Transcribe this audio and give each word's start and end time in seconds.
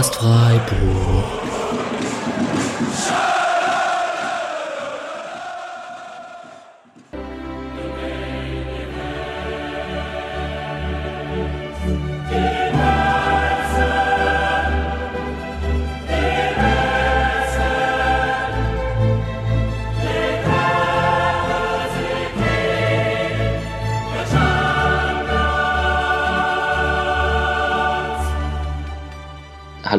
Podcast 0.00 0.16
Freiburg. 0.16 1.30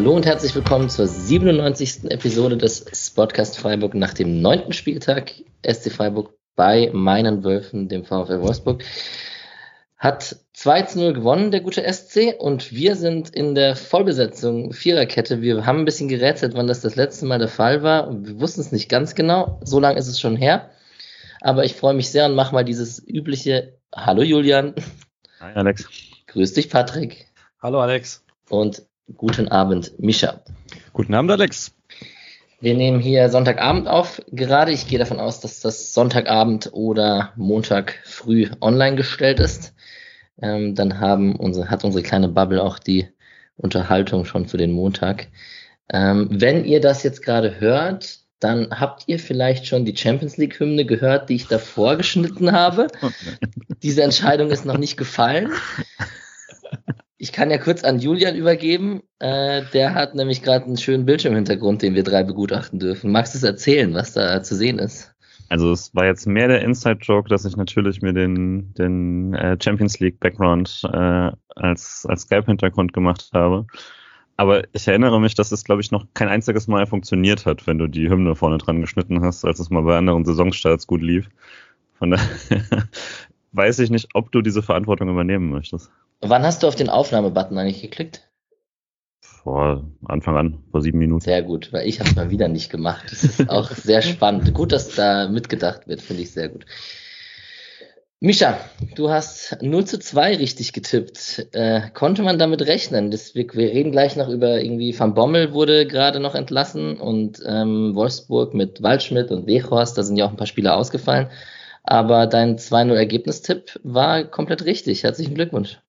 Hallo 0.01 0.15
und 0.15 0.25
herzlich 0.25 0.55
willkommen 0.55 0.89
zur 0.89 1.05
97. 1.05 2.09
Episode 2.09 2.57
des 2.57 2.83
Spotcast 2.91 3.59
Freiburg 3.59 3.93
nach 3.93 4.15
dem 4.15 4.41
neunten 4.41 4.73
Spieltag. 4.73 5.31
SC 5.63 5.91
Freiburg 5.91 6.33
bei 6.55 6.89
meinen 6.91 7.43
Wölfen, 7.43 7.87
dem 7.87 8.03
VfL 8.03 8.41
Wolfsburg, 8.41 8.83
hat 9.97 10.37
2 10.53 10.81
zu 10.81 10.99
0 11.01 11.13
gewonnen, 11.13 11.51
der 11.51 11.61
gute 11.61 11.83
SC, 11.83 12.33
und 12.39 12.71
wir 12.71 12.95
sind 12.95 13.29
in 13.29 13.53
der 13.53 13.75
Vollbesetzung 13.75 14.73
Viererkette. 14.73 15.43
Wir 15.43 15.67
haben 15.67 15.77
ein 15.77 15.85
bisschen 15.85 16.07
gerätselt, 16.07 16.55
wann 16.55 16.65
das 16.65 16.81
das 16.81 16.95
letzte 16.95 17.27
Mal 17.27 17.37
der 17.37 17.47
Fall 17.47 17.83
war. 17.83 18.11
Wir 18.25 18.39
wussten 18.39 18.61
es 18.61 18.71
nicht 18.71 18.89
ganz 18.89 19.13
genau. 19.13 19.59
So 19.63 19.79
lange 19.79 19.99
ist 19.99 20.07
es 20.07 20.19
schon 20.19 20.35
her. 20.35 20.71
Aber 21.41 21.63
ich 21.63 21.75
freue 21.75 21.93
mich 21.93 22.09
sehr 22.09 22.25
und 22.25 22.33
mache 22.33 22.55
mal 22.55 22.65
dieses 22.65 23.07
übliche 23.07 23.77
Hallo 23.95 24.23
Julian. 24.23 24.73
Hi 25.39 25.53
Alex. 25.53 25.87
Grüß 26.25 26.53
dich 26.53 26.71
Patrick. 26.71 27.27
Hallo 27.61 27.79
Alex. 27.79 28.23
Und 28.49 28.81
Guten 29.17 29.47
Abend, 29.47 29.99
Mischa. 29.99 30.41
Guten 30.93 31.13
Abend, 31.13 31.31
Alex. 31.31 31.73
Wir 32.59 32.75
nehmen 32.75 32.99
hier 32.99 33.29
Sonntagabend 33.29 33.87
auf. 33.87 34.21
Gerade 34.31 34.71
ich 34.71 34.87
gehe 34.87 34.99
davon 34.99 35.19
aus, 35.19 35.39
dass 35.39 35.61
das 35.61 35.93
Sonntagabend 35.93 36.69
oder 36.73 37.33
Montag 37.35 37.99
früh 38.03 38.49
online 38.61 38.95
gestellt 38.95 39.39
ist. 39.39 39.73
Ähm, 40.41 40.75
dann 40.75 40.99
haben 40.99 41.35
unsere, 41.35 41.69
hat 41.69 41.83
unsere 41.83 42.03
kleine 42.03 42.29
Bubble 42.29 42.61
auch 42.61 42.77
die 42.77 43.07
Unterhaltung 43.57 44.25
schon 44.25 44.47
für 44.47 44.57
den 44.57 44.71
Montag. 44.71 45.27
Ähm, 45.89 46.27
wenn 46.31 46.65
ihr 46.65 46.79
das 46.79 47.03
jetzt 47.03 47.23
gerade 47.23 47.59
hört, 47.59 48.19
dann 48.39 48.69
habt 48.71 49.03
ihr 49.07 49.19
vielleicht 49.19 49.67
schon 49.67 49.85
die 49.85 49.95
Champions 49.95 50.37
League 50.37 50.59
Hymne 50.59 50.85
gehört, 50.85 51.29
die 51.29 51.35
ich 51.35 51.47
davor 51.47 51.95
geschnitten 51.95 52.51
habe. 52.51 52.87
Diese 53.83 54.03
Entscheidung 54.03 54.51
ist 54.51 54.65
noch 54.65 54.77
nicht 54.77 54.97
gefallen. 54.97 55.51
Ich 57.21 57.31
kann 57.31 57.51
ja 57.51 57.59
kurz 57.59 57.83
an 57.83 57.99
Julian 57.99 58.35
übergeben. 58.35 59.03
Äh, 59.19 59.61
der 59.73 59.93
hat 59.93 60.15
nämlich 60.15 60.41
gerade 60.41 60.65
einen 60.65 60.77
schönen 60.77 61.05
Bildschirmhintergrund, 61.05 61.83
den 61.83 61.93
wir 61.93 62.01
drei 62.01 62.23
begutachten 62.23 62.79
dürfen. 62.79 63.11
Magst 63.11 63.35
du 63.35 63.37
es 63.37 63.43
erzählen, 63.43 63.93
was 63.93 64.13
da 64.13 64.41
zu 64.41 64.55
sehen 64.55 64.79
ist? 64.79 65.13
Also 65.47 65.71
es 65.71 65.93
war 65.93 66.07
jetzt 66.07 66.25
mehr 66.25 66.47
der 66.47 66.63
Inside-Joke, 66.63 67.29
dass 67.29 67.45
ich 67.45 67.55
natürlich 67.55 68.01
mir 68.01 68.13
den, 68.13 68.73
den 68.73 69.35
äh, 69.35 69.55
Champions 69.63 69.99
League-Background 69.99 70.81
äh, 70.91 71.31
als, 71.55 72.07
als 72.09 72.21
Skype-Hintergrund 72.23 72.91
gemacht 72.91 73.29
habe. 73.33 73.67
Aber 74.35 74.63
ich 74.73 74.87
erinnere 74.87 75.21
mich, 75.21 75.35
dass 75.35 75.51
es, 75.51 75.63
glaube 75.63 75.81
ich, 75.81 75.91
noch 75.91 76.07
kein 76.15 76.27
einziges 76.27 76.67
Mal 76.67 76.87
funktioniert 76.87 77.45
hat, 77.45 77.67
wenn 77.67 77.77
du 77.77 77.85
die 77.85 78.09
Hymne 78.09 78.35
vorne 78.35 78.57
dran 78.57 78.81
geschnitten 78.81 79.21
hast, 79.21 79.45
als 79.45 79.59
es 79.59 79.69
mal 79.69 79.83
bei 79.83 79.95
anderen 79.95 80.25
Saisonstarts 80.25 80.87
gut 80.87 81.03
lief. 81.03 81.29
Von 81.99 82.09
daher 82.09 82.87
weiß 83.51 83.77
ich 83.77 83.91
nicht, 83.91 84.07
ob 84.15 84.31
du 84.31 84.41
diese 84.41 84.63
Verantwortung 84.63 85.07
übernehmen 85.07 85.51
möchtest. 85.51 85.91
Wann 86.21 86.43
hast 86.43 86.61
du 86.61 86.67
auf 86.67 86.75
den 86.75 86.89
Aufnahmebutton 86.89 87.57
eigentlich 87.57 87.81
geklickt? 87.81 88.29
Vor 89.21 89.91
Anfang 90.05 90.37
an, 90.37 90.63
vor 90.69 90.81
sieben 90.81 90.99
Minuten. 90.99 91.21
Sehr 91.21 91.41
gut, 91.41 91.73
weil 91.73 91.87
ich 91.87 91.99
habe 91.99 92.09
es 92.09 92.15
mal 92.15 92.29
wieder 92.29 92.47
nicht 92.47 92.69
gemacht. 92.69 93.05
Das 93.09 93.23
ist 93.23 93.49
auch 93.49 93.71
sehr 93.75 94.03
spannend. 94.03 94.53
Gut, 94.53 94.71
dass 94.71 94.93
da 94.95 95.27
mitgedacht 95.29 95.87
wird, 95.87 96.01
finde 96.01 96.21
ich 96.21 96.31
sehr 96.31 96.49
gut. 96.49 96.65
Mischa, 98.19 98.59
du 98.95 99.09
hast 99.09 99.57
0 99.63 99.85
zu 99.85 99.97
2 99.97 100.37
richtig 100.37 100.73
getippt. 100.73 101.47
Äh, 101.53 101.89
konnte 101.95 102.21
man 102.21 102.37
damit 102.37 102.61
rechnen? 102.61 103.09
Das, 103.09 103.33
wir, 103.33 103.47
wir, 103.53 103.71
reden 103.71 103.91
gleich 103.91 104.15
noch 104.15 104.29
über 104.29 104.61
irgendwie 104.61 104.97
Van 104.97 105.15
Bommel 105.15 105.53
wurde 105.53 105.87
gerade 105.87 106.19
noch 106.19 106.35
entlassen 106.35 106.97
und 106.97 107.41
ähm, 107.43 107.95
Wolfsburg 107.95 108.53
mit 108.53 108.83
Waldschmidt 108.83 109.31
und 109.31 109.47
Wechhorst, 109.47 109.97
da 109.97 110.03
sind 110.03 110.17
ja 110.17 110.25
auch 110.25 110.29
ein 110.29 110.37
paar 110.37 110.45
Spieler 110.45 110.77
ausgefallen. 110.77 111.29
Aber 111.83 112.27
dein 112.27 112.59
2-0 112.59 112.93
Ergebnistipp 112.93 113.79
war 113.81 114.23
komplett 114.23 114.65
richtig. 114.65 115.01
Herzlichen 115.01 115.33
Glückwunsch. 115.33 115.79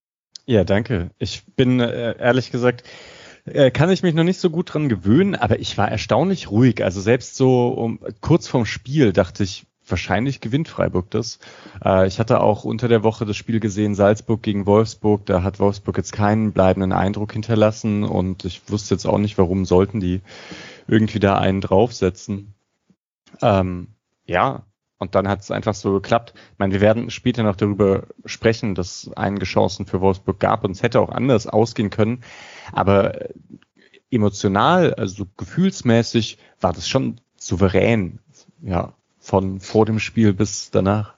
Ja, 0.45 0.63
danke. 0.63 1.11
Ich 1.19 1.43
bin 1.55 1.79
äh, 1.79 2.17
ehrlich 2.17 2.51
gesagt, 2.51 2.83
äh, 3.45 3.71
kann 3.71 3.89
ich 3.89 4.03
mich 4.03 4.13
noch 4.13 4.23
nicht 4.23 4.39
so 4.39 4.49
gut 4.49 4.73
dran 4.73 4.89
gewöhnen, 4.89 5.35
aber 5.35 5.59
ich 5.59 5.77
war 5.77 5.89
erstaunlich 5.89 6.51
ruhig. 6.51 6.83
Also 6.83 7.01
selbst 7.01 7.35
so 7.35 7.69
um, 7.69 7.99
kurz 8.21 8.47
vorm 8.47 8.65
Spiel 8.65 9.13
dachte 9.13 9.43
ich, 9.43 9.65
wahrscheinlich 9.87 10.39
gewinnt 10.39 10.67
Freiburg 10.67 11.09
das. 11.11 11.39
Äh, 11.83 12.07
ich 12.07 12.19
hatte 12.19 12.41
auch 12.41 12.63
unter 12.63 12.87
der 12.87 13.03
Woche 13.03 13.25
das 13.25 13.37
Spiel 13.37 13.59
gesehen, 13.59 13.95
Salzburg 13.95 14.41
gegen 14.41 14.65
Wolfsburg. 14.65 15.25
Da 15.25 15.43
hat 15.43 15.59
Wolfsburg 15.59 15.97
jetzt 15.97 16.13
keinen 16.13 16.53
bleibenden 16.53 16.93
Eindruck 16.93 17.33
hinterlassen 17.33 18.03
und 18.03 18.45
ich 18.45 18.61
wusste 18.67 18.95
jetzt 18.95 19.05
auch 19.05 19.17
nicht, 19.17 19.37
warum 19.37 19.65
sollten 19.65 19.99
die 19.99 20.21
irgendwie 20.87 21.19
da 21.19 21.37
einen 21.37 21.61
draufsetzen. 21.61 22.53
Ähm, 23.41 23.87
ja, 24.25 24.65
und 25.03 25.15
dann 25.15 25.27
hat 25.27 25.41
es 25.41 25.51
einfach 25.51 25.75
so 25.75 25.93
geklappt. 25.93 26.33
Ich 26.35 26.59
meine, 26.59 26.73
wir 26.73 26.81
werden 26.81 27.11
später 27.11 27.43
noch 27.43 27.55
darüber 27.55 28.03
sprechen, 28.25 28.73
dass 28.73 29.03
es 29.03 29.13
einige 29.13 29.45
Chancen 29.45 29.85
für 29.85 30.01
Wolfsburg 30.01 30.39
gab 30.39 30.63
und 30.63 30.71
es 30.71 30.81
hätte 30.81 30.99
auch 30.99 31.09
anders 31.09 31.45
ausgehen 31.45 31.91
können. 31.91 32.23
Aber 32.71 33.21
äh, 33.21 33.29
emotional, 34.09 34.93
also 34.95 35.25
gefühlsmäßig, 35.37 36.39
war 36.59 36.73
das 36.73 36.87
schon 36.87 37.19
souverän. 37.35 38.19
Ja, 38.61 38.93
von 39.19 39.59
vor 39.59 39.85
dem 39.85 39.99
Spiel 39.99 40.33
bis 40.33 40.71
danach. 40.71 41.13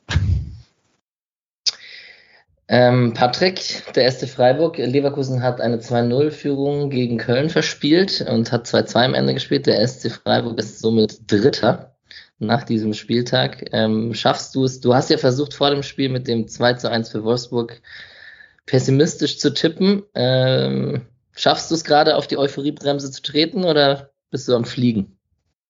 Ähm, 2.68 3.14
Patrick, 3.14 3.84
der 3.94 4.04
erste 4.04 4.26
Freiburg, 4.26 4.78
Leverkusen 4.78 5.44
hat 5.44 5.62
eine 5.62 5.78
2-0-Führung 5.78 6.90
gegen 6.90 7.20
Köln 7.20 7.52
verspielt 7.52 8.26
und 8.28 8.52
hat 8.52 8.66
2-2 8.66 9.06
am 9.06 9.14
Ende 9.14 9.36
gespielt. 9.36 9.68
Der 9.68 9.88
SC 9.88 10.12
Freiburg 10.12 10.58
ist 10.58 10.80
somit 10.80 11.32
Dritter 11.32 11.95
nach 12.40 12.64
diesem 12.64 12.94
Spieltag. 12.94 13.70
Ähm, 13.72 14.14
schaffst 14.14 14.56
du 14.56 14.64
es? 14.64 14.80
Du 14.82 14.94
hast 14.94 15.10
ja 15.10 15.18
versucht 15.18 15.54
vor 15.54 15.70
dem 15.70 15.84
Spiel 15.84 16.10
mit 16.10 16.28
dem 16.28 16.48
2 16.48 16.74
zu 16.74 16.90
1 16.90 17.10
für 17.10 17.24
Wolfsburg 17.24 17.82
pessimistisch 18.66 19.40
zu 19.40 19.54
tippen. 19.54 20.04
Ähm, 20.14 21.02
schaffst 21.36 21.72
du 21.72 21.76
es 21.76 21.84
gerade 21.84 22.16
auf 22.16 22.28
die 22.28 22.38
Euphoriebremse 22.38 23.12
zu 23.12 23.22
treten 23.22 23.64
oder 23.64 24.10
bist 24.32 24.48
du 24.48 24.56
am 24.56 24.66
Fliegen? 24.66 25.18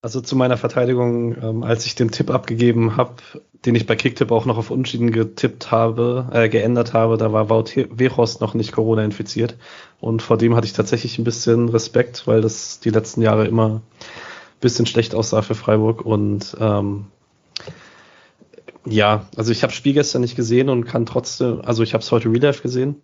Also 0.02 0.20
zu 0.20 0.36
meiner 0.36 0.56
Verteidigung, 0.56 1.36
ähm, 1.42 1.62
als 1.62 1.84
ich 1.86 1.94
den 1.94 2.10
Tipp 2.10 2.30
abgegeben 2.30 2.96
habe, 2.96 3.16
den 3.64 3.74
ich 3.74 3.86
bei 3.86 3.96
Kicktip 3.96 4.30
auch 4.30 4.44
noch 4.46 4.58
auf 4.58 4.70
Unschieden 4.70 5.10
getippt 5.10 5.72
habe, 5.72 6.28
äh, 6.32 6.48
geändert 6.48 6.92
habe, 6.92 7.16
da 7.16 7.32
war 7.32 7.50
Wout 7.50 7.72
Weghorst 7.74 8.40
noch 8.40 8.54
nicht 8.54 8.72
Corona 8.72 9.02
infiziert. 9.02 9.56
Und 9.98 10.22
vor 10.22 10.38
dem 10.38 10.54
hatte 10.54 10.66
ich 10.66 10.74
tatsächlich 10.74 11.18
ein 11.18 11.24
bisschen 11.24 11.68
Respekt, 11.68 12.26
weil 12.26 12.40
das 12.40 12.78
die 12.78 12.90
letzten 12.90 13.22
Jahre 13.22 13.46
immer 13.46 13.82
bisschen 14.60 14.86
schlecht 14.86 15.14
aussah 15.14 15.42
für 15.42 15.54
Freiburg. 15.54 16.04
Und 16.04 16.56
ähm, 16.60 17.06
ja, 18.84 19.26
also 19.36 19.52
ich 19.52 19.62
habe 19.62 19.72
Spiel 19.72 19.94
gestern 19.94 20.22
nicht 20.22 20.36
gesehen 20.36 20.68
und 20.68 20.84
kann 20.84 21.06
trotzdem, 21.06 21.60
also 21.64 21.82
ich 21.82 21.94
habe 21.94 22.02
es 22.02 22.12
heute 22.12 22.30
Real 22.30 22.42
Life 22.42 22.62
gesehen 22.62 23.02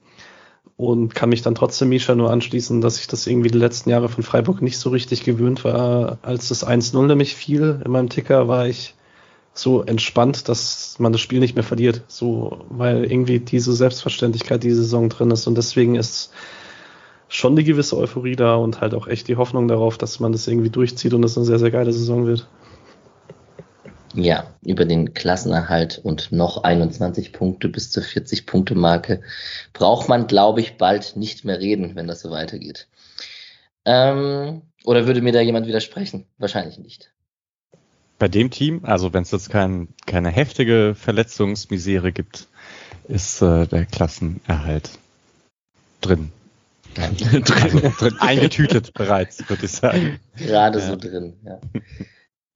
und 0.77 1.15
kann 1.15 1.29
mich 1.29 1.43
dann 1.43 1.55
trotzdem 1.55 1.89
Misha 1.89 2.15
nur 2.15 2.31
anschließen, 2.31 2.81
dass 2.81 2.99
ich 2.99 3.07
das 3.07 3.27
irgendwie 3.27 3.51
die 3.51 3.59
letzten 3.59 3.91
Jahre 3.91 4.09
von 4.09 4.23
Freiburg 4.23 4.63
nicht 4.63 4.79
so 4.79 4.91
richtig 4.91 5.25
gewöhnt 5.25 5.65
war. 5.65 6.19
Als 6.23 6.49
das 6.49 6.67
1-0 6.67 7.07
nämlich 7.07 7.35
fiel 7.35 7.81
in 7.85 7.91
meinem 7.91 8.09
Ticker, 8.09 8.49
war 8.49 8.67
ich 8.67 8.95
so 9.55 9.83
entspannt, 9.83 10.49
dass 10.49 10.97
man 10.99 11.13
das 11.13 11.21
Spiel 11.21 11.41
nicht 11.41 11.55
mehr 11.55 11.65
verliert. 11.65 12.03
So, 12.09 12.65
weil 12.71 13.05
irgendwie 13.05 13.39
diese 13.39 13.73
Selbstverständlichkeit 13.75 14.63
die 14.63 14.73
Saison 14.73 15.09
drin 15.09 15.31
ist 15.31 15.47
und 15.47 15.57
deswegen 15.57 15.97
ist 15.97 16.33
schon 17.33 17.55
eine 17.55 17.65
gewisse 17.65 17.97
Euphorie 17.97 18.37
da 18.37 18.57
und 18.57 18.81
halt 18.81 18.95
auch 18.95 19.07
echt 19.07 19.27
die 19.27 19.37
Hoffnung 19.37 19.67
darauf, 19.67 19.97
dass 19.97 20.21
man 20.21 20.33
das 20.33 20.47
irgendwie 20.47 20.69
durchzieht 20.69 21.15
und 21.15 21.25
es 21.25 21.37
eine 21.37 21.47
sehr, 21.47 21.59
sehr 21.59 21.71
geile 21.71 21.93
Saison 21.93 22.27
wird. 22.27 22.47
Ja, 24.15 24.53
über 24.61 24.85
den 24.85 25.15
Klassenerhalt 25.15 25.99
und 26.03 26.31
noch 26.31 26.65
21 26.65 27.33
Punkte 27.33 27.71
bis 27.71 27.91
zur 27.91 28.03
40-Punkte-Marke 28.03 29.23
braucht 29.73 30.11
man, 30.11 30.27
glaube 30.27 30.61
ich, 30.61 30.77
bald 30.77 31.17
nicht 31.17 31.47
mehr 31.47 31.59
reden, 31.59 31.97
wenn 31.97 32.07
das 32.07 32.21
so 32.21 32.31
weitergeht. 32.31 32.89
Ähm, 33.87 34.61
oder 34.85 35.07
würde 35.07 35.23
mir 35.23 35.33
da 35.33 35.41
jemand 35.41 35.67
widersprechen? 35.67 36.27
Wahrscheinlich 36.37 36.79
nicht. 36.79 37.11
Bei 38.19 38.29
dem 38.29 38.51
Team, 38.51 38.81
also 38.85 39.15
wenn 39.15 39.23
es 39.23 39.31
jetzt 39.31 39.49
kein, 39.49 39.89
keine 40.05 40.29
heftige 40.29 40.95
Verletzungsmisere 40.95 42.13
gibt, 42.13 42.47
ist 43.09 43.41
äh, 43.41 43.67
der 43.67 43.87
Klassenerhalt 43.87 44.91
drin 46.03 46.31
drin, 46.95 47.43
drin, 47.99 48.17
eingetütet 48.21 48.93
bereits, 48.95 49.49
würde 49.49 49.65
ich 49.65 49.73
sagen. 49.73 50.21
Gerade 50.37 50.79
ja. 50.79 50.87
so 50.87 50.97
drin, 50.97 51.35
ja. 51.45 51.61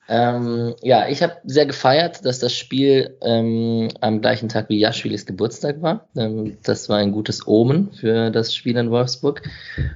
Ähm, 0.09 0.75
ja, 0.83 1.09
ich 1.09 1.23
habe 1.23 1.35
sehr 1.45 1.67
gefeiert, 1.67 2.25
dass 2.25 2.39
das 2.39 2.55
Spiel 2.55 3.17
ähm, 3.23 3.89
am 4.01 4.21
gleichen 4.21 4.49
Tag 4.49 4.69
wie 4.69 4.79
Jaschwilis 4.79 5.27
Geburtstag 5.27 5.83
war. 5.83 6.09
Ähm, 6.17 6.59
das 6.63 6.89
war 6.89 6.99
ein 6.99 7.11
gutes 7.11 7.47
Omen 7.47 7.93
für 7.93 8.31
das 8.31 8.55
Spiel 8.55 8.77
in 8.77 8.91
Wolfsburg. 8.91 9.43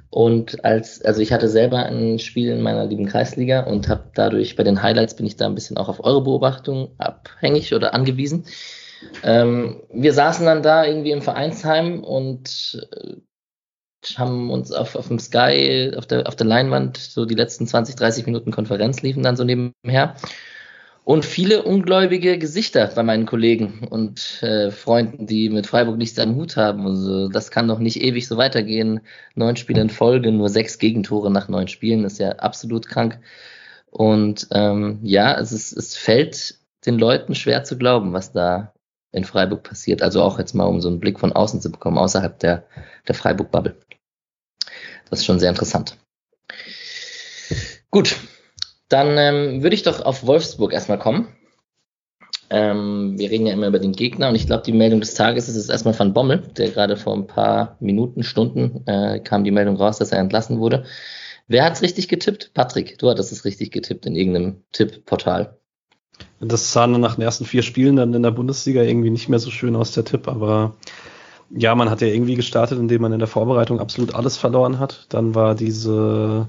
Und 0.09 0.65
als, 0.65 1.01
also 1.03 1.21
ich 1.21 1.33
hatte 1.33 1.49
selber 1.49 1.87
ein 1.87 2.19
Spiel 2.19 2.51
in 2.51 2.61
meiner 2.61 2.87
lieben 2.87 3.07
Kreisliga 3.07 3.61
und 3.61 3.89
habe 3.89 4.05
dadurch 4.15 4.57
bei 4.57 4.65
den 4.65 4.83
Highlights 4.83 5.15
bin 5.15 5.27
ich 5.27 5.37
da 5.37 5.47
ein 5.47 5.55
bisschen 5.55 5.77
auch 5.77 5.89
auf 5.89 6.03
eure 6.03 6.25
Beobachtung 6.25 6.91
abhängig 6.99 7.73
oder 7.73 7.95
angewiesen. 7.95 8.47
Ähm, 9.23 9.81
wir 9.93 10.13
saßen 10.13 10.45
dann 10.45 10.63
da 10.63 10.85
irgendwie 10.85 11.13
im 11.13 11.23
Vereinsheim 11.23 12.03
und 12.03 12.85
äh, 12.93 13.15
haben 14.17 14.51
uns 14.51 14.73
auf, 14.73 14.97
auf 14.97 15.09
dem 15.09 15.19
Sky, 15.19 15.93
auf 15.97 16.07
der, 16.07 16.27
auf 16.27 16.37
der 16.37 16.47
Leinwand, 16.47 16.97
so 16.97 17.25
die 17.25 17.35
letzten 17.35 17.67
20, 17.67 17.97
30 17.97 18.27
Minuten 18.27 18.51
Konferenz 18.51 19.03
liefen 19.03 19.23
dann 19.23 19.37
so 19.37 19.45
nebenher. 19.45 20.17
Und 21.05 21.25
viele 21.25 21.63
ungläubige 21.63 22.39
Gesichter 22.39 22.87
bei 22.95 23.03
meinen 23.03 23.27
Kollegen 23.27 23.89
und 23.91 24.43
äh, 24.43 24.71
Freunden, 24.71 25.27
die 25.27 25.49
mit 25.49 25.67
Freiburg 25.67 25.97
nichts 25.97 26.19
am 26.19 26.37
Hut 26.37 26.57
haben. 26.57 26.87
Also, 26.87 27.29
das 27.29 27.51
kann 27.51 27.69
doch 27.69 27.79
nicht 27.79 28.03
ewig 28.03 28.29
so 28.29 28.37
weitergehen. 28.37 29.01
Neun 29.35 29.57
Spiele 29.57 29.81
in 29.81 29.91
Folge, 29.91 30.31
nur 30.31 30.49
sechs 30.49 30.79
Gegentore 30.79 31.31
nach 31.31 31.49
neun 31.49 31.69
Spielen, 31.69 32.05
ist 32.05 32.19
ja 32.19 32.33
absolut 32.33 32.87
krank. 32.87 33.19
Und 33.91 34.49
ähm, 34.53 35.01
ja, 35.03 35.39
es, 35.39 35.53
ist, 35.53 35.73
es 35.73 35.97
fällt 35.97 36.57
den 36.87 36.99
Leuten 36.99 37.35
schwer 37.35 37.65
zu 37.65 37.77
glauben, 37.77 38.13
was 38.13 38.33
da 38.33 38.73
in 39.13 39.25
Freiburg 39.25 39.63
passiert. 39.63 40.03
Also 40.03 40.23
auch 40.23 40.39
jetzt 40.39 40.55
mal, 40.55 40.65
um 40.65 40.81
so 40.81 40.89
einen 40.89 41.01
Blick 41.01 41.19
von 41.19 41.33
außen 41.33 41.61
zu 41.61 41.71
bekommen, 41.71 41.99
außerhalb 41.99 42.39
der, 42.39 42.65
der 43.09 43.15
Freiburg-Bubble. 43.15 43.77
Das 45.09 45.21
ist 45.21 45.27
schon 45.27 45.41
sehr 45.41 45.51
interessant. 45.51 45.97
Gut, 47.91 48.17
dann 48.89 49.19
ähm, 49.19 49.63
würde 49.63 49.75
ich 49.75 49.83
doch 49.83 50.01
auf 50.01 50.25
Wolfsburg 50.27 50.73
erstmal 50.73 50.99
kommen. 50.99 51.29
Ähm, 52.51 53.17
wir 53.17 53.31
reden 53.31 53.47
ja 53.47 53.53
immer 53.53 53.69
über 53.69 53.79
den 53.79 53.93
Gegner 53.93 54.29
und 54.29 54.35
ich 54.35 54.47
glaube, 54.47 54.65
die 54.65 54.73
Meldung 54.73 55.01
des 55.01 55.15
Tages 55.15 55.49
ist 55.49 55.57
jetzt 55.57 55.71
erstmal 55.71 55.95
von 55.95 56.13
Bommel, 56.13 56.39
der 56.57 56.71
gerade 56.71 56.97
vor 56.97 57.15
ein 57.15 57.29
paar 57.29 57.77
Minuten, 57.79 58.25
Stunden 58.25 58.85
äh, 58.87 59.21
kam 59.21 59.45
die 59.45 59.53
Meldung 59.53 59.77
raus, 59.77 59.99
dass 59.99 60.11
er 60.11 60.19
entlassen 60.19 60.59
wurde. 60.59 60.85
Wer 61.47 61.65
hat's 61.65 61.83
richtig 61.83 62.09
getippt? 62.09 62.53
Patrick, 62.55 62.99
du 62.99 63.09
hattest 63.09 63.31
es 63.31 63.45
richtig 63.45 63.71
getippt 63.71 64.07
in 64.07 64.17
irgendeinem 64.17 64.65
Tippportal. 64.73 65.60
Das 66.41 66.73
sah 66.73 66.87
nach 66.87 67.17
den 67.17 67.23
ersten 67.23 67.45
vier 67.45 67.63
Spielen 67.63 67.97
dann 67.97 68.15
in 68.15 68.23
der 68.23 68.31
Bundesliga 68.31 68.83
irgendwie 68.83 69.11
nicht 69.11 69.29
mehr 69.29 69.39
so 69.39 69.51
schön 69.51 69.77
aus, 69.77 69.93
der 69.93 70.05
Tipp, 70.05 70.27
aber 70.29 70.75
ja, 71.51 71.75
man 71.75 71.91
hat 71.91 72.01
ja 72.01 72.09
irgendwie 72.09 72.37
gestartet, 72.37 72.79
indem 72.79 73.03
man 73.03 73.13
in 73.13 73.19
der 73.19 73.29
Vorbereitung 73.29 73.81
absolut 73.81 74.15
alles 74.15 74.37
verloren 74.37 74.79
hat. 74.79 75.07
Dann 75.09 75.35
war 75.35 75.55
diese 75.55 76.49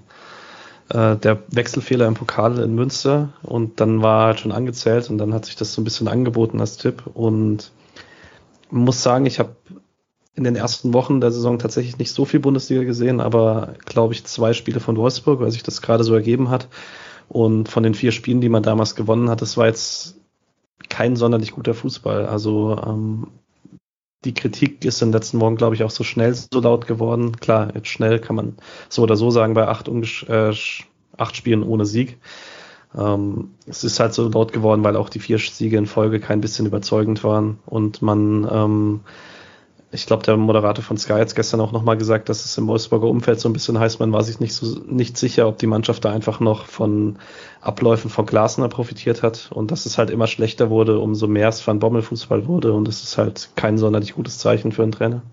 äh, 0.90 1.16
der 1.18 1.40
Wechselfehler 1.50 2.08
im 2.08 2.14
Pokal 2.14 2.60
in 2.60 2.76
Münster 2.76 3.30
und 3.42 3.80
dann 3.80 4.02
war 4.02 4.28
halt 4.28 4.40
schon 4.40 4.52
angezählt 4.52 5.10
und 5.10 5.18
dann 5.18 5.34
hat 5.34 5.46
sich 5.46 5.56
das 5.56 5.74
so 5.74 5.82
ein 5.82 5.86
bisschen 5.86 6.08
angeboten 6.08 6.60
als 6.60 6.78
Tipp 6.78 7.04
und 7.14 7.72
muss 8.70 9.04
sagen, 9.04 9.26
ich 9.26 9.40
habe 9.40 9.56
in 10.36 10.44
den 10.44 10.56
ersten 10.56 10.94
Wochen 10.94 11.20
der 11.20 11.32
Saison 11.32 11.60
tatsächlich 11.60 11.98
nicht 11.98 12.12
so 12.12 12.26
viel 12.26 12.40
Bundesliga 12.40 12.84
gesehen, 12.84 13.20
aber 13.20 13.74
glaube 13.86 14.14
ich 14.14 14.24
zwei 14.24 14.54
Spiele 14.54 14.80
von 14.80 14.96
Wolfsburg, 14.98 15.42
weil 15.42 15.52
sich 15.52 15.64
das 15.64 15.82
gerade 15.82 16.04
so 16.04 16.14
ergeben 16.14 16.50
hat. 16.50 16.68
Und 17.32 17.70
von 17.70 17.84
den 17.84 17.94
vier 17.94 18.12
Spielen, 18.12 18.42
die 18.42 18.50
man 18.50 18.62
damals 18.62 18.94
gewonnen 18.94 19.30
hat, 19.30 19.42
das 19.42 19.56
war 19.56 19.68
jetzt 19.68 20.20
kein 20.90 21.16
sonderlich 21.16 21.52
guter 21.52 21.74
Fußball. 21.74 22.26
Also 22.26 22.78
ähm, 22.86 23.28
die 24.26 24.34
Kritik 24.34 24.84
ist 24.84 25.02
in 25.02 25.08
den 25.08 25.14
letzten 25.14 25.40
Wochen, 25.40 25.56
glaube 25.56 25.76
ich, 25.76 25.84
auch 25.86 25.92
so 25.92 26.04
schnell 26.04 26.34
so 26.34 26.60
laut 26.60 26.88
geworden. 26.88 27.38
Klar, 27.38 27.74
jetzt 27.74 27.88
schnell 27.88 28.20
kann 28.20 28.36
man 28.36 28.58
so 28.90 29.02
oder 29.04 29.16
so 29.16 29.32
sagen 29.32 29.54
bei 29.54 29.66
acht, 29.66 29.88
äh, 29.88 30.54
acht 31.18 31.36
Spielen 31.38 31.64
ohne 31.64 31.86
Sieg. 31.86 32.18
Ähm, 32.98 33.52
es 33.66 33.86
ist 33.86 34.02
halt 34.02 34.14
so 34.14 34.28
laut 34.28 34.52
geworden, 34.52 34.84
weil 34.84 34.98
auch 34.98 35.08
die 35.08 35.20
vier 35.20 35.38
Siege 35.40 35.78
in 35.78 35.86
Folge 35.86 36.20
kein 36.20 36.42
bisschen 36.42 36.66
überzeugend 36.66 37.24
waren 37.24 37.60
und 37.66 38.02
man 38.02 38.46
ähm, 38.52 39.00
ich 39.94 40.06
glaube, 40.06 40.24
der 40.24 40.38
Moderator 40.38 40.84
von 40.84 40.98
Sky 40.98 41.14
hat 41.14 41.36
gestern 41.36 41.60
auch 41.60 41.74
nochmal 41.74 41.98
gesagt, 41.98 42.30
dass 42.30 42.46
es 42.46 42.58
im 42.58 42.68
Wolfsburger 42.68 43.08
Umfeld 43.08 43.42
so 43.42 43.50
ein 43.50 43.54
bisschen 43.54 43.78
heißt, 43.78 44.00
man 44.00 44.14
war 44.14 44.24
sich 44.24 44.40
nicht 44.40 44.54
so 44.54 44.80
nicht 44.86 45.18
sicher, 45.18 45.48
ob 45.48 45.58
die 45.58 45.68
Mannschaft 45.68 46.06
da 46.06 46.12
einfach 46.12 46.40
noch 46.40 46.66
von 46.66 47.20
Abläufen 47.60 48.10
von 48.10 48.26
Glasner 48.26 48.70
profitiert 48.70 49.22
hat 49.22 49.52
und 49.52 49.70
dass 49.70 49.86
es 49.86 49.98
halt 49.98 50.10
immer 50.10 50.28
schlechter 50.28 50.70
wurde, 50.70 51.00
umso 51.00 51.28
mehr 51.28 51.50
es 51.50 51.66
Van 51.68 51.80
Bommel 51.80 52.02
Fußball 52.04 52.48
wurde 52.48 52.72
und 52.72 52.88
es 52.88 53.04
ist 53.04 53.18
halt 53.18 53.50
kein 53.56 53.78
sonderlich 53.78 54.16
gutes 54.16 54.38
Zeichen 54.38 54.72
für 54.72 54.84
einen 54.84 54.94
Trainer. 54.94 55.24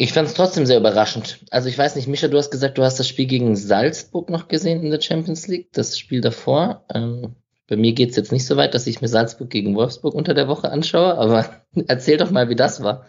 Ich 0.00 0.12
fand 0.12 0.28
es 0.28 0.34
trotzdem 0.34 0.64
sehr 0.64 0.78
überraschend. 0.78 1.44
Also 1.50 1.68
ich 1.68 1.76
weiß 1.76 1.96
nicht, 1.96 2.06
Micha, 2.06 2.28
du 2.28 2.38
hast 2.38 2.50
gesagt, 2.50 2.78
du 2.78 2.84
hast 2.84 3.00
das 3.00 3.08
Spiel 3.08 3.26
gegen 3.26 3.56
Salzburg 3.56 4.30
noch 4.30 4.48
gesehen 4.48 4.82
in 4.82 4.90
der 4.90 5.00
Champions 5.00 5.46
League, 5.48 5.72
das 5.72 5.98
Spiel 5.98 6.20
davor. 6.20 6.84
Ähm, 6.94 7.34
bei 7.68 7.76
mir 7.76 7.92
geht's 7.92 8.16
jetzt 8.16 8.32
nicht 8.32 8.46
so 8.46 8.56
weit, 8.56 8.74
dass 8.74 8.86
ich 8.86 9.00
mir 9.00 9.08
Salzburg 9.08 9.50
gegen 9.50 9.76
Wolfsburg 9.76 10.14
unter 10.14 10.34
der 10.34 10.48
Woche 10.48 10.70
anschaue, 10.70 11.16
aber 11.16 11.48
erzähl 11.86 12.16
doch 12.16 12.30
mal, 12.30 12.48
wie 12.48 12.56
das 12.56 12.82
war. 12.82 13.04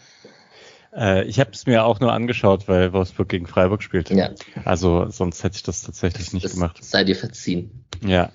Äh, 0.94 1.24
ich 1.26 1.40
habe 1.40 1.52
es 1.54 1.66
mir 1.66 1.86
auch 1.86 2.00
nur 2.00 2.12
angeschaut, 2.12 2.68
weil 2.68 2.92
Wolfsburg 2.92 3.30
gegen 3.30 3.48
Freiburg 3.48 3.82
spielte. 3.82 4.16
Ja. 4.16 4.32
Also 4.66 5.10
sonst 5.10 5.44
hätte 5.44 5.56
ich 5.56 5.64
das 5.64 5.84
tatsächlich 5.84 6.34
nicht 6.34 6.46
das 6.46 6.54
gemacht. 6.54 6.84
Sei 6.84 7.04
dir 7.04 7.16
verziehen. 7.16 7.86
Ja. 8.06 8.32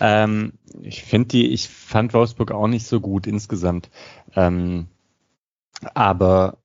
Ähm, 0.00 0.54
ich 0.82 1.04
finde 1.04 1.28
die, 1.28 1.48
ich 1.52 1.68
fand 1.68 2.14
Wolfsburg 2.14 2.50
auch 2.50 2.66
nicht 2.66 2.86
so 2.86 3.00
gut 3.00 3.26
insgesamt. 3.26 3.90
Ähm, 4.34 4.88
aber 5.94 6.58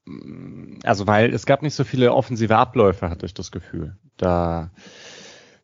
also 0.84 1.08
weil 1.08 1.34
es 1.34 1.46
gab 1.46 1.62
nicht 1.62 1.76
so 1.76 1.84
viele 1.84 2.14
offensive 2.14 2.58
Abläufe, 2.58 3.10
hatte 3.10 3.26
ich 3.26 3.34
das 3.34 3.52
Gefühl. 3.52 3.98
Da 4.18 4.72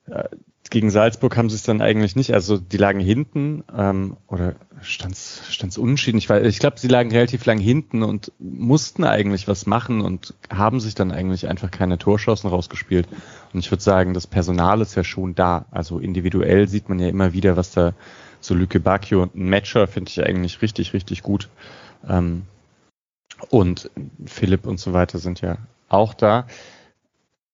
äh, 0.05 0.29
gegen 0.71 0.89
Salzburg 0.89 1.35
haben 1.35 1.49
sie 1.49 1.57
es 1.57 1.63
dann 1.63 1.81
eigentlich 1.81 2.15
nicht. 2.15 2.33
Also 2.33 2.57
die 2.57 2.77
lagen 2.77 3.01
hinten 3.01 3.65
ähm, 3.77 4.15
oder 4.27 4.55
stand 4.81 5.15
es 5.17 5.77
unentschieden. 5.77 6.17
Ich, 6.17 6.29
ich 6.29 6.59
glaube, 6.59 6.79
sie 6.79 6.87
lagen 6.87 7.11
relativ 7.11 7.45
lang 7.45 7.59
hinten 7.59 8.03
und 8.03 8.31
mussten 8.39 9.03
eigentlich 9.03 9.49
was 9.49 9.65
machen 9.65 9.99
und 9.99 10.33
haben 10.49 10.79
sich 10.79 10.95
dann 10.95 11.11
eigentlich 11.11 11.49
einfach 11.49 11.71
keine 11.71 11.97
Torschancen 11.97 12.49
rausgespielt. 12.49 13.05
Und 13.53 13.59
ich 13.59 13.69
würde 13.69 13.83
sagen, 13.83 14.13
das 14.13 14.27
Personal 14.27 14.79
ist 14.79 14.95
ja 14.95 15.03
schon 15.03 15.35
da. 15.35 15.65
Also 15.71 15.99
individuell 15.99 16.69
sieht 16.69 16.87
man 16.87 16.99
ja 16.99 17.09
immer 17.09 17.33
wieder, 17.33 17.57
was 17.57 17.71
da 17.71 17.93
so 18.39 18.55
Lücke 18.55 18.79
Bacchio 18.79 19.21
und 19.21 19.35
ein 19.35 19.49
Matcher 19.49 19.87
finde 19.87 20.09
ich 20.09 20.23
eigentlich 20.23 20.61
richtig, 20.61 20.93
richtig 20.93 21.21
gut. 21.21 21.49
Ähm, 22.07 22.43
und 23.49 23.91
Philipp 24.25 24.65
und 24.65 24.79
so 24.79 24.93
weiter 24.93 25.19
sind 25.19 25.41
ja 25.41 25.57
auch 25.89 26.13
da. 26.13 26.47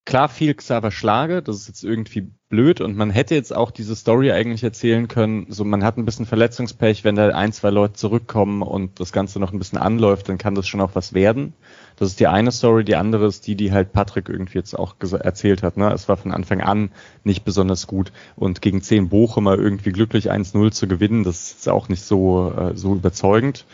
Klar 0.06 0.30
fiel 0.30 0.54
Xaver 0.54 0.92
Schlage, 0.92 1.42
das 1.42 1.58
ist 1.58 1.68
jetzt 1.68 1.84
irgendwie 1.84 2.30
blöd 2.50 2.80
und 2.80 2.96
man 2.96 3.10
hätte 3.10 3.36
jetzt 3.36 3.54
auch 3.54 3.72
diese 3.72 3.96
Story 3.96 4.32
eigentlich 4.32 4.64
erzählen 4.64 5.08
können, 5.10 5.48
so 5.50 5.66
man 5.66 5.84
hat 5.84 5.98
ein 5.98 6.06
bisschen 6.06 6.26
Verletzungspech, 6.26 7.04
wenn 7.04 7.16
da 7.16 7.28
ein, 7.30 7.52
zwei 7.52 7.72
Leute 7.72 7.94
zurückkommen 7.94 8.62
und 8.62 9.00
das 9.00 9.12
Ganze 9.12 9.40
noch 9.40 9.52
ein 9.52 9.60
bisschen 9.60 9.78
anläuft, 9.78 10.30
dann 10.30 10.38
kann 10.38 10.56
das 10.56 10.68
schon 10.68 10.80
auch 10.80 10.92
was 10.94 11.14
werden. 11.14 11.54
Das 11.98 12.10
ist 12.10 12.20
die 12.20 12.28
eine 12.28 12.52
Story, 12.52 12.86
die 12.86 12.96
andere 12.96 13.26
ist 13.26 13.48
die, 13.48 13.56
die 13.56 13.74
halt 13.74 13.92
Patrick 13.92 14.30
irgendwie 14.30 14.60
jetzt 14.60 14.78
auch 14.78 14.96
erzählt 15.00 15.62
hat. 15.62 15.76
Ne? 15.76 15.92
Es 15.92 16.08
war 16.08 16.16
von 16.16 16.32
Anfang 16.32 16.62
an 16.62 16.92
nicht 17.24 17.44
besonders 17.44 17.86
gut 17.86 18.14
und 18.38 18.62
gegen 18.62 18.82
10 18.82 19.10
Bochumer 19.10 19.58
irgendwie 19.58 19.92
glücklich 19.92 20.32
1-0 20.32 20.72
zu 20.72 20.88
gewinnen, 20.88 21.24
das 21.24 21.52
ist 21.52 21.68
auch 21.68 21.90
nicht 21.90 22.04
so, 22.04 22.54
äh, 22.56 22.78
so 22.78 22.96
überzeugend. 22.96 23.66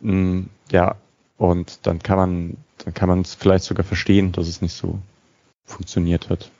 Mm, 0.00 0.42
ja, 0.70 0.94
und 1.38 1.86
dann 1.86 2.00
kann 2.00 2.18
man, 2.18 2.56
dann 2.84 2.94
kann 2.94 3.08
man 3.08 3.22
es 3.22 3.34
vielleicht 3.34 3.64
sogar 3.64 3.84
verstehen, 3.84 4.30
dass 4.30 4.46
es 4.46 4.62
nicht 4.62 4.74
so 4.74 5.00
funktioniert 5.64 6.28
hat. 6.28 6.50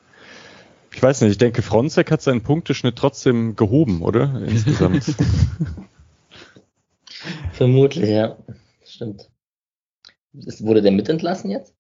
Ich 0.92 1.02
weiß 1.02 1.20
nicht, 1.20 1.32
ich 1.32 1.38
denke, 1.38 1.62
Fronzek 1.62 2.10
hat 2.10 2.22
seinen 2.22 2.42
Punkteschnitt 2.42 2.96
trotzdem 2.96 3.56
gehoben, 3.56 4.02
oder? 4.02 4.42
Insgesamt. 4.46 5.04
Vermutlich, 7.52 8.08
ja. 8.08 8.36
Stimmt. 8.84 9.30
Ist, 10.32 10.64
wurde 10.64 10.82
der 10.82 10.92
mitentlassen 10.92 11.50
jetzt? 11.50 11.74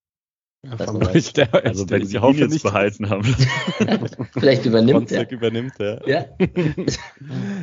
Ja, 0.62 1.14
ich, 1.14 1.32
der, 1.32 1.54
also 1.64 1.88
wenn 1.88 2.04
sie 2.04 2.18
ihn 2.18 2.34
jetzt 2.34 2.62
behalten 2.62 3.08
haben. 3.08 3.24
Vielleicht 4.32 4.66
übernimmt 4.66 5.08
Fronzek 5.08 5.30
er. 5.30 5.32
übernimmt, 5.32 5.72
ja. 5.78 6.06
Ja. 6.06 6.26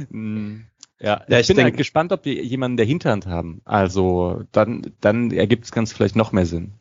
Hm. 0.09 0.65
Ja, 0.99 1.23
ja, 1.27 1.39
ich, 1.39 1.47
ich 1.47 1.55
bin 1.55 1.63
halt 1.63 1.77
gespannt, 1.77 2.11
ob 2.11 2.23
die 2.23 2.41
jemanden 2.41 2.75
der 2.75 2.87
Hinterhand 2.87 3.27
haben. 3.27 3.61
Also 3.65 4.45
dann, 4.51 4.95
dann 4.99 5.29
ergibt 5.29 5.65
es 5.65 5.71
ganz 5.71 5.93
vielleicht 5.93 6.15
noch 6.15 6.31
mehr 6.31 6.47
Sinn. 6.47 6.76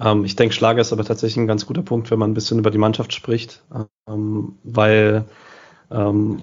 Ähm, 0.00 0.24
ich 0.24 0.36
denke, 0.36 0.54
Schlager 0.54 0.80
ist 0.80 0.92
aber 0.92 1.04
tatsächlich 1.04 1.38
ein 1.38 1.46
ganz 1.46 1.66
guter 1.66 1.82
Punkt, 1.82 2.10
wenn 2.10 2.18
man 2.18 2.30
ein 2.30 2.34
bisschen 2.34 2.58
über 2.58 2.70
die 2.70 2.78
Mannschaft 2.78 3.12
spricht, 3.12 3.62
ähm, 4.08 4.58
weil 4.62 5.24
ähm, 5.90 6.42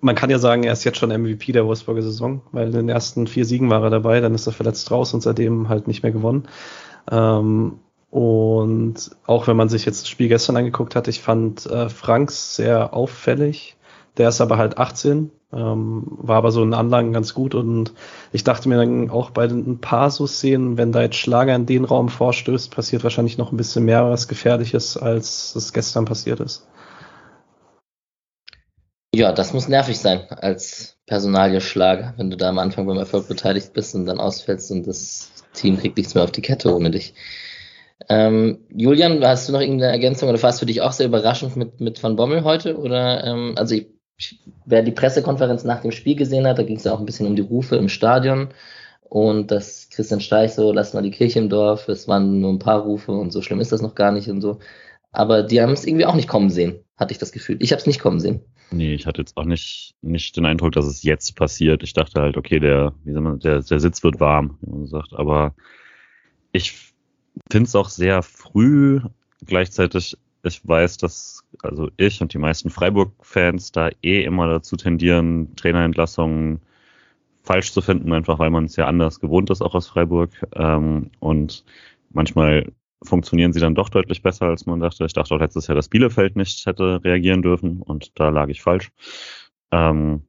man 0.00 0.14
kann 0.16 0.30
ja 0.30 0.38
sagen, 0.38 0.64
er 0.64 0.72
ist 0.72 0.84
jetzt 0.84 0.98
schon 0.98 1.10
MVP 1.10 1.52
der 1.52 1.66
Wolfsburger 1.66 2.02
Saison, 2.02 2.42
weil 2.50 2.66
in 2.66 2.72
den 2.72 2.88
ersten 2.88 3.26
vier 3.26 3.44
Siegen 3.44 3.70
war 3.70 3.82
er 3.84 3.90
dabei, 3.90 4.20
dann 4.20 4.34
ist 4.34 4.46
er 4.46 4.52
verletzt 4.52 4.90
raus 4.90 5.14
und 5.14 5.22
seitdem 5.22 5.68
halt 5.68 5.86
nicht 5.86 6.02
mehr 6.02 6.12
gewonnen. 6.12 6.48
Ähm, 7.10 7.78
und 8.10 9.10
auch 9.26 9.46
wenn 9.46 9.56
man 9.56 9.68
sich 9.68 9.86
jetzt 9.86 10.02
das 10.02 10.08
Spiel 10.08 10.28
gestern 10.28 10.56
angeguckt 10.56 10.96
hat, 10.96 11.08
ich 11.08 11.22
fand 11.22 11.66
äh, 11.66 11.88
Franks 11.88 12.56
sehr 12.56 12.92
auffällig. 12.94 13.76
Der 14.18 14.28
ist 14.28 14.40
aber 14.40 14.58
halt 14.58 14.76
18, 14.76 15.30
ähm, 15.52 16.04
war 16.06 16.36
aber 16.36 16.50
so 16.50 16.62
in 16.62 16.74
Anlagen 16.74 17.12
ganz 17.12 17.32
gut 17.34 17.54
und 17.54 17.92
ich 18.32 18.44
dachte 18.44 18.68
mir 18.68 18.76
dann 18.76 19.10
auch 19.10 19.30
bei 19.30 19.44
ein 19.44 19.80
paar 19.80 20.10
so 20.10 20.26
Szenen, 20.26 20.76
wenn 20.76 20.92
da 20.92 21.00
jetzt 21.02 21.16
Schlager 21.16 21.54
in 21.54 21.66
den 21.66 21.84
Raum 21.84 22.08
vorstößt, 22.08 22.74
passiert 22.74 23.04
wahrscheinlich 23.04 23.38
noch 23.38 23.52
ein 23.52 23.56
bisschen 23.56 23.84
mehr 23.84 24.08
was 24.10 24.28
Gefährliches, 24.28 24.96
als 24.96 25.54
es 25.54 25.72
gestern 25.72 26.04
passiert 26.04 26.40
ist. 26.40 26.66
Ja, 29.14 29.32
das 29.32 29.52
muss 29.52 29.68
nervig 29.68 29.98
sein 29.98 30.26
als 30.30 30.96
Personalieschlager, 31.06 32.14
wenn 32.16 32.30
du 32.30 32.36
da 32.38 32.48
am 32.48 32.58
Anfang 32.58 32.86
beim 32.86 32.96
Erfolg 32.96 33.28
beteiligt 33.28 33.74
bist 33.74 33.94
und 33.94 34.06
dann 34.06 34.20
ausfällst 34.20 34.70
und 34.70 34.86
das 34.86 35.30
Team 35.52 35.78
kriegt 35.78 35.98
nichts 35.98 36.14
mehr 36.14 36.24
auf 36.24 36.32
die 36.32 36.40
Kette 36.40 36.74
ohne 36.74 36.90
dich. 36.90 37.14
Ähm, 38.08 38.66
Julian, 38.70 39.22
hast 39.24 39.48
du 39.48 39.52
noch 39.52 39.60
irgendeine 39.60 39.92
Ergänzung 39.92 40.28
oder 40.28 40.42
warst 40.42 40.60
du 40.62 40.66
dich 40.66 40.80
auch 40.80 40.92
sehr 40.92 41.06
überraschend 41.06 41.56
mit, 41.56 41.80
mit 41.80 42.02
Van 42.02 42.16
Bommel 42.16 42.42
heute? 42.44 42.78
Oder 42.78 43.24
ähm, 43.24 43.54
also 43.56 43.74
ich, 43.74 43.88
wer 44.64 44.82
die 44.82 44.92
Pressekonferenz 44.92 45.64
nach 45.64 45.80
dem 45.80 45.92
Spiel 45.92 46.16
gesehen 46.16 46.46
hat, 46.46 46.58
da 46.58 46.62
ging 46.62 46.76
es 46.76 46.84
ja 46.84 46.92
auch 46.92 47.00
ein 47.00 47.06
bisschen 47.06 47.26
um 47.26 47.36
die 47.36 47.42
Rufe 47.42 47.76
im 47.76 47.88
Stadion 47.88 48.48
und 49.02 49.50
dass 49.50 49.88
Christian 49.90 50.20
Streich 50.20 50.54
so, 50.54 50.72
lass 50.72 50.94
mal 50.94 51.02
die 51.02 51.10
Kirche 51.10 51.38
im 51.38 51.48
Dorf, 51.48 51.88
es 51.88 52.08
waren 52.08 52.40
nur 52.40 52.52
ein 52.52 52.58
paar 52.58 52.80
Rufe 52.80 53.12
und 53.12 53.30
so 53.30 53.42
schlimm 53.42 53.60
ist 53.60 53.72
das 53.72 53.82
noch 53.82 53.94
gar 53.94 54.12
nicht 54.12 54.28
und 54.28 54.40
so. 54.40 54.58
Aber 55.10 55.42
die 55.42 55.60
haben 55.60 55.72
es 55.72 55.86
irgendwie 55.86 56.06
auch 56.06 56.14
nicht 56.14 56.28
kommen 56.28 56.48
sehen, 56.48 56.82
hatte 56.96 57.12
ich 57.12 57.18
das 57.18 57.32
Gefühl. 57.32 57.58
Ich 57.60 57.72
habe 57.72 57.80
es 57.80 57.86
nicht 57.86 58.00
kommen 58.00 58.20
sehen. 58.20 58.40
Nee, 58.70 58.94
ich 58.94 59.06
hatte 59.06 59.20
jetzt 59.20 59.36
auch 59.36 59.44
nicht, 59.44 59.94
nicht 60.00 60.36
den 60.36 60.46
Eindruck, 60.46 60.72
dass 60.72 60.86
es 60.86 61.02
jetzt 61.02 61.36
passiert. 61.36 61.82
Ich 61.82 61.92
dachte 61.92 62.22
halt, 62.22 62.38
okay, 62.38 62.58
der, 62.58 62.94
wie 63.04 63.12
man, 63.12 63.38
der, 63.38 63.60
der 63.60 63.80
Sitz 63.80 64.02
wird 64.02 64.18
warm, 64.18 64.56
wie 64.62 64.70
man 64.70 64.86
sagt. 64.86 65.12
Aber 65.12 65.54
ich 66.52 66.94
finde 67.50 67.68
es 67.68 67.76
auch 67.76 67.90
sehr 67.90 68.22
früh. 68.22 69.00
Gleichzeitig, 69.44 70.16
ich 70.42 70.66
weiß, 70.66 70.96
dass 70.96 71.41
also 71.62 71.90
ich 71.96 72.20
und 72.20 72.32
die 72.32 72.38
meisten 72.38 72.70
Freiburg-Fans 72.70 73.72
da 73.72 73.90
eh 74.02 74.24
immer 74.24 74.48
dazu 74.48 74.76
tendieren, 74.76 75.54
Trainerentlassungen 75.56 76.60
falsch 77.42 77.72
zu 77.72 77.80
finden, 77.80 78.12
einfach 78.12 78.38
weil 78.38 78.50
man 78.50 78.64
es 78.64 78.76
ja 78.76 78.86
anders 78.86 79.20
gewohnt 79.20 79.50
ist, 79.50 79.62
auch 79.62 79.74
aus 79.74 79.88
Freiburg. 79.88 80.30
Ähm, 80.54 81.10
und 81.18 81.64
manchmal 82.10 82.72
funktionieren 83.02 83.52
sie 83.52 83.60
dann 83.60 83.74
doch 83.74 83.88
deutlich 83.88 84.22
besser, 84.22 84.46
als 84.46 84.66
man 84.66 84.80
dachte. 84.80 85.04
Ich 85.04 85.12
dachte 85.12 85.34
auch 85.34 85.40
letztes 85.40 85.66
Jahr, 85.66 85.74
dass 85.74 85.88
Bielefeld 85.88 86.36
nicht 86.36 86.64
hätte 86.66 87.02
reagieren 87.02 87.42
dürfen 87.42 87.82
und 87.82 88.18
da 88.18 88.28
lag 88.28 88.48
ich 88.48 88.62
falsch. 88.62 88.92
Ähm, 89.72 90.22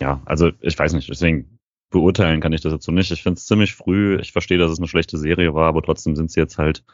ja, 0.00 0.20
also 0.24 0.50
ich 0.60 0.78
weiß 0.78 0.92
nicht, 0.94 1.08
deswegen 1.08 1.58
beurteilen 1.90 2.40
kann 2.40 2.52
ich 2.52 2.60
das 2.60 2.72
jetzt 2.72 2.84
so 2.84 2.92
nicht. 2.92 3.12
Ich 3.12 3.22
finde 3.22 3.38
es 3.38 3.46
ziemlich 3.46 3.74
früh. 3.74 4.18
Ich 4.20 4.32
verstehe, 4.32 4.58
dass 4.58 4.72
es 4.72 4.78
eine 4.78 4.88
schlechte 4.88 5.18
Serie 5.18 5.54
war, 5.54 5.68
aber 5.68 5.82
trotzdem 5.82 6.16
sind 6.16 6.30
sie 6.30 6.40
jetzt 6.40 6.58
halt 6.58 6.84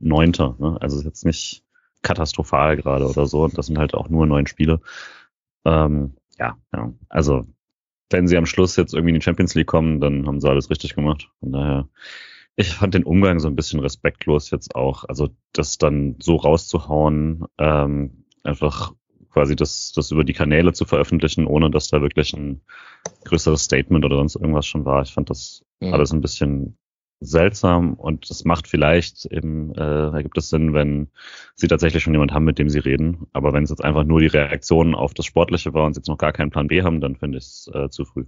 Neunter. 0.00 0.56
Ne? 0.58 0.76
Also 0.80 0.98
ist 0.98 1.04
jetzt 1.04 1.24
nicht 1.24 1.62
katastrophal 2.02 2.76
gerade 2.76 3.08
oder 3.08 3.26
so. 3.26 3.44
Und 3.44 3.56
das 3.58 3.66
sind 3.66 3.78
halt 3.78 3.94
auch 3.94 4.08
nur 4.08 4.26
neun 4.26 4.46
Spiele. 4.46 4.80
Ähm, 5.64 6.14
ja, 6.38 6.56
ja, 6.72 6.92
also 7.08 7.46
wenn 8.10 8.26
sie 8.26 8.36
am 8.36 8.46
Schluss 8.46 8.76
jetzt 8.76 8.94
irgendwie 8.94 9.10
in 9.10 9.20
die 9.20 9.24
Champions 9.24 9.54
League 9.54 9.66
kommen, 9.66 10.00
dann 10.00 10.26
haben 10.26 10.40
sie 10.40 10.48
alles 10.48 10.70
richtig 10.70 10.94
gemacht. 10.94 11.28
Von 11.40 11.52
daher 11.52 11.88
ich 12.60 12.74
fand 12.74 12.94
den 12.94 13.04
Umgang 13.04 13.40
so 13.40 13.48
ein 13.48 13.56
bisschen 13.56 13.80
respektlos 13.80 14.50
jetzt 14.50 14.74
auch. 14.74 15.04
Also 15.04 15.30
das 15.52 15.78
dann 15.78 16.16
so 16.20 16.36
rauszuhauen, 16.36 17.46
ähm, 17.58 18.24
einfach 18.42 18.92
quasi 19.30 19.56
das, 19.56 19.92
das 19.94 20.10
über 20.10 20.24
die 20.24 20.32
Kanäle 20.32 20.72
zu 20.72 20.84
veröffentlichen, 20.84 21.46
ohne 21.46 21.70
dass 21.70 21.88
da 21.88 22.02
wirklich 22.02 22.34
ein 22.34 22.60
größeres 23.24 23.62
Statement 23.62 24.04
oder 24.04 24.16
sonst 24.16 24.36
irgendwas 24.36 24.66
schon 24.66 24.84
war. 24.84 25.02
Ich 25.02 25.12
fand 25.12 25.30
das 25.30 25.64
mhm. 25.80 25.94
alles 25.94 26.12
ein 26.12 26.20
bisschen 26.20 26.76
seltsam 27.20 27.94
und 27.94 28.30
es 28.30 28.44
macht 28.44 28.66
vielleicht 28.66 29.26
eben, 29.26 29.74
äh, 29.74 30.10
ergibt 30.10 30.38
es 30.38 30.48
Sinn, 30.48 30.72
wenn 30.72 31.08
sie 31.54 31.68
tatsächlich 31.68 32.02
schon 32.02 32.14
jemand 32.14 32.32
haben, 32.32 32.44
mit 32.44 32.58
dem 32.58 32.70
sie 32.70 32.78
reden. 32.78 33.26
Aber 33.32 33.52
wenn 33.52 33.62
es 33.62 33.70
jetzt 33.70 33.84
einfach 33.84 34.04
nur 34.04 34.20
die 34.20 34.26
Reaktion 34.26 34.94
auf 34.94 35.12
das 35.12 35.26
Sportliche 35.26 35.74
war 35.74 35.84
und 35.84 35.94
sie 35.94 35.98
jetzt 35.98 36.08
noch 36.08 36.18
gar 36.18 36.32
keinen 36.32 36.50
Plan 36.50 36.68
B 36.68 36.82
haben, 36.82 37.00
dann 37.00 37.16
finde 37.16 37.38
ich 37.38 37.44
es 37.44 37.70
äh, 37.74 37.90
zu 37.90 38.06
früh. 38.06 38.24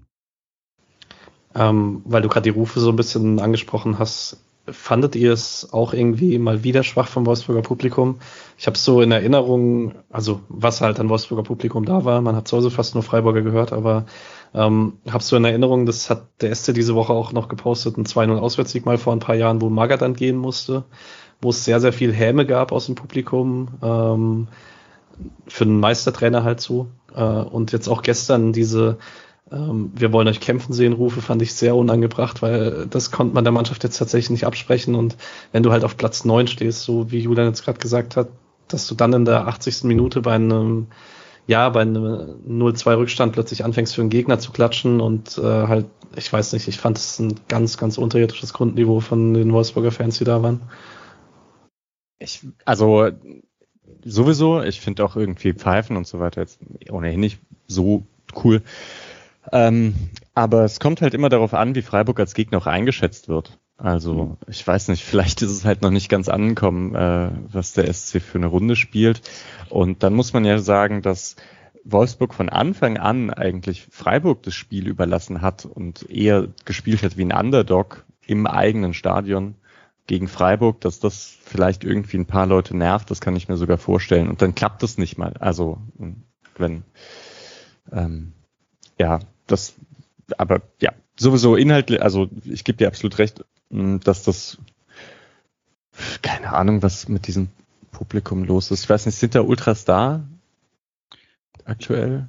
Ähm, 1.54 2.02
weil 2.04 2.22
du 2.22 2.28
gerade 2.28 2.44
die 2.44 2.50
Rufe 2.50 2.80
so 2.80 2.90
ein 2.90 2.96
bisschen 2.96 3.40
angesprochen 3.40 3.98
hast, 3.98 4.42
fandet 4.70 5.16
ihr 5.16 5.32
es 5.32 5.72
auch 5.72 5.92
irgendwie 5.92 6.38
mal 6.38 6.62
wieder 6.62 6.82
schwach 6.82 7.08
vom 7.08 7.26
Wolfsburger 7.26 7.62
Publikum? 7.62 8.18
Ich 8.58 8.66
habe 8.66 8.78
so 8.78 9.00
in 9.00 9.10
Erinnerung, 9.10 9.94
also 10.10 10.40
was 10.48 10.80
halt 10.80 11.00
an 11.00 11.08
Wolfsburger 11.08 11.42
Publikum 11.42 11.84
da 11.84 12.04
war, 12.04 12.20
man 12.20 12.36
hat 12.36 12.48
sowieso 12.48 12.70
fast 12.70 12.94
nur 12.94 13.02
Freiburger 13.02 13.42
gehört, 13.42 13.72
aber 13.72 14.06
ähm, 14.54 14.98
habe 15.10 15.24
so 15.24 15.36
in 15.36 15.44
Erinnerung, 15.44 15.86
das 15.86 16.10
hat 16.10 16.26
der 16.40 16.54
SC 16.54 16.74
diese 16.74 16.94
Woche 16.94 17.12
auch 17.12 17.32
noch 17.32 17.48
gepostet, 17.48 17.96
ein 17.96 18.04
2-0 18.04 18.38
Auswärtssieg 18.38 18.86
mal 18.86 18.98
vor 18.98 19.12
ein 19.12 19.18
paar 19.18 19.34
Jahren, 19.34 19.60
wo 19.60 19.68
Magadan 19.68 20.14
gehen 20.14 20.36
musste, 20.36 20.84
wo 21.40 21.50
es 21.50 21.64
sehr, 21.64 21.80
sehr 21.80 21.92
viel 21.92 22.12
Häme 22.12 22.46
gab 22.46 22.70
aus 22.70 22.86
dem 22.86 22.94
Publikum, 22.94 23.68
ähm, 23.82 24.48
für 25.46 25.64
einen 25.64 25.80
Meistertrainer 25.80 26.44
halt 26.44 26.60
so. 26.60 26.88
Äh, 27.14 27.22
und 27.22 27.72
jetzt 27.72 27.88
auch 27.88 28.02
gestern 28.02 28.52
diese 28.52 28.98
ähm, 29.52 29.92
wir 29.94 30.12
wollen 30.12 30.28
euch 30.28 30.40
kämpfen 30.40 30.72
sehen, 30.72 30.94
Rufe 30.94 31.20
fand 31.20 31.42
ich 31.42 31.54
sehr 31.54 31.76
unangebracht, 31.76 32.42
weil 32.42 32.86
das 32.88 33.10
konnte 33.10 33.34
man 33.34 33.44
der 33.44 33.52
Mannschaft 33.52 33.84
jetzt 33.84 33.98
tatsächlich 33.98 34.30
nicht 34.30 34.46
absprechen. 34.46 34.94
Und 34.94 35.16
wenn 35.52 35.62
du 35.62 35.72
halt 35.72 35.84
auf 35.84 35.96
Platz 35.96 36.24
neun 36.24 36.46
stehst, 36.46 36.82
so 36.82 37.10
wie 37.10 37.20
Julian 37.20 37.48
jetzt 37.48 37.64
gerade 37.64 37.78
gesagt 37.78 38.16
hat, 38.16 38.28
dass 38.68 38.86
du 38.86 38.94
dann 38.94 39.12
in 39.12 39.24
der 39.24 39.46
80. 39.46 39.84
Minute 39.84 40.22
bei 40.22 40.34
einem, 40.34 40.86
ja, 41.46 41.68
bei 41.68 41.82
einem 41.82 42.40
0-2 42.48 42.96
Rückstand 42.96 43.32
plötzlich 43.34 43.64
anfängst 43.64 43.94
für 43.94 44.00
einen 44.00 44.10
Gegner 44.10 44.38
zu 44.38 44.52
klatschen 44.52 45.00
und 45.00 45.36
äh, 45.38 45.42
halt, 45.42 45.86
ich 46.16 46.32
weiß 46.32 46.54
nicht, 46.54 46.68
ich 46.68 46.78
fand 46.78 46.96
es 46.96 47.18
ein 47.18 47.34
ganz, 47.48 47.76
ganz 47.76 47.98
unterirdisches 47.98 48.54
Grundniveau 48.54 49.00
von 49.00 49.34
den 49.34 49.52
Wolfsburger 49.52 49.92
Fans, 49.92 50.18
die 50.18 50.24
da 50.24 50.42
waren. 50.42 50.62
Ich, 52.18 52.46
also 52.64 53.10
sowieso, 54.04 54.62
ich 54.62 54.80
finde 54.80 55.04
auch 55.04 55.16
irgendwie 55.16 55.52
Pfeifen 55.52 55.96
und 55.96 56.06
so 56.06 56.20
weiter 56.20 56.40
jetzt 56.40 56.60
ohnehin 56.88 57.20
nicht 57.20 57.38
so 57.66 58.04
cool. 58.42 58.62
Ähm, 59.50 59.94
aber 60.34 60.64
es 60.64 60.78
kommt 60.78 61.02
halt 61.02 61.14
immer 61.14 61.28
darauf 61.28 61.54
an, 61.54 61.74
wie 61.74 61.82
Freiburg 61.82 62.20
als 62.20 62.34
Gegner 62.34 62.58
auch 62.58 62.66
eingeschätzt 62.66 63.28
wird. 63.28 63.58
Also 63.76 64.14
mhm. 64.14 64.36
ich 64.46 64.66
weiß 64.66 64.88
nicht, 64.88 65.04
vielleicht 65.04 65.42
ist 65.42 65.50
es 65.50 65.64
halt 65.64 65.82
noch 65.82 65.90
nicht 65.90 66.08
ganz 66.08 66.28
angekommen, 66.28 66.94
äh, 66.94 67.30
was 67.50 67.72
der 67.72 67.92
SC 67.92 68.20
für 68.20 68.38
eine 68.38 68.46
Runde 68.46 68.76
spielt. 68.76 69.22
Und 69.68 70.02
dann 70.02 70.14
muss 70.14 70.32
man 70.32 70.44
ja 70.44 70.58
sagen, 70.58 71.02
dass 71.02 71.36
Wolfsburg 71.84 72.34
von 72.34 72.48
Anfang 72.48 72.96
an 72.96 73.30
eigentlich 73.30 73.88
Freiburg 73.90 74.42
das 74.44 74.54
Spiel 74.54 74.86
überlassen 74.86 75.42
hat 75.42 75.64
und 75.64 76.08
eher 76.08 76.48
gespielt 76.64 77.02
hat 77.02 77.16
wie 77.16 77.24
ein 77.24 77.32
Underdog 77.32 78.04
im 78.24 78.46
eigenen 78.46 78.94
Stadion 78.94 79.56
gegen 80.06 80.28
Freiburg, 80.28 80.80
dass 80.80 81.00
das 81.00 81.36
vielleicht 81.44 81.82
irgendwie 81.82 82.18
ein 82.18 82.26
paar 82.26 82.46
Leute 82.46 82.76
nervt, 82.76 83.10
das 83.10 83.20
kann 83.20 83.34
ich 83.34 83.48
mir 83.48 83.56
sogar 83.56 83.78
vorstellen. 83.78 84.28
Und 84.28 84.42
dann 84.42 84.54
klappt 84.54 84.82
das 84.82 84.98
nicht 84.98 85.18
mal. 85.18 85.34
Also 85.38 85.78
wenn 86.56 86.84
ähm, 87.90 88.32
ja, 88.98 89.20
das, 89.46 89.74
aber 90.38 90.62
ja, 90.80 90.92
sowieso 91.18 91.56
inhaltlich, 91.56 92.02
also 92.02 92.28
ich 92.44 92.64
gebe 92.64 92.78
dir 92.78 92.88
absolut 92.88 93.18
recht, 93.18 93.44
hm, 93.70 94.00
dass 94.00 94.24
das, 94.24 94.58
keine 96.22 96.52
Ahnung, 96.52 96.82
was 96.82 97.08
mit 97.08 97.26
diesem 97.26 97.48
Publikum 97.90 98.44
los 98.44 98.70
ist. 98.70 98.84
Ich 98.84 98.90
weiß 98.90 99.06
nicht, 99.06 99.16
sind 99.16 99.34
da 99.34 99.42
Ultras 99.42 99.84
da? 99.84 100.24
Aktuell? 101.64 102.28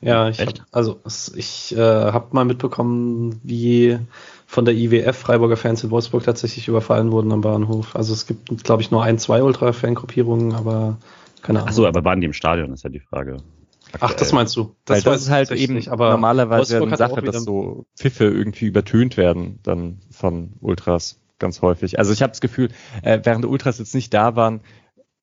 Ja, 0.00 0.28
ich 0.28 0.40
hab, 0.40 0.52
also 0.72 1.00
ich 1.34 1.74
äh, 1.74 1.80
habe 1.80 2.28
mal 2.32 2.44
mitbekommen, 2.44 3.40
wie 3.42 3.98
von 4.46 4.64
der 4.64 4.74
IWF 4.74 5.16
Freiburger 5.16 5.56
Fans 5.56 5.82
in 5.82 5.90
Wolfsburg 5.90 6.22
tatsächlich 6.24 6.68
überfallen 6.68 7.12
wurden 7.12 7.32
am 7.32 7.40
Bahnhof. 7.40 7.96
Also 7.96 8.12
es 8.12 8.26
gibt, 8.26 8.62
glaube 8.62 8.82
ich, 8.82 8.90
nur 8.90 9.02
ein, 9.02 9.18
zwei 9.18 9.42
Ultra-Fan-Gruppierungen, 9.42 10.54
aber 10.54 10.98
keine 11.42 11.60
Ahnung. 11.60 11.68
Achso, 11.68 11.86
aber 11.86 12.04
waren 12.04 12.20
die 12.20 12.26
im 12.26 12.34
Stadion, 12.34 12.72
ist 12.72 12.84
ja 12.84 12.90
die 12.90 13.00
Frage. 13.00 13.38
Ach, 14.00 14.14
das 14.14 14.32
meinst 14.32 14.56
du? 14.56 14.74
Das, 14.84 15.04
Weil 15.04 15.12
das 15.12 15.22
ist 15.22 15.30
halt 15.30 15.50
eben 15.50 15.74
nicht, 15.74 15.88
aber 15.88 16.10
normalerweise 16.10 16.82
eine 16.82 16.96
Sache, 16.96 17.22
dass 17.22 17.44
so 17.44 17.86
Pfiffe 17.96 18.24
irgendwie 18.24 18.66
übertönt 18.66 19.16
werden 19.16 19.58
dann 19.62 20.00
von 20.10 20.54
Ultras 20.60 21.20
ganz 21.38 21.62
häufig. 21.62 21.98
Also 21.98 22.12
ich 22.12 22.22
habe 22.22 22.30
das 22.30 22.40
Gefühl, 22.40 22.70
äh, 23.02 23.20
während 23.22 23.44
Ultras 23.44 23.78
jetzt 23.78 23.94
nicht 23.94 24.12
da 24.14 24.36
waren, 24.36 24.60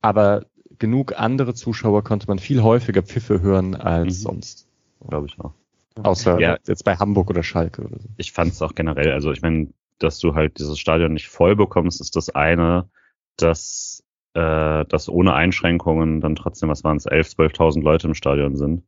aber 0.01 0.45
genug 0.79 1.19
andere 1.19 1.53
Zuschauer 1.53 2.03
konnte 2.03 2.27
man 2.27 2.39
viel 2.39 2.61
häufiger 2.61 3.01
Pfiffe 3.01 3.41
hören 3.41 3.75
als 3.75 4.19
mhm. 4.19 4.23
sonst. 4.23 4.67
Glaube 5.07 5.27
ich 5.27 5.39
auch. 5.39 5.53
Außer 6.01 6.39
ja. 6.39 6.57
jetzt 6.67 6.83
bei 6.83 6.95
Hamburg 6.95 7.29
oder 7.29 7.43
Schalke 7.43 7.83
oder 7.83 7.99
so. 7.99 8.09
Ich 8.17 8.31
fand 8.31 8.53
es 8.53 8.61
auch 8.61 8.73
generell, 8.73 9.11
also 9.11 9.31
ich 9.31 9.41
meine, 9.41 9.67
dass 9.99 10.19
du 10.19 10.33
halt 10.33 10.57
dieses 10.59 10.79
Stadion 10.79 11.13
nicht 11.13 11.27
voll 11.27 11.55
bekommst, 11.55 12.01
ist 12.01 12.15
das 12.15 12.29
eine, 12.29 12.89
dass 13.37 13.92
äh, 14.33 14.85
dass 14.85 15.09
ohne 15.09 15.33
Einschränkungen 15.33 16.21
dann 16.21 16.35
trotzdem, 16.35 16.69
was 16.69 16.83
waren 16.83 16.97
es, 16.97 17.07
11.000, 17.07 17.55
12.000 17.55 17.83
Leute 17.83 18.07
im 18.07 18.15
Stadion 18.15 18.55
sind. 18.55 18.83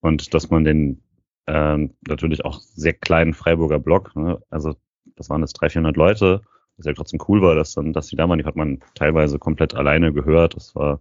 Und 0.00 0.34
dass 0.34 0.50
man 0.50 0.64
den 0.64 1.02
äh, 1.46 1.88
natürlich 2.06 2.44
auch 2.44 2.60
sehr 2.60 2.94
kleinen 2.94 3.34
Freiburger 3.34 3.78
Block, 3.78 4.14
ne, 4.16 4.40
also 4.50 4.76
das 5.16 5.30
waren 5.30 5.40
jetzt 5.40 5.54
300, 5.54 5.72
400 5.72 5.96
Leute, 5.96 6.42
was 6.76 6.86
ja 6.86 6.92
trotzdem 6.92 7.20
cool 7.28 7.42
war, 7.42 7.54
dass 7.54 7.74
dann, 7.74 7.92
dass 7.92 8.06
die 8.06 8.16
da 8.16 8.28
waren, 8.28 8.38
die 8.38 8.44
hat 8.44 8.56
man 8.56 8.78
teilweise 8.94 9.38
komplett 9.38 9.74
alleine 9.74 10.12
gehört. 10.12 10.54
Das 10.54 10.74
war 10.76 11.00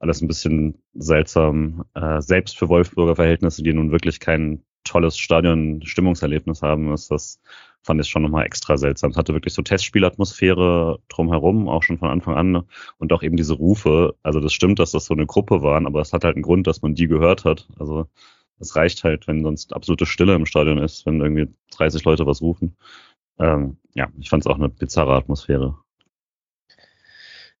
alles 0.00 0.20
ein 0.20 0.28
bisschen 0.28 0.82
seltsam, 0.94 1.84
äh, 1.94 2.20
selbst 2.20 2.58
für 2.58 2.68
Wolfsburger 2.68 3.16
Verhältnisse, 3.16 3.62
die 3.62 3.72
nun 3.72 3.92
wirklich 3.92 4.18
kein 4.20 4.64
tolles 4.84 5.18
Stadion-Stimmungserlebnis 5.18 6.62
haben, 6.62 6.92
ist 6.92 7.10
das 7.10 7.40
fand 7.84 8.00
ich 8.00 8.08
schon 8.08 8.22
nochmal 8.22 8.46
extra 8.46 8.78
seltsam. 8.78 9.10
Es 9.10 9.16
hatte 9.16 9.34
wirklich 9.34 9.52
so 9.52 9.62
Testspielatmosphäre 9.62 10.98
drumherum, 11.08 11.68
auch 11.68 11.82
schon 11.82 11.98
von 11.98 12.08
Anfang 12.08 12.34
an. 12.34 12.64
Und 12.98 13.12
auch 13.12 13.22
eben 13.22 13.36
diese 13.36 13.54
Rufe. 13.54 14.14
Also 14.22 14.40
das 14.40 14.54
stimmt, 14.54 14.78
dass 14.78 14.92
das 14.92 15.04
so 15.04 15.14
eine 15.14 15.26
Gruppe 15.26 15.62
waren, 15.62 15.86
aber 15.86 16.00
es 16.00 16.12
hat 16.12 16.24
halt 16.24 16.36
einen 16.36 16.42
Grund, 16.42 16.66
dass 16.66 16.82
man 16.82 16.94
die 16.94 17.06
gehört 17.08 17.44
hat. 17.44 17.68
Also 17.78 18.06
es 18.58 18.74
reicht 18.74 19.04
halt, 19.04 19.28
wenn 19.28 19.42
sonst 19.42 19.74
absolute 19.74 20.06
Stille 20.06 20.34
im 20.34 20.46
Stadion 20.46 20.78
ist, 20.78 21.04
wenn 21.06 21.20
irgendwie 21.20 21.48
30 21.76 22.04
Leute 22.04 22.26
was 22.26 22.40
rufen. 22.40 22.76
Ähm, 23.38 23.76
ja, 23.94 24.08
ich 24.18 24.30
fand 24.30 24.44
es 24.44 24.46
auch 24.46 24.56
eine 24.56 24.70
bizarre 24.70 25.14
Atmosphäre. 25.14 25.76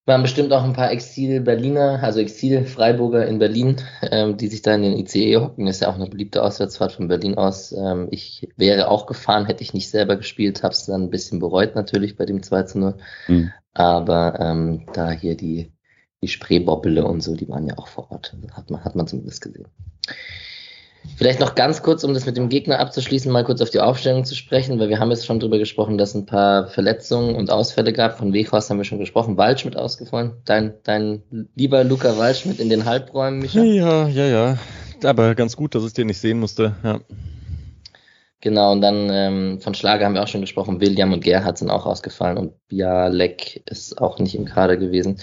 Waren 0.06 0.22
bestimmt 0.22 0.52
auch 0.52 0.64
ein 0.64 0.74
paar 0.74 0.90
Exil-Berliner, 0.90 2.02
also 2.02 2.20
Exil-Freiburger 2.20 3.26
in 3.26 3.38
Berlin, 3.38 3.76
ähm, 4.02 4.36
die 4.36 4.48
sich 4.48 4.60
da 4.60 4.74
in 4.74 4.82
den 4.82 4.98
ICE 4.98 5.36
hocken. 5.36 5.66
Ist 5.66 5.80
ja 5.80 5.88
auch 5.88 5.94
eine 5.94 6.08
beliebte 6.08 6.42
Auswärtsfahrt 6.42 6.92
von 6.92 7.08
Berlin 7.08 7.36
aus. 7.36 7.72
Ähm, 7.72 8.08
ich 8.10 8.48
wäre 8.56 8.88
auch 8.88 9.06
gefahren, 9.06 9.46
hätte 9.46 9.62
ich 9.62 9.72
nicht 9.72 9.88
selber 9.88 10.16
gespielt, 10.16 10.62
habe 10.62 10.74
es 10.74 10.84
dann 10.84 11.04
ein 11.04 11.10
bisschen 11.10 11.38
bereut 11.38 11.74
natürlich 11.74 12.16
bei 12.16 12.26
dem 12.26 12.42
2 12.42 12.62
zu 12.64 12.78
0. 12.78 12.94
Mhm. 13.28 13.52
Aber 13.72 14.38
ähm, 14.40 14.86
da 14.92 15.10
hier 15.10 15.36
die, 15.36 15.72
die 16.22 16.28
Spreebobbele 16.28 17.04
und 17.04 17.22
so, 17.22 17.34
die 17.34 17.48
waren 17.48 17.66
ja 17.66 17.78
auch 17.78 17.88
vor 17.88 18.10
Ort. 18.10 18.36
Hat 18.52 18.70
man, 18.70 18.84
hat 18.84 18.94
man 18.94 19.06
zumindest 19.06 19.40
gesehen. 19.40 19.66
Vielleicht 21.16 21.38
noch 21.38 21.54
ganz 21.54 21.82
kurz, 21.82 22.02
um 22.02 22.12
das 22.12 22.26
mit 22.26 22.36
dem 22.36 22.48
Gegner 22.48 22.80
abzuschließen, 22.80 23.30
mal 23.30 23.44
kurz 23.44 23.60
auf 23.60 23.70
die 23.70 23.80
Aufstellung 23.80 24.24
zu 24.24 24.34
sprechen, 24.34 24.78
weil 24.80 24.88
wir 24.88 24.98
haben 24.98 25.10
jetzt 25.10 25.26
schon 25.26 25.38
drüber 25.38 25.58
gesprochen, 25.58 25.96
dass 25.96 26.14
ein 26.14 26.26
paar 26.26 26.66
Verletzungen 26.66 27.36
und 27.36 27.50
Ausfälle 27.50 27.92
gab. 27.92 28.18
Von 28.18 28.32
Weghorst 28.32 28.68
haben 28.70 28.78
wir 28.78 28.84
schon 28.84 28.98
gesprochen. 28.98 29.36
Waldschmidt 29.36 29.76
ausgefallen. 29.76 30.32
Dein, 30.44 30.74
dein 30.82 31.22
lieber 31.54 31.84
Luca 31.84 32.18
Waldschmidt 32.18 32.58
in 32.58 32.68
den 32.68 32.84
Halbräumen, 32.84 33.38
Micha? 33.38 33.62
Ja, 33.62 34.08
ja, 34.08 34.26
ja. 34.26 34.58
Aber 35.04 35.34
ganz 35.34 35.56
gut, 35.56 35.74
dass 35.74 35.84
ich 35.84 35.92
den 35.92 36.08
nicht 36.08 36.18
sehen 36.18 36.40
musste. 36.40 36.74
Ja. 36.82 37.00
Genau, 38.40 38.72
und 38.72 38.82
dann 38.82 39.08
ähm, 39.10 39.60
von 39.60 39.74
Schlager 39.74 40.04
haben 40.04 40.14
wir 40.14 40.22
auch 40.22 40.28
schon 40.28 40.42
gesprochen. 40.42 40.80
William 40.80 41.12
und 41.12 41.24
Gerhard 41.24 41.56
sind 41.56 41.70
auch 41.70 41.86
ausgefallen 41.86 42.36
und 42.36 42.52
Bialek 42.68 43.62
ist 43.70 43.98
auch 44.00 44.18
nicht 44.18 44.34
im 44.34 44.44
Kader 44.44 44.76
gewesen. 44.76 45.18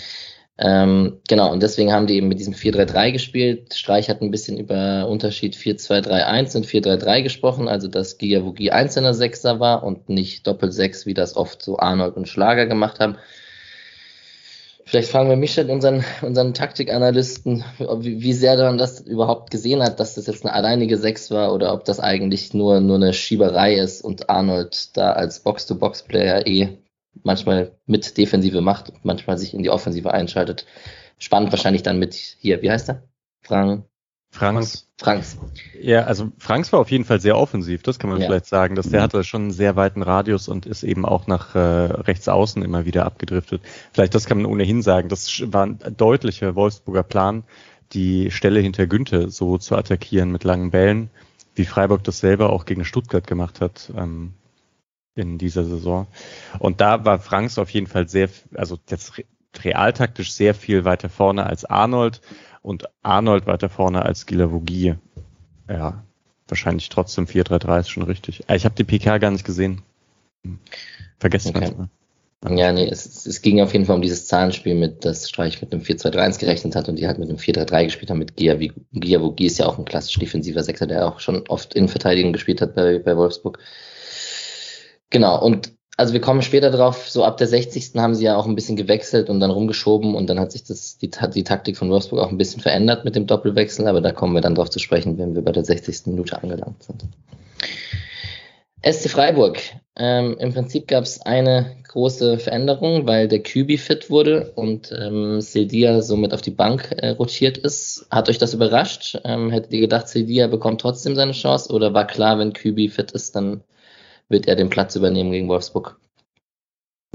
Ähm, 0.63 1.21
genau, 1.27 1.51
und 1.51 1.63
deswegen 1.63 1.91
haben 1.91 2.05
die 2.05 2.17
eben 2.17 2.27
mit 2.27 2.39
diesem 2.39 2.53
4-3-3 2.53 3.11
gespielt. 3.11 3.73
Streich 3.73 4.09
hat 4.09 4.21
ein 4.21 4.29
bisschen 4.29 4.59
über 4.59 5.07
Unterschied 5.07 5.55
4-2-3-1 5.55 6.55
und 6.55 6.67
4-3-3 6.67 7.23
gesprochen, 7.23 7.67
also 7.67 7.87
dass 7.87 8.19
Giavogi 8.19 8.69
einzelner 8.69 9.15
Sechser 9.15 9.59
war 9.59 9.83
und 9.83 10.09
nicht 10.09 10.45
Doppel-Sechs, 10.45 11.07
wie 11.07 11.15
das 11.15 11.35
oft 11.35 11.63
so 11.63 11.79
Arnold 11.79 12.15
und 12.15 12.27
Schlager 12.27 12.67
gemacht 12.67 12.99
haben. 12.99 13.17
Vielleicht 14.85 15.09
fragen 15.09 15.29
wir 15.29 15.35
Michel, 15.35 15.67
unseren, 15.71 16.03
unseren 16.21 16.53
Taktikanalysten, 16.53 17.63
wie, 17.79 18.21
wie 18.21 18.33
sehr 18.33 18.57
man 18.57 18.77
das 18.77 18.99
überhaupt 18.99 19.49
gesehen 19.49 19.81
hat, 19.81 19.99
dass 19.99 20.13
das 20.13 20.27
jetzt 20.27 20.45
eine 20.45 20.53
alleinige 20.53 20.97
Sechs 20.97 21.31
war 21.31 21.55
oder 21.55 21.73
ob 21.73 21.85
das 21.85 21.99
eigentlich 21.99 22.53
nur, 22.53 22.81
nur 22.81 22.97
eine 22.97 23.13
Schieberei 23.13 23.75
ist 23.75 24.03
und 24.03 24.29
Arnold 24.29 24.95
da 24.95 25.13
als 25.13 25.39
Box-to-Box-Player 25.39 26.45
eh 26.45 26.77
manchmal 27.23 27.75
mit 27.85 28.17
Defensive 28.17 28.61
macht 28.61 28.89
und 28.89 29.05
manchmal 29.05 29.37
sich 29.37 29.53
in 29.53 29.63
die 29.63 29.69
Offensive 29.69 30.11
einschaltet. 30.11 30.65
Spannend 31.17 31.51
wahrscheinlich 31.51 31.83
dann 31.83 31.99
mit 31.99 32.13
hier, 32.13 32.61
wie 32.61 32.71
heißt 32.71 32.89
er? 32.89 33.03
Frank. 33.41 33.85
Franks. 34.31 34.87
Franks. 34.97 35.37
Ja, 35.81 36.03
also 36.03 36.31
Franks 36.37 36.71
war 36.71 36.79
auf 36.79 36.89
jeden 36.89 37.03
Fall 37.03 37.19
sehr 37.19 37.37
offensiv, 37.37 37.83
das 37.83 37.99
kann 37.99 38.09
man 38.09 38.21
ja. 38.21 38.27
vielleicht 38.27 38.45
sagen. 38.45 38.75
Dass 38.75 38.89
der 38.89 39.01
mhm. 39.01 39.03
hatte 39.03 39.23
schon 39.23 39.41
einen 39.41 39.51
sehr 39.51 39.75
weiten 39.75 40.03
Radius 40.03 40.47
und 40.47 40.65
ist 40.65 40.83
eben 40.83 41.05
auch 41.05 41.27
nach 41.27 41.53
äh, 41.53 41.59
rechts 41.59 42.29
außen 42.29 42.63
immer 42.63 42.85
wieder 42.85 43.05
abgedriftet. 43.05 43.61
Vielleicht 43.91 44.15
das 44.15 44.25
kann 44.25 44.41
man 44.41 44.49
ohnehin 44.49 44.81
sagen. 44.81 45.09
Das 45.09 45.43
war 45.51 45.65
ein 45.65 45.79
deutlicher 45.97 46.55
Wolfsburger 46.55 47.03
Plan, 47.03 47.43
die 47.91 48.31
Stelle 48.31 48.61
hinter 48.61 48.87
Günther 48.87 49.29
so 49.29 49.57
zu 49.57 49.75
attackieren 49.75 50.31
mit 50.31 50.43
langen 50.43 50.71
Bällen, 50.71 51.09
wie 51.55 51.65
Freiburg 51.65 52.03
das 52.05 52.19
selber 52.19 52.51
auch 52.51 52.65
gegen 52.65 52.85
Stuttgart 52.85 53.27
gemacht 53.27 53.59
hat. 53.59 53.91
Ähm, 53.97 54.33
in 55.21 55.37
dieser 55.37 55.63
Saison. 55.63 56.07
Und 56.59 56.81
da 56.81 57.05
war 57.05 57.19
Franks 57.19 57.57
auf 57.57 57.69
jeden 57.69 57.87
Fall 57.87 58.07
sehr, 58.07 58.29
also 58.55 58.77
jetzt 58.89 59.13
realtaktisch 59.63 60.31
sehr 60.33 60.53
viel 60.53 60.85
weiter 60.85 61.09
vorne 61.09 61.45
als 61.45 61.65
Arnold 61.65 62.21
und 62.61 62.85
Arnold 63.03 63.47
weiter 63.47 63.69
vorne 63.69 64.03
als 64.03 64.25
Gilavogi. 64.25 64.95
Ja, 65.69 66.03
wahrscheinlich 66.47 66.89
trotzdem 66.89 67.25
4-3-3 67.25 67.79
ist 67.79 67.89
schon 67.89 68.03
richtig. 68.03 68.43
Äh, 68.49 68.57
ich 68.57 68.65
habe 68.65 68.75
die 68.75 68.83
PK 68.83 69.17
gar 69.17 69.31
nicht 69.31 69.45
gesehen. 69.45 69.81
Hm. 70.43 70.59
Vergessen 71.19 71.49
okay. 71.49 71.59
manchmal. 71.59 71.89
Ja, 72.49 72.71
nee, 72.71 72.87
es, 72.89 73.27
es 73.27 73.43
ging 73.43 73.61
auf 73.61 73.71
jeden 73.73 73.85
Fall 73.85 73.95
um 73.95 74.01
dieses 74.01 74.25
Zahlenspiel, 74.25 74.73
mit 74.73 75.05
das 75.05 75.29
Streich 75.29 75.61
mit 75.61 75.71
einem 75.71 75.83
4-2-3-1 75.83 76.39
gerechnet 76.39 76.75
hat 76.75 76.89
und 76.89 76.97
die 76.97 77.05
halt 77.05 77.19
mit 77.19 77.29
einem 77.29 77.37
4-3-3 77.37 77.83
gespielt 77.85 78.09
haben 78.09 78.17
mit 78.17 78.35
Gia. 78.35 78.55
Giavogi 78.93 79.45
ist 79.45 79.59
ja 79.59 79.67
auch 79.67 79.77
ein 79.77 79.85
klassisch 79.85 80.17
defensiver 80.17 80.63
Sechser, 80.63 80.87
der 80.87 81.07
auch 81.07 81.19
schon 81.19 81.47
oft 81.49 81.75
in 81.75 81.87
Verteidigung 81.87 82.33
gespielt 82.33 82.59
hat 82.61 82.73
bei, 82.73 82.97
bei 82.97 83.15
Wolfsburg. 83.15 83.59
Genau, 85.11 85.39
und 85.39 85.73
also 85.97 86.13
wir 86.13 86.21
kommen 86.21 86.41
später 86.41 86.71
drauf, 86.71 87.09
so 87.09 87.23
ab 87.23 87.37
der 87.37 87.47
60. 87.47 87.91
haben 87.97 88.15
sie 88.15 88.23
ja 88.25 88.35
auch 88.35 88.47
ein 88.47 88.55
bisschen 88.55 88.75
gewechselt 88.75 89.29
und 89.29 89.39
dann 89.39 89.51
rumgeschoben 89.51 90.15
und 90.15 90.27
dann 90.29 90.39
hat 90.39 90.51
sich 90.51 90.63
das, 90.63 90.97
die, 90.97 91.11
die 91.35 91.43
Taktik 91.43 91.77
von 91.77 91.91
Wolfsburg 91.91 92.21
auch 92.21 92.31
ein 92.31 92.39
bisschen 92.39 92.61
verändert 92.61 93.05
mit 93.05 93.15
dem 93.15 93.27
Doppelwechsel, 93.27 93.87
aber 93.87 94.01
da 94.01 94.11
kommen 94.11 94.33
wir 94.33 94.41
dann 94.41 94.55
drauf 94.55 94.71
zu 94.71 94.79
sprechen, 94.79 95.19
wenn 95.19 95.35
wir 95.35 95.43
bei 95.43 95.51
der 95.51 95.63
60. 95.63 96.07
Minute 96.07 96.41
angelangt 96.41 96.81
sind. 96.81 97.03
SC 98.83 99.09
Freiburg. 99.09 99.59
Ähm, 99.95 100.37
Im 100.39 100.53
Prinzip 100.53 100.87
gab 100.87 101.03
es 101.03 101.21
eine 101.21 101.75
große 101.89 102.39
Veränderung, 102.39 103.05
weil 103.05 103.27
der 103.27 103.43
Kübi 103.43 103.77
fit 103.77 104.09
wurde 104.09 104.53
und 104.55 104.91
ähm, 104.97 105.39
Sedia 105.41 106.01
somit 106.01 106.33
auf 106.33 106.41
die 106.41 106.49
Bank 106.49 106.95
äh, 106.97 107.09
rotiert 107.09 107.59
ist. 107.59 108.07
Hat 108.09 108.27
euch 108.27 108.39
das 108.39 108.55
überrascht? 108.55 109.19
Ähm, 109.23 109.51
hättet 109.51 109.73
ihr 109.73 109.81
gedacht, 109.81 110.07
Sedia 110.07 110.47
bekommt 110.47 110.81
trotzdem 110.81 111.15
seine 111.15 111.33
Chance 111.33 111.71
oder 111.71 111.93
war 111.93 112.07
klar, 112.07 112.39
wenn 112.39 112.53
Kübi 112.53 112.89
fit 112.89 113.11
ist, 113.11 113.35
dann 113.35 113.63
wird 114.31 114.47
er 114.47 114.55
den 114.55 114.69
Platz 114.69 114.95
übernehmen 114.95 115.31
gegen 115.31 115.47
Wolfsburg. 115.47 115.99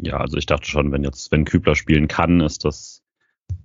Ja, 0.03 0.19
also 0.19 0.37
ich 0.37 0.47
dachte 0.47 0.69
schon, 0.69 0.93
wenn 0.93 1.05
jetzt, 1.05 1.33
wenn 1.33 1.45
Kübler 1.45 1.75
spielen 1.75 2.07
kann, 2.09 2.41
ist 2.41 2.65
das 2.65 3.03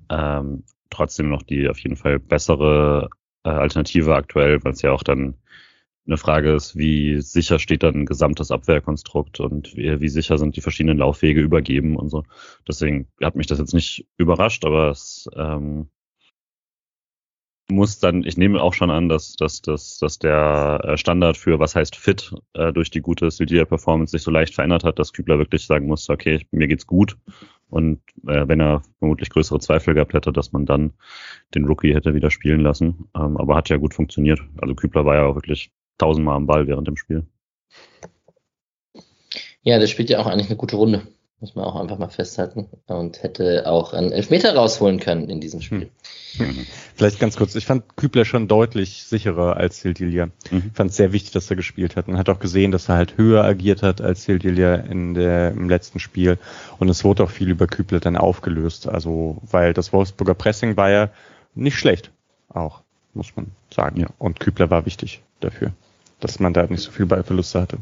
ähm, 0.10 0.64
trotzdem 0.90 1.30
noch 1.30 1.44
die 1.44 1.68
auf 1.70 1.80
jeden 1.80 1.98
Fall 1.98 2.20
bessere 2.20 3.10
äh, 3.44 3.50
Alternative 3.50 4.16
aktuell, 4.16 4.64
weil 4.64 4.74
es 4.74 4.82
ja 4.82 4.92
auch 4.92 5.04
dann 5.04 5.36
eine 6.08 6.18
Frage 6.18 6.54
ist, 6.54 6.76
wie 6.76 7.22
sicher 7.22 7.60
steht 7.60 7.84
dann 7.84 7.96
ein 7.96 8.06
gesamtes 8.06 8.52
Abwehrkonstrukt 8.52 9.40
und 9.40 9.76
wie, 9.76 10.02
wie 10.02 10.10
sicher 10.10 10.38
sind 10.38 10.56
die 10.56 10.62
verschiedenen 10.62 10.98
Laufwege 10.98 11.42
übergeben 11.42 11.96
und 11.96 12.10
so. 12.10 12.24
Deswegen 12.68 13.08
hat 13.22 13.36
mich 13.36 13.48
das 13.48 13.60
jetzt 13.60 13.74
nicht 13.74 14.08
überrascht, 14.18 14.66
aber 14.66 14.90
es 14.90 15.30
ähm, 15.36 15.90
muss 17.72 18.00
dann, 18.00 18.24
ich 18.24 18.38
nehme 18.38 18.62
auch 18.62 18.74
schon 18.74 18.92
an, 18.92 19.10
dass, 19.10 19.36
dass, 19.36 19.62
dass, 19.62 19.98
dass 19.98 20.20
der 20.20 20.82
äh, 20.84 20.98
Standard 20.98 21.38
für 21.38 21.60
was 21.60 21.76
heißt 21.76 21.96
fit 21.96 22.34
äh, 22.54 22.72
durch 22.72 22.92
die 22.92 23.02
gute 23.02 23.32
Sildia-Performance 23.32 24.12
sich 24.12 24.22
so 24.22 24.32
leicht 24.32 24.54
verändert 24.54 24.84
hat, 24.84 25.00
dass 25.00 25.14
Kübler 25.14 25.40
wirklich 25.40 25.66
sagen 25.66 25.88
muss, 25.88 26.10
okay, 26.10 26.46
mir 26.52 26.68
geht's 26.68 26.86
gut. 26.86 27.18
Und 27.70 28.02
äh, 28.28 28.48
wenn 28.48 28.60
er 28.60 28.84
vermutlich 29.00 29.30
größere 29.30 29.60
Zweifel 29.60 29.94
gehabt 29.94 30.14
hätte, 30.14 30.34
dass 30.34 30.52
man 30.52 30.66
dann 30.66 30.94
den 31.56 31.66
Rookie 31.66 31.96
hätte 31.96 32.14
wieder 32.14 32.30
spielen 32.30 32.62
lassen. 32.62 33.10
Ähm, 33.16 33.38
aber 33.38 33.56
hat 33.56 33.70
ja 33.70 33.78
gut 33.78 33.94
funktioniert. 33.94 34.42
Also 34.62 34.76
Kübler 34.76 35.06
war 35.06 35.16
ja 35.16 35.26
auch 35.26 35.36
wirklich 35.36 35.72
tausendmal 35.98 36.36
am 36.36 36.48
Ball 36.48 36.68
während 36.68 36.88
dem 36.88 36.98
Spiel. 36.98 37.26
Ja, 39.64 39.80
der 39.80 39.88
spielt 39.88 40.10
ja 40.10 40.20
auch 40.20 40.26
eigentlich 40.26 40.48
eine 40.48 40.58
gute 40.58 40.76
Runde 40.76 41.08
muss 41.42 41.56
man 41.56 41.66
auch 41.66 41.76
einfach 41.76 41.98
mal 41.98 42.08
festhalten. 42.08 42.68
Und 42.88 43.24
hätte 43.24 43.68
auch 43.68 43.94
einen 43.94 44.12
Elfmeter 44.12 44.56
rausholen 44.56 45.00
können 45.00 45.30
in 45.30 45.42
diesem 45.42 45.62
Spiel. 45.62 45.90
Hm. 46.38 46.66
Vielleicht 46.96 47.20
ganz 47.20 47.36
kurz, 47.36 47.56
ich 47.56 47.66
fand 47.66 47.98
Kübler 47.98 48.26
schon 48.26 48.48
deutlich 48.48 49.04
sicherer 49.04 49.58
als 49.58 49.82
Hildilia. 49.82 50.28
Mhm. 50.52 50.64
Ich 50.68 50.78
fand 50.78 50.92
es 50.92 50.98
sehr 50.98 51.12
wichtig, 51.12 51.32
dass 51.32 51.50
er 51.50 51.56
gespielt 51.56 51.96
hat. 51.96 52.08
Man 52.08 52.18
hat 52.18 52.30
auch 52.30 52.40
gesehen, 52.40 52.72
dass 52.72 52.88
er 52.90 52.96
halt 52.96 53.18
höher 53.18 53.44
agiert 53.44 53.82
hat 53.82 54.02
als 54.02 54.24
Hildilia 54.24 54.76
in 54.76 55.16
der, 55.16 55.52
im 55.52 55.68
letzten 55.68 56.00
Spiel. 56.00 56.38
Und 56.78 56.90
es 56.90 57.04
wurde 57.04 57.24
auch 57.24 57.32
viel 57.32 57.50
über 57.50 57.68
Kübler 57.68 58.00
dann 58.00 58.18
aufgelöst. 58.18 58.88
Also, 58.88 59.42
weil 59.42 59.74
das 59.74 59.92
Wolfsburger 59.92 60.36
Pressing 60.36 60.78
war 60.78 60.92
ja 60.92 61.10
nicht 61.56 61.78
schlecht. 61.78 62.12
Auch, 62.50 62.82
muss 63.14 63.36
man 63.36 63.48
sagen. 63.74 64.00
Ja. 64.00 64.08
Und 64.20 64.40
Kübler 64.40 64.70
war 64.70 64.86
wichtig 64.86 65.22
dafür, 65.40 65.72
dass 66.20 66.40
man 66.40 66.54
da 66.54 66.68
nicht 66.68 66.84
so 66.84 66.92
viel 66.92 67.08
Ballverluste 67.08 67.60
hatte. 67.60 67.78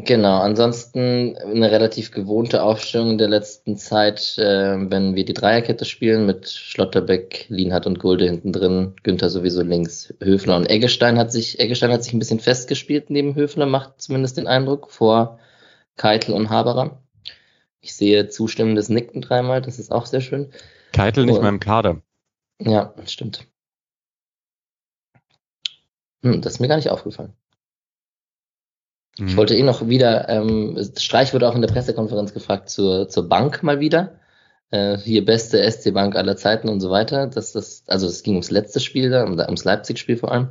Genau, 0.00 0.38
ansonsten 0.38 1.36
eine 1.36 1.72
relativ 1.72 2.12
gewohnte 2.12 2.62
Aufstellung 2.62 3.10
in 3.10 3.18
der 3.18 3.26
letzten 3.26 3.76
Zeit, 3.76 4.38
äh, 4.38 4.76
wenn 4.90 5.16
wir 5.16 5.24
die 5.24 5.34
Dreierkette 5.34 5.84
spielen 5.84 6.24
mit 6.24 6.48
Schlotterbeck, 6.48 7.46
Lienhardt 7.48 7.88
und 7.88 7.98
Gulde 7.98 8.26
hinten 8.26 8.52
drin, 8.52 8.94
Günther 9.02 9.28
sowieso 9.28 9.62
links, 9.62 10.14
Höfler 10.22 10.56
und 10.56 10.70
Eggestein 10.70 11.18
hat 11.18 11.32
sich, 11.32 11.58
Eggestein 11.58 11.90
hat 11.90 12.04
sich 12.04 12.12
ein 12.12 12.20
bisschen 12.20 12.38
festgespielt 12.38 13.10
neben 13.10 13.34
Höfler, 13.34 13.66
macht 13.66 14.00
zumindest 14.00 14.36
den 14.36 14.46
Eindruck, 14.46 14.92
vor 14.92 15.40
Keitel 15.96 16.32
und 16.32 16.48
Haberer. 16.48 17.02
Ich 17.80 17.96
sehe 17.96 18.28
zustimmendes 18.28 18.88
Nicken 18.88 19.20
dreimal, 19.20 19.62
das 19.62 19.80
ist 19.80 19.90
auch 19.90 20.06
sehr 20.06 20.20
schön. 20.20 20.52
Keitel 20.92 21.26
nicht 21.26 21.40
mehr 21.40 21.50
im 21.50 21.58
Kader. 21.58 22.02
Ja, 22.60 22.94
stimmt. 23.04 23.48
Hm, 26.22 26.40
das 26.40 26.54
ist 26.54 26.60
mir 26.60 26.68
gar 26.68 26.76
nicht 26.76 26.90
aufgefallen. 26.90 27.32
Ich 29.18 29.34
mhm. 29.34 29.36
wollte 29.36 29.56
eh 29.56 29.62
noch 29.62 29.88
wieder, 29.88 30.28
ähm, 30.28 30.78
Streich 30.96 31.34
wurde 31.34 31.48
auch 31.48 31.54
in 31.54 31.60
der 31.60 31.68
Pressekonferenz 31.68 32.32
gefragt 32.32 32.70
zur, 32.70 33.08
zur 33.08 33.28
Bank 33.28 33.62
mal 33.62 33.80
wieder. 33.80 34.20
Äh, 34.70 34.98
hier 34.98 35.24
beste 35.24 35.62
SC-Bank 35.68 36.14
aller 36.14 36.36
Zeiten 36.36 36.68
und 36.68 36.80
so 36.80 36.90
weiter. 36.90 37.26
Das, 37.26 37.52
das, 37.52 37.82
also 37.88 38.06
es 38.06 38.22
ging 38.22 38.34
ums 38.34 38.50
letzte 38.50 38.80
Spiel 38.80 39.10
da, 39.10 39.24
ums 39.24 39.64
Leipzig-Spiel 39.64 40.18
vor 40.18 40.30
allem. 40.30 40.50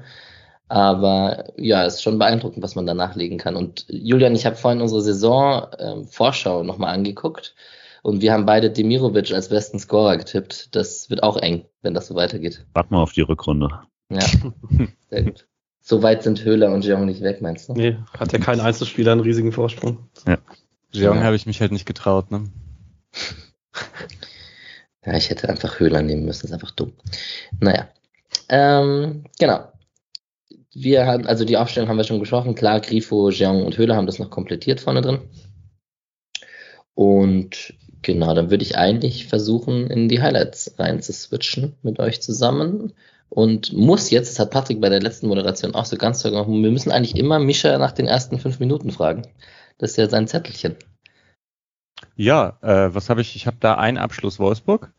Aber 0.67 1.53
ja, 1.55 1.85
es 1.85 1.95
ist 1.95 2.03
schon 2.03 2.19
beeindruckend, 2.19 2.61
was 2.61 2.75
man 2.75 2.85
da 2.85 2.93
nachlegen 2.93 3.37
kann. 3.37 3.55
Und 3.55 3.85
Julian, 3.87 4.35
ich 4.35 4.45
habe 4.45 4.57
vorhin 4.57 4.81
unsere 4.81 5.01
Saison-Vorschau 5.01 6.61
ähm, 6.61 6.67
nochmal 6.67 6.93
angeguckt. 6.93 7.55
Und 8.03 8.21
wir 8.21 8.33
haben 8.33 8.45
beide 8.45 8.69
Demirovic 8.69 9.31
als 9.31 9.49
besten 9.49 9.79
Scorer 9.79 10.17
getippt. 10.17 10.75
Das 10.75 11.09
wird 11.09 11.23
auch 11.23 11.37
eng, 11.37 11.65
wenn 11.81 11.93
das 11.93 12.07
so 12.07 12.15
weitergeht. 12.15 12.65
Warte 12.73 12.93
mal 12.93 13.01
auf 13.01 13.13
die 13.13 13.21
Rückrunde. 13.21 13.69
Ja, 14.09 14.19
sehr 15.09 15.23
gut. 15.23 15.46
So 15.89 16.03
weit 16.03 16.21
sind 16.21 16.43
Höhler 16.43 16.73
und 16.73 16.83
Jeong 16.83 17.05
nicht 17.05 17.21
weg, 17.21 17.41
meinst 17.41 17.69
du? 17.69 17.73
Nee, 17.73 17.95
hat 18.19 18.33
ja 18.33 18.39
kein 18.39 18.59
Einzelspieler 18.59 19.13
einen 19.13 19.21
riesigen 19.21 19.53
Vorsprung. 19.53 20.09
Ja. 20.27 20.37
Jeong 20.91 21.19
ja. 21.19 21.23
habe 21.23 21.37
ich 21.37 21.45
mich 21.45 21.61
halt 21.61 21.71
nicht 21.71 21.85
getraut, 21.85 22.29
ne? 22.29 22.49
Ja, 25.05 25.15
ich 25.15 25.29
hätte 25.29 25.47
einfach 25.47 25.79
Höhler 25.79 26.01
nehmen 26.01 26.25
müssen, 26.25 26.41
das 26.41 26.49
ist 26.49 26.53
einfach 26.53 26.71
dumm. 26.71 26.91
Naja. 27.61 27.87
Ähm, 28.49 29.23
genau. 29.39 29.71
Wir 30.73 31.05
haben, 31.05 31.25
also 31.25 31.45
die 31.45 31.55
Aufstellung 31.55 31.87
haben 31.87 31.95
wir 31.95 32.03
schon 32.03 32.19
gesprochen. 32.19 32.55
Klar, 32.55 32.81
Grifo, 32.81 33.29
Jeong 33.29 33.65
und 33.65 33.77
Höhler 33.77 33.95
haben 33.95 34.07
das 34.07 34.19
noch 34.19 34.29
komplettiert 34.29 34.81
vorne 34.81 34.99
drin. 34.99 35.21
Und 36.95 37.73
genau, 38.01 38.33
dann 38.33 38.49
würde 38.49 38.65
ich 38.65 38.77
eigentlich 38.77 39.27
versuchen, 39.27 39.89
in 39.89 40.09
die 40.09 40.21
Highlights 40.21 40.75
rein 40.77 41.01
zu 41.01 41.13
switchen 41.13 41.77
mit 41.81 41.99
euch 41.99 42.21
zusammen. 42.21 42.91
Und 43.29 43.73
muss 43.73 44.09
jetzt, 44.09 44.31
das 44.31 44.39
hat 44.39 44.51
Patrick 44.51 44.79
bei 44.79 44.89
der 44.89 45.01
letzten 45.01 45.27
Moderation 45.27 45.75
auch 45.75 45.85
so 45.85 45.97
ganz 45.97 46.23
gemacht, 46.23 46.47
wir 46.47 46.71
müssen 46.71 46.91
eigentlich 46.91 47.17
immer 47.17 47.39
Mischa 47.39 47.77
nach 47.77 47.91
den 47.91 48.07
ersten 48.07 48.39
fünf 48.39 48.59
Minuten 48.59 48.91
fragen. 48.91 49.23
Das 49.77 49.91
ist 49.91 49.97
ja 49.97 50.09
sein 50.09 50.27
Zettelchen. 50.27 50.75
Ja, 52.15 52.57
äh, 52.61 52.93
was 52.93 53.09
habe 53.09 53.21
ich? 53.21 53.35
Ich 53.35 53.47
habe 53.47 53.57
da 53.59 53.75
einen 53.75 53.97
Abschluss 53.97 54.39
Wolfsburg. 54.39 54.91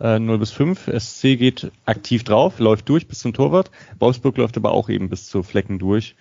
Äh, 0.00 0.18
0 0.18 0.38
bis 0.38 0.50
5. 0.50 0.90
SC 0.98 1.36
geht 1.36 1.70
aktiv 1.84 2.24
drauf, 2.24 2.58
läuft 2.58 2.88
durch 2.88 3.06
bis 3.06 3.20
zum 3.20 3.34
Torwart. 3.34 3.70
Wolfsburg 3.98 4.36
läuft 4.36 4.56
aber 4.56 4.72
auch 4.72 4.88
eben 4.88 5.08
bis 5.08 5.28
zu 5.28 5.42
Flecken 5.42 5.78
durch. 5.78 6.16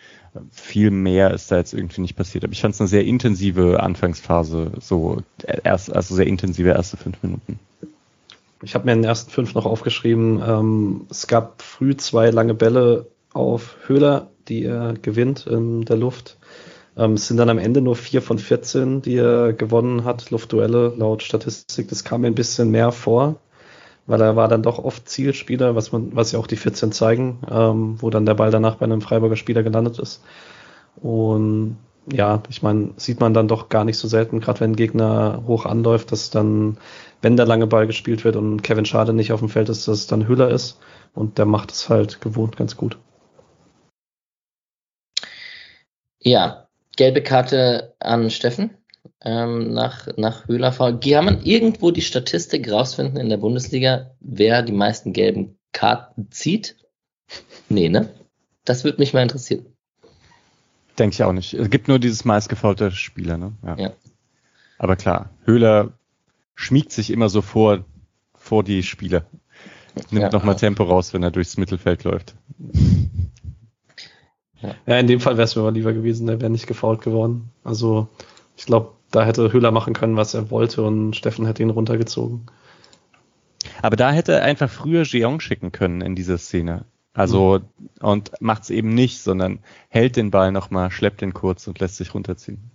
Viel 0.52 0.92
mehr 0.92 1.32
ist 1.32 1.52
da 1.52 1.58
jetzt 1.58 1.74
irgendwie 1.74 2.02
nicht 2.02 2.16
passiert. 2.16 2.44
Aber 2.44 2.54
ich 2.54 2.62
fand 2.62 2.74
es 2.74 2.82
eine 2.82 2.88
sehr 2.88 3.06
intensive 3.06 3.82
Anfangsphase, 3.82 4.74
so 4.80 5.24
erst, 5.64 5.94
also 5.94 6.16
sehr 6.16 6.28
intensive 6.28 6.70
erste 6.70 6.98
fünf 6.98 7.22
Minuten. 7.24 7.60
Ich 8.64 8.76
habe 8.76 8.86
mir 8.86 8.94
in 8.94 9.00
den 9.00 9.10
ersten 9.10 9.32
fünf 9.32 9.56
noch 9.56 9.66
aufgeschrieben, 9.66 10.42
ähm, 10.46 11.08
es 11.10 11.28
gab 11.28 11.62
früh 11.62 11.96
zwei 11.98 12.30
lange 12.30 12.54
Bälle 12.54 13.08
auf 13.34 13.78
Höhler, 13.88 14.30
die 14.48 14.64
er 14.64 14.94
gewinnt 14.94 15.48
in 15.48 15.86
der 15.86 15.98
Luft. 15.98 16.38
Ähm, 16.98 17.14
es 17.14 17.28
sind 17.28 17.38
dann 17.38 17.50
am 17.50 17.58
Ende 17.58 17.82
nur 17.82 17.96
vier 17.96 18.22
von 18.22 18.38
14, 18.38 19.02
die 19.02 19.16
er 19.16 19.54
gewonnen 19.54 20.04
hat, 20.04 20.30
Luftduelle 20.30 20.94
laut 20.96 21.24
Statistik. 21.24 21.88
Das 21.88 22.04
kam 22.04 22.22
mir 22.22 22.28
ein 22.28 22.36
bisschen 22.36 22.70
mehr 22.70 22.92
vor, 22.92 23.38
weil 24.06 24.22
er 24.22 24.36
war 24.36 24.48
dann 24.48 24.64
doch 24.64 24.78
oft 24.80 25.10
Zielspieler, 25.10 25.76
was 25.76 25.92
man, 25.92 26.16
was 26.16 26.32
ja 26.32 26.40
auch 26.40 26.48
die 26.48 26.58
14 26.58 26.92
zeigen, 26.92 27.40
ähm, 27.50 27.96
wo 28.02 28.10
dann 28.10 28.26
der 28.26 28.36
Ball 28.36 28.52
danach 28.52 28.76
bei 28.76 28.86
einem 28.86 29.02
Freiburger 29.02 29.38
Spieler 29.38 29.64
gelandet 29.64 30.00
ist. 30.00 30.22
Und 30.98 31.78
ja, 32.12 32.42
ich 32.50 32.64
meine, 32.64 32.92
sieht 32.98 33.20
man 33.20 33.34
dann 33.34 33.48
doch 33.48 33.70
gar 33.70 33.86
nicht 33.86 33.98
so 33.98 34.08
selten, 34.08 34.40
gerade 34.40 34.60
wenn 34.60 34.72
ein 34.72 34.76
Gegner 34.76 35.44
hoch 35.48 35.66
anläuft, 35.66 36.12
dass 36.12 36.30
dann, 36.30 36.78
wenn 37.22 37.38
der 37.38 37.46
lange 37.46 37.68
Ball 37.68 37.88
gespielt 37.88 38.24
wird 38.24 38.36
und 38.36 38.62
Kevin 38.62 38.86
Schade 38.86 39.14
nicht 39.14 39.32
auf 39.32 39.40
dem 39.40 39.50
Feld 39.50 39.70
ist, 39.70 39.88
dass 39.88 40.00
es 40.00 40.08
dann 40.08 40.28
Hüller 40.28 40.50
ist. 40.50 40.80
Und 41.14 41.38
der 41.38 41.46
macht 41.46 41.72
es 41.72 41.90
halt 41.90 42.22
gewohnt 42.22 42.58
ganz 42.58 42.78
gut. 42.78 42.98
Ja, 46.20 46.68
gelbe 46.96 47.22
Karte 47.22 47.96
an 48.00 48.30
Steffen 48.30 48.72
ähm, 49.24 49.74
nach, 49.74 50.08
nach 50.18 50.48
Höhler. 50.48 50.72
Kann 50.72 51.26
man 51.26 51.44
irgendwo 51.44 51.92
die 51.92 52.02
Statistik 52.02 52.72
rausfinden 52.72 53.18
in 53.18 53.30
der 53.30 53.38
Bundesliga, 53.38 54.12
wer 54.20 54.62
die 54.62 54.72
meisten 54.72 55.14
gelben 55.14 55.58
Karten 55.74 56.32
zieht? 56.32 56.78
Nee, 57.70 57.90
ne? 57.90 58.10
Das 58.66 58.84
würde 58.84 59.00
mich 59.00 59.14
mal 59.14 59.24
interessieren. 59.24 59.66
Denke 61.00 61.14
ich 61.16 61.24
auch 61.24 61.34
nicht. 61.34 61.54
Es 61.54 61.70
gibt 61.70 61.88
nur 61.88 62.00
dieses 62.00 62.26
meistgefaulte 62.26 62.92
Spieler, 62.92 63.38
ne? 63.38 63.54
Ja. 63.66 63.78
ja. 63.78 63.94
Aber 64.78 64.96
klar, 64.96 65.30
Höhler 65.46 65.94
schmiegt 66.62 66.92
sich 66.92 67.10
immer 67.10 67.30
so 67.30 67.42
vor, 67.42 67.84
vor 68.36 68.64
die 68.64 68.84
Spieler. 68.84 69.26
Nimmt 70.10 70.24
ja, 70.24 70.32
nochmal 70.32 70.56
Tempo 70.56 70.84
raus, 70.84 71.14
wenn 71.14 71.24
er 71.24 71.32
durchs 71.32 71.58
Mittelfeld 71.58 72.04
läuft. 72.04 72.36
Ja, 74.86 75.00
in 75.00 75.08
dem 75.08 75.20
Fall 75.20 75.38
wäre 75.38 75.46
es 75.46 75.56
mir 75.56 75.64
aber 75.64 75.72
lieber 75.72 75.92
gewesen, 75.92 76.28
der 76.28 76.40
wäre 76.40 76.52
nicht 76.52 76.68
gefault 76.68 77.02
geworden. 77.02 77.50
Also 77.64 78.08
ich 78.56 78.66
glaube, 78.66 78.94
da 79.10 79.26
hätte 79.26 79.52
Höhler 79.52 79.72
machen 79.72 79.94
können, 79.94 80.18
was 80.18 80.34
er 80.34 80.52
wollte 80.52 80.84
und 80.84 81.16
Steffen 81.16 81.46
hätte 81.46 81.64
ihn 81.64 81.72
runtergezogen. 81.72 82.46
Aber 83.82 83.96
da 83.96 84.12
hätte 84.12 84.34
er 84.34 84.44
einfach 84.44 84.70
früher 84.70 85.04
Jeong 85.04 85.40
schicken 85.40 85.72
können 85.72 86.02
in 86.02 86.16
dieser 86.16 86.38
Szene. 86.38 86.86
Also 87.14 87.60
mhm. 87.60 88.08
und 88.08 88.32
macht 88.40 88.64
es 88.64 88.70
eben 88.70 88.94
nicht, 88.94 89.20
sondern 89.20 89.60
hält 89.90 90.16
den 90.16 90.32
Ball 90.32 90.52
nochmal, 90.52 90.92
schleppt 90.92 91.22
den 91.22 91.34
kurz 91.34 91.68
und 91.68 91.80
lässt 91.80 91.98
sich 91.98 92.14
runterziehen. 92.14 92.72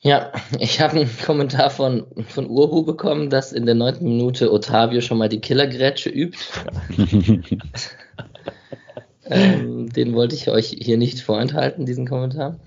Ja. 0.00 0.32
Ich 0.58 0.80
habe 0.80 1.00
einen 1.00 1.10
Kommentar 1.24 1.70
von, 1.70 2.06
von 2.28 2.46
Urbu 2.46 2.84
bekommen, 2.84 3.30
dass 3.30 3.52
in 3.52 3.66
der 3.66 3.74
neunten 3.74 4.04
Minute 4.04 4.52
Otavio 4.52 5.00
schon 5.00 5.18
mal 5.18 5.28
die 5.28 5.40
Killergrätsche 5.40 6.10
übt. 6.10 6.38
ähm, 9.24 9.88
den 9.90 10.14
wollte 10.14 10.34
ich 10.34 10.48
euch 10.48 10.76
hier 10.78 10.98
nicht 10.98 11.20
vorenthalten, 11.20 11.86
diesen 11.86 12.06
Kommentar. 12.06 12.58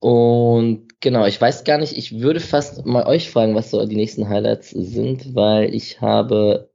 Und 0.00 1.00
genau, 1.00 1.24
ich 1.24 1.40
weiß 1.40 1.64
gar 1.64 1.78
nicht, 1.78 1.96
ich 1.96 2.20
würde 2.20 2.40
fast 2.40 2.84
mal 2.84 3.06
euch 3.06 3.30
fragen, 3.30 3.54
was 3.54 3.70
so 3.70 3.86
die 3.86 3.96
nächsten 3.96 4.28
Highlights 4.28 4.70
sind, 4.70 5.34
weil 5.34 5.74
ich 5.74 6.02
habe 6.02 6.68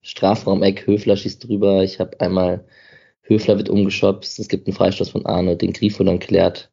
Strafraum-Eck, 0.00 0.86
Höfler 0.86 1.16
schießt 1.16 1.46
drüber, 1.46 1.84
ich 1.84 2.00
habe 2.00 2.20
einmal 2.20 2.64
Höfler 3.22 3.56
wird 3.58 3.68
umgeschopst, 3.68 4.40
es 4.40 4.48
gibt 4.48 4.66
einen 4.66 4.74
Freistoß 4.74 5.10
von 5.10 5.26
Arne, 5.26 5.56
den 5.56 5.72
Grifo 5.72 6.02
dann 6.02 6.18
klärt 6.18 6.72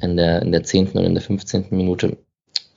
in 0.00 0.16
der, 0.16 0.42
in 0.42 0.52
der 0.52 0.62
10. 0.62 0.92
und 0.92 1.04
in 1.04 1.14
der 1.14 1.22
15. 1.22 1.66
Minute. 1.70 2.18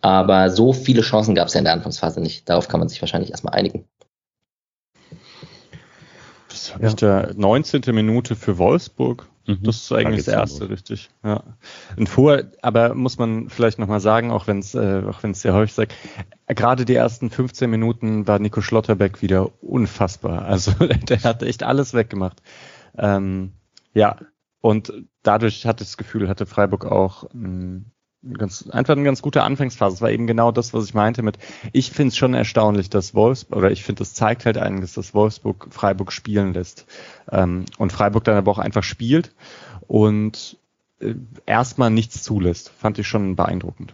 Aber 0.02 0.50
so 0.50 0.74
viele 0.74 1.02
Chancen 1.02 1.36
gab 1.36 1.48
es 1.48 1.54
ja 1.54 1.60
in 1.60 1.66
der 1.66 1.74
Anfangsphase 1.74 2.20
nicht. 2.20 2.50
Darauf 2.50 2.68
kann 2.68 2.80
man 2.80 2.90
sich 2.90 3.02
wahrscheinlich 3.02 3.32
erstmal 3.32 3.54
einigen. 3.54 3.86
Das 6.50 6.74
habe 6.74 6.84
ja. 6.84 6.90
ich 6.90 6.96
der 6.96 7.34
19. 7.36 7.82
Minute 7.96 8.36
für 8.36 8.58
Wolfsburg. 8.58 9.28
Mhm. 9.46 9.60
Das 9.64 9.78
ist 9.78 9.92
eigentlich 9.92 10.26
das 10.26 10.34
erste, 10.34 10.70
richtig. 10.70 11.10
Ja. 11.24 11.44
Und 11.98 12.08
vorher, 12.08 12.52
aber 12.62 12.94
muss 12.94 13.18
man 13.18 13.50
vielleicht 13.50 13.80
nochmal 13.80 14.00
sagen, 14.00 14.32
auch 14.32 14.48
wenn 14.48 14.60
es 14.60 14.74
äh, 14.74 15.04
auch 15.08 15.22
wenn 15.24 15.32
es 15.32 15.42
sehr 15.42 15.54
häufig 15.54 15.74
sagt, 15.74 15.94
gerade 16.48 16.86
die 16.86 16.96
ersten 16.96 17.30
15 17.30 17.70
Minuten 17.70 18.28
war 18.28 18.40
Nico 18.40 18.62
Schlotterbeck 18.62 19.22
wieder 19.22 19.52
unfassbar. 19.62 20.46
Also 20.46 20.72
der 21.10 21.24
hat 21.24 21.44
echt 21.44 21.64
alles 21.64 21.94
weggemacht. 21.94 22.42
Ähm, 22.98 23.54
ja, 23.94 24.18
und 24.64 24.94
dadurch 25.24 25.66
hatte 25.66 25.84
ich 25.84 25.90
das 25.90 25.98
Gefühl, 25.98 26.30
hatte 26.30 26.46
Freiburg 26.46 26.86
auch 26.86 27.26
mh, 27.34 27.82
ganz, 28.38 28.70
einfach 28.70 28.94
eine 28.94 29.04
ganz 29.04 29.22
gute 29.22 29.44
Anfangsphase. 29.44 29.96
Es 29.96 30.02
war 30.02 30.10
eben 30.10 30.26
genau 30.26 30.54
das, 30.54 30.74
was 30.74 30.86
ich 30.86 30.94
meinte 30.94 31.22
mit, 31.22 31.38
ich 31.74 31.92
finde 31.92 32.08
es 32.10 32.16
schon 32.16 32.34
erstaunlich, 32.34 32.90
dass 32.90 33.14
Wolfsburg, 33.14 33.58
oder 33.58 33.72
ich 33.72 33.84
finde, 33.84 34.04
es 34.04 34.14
zeigt 34.14 34.46
halt 34.46 34.58
einiges, 34.58 34.94
dass 34.94 35.14
Wolfsburg 35.14 35.68
Freiburg 35.70 36.14
spielen 36.14 36.54
lässt. 36.54 36.86
Ähm, 37.30 37.66
und 37.78 37.92
Freiburg 37.92 38.24
dann 38.24 38.38
aber 38.38 38.52
auch 38.52 38.58
einfach 38.58 38.84
spielt 38.84 39.36
und 39.88 40.58
äh, 41.02 41.16
erstmal 41.46 41.90
nichts 41.90 42.24
zulässt. 42.24 42.70
Fand 42.70 42.98
ich 43.00 43.08
schon 43.10 43.36
beeindruckend. 43.36 43.94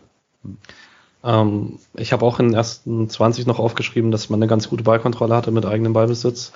Ähm, 1.23 1.79
ich 1.95 2.13
habe 2.13 2.23
auch 2.23 2.39
in 2.39 2.49
den 2.49 2.55
ersten 2.55 3.10
20 3.10 3.47
noch 3.47 3.58
aufgeschrieben, 3.58 4.12
dass 4.12 4.29
man 4.29 4.38
eine 4.38 4.47
ganz 4.47 4.69
gute 4.69 4.84
Ballkontrolle 4.84 5.36
hatte 5.36 5.49
mit 5.49 5.65
eigenem 5.65 5.93
Ballbesitz. 5.93 6.53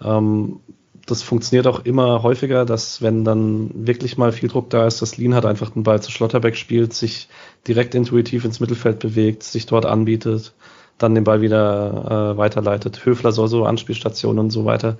Ähm, 0.00 0.60
das 1.06 1.22
funktioniert 1.22 1.66
auch 1.66 1.84
immer 1.84 2.22
häufiger, 2.22 2.64
dass 2.64 3.02
wenn 3.02 3.24
dann 3.24 3.70
wirklich 3.74 4.18
mal 4.18 4.32
viel 4.32 4.48
Druck 4.48 4.70
da 4.70 4.86
ist, 4.86 5.02
dass 5.02 5.16
Lean 5.16 5.34
hat 5.34 5.46
einfach 5.46 5.70
den 5.70 5.82
Ball 5.82 6.00
zu 6.02 6.10
Schlotterbeck 6.10 6.56
spielt, 6.56 6.92
sich 6.92 7.28
direkt 7.66 7.94
intuitiv 7.94 8.44
ins 8.44 8.60
Mittelfeld 8.60 9.00
bewegt, 9.00 9.42
sich 9.42 9.66
dort 9.66 9.84
anbietet, 9.84 10.54
dann 10.98 11.14
den 11.14 11.24
Ball 11.24 11.40
wieder 11.40 12.34
äh, 12.34 12.36
weiterleitet. 12.38 13.04
Höfler 13.04 13.32
soll 13.32 13.48
so 13.48 13.64
Anspielstationen 13.64 14.38
und 14.38 14.50
so 14.50 14.64
weiter. 14.64 14.96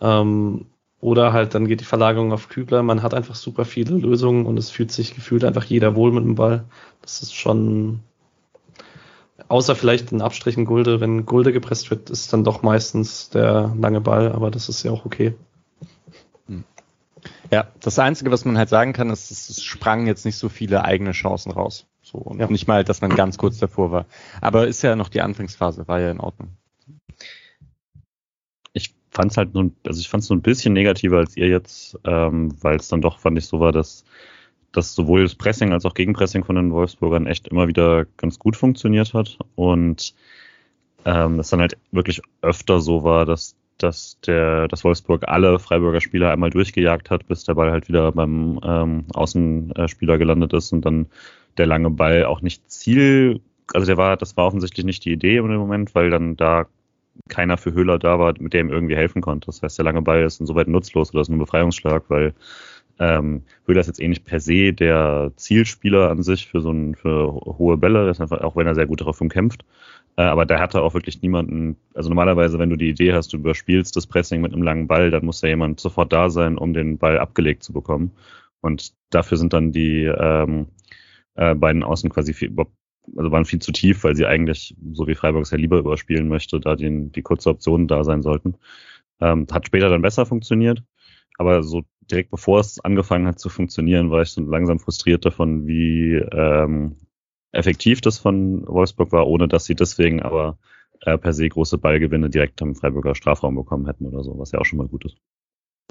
Ähm, 0.00 0.66
oder 1.00 1.32
halt 1.32 1.54
dann 1.54 1.68
geht 1.68 1.80
die 1.80 1.84
Verlagerung 1.84 2.32
auf 2.32 2.48
Kübler. 2.48 2.82
Man 2.82 3.02
hat 3.02 3.14
einfach 3.14 3.34
super 3.34 3.64
viele 3.64 3.96
Lösungen 3.96 4.46
und 4.46 4.58
es 4.58 4.70
fühlt 4.70 4.90
sich 4.90 5.14
gefühlt 5.14 5.44
einfach 5.44 5.64
jeder 5.64 5.94
wohl 5.94 6.10
mit 6.12 6.24
dem 6.24 6.34
Ball. 6.34 6.64
Das 7.02 7.22
ist 7.22 7.34
schon 7.34 8.00
Außer 9.54 9.76
vielleicht 9.76 10.10
in 10.10 10.20
Abstrichen 10.20 10.64
Gulde. 10.64 11.00
Wenn 11.00 11.26
Gulde 11.26 11.52
gepresst 11.52 11.88
wird, 11.88 12.10
ist 12.10 12.32
dann 12.32 12.42
doch 12.42 12.64
meistens 12.64 13.30
der 13.30 13.72
lange 13.78 14.00
Ball, 14.00 14.32
aber 14.32 14.50
das 14.50 14.68
ist 14.68 14.82
ja 14.82 14.90
auch 14.90 15.04
okay. 15.04 15.36
Hm. 16.48 16.64
Ja, 17.52 17.68
das 17.78 18.00
Einzige, 18.00 18.32
was 18.32 18.44
man 18.44 18.58
halt 18.58 18.68
sagen 18.68 18.92
kann, 18.92 19.10
ist, 19.10 19.30
es 19.30 19.62
sprangen 19.62 20.08
jetzt 20.08 20.24
nicht 20.24 20.38
so 20.38 20.48
viele 20.48 20.84
eigene 20.84 21.12
Chancen 21.12 21.52
raus. 21.52 21.86
So, 22.02 22.18
und 22.18 22.40
ja. 22.40 22.50
nicht 22.50 22.66
mal, 22.66 22.82
dass 22.82 23.00
man 23.00 23.14
ganz 23.14 23.38
kurz 23.38 23.58
davor 23.58 23.92
war. 23.92 24.06
Aber 24.40 24.66
ist 24.66 24.82
ja 24.82 24.96
noch 24.96 25.08
die 25.08 25.20
Anfangsphase, 25.20 25.86
war 25.86 26.00
ja 26.00 26.10
in 26.10 26.18
Ordnung. 26.18 26.48
Ich 28.72 28.92
fand 29.12 29.30
es 29.30 29.36
halt 29.36 29.54
nur, 29.54 29.70
also 29.86 30.00
ich 30.00 30.08
fand 30.08 30.24
es 30.24 30.30
nur 30.30 30.36
ein 30.36 30.42
bisschen 30.42 30.72
negativer 30.72 31.18
als 31.18 31.36
ihr 31.36 31.46
jetzt, 31.46 31.96
ähm, 32.04 32.52
weil 32.60 32.74
es 32.74 32.88
dann 32.88 33.02
doch, 33.02 33.20
fand 33.20 33.38
ich 33.38 33.46
so 33.46 33.60
war, 33.60 33.70
dass 33.70 34.04
dass 34.74 34.94
sowohl 34.94 35.22
das 35.22 35.34
Pressing 35.34 35.72
als 35.72 35.86
auch 35.86 35.94
Gegenpressing 35.94 36.44
von 36.44 36.56
den 36.56 36.72
Wolfsburgern 36.72 37.26
echt 37.26 37.48
immer 37.48 37.68
wieder 37.68 38.06
ganz 38.16 38.38
gut 38.38 38.56
funktioniert 38.56 39.14
hat 39.14 39.38
und 39.54 40.14
ähm, 41.04 41.38
es 41.38 41.50
dann 41.50 41.60
halt 41.60 41.76
wirklich 41.92 42.20
öfter 42.42 42.80
so 42.80 43.04
war, 43.04 43.24
dass, 43.24 43.56
dass 43.78 44.18
der, 44.26 44.68
dass 44.68 44.84
Wolfsburg 44.84 45.28
alle 45.28 45.58
Freiburger 45.58 46.00
Spieler 46.00 46.32
einmal 46.32 46.50
durchgejagt 46.50 47.10
hat, 47.10 47.26
bis 47.28 47.44
der 47.44 47.54
Ball 47.54 47.70
halt 47.70 47.88
wieder 47.88 48.12
beim 48.12 48.60
ähm, 48.64 49.04
Außenspieler 49.14 50.18
gelandet 50.18 50.52
ist 50.52 50.72
und 50.72 50.84
dann 50.84 51.06
der 51.56 51.66
lange 51.66 51.90
Ball 51.90 52.24
auch 52.24 52.42
nicht 52.42 52.68
Ziel, 52.70 53.40
also 53.72 53.86
der 53.86 53.96
war, 53.96 54.16
das 54.16 54.36
war 54.36 54.46
offensichtlich 54.46 54.84
nicht 54.84 55.04
die 55.04 55.12
Idee 55.12 55.36
im 55.36 55.46
Moment, 55.46 55.94
weil 55.94 56.10
dann 56.10 56.36
da 56.36 56.66
keiner 57.28 57.56
für 57.56 57.72
Höhler 57.72 57.98
da 57.98 58.18
war, 58.18 58.34
mit 58.38 58.52
dem 58.52 58.70
irgendwie 58.70 58.96
helfen 58.96 59.22
konnte. 59.22 59.46
Das 59.46 59.62
heißt, 59.62 59.78
der 59.78 59.84
lange 59.84 60.02
Ball 60.02 60.24
ist 60.24 60.40
insoweit 60.40 60.66
nutzlos 60.66 61.12
oder 61.12 61.22
ist 61.22 61.28
ein 61.28 61.38
Befreiungsschlag, 61.38 62.04
weil 62.08 62.34
Ähm, 62.98 63.42
Höhler 63.66 63.80
ist 63.80 63.88
jetzt 63.88 64.00
eh 64.00 64.08
nicht 64.08 64.24
per 64.24 64.40
se 64.40 64.72
der 64.72 65.32
Zielspieler 65.36 66.10
an 66.10 66.22
sich 66.22 66.46
für 66.46 66.60
so 66.60 66.70
ein, 66.70 66.94
für 66.94 67.32
hohe 67.32 67.76
Bälle, 67.76 68.06
das 68.06 68.20
einfach, 68.20 68.40
auch 68.40 68.56
wenn 68.56 68.66
er 68.66 68.74
sehr 68.74 68.86
gut 68.86 69.00
darauf 69.00 69.18
kämpft. 69.28 69.64
Äh, 70.16 70.22
aber 70.22 70.46
der 70.46 70.60
hatte 70.60 70.82
auch 70.82 70.94
wirklich 70.94 71.20
niemanden, 71.22 71.76
also 71.94 72.08
normalerweise, 72.08 72.58
wenn 72.58 72.70
du 72.70 72.76
die 72.76 72.90
Idee 72.90 73.14
hast, 73.14 73.32
du 73.32 73.38
überspielst 73.38 73.96
das 73.96 74.06
Pressing 74.06 74.40
mit 74.40 74.52
einem 74.52 74.62
langen 74.62 74.86
Ball, 74.86 75.10
dann 75.10 75.24
muss 75.24 75.42
ja 75.42 75.48
jemand 75.48 75.80
sofort 75.80 76.12
da 76.12 76.30
sein, 76.30 76.56
um 76.56 76.72
den 76.72 76.98
Ball 76.98 77.18
abgelegt 77.18 77.64
zu 77.64 77.72
bekommen. 77.72 78.12
Und 78.60 78.94
dafür 79.10 79.38
sind 79.38 79.52
dann 79.52 79.72
die 79.72 80.04
ähm, 80.04 80.68
äh, 81.34 81.54
beiden 81.54 81.82
Außen 81.82 82.10
quasi 82.10 82.32
viel, 82.32 82.54
also 83.16 83.30
waren 83.30 83.44
viel 83.44 83.58
zu 83.58 83.72
tief, 83.72 84.04
weil 84.04 84.16
sie 84.16 84.26
eigentlich, 84.26 84.76
so 84.92 85.06
wie 85.06 85.14
Freiburg 85.14 85.42
es 85.42 85.50
ja 85.50 85.58
lieber 85.58 85.78
überspielen 85.78 86.28
möchte, 86.28 86.60
da 86.60 86.76
die, 86.76 87.10
die 87.10 87.22
kurze 87.22 87.50
Optionen 87.50 87.88
da 87.88 88.04
sein 88.04 88.22
sollten. 88.22 88.54
Ähm, 89.20 89.46
hat 89.50 89.66
später 89.66 89.88
dann 89.88 90.02
besser 90.02 90.26
funktioniert, 90.26 90.82
aber 91.38 91.62
so 91.62 91.84
direkt 92.10 92.30
bevor 92.30 92.60
es 92.60 92.80
angefangen 92.80 93.26
hat 93.26 93.38
zu 93.38 93.48
funktionieren, 93.48 94.10
war 94.10 94.22
ich 94.22 94.30
so 94.30 94.42
langsam 94.42 94.78
frustriert 94.78 95.24
davon, 95.24 95.66
wie 95.66 96.14
ähm, 96.14 96.96
effektiv 97.52 98.00
das 98.00 98.18
von 98.18 98.66
Wolfsburg 98.66 99.12
war, 99.12 99.26
ohne 99.26 99.48
dass 99.48 99.64
sie 99.64 99.74
deswegen 99.74 100.22
aber 100.22 100.58
äh, 101.00 101.18
per 101.18 101.32
se 101.32 101.48
große 101.48 101.78
Ballgewinne 101.78 102.30
direkt 102.30 102.60
am 102.62 102.74
Freiburger 102.74 103.14
Strafraum 103.14 103.54
bekommen 103.54 103.86
hätten 103.86 104.06
oder 104.06 104.22
so, 104.22 104.38
was 104.38 104.52
ja 104.52 104.60
auch 104.60 104.64
schon 104.64 104.78
mal 104.78 104.88
gut 104.88 105.04
ist. 105.04 105.16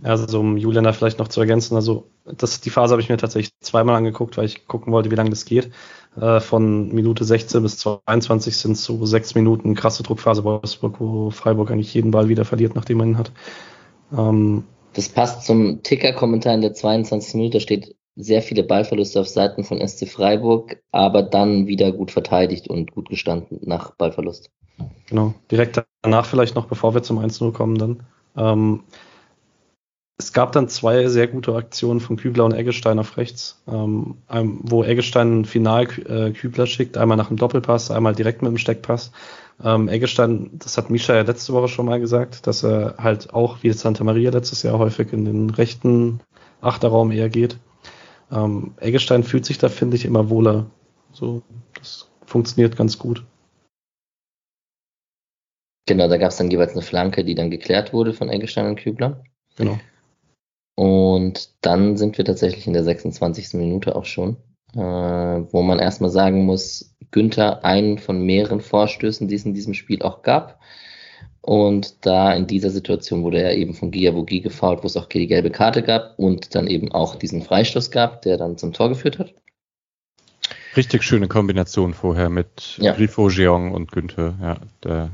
Also 0.02 0.40
um 0.40 0.58
Julian 0.58 0.84
da 0.84 0.92
vielleicht 0.92 1.20
noch 1.20 1.28
zu 1.28 1.40
ergänzen, 1.40 1.76
also 1.76 2.10
das, 2.26 2.60
die 2.62 2.72
Phase 2.72 2.94
habe 2.94 3.02
ich 3.02 3.10
mir 3.10 3.18
tatsächlich 3.18 3.54
zweimal 3.62 3.96
angeguckt, 3.96 4.38
weil 4.38 4.46
ich 4.46 4.68
gucken 4.68 4.92
wollte, 4.92 5.12
wie 5.12 5.16
lange 5.16 5.30
das 5.30 5.46
geht. 5.46 5.72
Äh, 6.20 6.40
von 6.40 6.94
Minute 6.94 7.24
16 7.24 7.62
bis 7.62 7.78
22 7.78 8.58
sind 8.58 8.78
so 8.78 9.06
sechs 9.06 9.36
Minuten 9.36 9.76
krasse 9.76 10.04
Druckphase 10.04 10.44
Wolfsburg, 10.44 11.00
wo 11.00 11.30
Freiburg 11.30 11.72
eigentlich 11.72 11.94
jeden 11.94 12.12
Ball 12.12 12.28
wieder 12.28 12.44
verliert, 12.44 12.76
nachdem 12.76 12.98
man 12.98 13.10
ihn 13.10 13.18
hat. 13.18 13.32
Ähm, 14.12 14.64
das 14.94 15.10
passt 15.10 15.46
zum 15.46 15.84
Ticker-Kommentar 15.84 16.54
in 16.54 16.62
der 16.62 16.74
22. 16.74 17.36
Minute, 17.36 17.58
da 17.58 17.62
steht 17.62 17.96
sehr 18.16 18.42
viele 18.42 18.64
Ballverluste 18.64 19.20
auf 19.20 19.28
Seiten 19.28 19.64
von 19.64 19.86
SC 19.86 20.08
Freiburg, 20.08 20.78
aber 20.92 21.24
dann 21.24 21.68
wieder 21.68 21.92
gut 21.92 22.12
verteidigt 22.12 22.68
und 22.68 22.92
gut 22.92 23.10
gestanden 23.10 23.60
nach 23.64 23.96
Ballverlust. 23.96 24.52
Genau, 25.08 25.34
direkt 25.52 25.84
danach 26.02 26.26
vielleicht 26.26 26.56
noch, 26.56 26.68
bevor 26.68 26.94
wir 26.94 27.04
zum 27.04 27.20
1-0 27.20 27.52
kommen 27.52 27.78
dann. 27.78 28.04
Ähm, 28.36 28.84
es 30.18 30.32
gab 30.32 30.52
dann 30.52 30.70
zwei 30.70 31.08
sehr 31.08 31.28
gute 31.28 31.56
Aktionen 31.56 32.00
von 32.00 32.18
Kübler 32.18 32.46
und 32.46 32.54
Eggestein 32.54 33.00
auf 33.00 33.18
rechts, 33.18 33.62
ähm, 33.68 34.18
wo 34.28 34.84
Eggestein 34.84 35.46
final 35.46 35.88
äh, 36.08 36.32
Kübler 36.32 36.68
schickt, 36.68 36.98
einmal 36.98 37.18
nach 37.18 37.30
dem 37.30 37.38
Doppelpass, 37.38 37.90
einmal 37.90 38.14
direkt 38.14 38.42
mit 38.42 38.52
dem 38.52 38.58
Steckpass. 38.58 39.12
Ähm, 39.64 39.88
Eggestein, 39.88 40.52
das 40.54 40.78
hat 40.78 40.90
Misha 40.90 41.16
ja 41.16 41.22
letzte 41.24 41.54
Woche 41.54 41.68
schon 41.68 41.88
mal 41.88 42.00
gesagt, 42.00 42.46
dass 42.46 42.64
er 42.64 42.96
halt 42.98 43.34
auch 43.34 43.64
wie 43.64 43.72
Santa 43.72 44.04
Maria 44.04 44.30
letztes 44.30 44.64
Jahr 44.64 44.78
häufig 44.78 45.14
in 45.14 45.26
den 45.26 45.50
rechten 45.50 46.20
Achterraum 46.62 47.12
eher 47.12 47.30
geht. 47.30 47.58
Ähm, 48.32 48.76
Eggestein 48.80 49.24
fühlt 49.24 49.46
sich 49.46 49.58
da, 49.58 49.70
finde 49.70 49.98
ich, 49.98 50.06
immer 50.06 50.30
wohler. 50.30 50.68
So, 51.12 51.42
das 51.78 52.10
funktioniert 52.26 52.78
ganz 52.78 53.00
gut. 53.00 53.26
Genau, 55.88 56.08
da 56.08 56.18
gab 56.18 56.30
es 56.30 56.38
dann 56.38 56.50
jeweils 56.50 56.74
eine 56.74 56.82
Flanke, 56.82 57.26
die 57.26 57.36
dann 57.36 57.52
geklärt 57.52 57.94
wurde 57.94 58.14
von 58.14 58.30
Eggestein 58.30 58.68
und 58.68 58.76
Kübler. 58.78 59.24
Genau. 59.58 59.80
Und 60.76 61.50
dann 61.62 61.98
sind 61.98 62.18
wir 62.18 62.26
tatsächlich 62.26 62.68
in 62.68 62.74
der 62.74 62.84
26. 62.84 63.54
Minute 63.54 63.96
auch 63.96 64.06
schon, 64.06 64.38
äh, 64.74 64.80
wo 64.80 65.62
man 65.62 65.80
erstmal 65.80 66.10
sagen 66.10 66.46
muss, 66.46 66.96
Günther 67.12 67.64
einen 67.64 68.00
von 68.00 68.26
mehreren 68.26 68.62
Vorstößen, 68.62 69.28
die 69.28 69.36
es 69.36 69.46
in 69.46 69.54
diesem 69.54 69.74
Spiel 69.74 70.02
auch 70.02 70.24
gab. 70.24 70.60
Und 71.42 72.06
da 72.06 72.34
in 72.34 72.48
dieser 72.48 72.70
Situation 72.70 73.24
wurde 73.24 73.42
er 73.42 73.56
eben 73.56 73.74
von 73.74 73.92
Giabogi 73.92 74.40
gefault, 74.40 74.82
wo 74.82 74.88
es 74.88 74.96
auch 74.96 75.08
die 75.08 75.28
gelbe 75.28 75.52
Karte 75.52 75.84
gab 75.84 76.18
und 76.18 76.56
dann 76.56 76.68
eben 76.68 76.92
auch 76.94 77.16
diesen 77.16 77.42
Freistoß 77.42 77.92
gab, 77.92 78.22
der 78.22 78.38
dann 78.38 78.58
zum 78.58 78.72
Tor 78.72 78.90
geführt 78.90 79.20
hat. 79.20 79.34
Richtig 80.76 81.04
schöne 81.04 81.28
Kombination 81.28 81.94
vorher 81.94 82.30
mit 82.30 82.78
ja. 82.80 82.94
Grifo, 82.94 83.30
Jeong 83.30 83.74
und 83.74 83.92
Günther. 83.92 84.34
Ja, 84.42 84.58
der, 84.84 85.10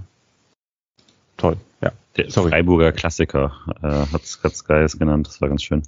toll. 1.36 1.58
Ja. 1.82 1.92
Der 2.20 2.30
Sorry. 2.30 2.50
Freiburger 2.50 2.92
Klassiker 2.92 3.54
äh, 3.82 3.88
hat's, 4.12 4.40
hat's 4.44 4.66
Geist 4.66 5.00
genannt. 5.00 5.28
Das 5.28 5.40
war 5.42 5.48
ganz 5.48 5.64
schön. 5.64 5.84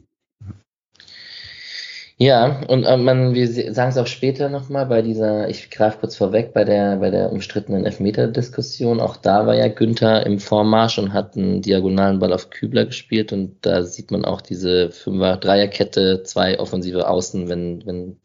Ja, 2.17 2.61
und 2.67 2.83
äh, 2.83 2.97
man, 2.97 3.33
wir 3.33 3.47
sagen 3.73 3.89
es 3.89 3.97
auch 3.97 4.07
später 4.07 4.47
nochmal 4.47 4.85
bei 4.85 5.01
dieser, 5.01 5.49
ich 5.49 5.71
greife 5.71 5.97
kurz 5.99 6.15
vorweg, 6.15 6.53
bei 6.53 6.63
der, 6.63 6.97
bei 6.97 7.09
der 7.09 7.31
umstrittenen 7.31 7.85
Elfmeter-Diskussion, 7.85 8.99
auch 8.99 9.17
da 9.17 9.47
war 9.47 9.55
ja 9.55 9.67
Günther 9.67 10.25
im 10.25 10.39
Vormarsch 10.39 10.99
und 10.99 11.13
hat 11.13 11.35
einen 11.35 11.63
diagonalen 11.63 12.19
Ball 12.19 12.31
auf 12.31 12.51
Kübler 12.51 12.85
gespielt 12.85 13.33
und 13.33 13.57
da 13.61 13.83
sieht 13.83 14.11
man 14.11 14.23
auch 14.23 14.41
diese 14.41 14.91
Fünfer-Dreierkette, 14.91 16.21
zwei 16.23 16.59
offensive 16.59 17.09
Außen, 17.09 17.49
wenn, 17.49 17.85
wenn 17.87 18.17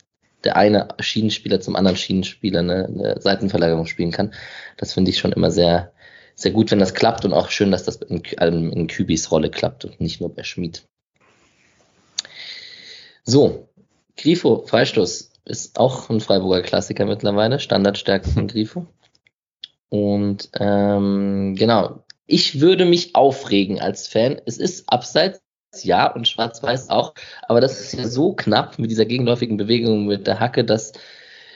der 0.44 0.56
eine 0.56 0.88
Schienenspieler 1.00 1.60
zum 1.60 1.74
anderen 1.74 1.96
Schienenspieler 1.96 2.60
eine, 2.60 2.84
eine 2.84 3.20
Seitenverlagerung 3.20 3.86
spielen 3.86 4.12
kann. 4.12 4.34
Das 4.76 4.92
finde 4.92 5.10
ich 5.10 5.18
schon 5.18 5.32
immer 5.32 5.50
sehr, 5.50 5.92
sehr 6.36 6.52
gut, 6.52 6.70
wenn 6.70 6.78
das 6.78 6.94
klappt 6.94 7.24
und 7.24 7.32
auch 7.32 7.50
schön, 7.50 7.70
dass 7.70 7.84
das 7.84 7.96
in, 7.96 8.22
in 8.22 8.86
Kübis 8.86 9.30
Rolle 9.30 9.50
klappt 9.50 9.86
und 9.86 10.00
nicht 10.00 10.20
nur 10.20 10.32
bei 10.34 10.44
Schmid. 10.44 10.86
So, 13.24 13.68
Grifo, 14.16 14.64
Freistoß, 14.66 15.32
ist 15.46 15.78
auch 15.78 16.10
ein 16.10 16.20
Freiburger 16.20 16.62
Klassiker 16.62 17.06
mittlerweile, 17.06 17.58
Standardstärke 17.58 18.28
von 18.28 18.48
Grifo. 18.48 18.86
Und 19.88 20.50
ähm, 20.58 21.54
genau, 21.56 22.04
ich 22.26 22.60
würde 22.60 22.84
mich 22.84 23.14
aufregen 23.14 23.80
als 23.80 24.06
Fan. 24.06 24.40
Es 24.44 24.58
ist 24.58 24.88
abseits, 24.88 25.40
ja, 25.82 26.12
und 26.12 26.28
schwarz-weiß 26.28 26.90
auch, 26.90 27.14
aber 27.42 27.60
das 27.60 27.80
ist 27.80 27.94
ja 27.94 28.06
so 28.06 28.34
knapp 28.34 28.78
mit 28.78 28.90
dieser 28.90 29.04
gegenläufigen 29.04 29.56
Bewegung 29.56 30.06
mit 30.06 30.26
der 30.26 30.40
Hacke, 30.40 30.64
dass 30.64 30.92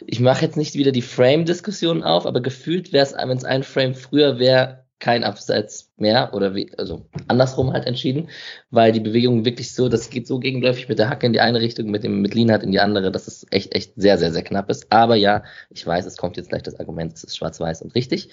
ich 0.07 0.21
mache 0.21 0.45
jetzt 0.45 0.57
nicht 0.57 0.75
wieder 0.75 0.93
die 0.93 1.03
Frame-Diskussion 1.03 2.03
auf, 2.03 2.27
aber 2.27 2.41
gefühlt 2.41 2.93
wäre 2.93 3.05
es, 3.05 3.15
wenn 3.15 3.37
es 3.37 3.45
ein 3.45 3.63
Frame 3.63 3.95
früher 3.95 4.39
wäre, 4.39 4.85
kein 5.01 5.25
Abseits 5.25 5.91
mehr 5.97 6.35
oder 6.35 6.55
wie, 6.55 6.71
also 6.77 7.07
andersrum 7.27 7.73
halt 7.73 7.87
entschieden, 7.87 8.29
weil 8.71 8.93
die 8.93 9.01
Bewegung 9.01 9.47
wirklich 9.47 9.75
so, 9.75 9.89
das 9.89 10.11
geht 10.11 10.27
so 10.27 10.39
gegenläufig 10.39 10.89
mit 10.89 10.99
der 10.99 11.09
Hacke 11.09 11.27
in 11.27 11.33
die 11.33 11.41
eine 11.41 11.61
Richtung, 11.61 11.91
mit 11.91 12.05
dem 12.05 12.21
mit 12.21 12.35
Lienhardt 12.35 12.63
in 12.63 12.71
die 12.71 12.81
andere, 12.81 13.11
dass 13.11 13.27
es 13.27 13.47
echt 13.51 13.75
echt 13.75 13.95
sehr 13.97 14.19
sehr 14.19 14.31
sehr 14.31 14.43
knapp 14.43 14.69
ist. 14.69 14.93
Aber 14.93 15.17
ja, 15.17 15.43
ich 15.71 15.85
weiß, 15.87 16.05
es 16.05 16.19
kommt 16.19 16.37
jetzt 16.37 16.51
gleich 16.51 16.63
das 16.63 16.79
Argument, 16.79 17.15
es 17.15 17.25
ist 17.25 17.37
schwarz-weiß 17.37 17.81
und 17.83 17.95
richtig. 17.95 18.29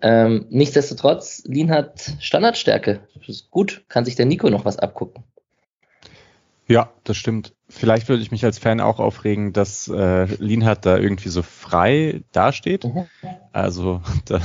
Ähm, 0.00 0.46
nichtsdestotrotz, 0.50 1.42
Lienhardt 1.46 2.12
Standardstärke, 2.20 3.00
das 3.14 3.28
ist 3.28 3.50
gut, 3.50 3.84
kann 3.88 4.04
sich 4.04 4.14
der 4.14 4.26
Nico 4.26 4.50
noch 4.50 4.66
was 4.66 4.78
abgucken. 4.78 5.24
Ja, 6.66 6.92
das 7.04 7.16
stimmt. 7.16 7.54
Vielleicht 7.70 8.08
würde 8.08 8.22
ich 8.22 8.30
mich 8.30 8.44
als 8.44 8.58
Fan 8.58 8.80
auch 8.80 8.98
aufregen, 8.98 9.52
dass 9.52 9.88
äh, 9.88 10.24
Lienhardt 10.36 10.86
da 10.86 10.96
irgendwie 10.96 11.28
so 11.28 11.42
frei 11.42 12.22
dasteht. 12.32 12.84
Mhm. 12.84 13.06
Also 13.52 14.00
da, 14.24 14.40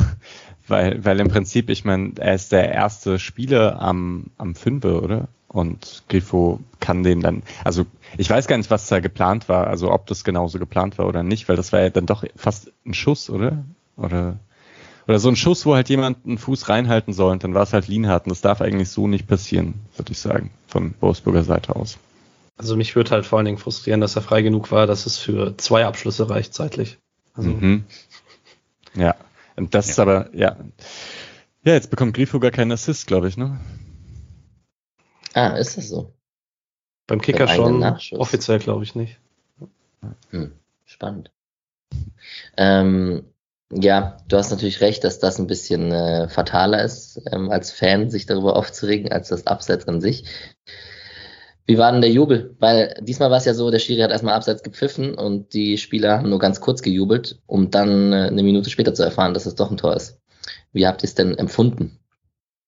weil, 0.68 1.04
weil 1.06 1.20
im 1.20 1.30
Prinzip, 1.30 1.70
ich 1.70 1.86
meine, 1.86 2.14
er 2.18 2.36
ist 2.36 2.52
der 2.52 2.72
erste 2.72 3.20
Spieler 3.20 3.82
am, 3.82 4.28
am 4.38 4.56
Fünfe, 4.56 5.02
oder? 5.02 5.28
Und 5.48 6.04
Grifo 6.10 6.62
kann 6.80 7.04
den 7.04 7.22
dann, 7.22 7.44
also 7.64 7.86
ich 8.18 8.30
weiß 8.30 8.48
gar 8.48 8.58
nicht, 8.58 8.72
was 8.72 8.88
da 8.88 9.00
geplant 9.00 9.48
war, 9.50 9.68
also 9.68 9.92
ob 9.92 10.08
das 10.08 10.24
genauso 10.24 10.58
geplant 10.58 10.98
war 10.98 11.08
oder 11.08 11.22
nicht, 11.22 11.48
weil 11.48 11.56
das 11.56 11.72
war 11.72 11.82
ja 11.82 11.90
dann 11.92 12.08
doch 12.08 12.26
fast 12.36 12.72
ein 12.86 12.96
Schuss, 12.96 13.30
oder? 13.30 13.64
Oder, 13.96 14.40
oder 15.08 15.20
so 15.20 15.30
ein 15.30 15.36
Schuss, 15.36 15.66
wo 15.68 15.76
halt 15.76 15.90
jemand 15.90 16.26
einen 16.26 16.40
Fuß 16.40 16.70
reinhalten 16.70 17.14
soll 17.14 17.32
und 17.32 17.44
dann 17.44 17.54
war 17.54 17.62
es 17.62 17.74
halt 17.74 17.88
Lienhardt 17.88 18.26
und 18.26 18.32
das 18.32 18.42
darf 18.42 18.62
eigentlich 18.62 18.90
so 18.90 19.08
nicht 19.08 19.28
passieren, 19.28 19.76
würde 19.96 20.12
ich 20.12 20.20
sagen, 20.20 20.50
von 20.68 20.96
Wolfsburger 21.00 21.44
Seite 21.44 21.76
aus. 21.76 22.00
Also 22.56 22.76
mich 22.76 22.96
würde 22.96 23.12
halt 23.12 23.26
vor 23.26 23.39
allen 23.39 23.46
Dingen 23.46 23.58
frustrieren, 23.58 24.02
dass 24.02 24.16
er 24.16 24.22
frei 24.22 24.42
genug 24.42 24.72
war, 24.72 24.88
dass 24.88 25.06
es 25.06 25.18
für 25.18 25.58
zwei 25.58 25.86
Abschlüsse 25.86 26.30
reicht 26.30 26.54
zeitlich. 26.54 27.00
Also 27.34 27.50
mhm. 27.50 27.86
Ja, 28.96 29.16
und 29.56 29.74
das 29.74 29.88
ja. 29.88 29.92
ist 29.92 30.00
aber, 30.00 30.30
ja. 30.34 30.58
Ja, 31.63 31.74
jetzt 31.74 31.89
bekommt 31.89 32.16
Grifo 32.16 32.39
gar 32.39 32.52
keinen 32.52 32.72
Assist, 32.72 33.08
glaube 33.08 33.28
ich, 33.28 33.38
ne? 33.38 33.60
Ah, 35.34 35.56
ist 35.58 35.78
das 35.78 35.89
so? 35.89 36.13
Beim 37.08 37.22
Kicker 37.22 37.48
schon, 37.48 37.84
offiziell 38.18 38.60
glaube 38.60 38.84
ich 38.84 38.96
nicht. 38.96 39.20
Hm, 40.30 40.54
spannend. 40.86 41.32
Ähm, 42.56 43.24
ja, 43.72 44.18
du 44.28 44.38
hast 44.38 44.52
natürlich 44.52 44.82
recht, 44.82 45.04
dass 45.04 45.20
das 45.20 45.39
ein 45.39 45.48
bisschen 45.48 45.92
äh, 45.92 46.30
fataler 46.30 46.84
ist, 46.84 47.22
ähm, 47.32 47.50
als 47.50 47.72
Fan 47.72 48.10
sich 48.10 48.26
darüber 48.26 48.56
aufzuregen, 48.56 49.12
als 49.12 49.30
das 49.30 49.48
Abseits 49.48 49.88
an 49.88 50.02
sich. 50.02 50.26
Wie 51.65 51.78
war 51.78 51.91
denn 51.91 52.02
der 52.02 52.12
Jubel? 52.12 52.56
Weil 52.60 52.95
diesmal 53.02 53.32
war 53.32 53.38
es 53.38 53.45
ja 53.45 53.54
so, 53.54 53.71
der 53.71 53.80
Schiri 53.80 54.02
hat 54.02 54.12
erstmal 54.12 54.34
abseits 54.34 54.63
gepfiffen 54.63 55.13
und 55.13 55.54
die 55.54 55.78
Spieler 55.78 56.17
haben 56.17 56.30
nur 56.30 56.39
ganz 56.39 56.60
kurz 56.60 56.82
gejubelt, 56.82 57.39
um 57.45 57.71
dann 57.71 58.12
äh, 58.12 58.28
eine 58.28 58.43
Minute 58.43 58.69
später 58.69 58.93
zu 58.93 59.04
erfahren, 59.04 59.34
dass 59.34 59.45
es 59.45 59.56
doch 59.56 59.71
ein 59.71 59.78
Tor 59.78 59.95
ist. 59.95 60.19
Wie 60.73 60.86
habt 60.86 61.04
ihr 61.04 61.08
es 61.08 61.15
denn 61.15 61.38
empfunden? 61.38 61.99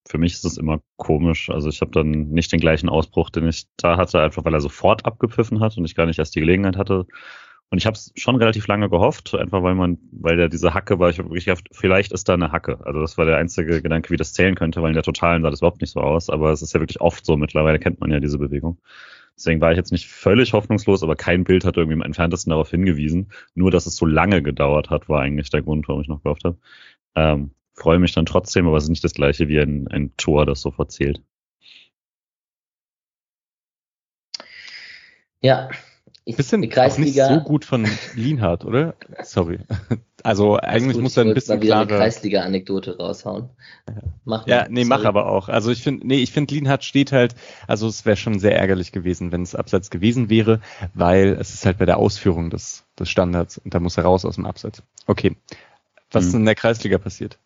Für 0.08 0.18
mich 0.18 0.34
ist 0.34 0.46
es 0.46 0.58
immer 0.58 0.82
komisch. 0.98 1.50
Also 1.50 1.68
ich 1.68 1.82
habe 1.82 1.92
dann 1.92 2.30
nicht 2.30 2.52
den 2.52 2.60
gleichen 2.60 2.90
Ausbruch, 2.90 3.32
den 3.32 3.48
ich 3.48 3.66
da 3.76 3.98
hatte, 3.98 4.22
einfach 4.22 4.46
weil 4.46 4.54
er 4.54 4.62
sofort 4.62 5.04
abgepfiffen 5.06 5.60
hat 5.60 5.78
und 5.78 5.86
ich 5.86 5.96
gar 5.96 6.06
nicht 6.06 6.20
erst 6.20 6.36
die 6.36 6.42
Gelegenheit 6.42 6.78
hatte, 6.78 7.08
und 7.72 7.80
ich 7.80 7.86
habe 7.86 7.96
es 7.96 8.12
schon 8.16 8.36
relativ 8.36 8.68
lange 8.68 8.90
gehofft, 8.90 9.34
einfach 9.36 9.64
weil 9.64 9.76
man, 9.76 9.98
weil 10.12 10.38
der 10.38 10.50
diese 10.50 10.74
Hacke 10.74 11.00
war, 11.00 11.10
ich 11.10 11.18
habe 11.20 11.30
wirklich 11.30 11.46
gedacht, 11.46 11.68
vielleicht 11.72 12.12
ist 12.12 12.30
da 12.30 12.36
eine 12.36 12.52
Hacke. 12.52 12.80
Also 12.86 13.02
das 13.02 13.18
war 13.18 13.26
der 13.26 13.38
einzige 13.38 13.82
Gedanke, 13.82 14.12
wie 14.12 14.18
das 14.18 14.34
zählen 14.34 14.56
könnte, 14.56 14.82
weil 14.82 14.90
in 14.90 14.96
der 14.96 15.04
Totalen 15.04 15.42
sah 15.42 15.50
das 15.50 15.60
überhaupt 15.62 15.82
nicht 15.82 15.92
so 15.92 16.00
aus. 16.00 16.30
Aber 16.30 16.52
es 16.52 16.62
ist 16.62 16.74
ja 16.74 16.80
wirklich 16.80 17.02
oft 17.02 17.26
so, 17.26 17.38
mittlerweile 17.38 17.80
kennt 17.80 18.00
man 18.00 18.12
ja 18.12 18.20
diese 18.20 18.38
Bewegung. 18.38 18.78
Deswegen 19.36 19.60
war 19.62 19.72
ich 19.72 19.78
jetzt 19.78 19.92
nicht 19.92 20.08
völlig 20.08 20.54
hoffnungslos, 20.54 21.04
aber 21.04 21.16
kein 21.16 21.44
Bild 21.44 21.66
hat 21.66 21.76
irgendwie 21.76 21.96
im 21.96 22.02
entferntesten 22.02 22.52
darauf 22.52 22.70
hingewiesen. 22.70 23.32
Nur, 23.56 23.72
dass 23.72 23.86
es 23.88 23.98
so 23.98 24.06
lange 24.06 24.42
gedauert 24.42 24.90
hat, 24.90 25.10
war 25.10 25.22
eigentlich 25.22 25.50
der 25.50 25.62
Grund, 25.64 25.88
warum 25.88 26.02
ich 26.02 26.08
noch 26.08 26.24
gehofft 26.24 26.46
habe. 26.46 26.58
Ähm, 27.16 27.52
freue 27.74 28.00
mich 28.00 28.14
dann 28.14 28.26
trotzdem, 28.26 28.68
aber 28.68 28.78
es 28.78 28.86
ist 28.86 28.90
nicht 28.90 29.04
das 29.04 29.14
gleiche 29.14 29.48
wie 29.50 29.60
ein, 29.60 29.88
ein 29.90 30.16
Tor, 30.18 30.46
das 30.46 30.62
sofort 30.62 30.92
zählt. 30.92 31.22
Ja, 35.42 35.70
ich 36.26 36.36
bisschen 36.36 36.62
die 36.62 36.70
Kreisliga, 36.70 37.30
nicht 37.30 37.38
so 37.38 37.48
gut 37.48 37.66
von 37.66 37.88
Lienhardt, 38.16 38.66
oder? 38.66 38.96
Sorry. 39.24 39.60
Also 40.24 40.58
eigentlich 40.58 40.98
muss 40.98 41.16
er 41.18 41.24
ein 41.24 41.36
bisschen 41.36 41.60
klarer... 41.60 41.88
eine 41.88 41.98
Kreisliga-Anekdote 42.00 42.98
raushauen. 42.98 43.50
Mach 44.24 44.48
ja, 44.48 44.66
nee, 44.68 44.84
sorry. 44.84 44.90
mach 44.90 45.06
aber 45.06 45.28
auch. 45.28 45.50
Also 45.50 45.70
ich 45.70 45.84
finde, 45.84 46.08
nee, 46.08 46.18
ich 46.18 46.32
finde 46.32 46.56
Lienhardt 46.56 46.84
steht 46.84 47.12
halt, 47.12 47.36
also 47.68 47.88
es 47.88 48.08
wäre 48.08 48.18
schon 48.18 48.40
sehr 48.40 48.58
ärgerlich 48.58 48.92
gewesen, 48.92 49.32
wenn 49.32 49.44
es 49.44 49.54
Abseits 49.54 49.92
gewesen 49.92 50.32
wäre, 50.32 50.62
weil 50.96 51.38
es 51.40 51.54
ist 51.54 51.68
halt 51.68 51.78
bei 51.78 51.86
der 51.86 51.98
Ausführung 51.98 52.50
des, 52.50 52.86
des 52.98 53.08
Standards 53.08 53.60
und 53.60 53.76
da 53.76 53.80
muss 53.80 53.98
er 53.98 54.06
raus 54.06 54.26
aus 54.26 54.34
dem 54.34 54.48
Abseits. 54.48 54.82
Okay. 55.06 55.36
Was 56.10 56.24
hm. 56.24 56.30
ist 56.30 56.36
in 56.36 56.46
der 56.46 56.56
Kreisliga 56.56 56.98
passiert? 56.98 57.38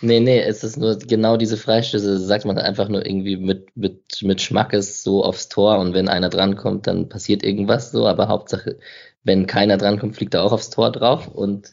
Nee, 0.00 0.20
nee, 0.20 0.40
es 0.40 0.64
ist 0.64 0.76
nur 0.76 0.98
genau 0.98 1.36
diese 1.36 1.56
Freistöße, 1.56 2.18
sagt 2.18 2.44
man 2.44 2.58
einfach 2.58 2.88
nur 2.88 3.06
irgendwie 3.06 3.36
mit, 3.36 3.76
mit, 3.76 4.22
mit 4.22 4.40
Schmackes 4.40 5.02
so 5.02 5.24
aufs 5.24 5.48
Tor 5.48 5.78
und 5.78 5.94
wenn 5.94 6.08
einer 6.08 6.28
drankommt, 6.28 6.86
dann 6.86 7.08
passiert 7.08 7.42
irgendwas 7.42 7.90
so, 7.92 8.06
aber 8.06 8.28
Hauptsache, 8.28 8.78
wenn 9.22 9.46
keiner 9.46 9.76
drankommt, 9.76 10.16
fliegt 10.16 10.34
er 10.34 10.42
auch 10.44 10.52
aufs 10.52 10.70
Tor 10.70 10.92
drauf 10.92 11.28
und 11.28 11.72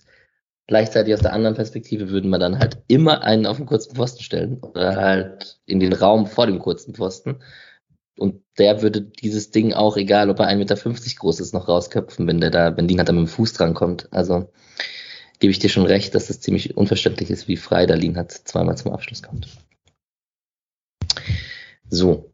gleichzeitig 0.68 1.14
aus 1.16 1.22
der 1.22 1.34
anderen 1.34 1.56
Perspektive 1.56 2.10
würden 2.10 2.30
wir 2.30 2.40
dann 2.40 2.60
halt 2.60 2.78
immer 2.88 3.24
einen 3.24 3.48
auf 3.48 3.58
den 3.58 3.66
kurzen 3.66 3.96
Pfosten 3.96 4.22
stellen 4.24 4.60
oder 4.62 4.96
halt 4.96 5.60
in 5.66 5.80
den 5.80 5.94
Raum 5.94 6.28
vor 6.28 6.46
dem 6.46 6.60
kurzen 6.60 6.94
Pfosten. 6.94 7.42
Und 8.20 8.44
der 8.58 8.82
würde 8.82 9.02
dieses 9.02 9.50
Ding 9.50 9.74
auch, 9.74 9.98
egal 9.98 10.30
ob 10.30 10.40
er 10.40 10.48
1,50 10.50 10.58
Meter 10.58 10.76
groß 10.76 11.40
ist, 11.40 11.54
noch 11.54 11.68
rausköpfen, 11.68 12.28
wenn 12.28 12.42
der 12.42 12.52
da, 12.52 12.78
wenn 12.78 12.88
die 12.88 12.98
halt 12.98 13.10
dann 13.10 13.16
mit 13.16 13.28
dem 13.28 13.32
Fuß 13.32 13.54
drankommt. 13.54 14.10
Also 14.12 14.52
gebe 15.40 15.52
ich 15.52 15.60
dir 15.60 15.70
schon 15.70 15.86
recht, 15.86 16.14
dass 16.16 16.30
es 16.30 16.42
ziemlich 16.42 16.78
unverständlich 16.78 17.30
ist, 17.30 17.48
wie 17.48 17.58
frei 17.58 17.86
Dalin 17.86 18.18
hat 18.18 18.32
zweimal 18.32 18.78
zum 18.78 18.92
Abschluss 18.92 19.24
kommt. 19.24 19.48
So. 21.90 22.32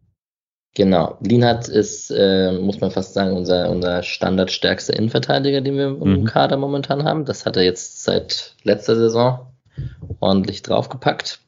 Genau. 0.78 1.18
Lienhardt 1.22 1.70
ist, 1.70 2.12
äh, 2.12 2.52
muss 2.52 2.82
man 2.82 2.92
fast 2.92 3.14
sagen, 3.14 3.38
unser, 3.38 3.70
unser 3.70 4.04
standardstärkster 4.04 4.94
Innenverteidiger, 4.94 5.62
den 5.62 5.78
wir 5.78 5.88
im 5.88 6.22
mhm. 6.22 6.26
Kader 6.26 6.58
momentan 6.58 7.06
haben. 7.06 7.24
Das 7.24 7.46
hat 7.46 7.56
er 7.56 7.64
jetzt 7.64 8.04
seit 8.04 8.56
letzter 8.64 8.98
Saison 8.98 9.54
ordentlich 10.20 10.64
draufgepackt. 10.64 11.40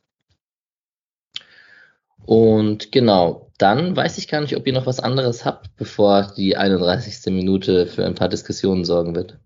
Und 2.26 2.92
genau, 2.94 3.52
dann 3.58 3.96
weiß 3.96 4.18
ich 4.18 4.28
gar 4.28 4.42
nicht, 4.42 4.56
ob 4.56 4.66
ihr 4.66 4.74
noch 4.74 4.86
was 4.86 5.00
anderes 5.00 5.44
habt, 5.44 5.76
bevor 5.76 6.34
die 6.38 6.56
31. 6.56 7.34
Minute 7.34 7.86
für 7.88 8.06
ein 8.06 8.16
paar 8.16 8.30
Diskussionen 8.30 8.86
sorgen 8.86 9.16
wird. 9.16 9.38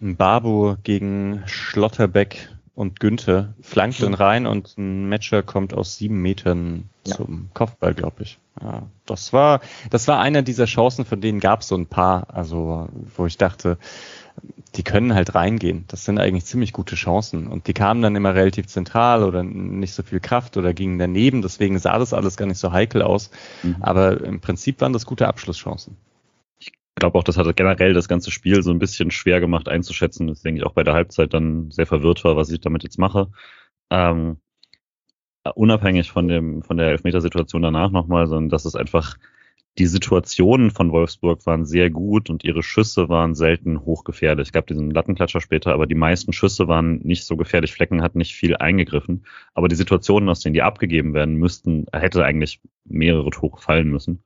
Babu 0.00 0.76
gegen 0.82 1.42
Schlotterbeck 1.46 2.48
und 2.74 2.98
Günther 2.98 3.52
flankt 3.60 4.02
dann 4.02 4.14
rein 4.14 4.46
und 4.46 4.78
ein 4.78 5.08
Matcher 5.08 5.42
kommt 5.42 5.74
aus 5.74 5.98
sieben 5.98 6.22
Metern 6.22 6.88
ja. 7.06 7.16
zum 7.16 7.50
Kopfball, 7.52 7.92
glaube 7.92 8.22
ich. 8.22 8.38
Ja, 8.62 8.84
das 9.04 9.34
war, 9.34 9.60
das 9.90 10.08
war 10.08 10.18
einer 10.20 10.40
dieser 10.40 10.64
Chancen, 10.64 11.04
von 11.04 11.20
denen 11.20 11.40
gab 11.40 11.60
es 11.60 11.68
so 11.68 11.76
ein 11.76 11.86
paar, 11.86 12.34
also 12.34 12.88
wo 13.16 13.26
ich 13.26 13.36
dachte, 13.36 13.76
die 14.76 14.82
können 14.82 15.14
halt 15.14 15.34
reingehen. 15.34 15.84
Das 15.88 16.06
sind 16.06 16.18
eigentlich 16.18 16.46
ziemlich 16.46 16.72
gute 16.72 16.94
Chancen. 16.94 17.48
Und 17.48 17.66
die 17.66 17.74
kamen 17.74 18.00
dann 18.00 18.16
immer 18.16 18.34
relativ 18.34 18.66
zentral 18.68 19.24
oder 19.24 19.42
nicht 19.42 19.92
so 19.92 20.02
viel 20.02 20.20
Kraft 20.20 20.56
oder 20.56 20.72
gingen 20.72 20.98
daneben. 20.98 21.42
Deswegen 21.42 21.78
sah 21.78 21.98
das 21.98 22.14
alles 22.14 22.38
gar 22.38 22.46
nicht 22.46 22.58
so 22.58 22.72
heikel 22.72 23.02
aus. 23.02 23.30
Mhm. 23.62 23.76
Aber 23.80 24.22
im 24.22 24.40
Prinzip 24.40 24.80
waren 24.80 24.92
das 24.92 25.04
gute 25.04 25.28
Abschlusschancen 25.28 25.96
glaube 27.00 27.18
auch, 27.18 27.24
das 27.24 27.36
hat 27.36 27.56
generell 27.56 27.94
das 27.94 28.08
ganze 28.08 28.30
Spiel 28.30 28.62
so 28.62 28.70
ein 28.70 28.78
bisschen 28.78 29.10
schwer 29.10 29.40
gemacht 29.40 29.68
einzuschätzen. 29.68 30.32
Denke 30.44 30.60
ich 30.60 30.66
auch 30.66 30.72
bei 30.74 30.84
der 30.84 30.94
Halbzeit 30.94 31.34
dann 31.34 31.70
sehr 31.72 31.86
verwirrt 31.86 32.22
war, 32.24 32.36
was 32.36 32.50
ich 32.50 32.60
damit 32.60 32.84
jetzt 32.84 32.98
mache. 32.98 33.30
Ähm, 33.90 34.38
unabhängig 35.54 36.12
von 36.12 36.28
dem 36.28 36.62
von 36.62 36.76
der 36.76 36.88
Elfmetersituation 36.88 37.62
danach 37.62 37.90
nochmal, 37.90 38.26
sondern 38.28 38.50
dass 38.50 38.64
es 38.64 38.76
einfach 38.76 39.16
die 39.78 39.86
Situationen 39.86 40.70
von 40.70 40.92
Wolfsburg 40.92 41.46
waren 41.46 41.64
sehr 41.64 41.90
gut 41.90 42.28
und 42.28 42.44
ihre 42.44 42.62
Schüsse 42.62 43.08
waren 43.08 43.34
selten 43.34 43.84
hochgefährlich. 43.84 44.48
Es 44.48 44.52
gab 44.52 44.66
diesen 44.66 44.90
Lattenklatscher 44.90 45.40
später, 45.40 45.72
aber 45.72 45.86
die 45.86 45.94
meisten 45.94 46.32
Schüsse 46.32 46.68
waren 46.68 46.98
nicht 46.98 47.24
so 47.24 47.36
gefährlich. 47.36 47.72
Flecken 47.72 48.02
hat 48.02 48.16
nicht 48.16 48.34
viel 48.34 48.56
eingegriffen. 48.56 49.24
Aber 49.54 49.68
die 49.68 49.76
Situationen, 49.76 50.28
aus 50.28 50.40
denen 50.40 50.54
die 50.54 50.62
abgegeben 50.62 51.14
werden 51.14 51.36
müssten, 51.36 51.86
hätte 51.92 52.24
eigentlich 52.24 52.60
mehrere 52.84 53.30
Tore 53.30 53.60
fallen 53.60 53.90
müssen 53.90 54.24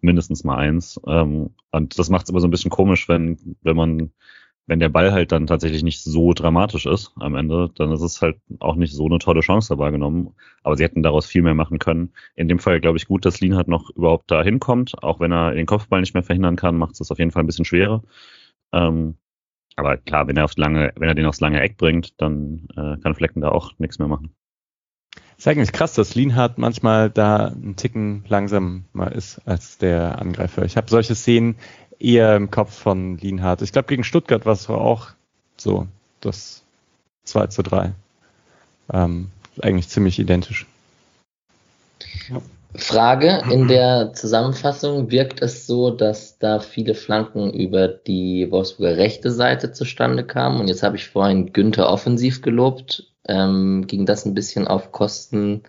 mindestens 0.00 0.44
mal 0.44 0.56
eins. 0.56 1.00
Ähm, 1.06 1.50
und 1.72 1.98
das 1.98 2.10
macht 2.10 2.24
es 2.24 2.30
immer 2.30 2.40
so 2.40 2.46
ein 2.48 2.50
bisschen 2.50 2.70
komisch, 2.70 3.08
wenn, 3.08 3.56
wenn 3.62 3.76
man, 3.76 4.12
wenn 4.66 4.80
der 4.80 4.88
Ball 4.90 5.12
halt 5.12 5.32
dann 5.32 5.46
tatsächlich 5.46 5.82
nicht 5.82 6.02
so 6.02 6.32
dramatisch 6.32 6.86
ist 6.86 7.12
am 7.16 7.34
Ende, 7.36 7.70
dann 7.76 7.92
ist 7.92 8.02
es 8.02 8.20
halt 8.22 8.38
auch 8.60 8.76
nicht 8.76 8.94
so 8.94 9.06
eine 9.06 9.18
tolle 9.18 9.40
Chance 9.40 9.68
dabei 9.70 9.90
genommen. 9.90 10.34
Aber 10.62 10.76
sie 10.76 10.84
hätten 10.84 11.02
daraus 11.02 11.26
viel 11.26 11.42
mehr 11.42 11.54
machen 11.54 11.78
können. 11.78 12.12
In 12.36 12.48
dem 12.48 12.58
Fall 12.58 12.80
glaube 12.80 12.98
ich 12.98 13.06
gut, 13.06 13.24
dass 13.24 13.40
Lien 13.40 13.56
halt 13.56 13.68
noch 13.68 13.90
überhaupt 13.90 14.30
da 14.30 14.42
hinkommt. 14.42 15.02
Auch 15.02 15.20
wenn 15.20 15.32
er 15.32 15.52
den 15.54 15.66
Kopfball 15.66 16.00
nicht 16.00 16.14
mehr 16.14 16.22
verhindern 16.22 16.56
kann, 16.56 16.76
macht 16.76 17.00
es 17.00 17.10
auf 17.10 17.18
jeden 17.18 17.30
Fall 17.30 17.42
ein 17.42 17.46
bisschen 17.46 17.64
schwerer. 17.64 18.02
Ähm, 18.72 19.16
aber 19.76 19.96
klar, 19.96 20.26
wenn 20.28 20.36
er 20.36 20.44
aufs 20.44 20.56
lange, 20.56 20.92
wenn 20.96 21.08
er 21.08 21.14
den 21.14 21.26
aufs 21.26 21.40
lange 21.40 21.60
Eck 21.60 21.76
bringt, 21.76 22.20
dann 22.20 22.66
äh, 22.76 22.98
kann 22.98 23.14
Flecken 23.14 23.40
da 23.40 23.50
auch 23.50 23.78
nichts 23.78 23.98
mehr 23.98 24.08
machen. 24.08 24.34
Ist 25.38 25.46
eigentlich 25.46 25.72
krass, 25.72 25.94
dass 25.94 26.16
Lienhardt 26.16 26.58
manchmal 26.58 27.10
da 27.10 27.46
einen 27.46 27.76
Ticken 27.76 28.24
langsamer 28.26 29.12
ist 29.12 29.40
als 29.46 29.78
der 29.78 30.18
Angreifer. 30.18 30.64
Ich 30.64 30.76
habe 30.76 30.90
solche 30.90 31.14
Szenen 31.14 31.54
eher 32.00 32.34
im 32.34 32.50
Kopf 32.50 32.76
von 32.76 33.18
Lienhardt. 33.18 33.62
Ich 33.62 33.70
glaube, 33.70 33.86
gegen 33.86 34.02
Stuttgart 34.02 34.44
war 34.46 34.54
es 34.54 34.68
auch 34.68 35.10
so, 35.56 35.86
das 36.20 36.64
2 37.24 37.46
zu 37.46 37.62
3. 37.62 37.92
Ähm, 38.92 39.30
eigentlich 39.62 39.88
ziemlich 39.88 40.18
identisch. 40.18 40.66
Frage, 42.74 43.42
in 43.50 43.68
der 43.68 44.12
Zusammenfassung 44.14 45.10
wirkt 45.10 45.42
es 45.42 45.66
so, 45.66 45.90
dass 45.90 46.38
da 46.38 46.60
viele 46.60 46.94
Flanken 46.94 47.52
über 47.52 47.88
die 47.88 48.48
Wolfsburger 48.50 48.96
rechte 48.96 49.30
Seite 49.30 49.72
zustande 49.72 50.24
kamen. 50.24 50.60
Und 50.60 50.68
jetzt 50.68 50.82
habe 50.82 50.96
ich 50.96 51.08
vorhin 51.08 51.52
Günther 51.52 51.88
offensiv 51.90 52.42
gelobt 52.42 53.08
ähm, 53.28 53.86
ging 53.86 54.06
das 54.06 54.24
ein 54.24 54.34
bisschen 54.34 54.66
auf 54.66 54.90
Kosten 54.90 55.62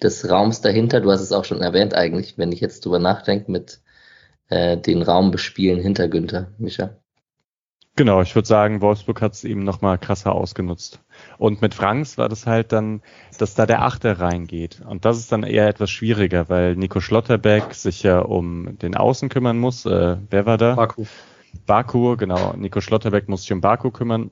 des 0.00 0.28
Raums 0.30 0.60
dahinter. 0.60 1.00
Du 1.00 1.10
hast 1.10 1.22
es 1.22 1.32
auch 1.32 1.44
schon 1.44 1.62
erwähnt 1.62 1.94
eigentlich, 1.94 2.38
wenn 2.38 2.52
ich 2.52 2.60
jetzt 2.60 2.84
drüber 2.84 2.98
nachdenke, 2.98 3.50
mit 3.50 3.80
äh, 4.48 4.76
den 4.76 5.02
Raum 5.02 5.30
bespielen 5.30 5.80
hinter 5.80 6.08
Günther, 6.08 6.52
Micha. 6.58 6.90
Genau, 7.96 8.22
ich 8.22 8.34
würde 8.34 8.48
sagen, 8.48 8.80
Wolfsburg 8.80 9.20
hat 9.20 9.32
es 9.32 9.44
eben 9.44 9.64
nochmal 9.64 9.98
krasser 9.98 10.32
ausgenutzt. 10.32 11.00
Und 11.38 11.62
mit 11.62 11.74
Franks 11.74 12.18
war 12.18 12.28
das 12.28 12.46
halt 12.46 12.72
dann, 12.72 13.02
dass 13.38 13.54
da 13.54 13.66
der 13.66 13.82
Achter 13.82 14.20
reingeht. 14.20 14.82
Und 14.86 15.04
das 15.04 15.18
ist 15.18 15.32
dann 15.32 15.42
eher 15.42 15.68
etwas 15.68 15.90
schwieriger, 15.90 16.48
weil 16.48 16.76
Nico 16.76 17.00
Schlotterbeck 17.00 17.74
sich 17.74 18.02
ja 18.02 18.20
um 18.20 18.78
den 18.78 18.96
Außen 18.96 19.28
kümmern 19.28 19.58
muss. 19.58 19.86
Äh, 19.86 20.16
wer 20.30 20.46
war 20.46 20.58
da? 20.58 20.74
Baku. 20.74 21.04
Baku, 21.66 22.16
genau. 22.16 22.54
Nico 22.56 22.80
Schlotterbeck 22.80 23.28
muss 23.28 23.42
sich 23.42 23.52
um 23.52 23.60
Baku 23.60 23.90
kümmern. 23.90 24.30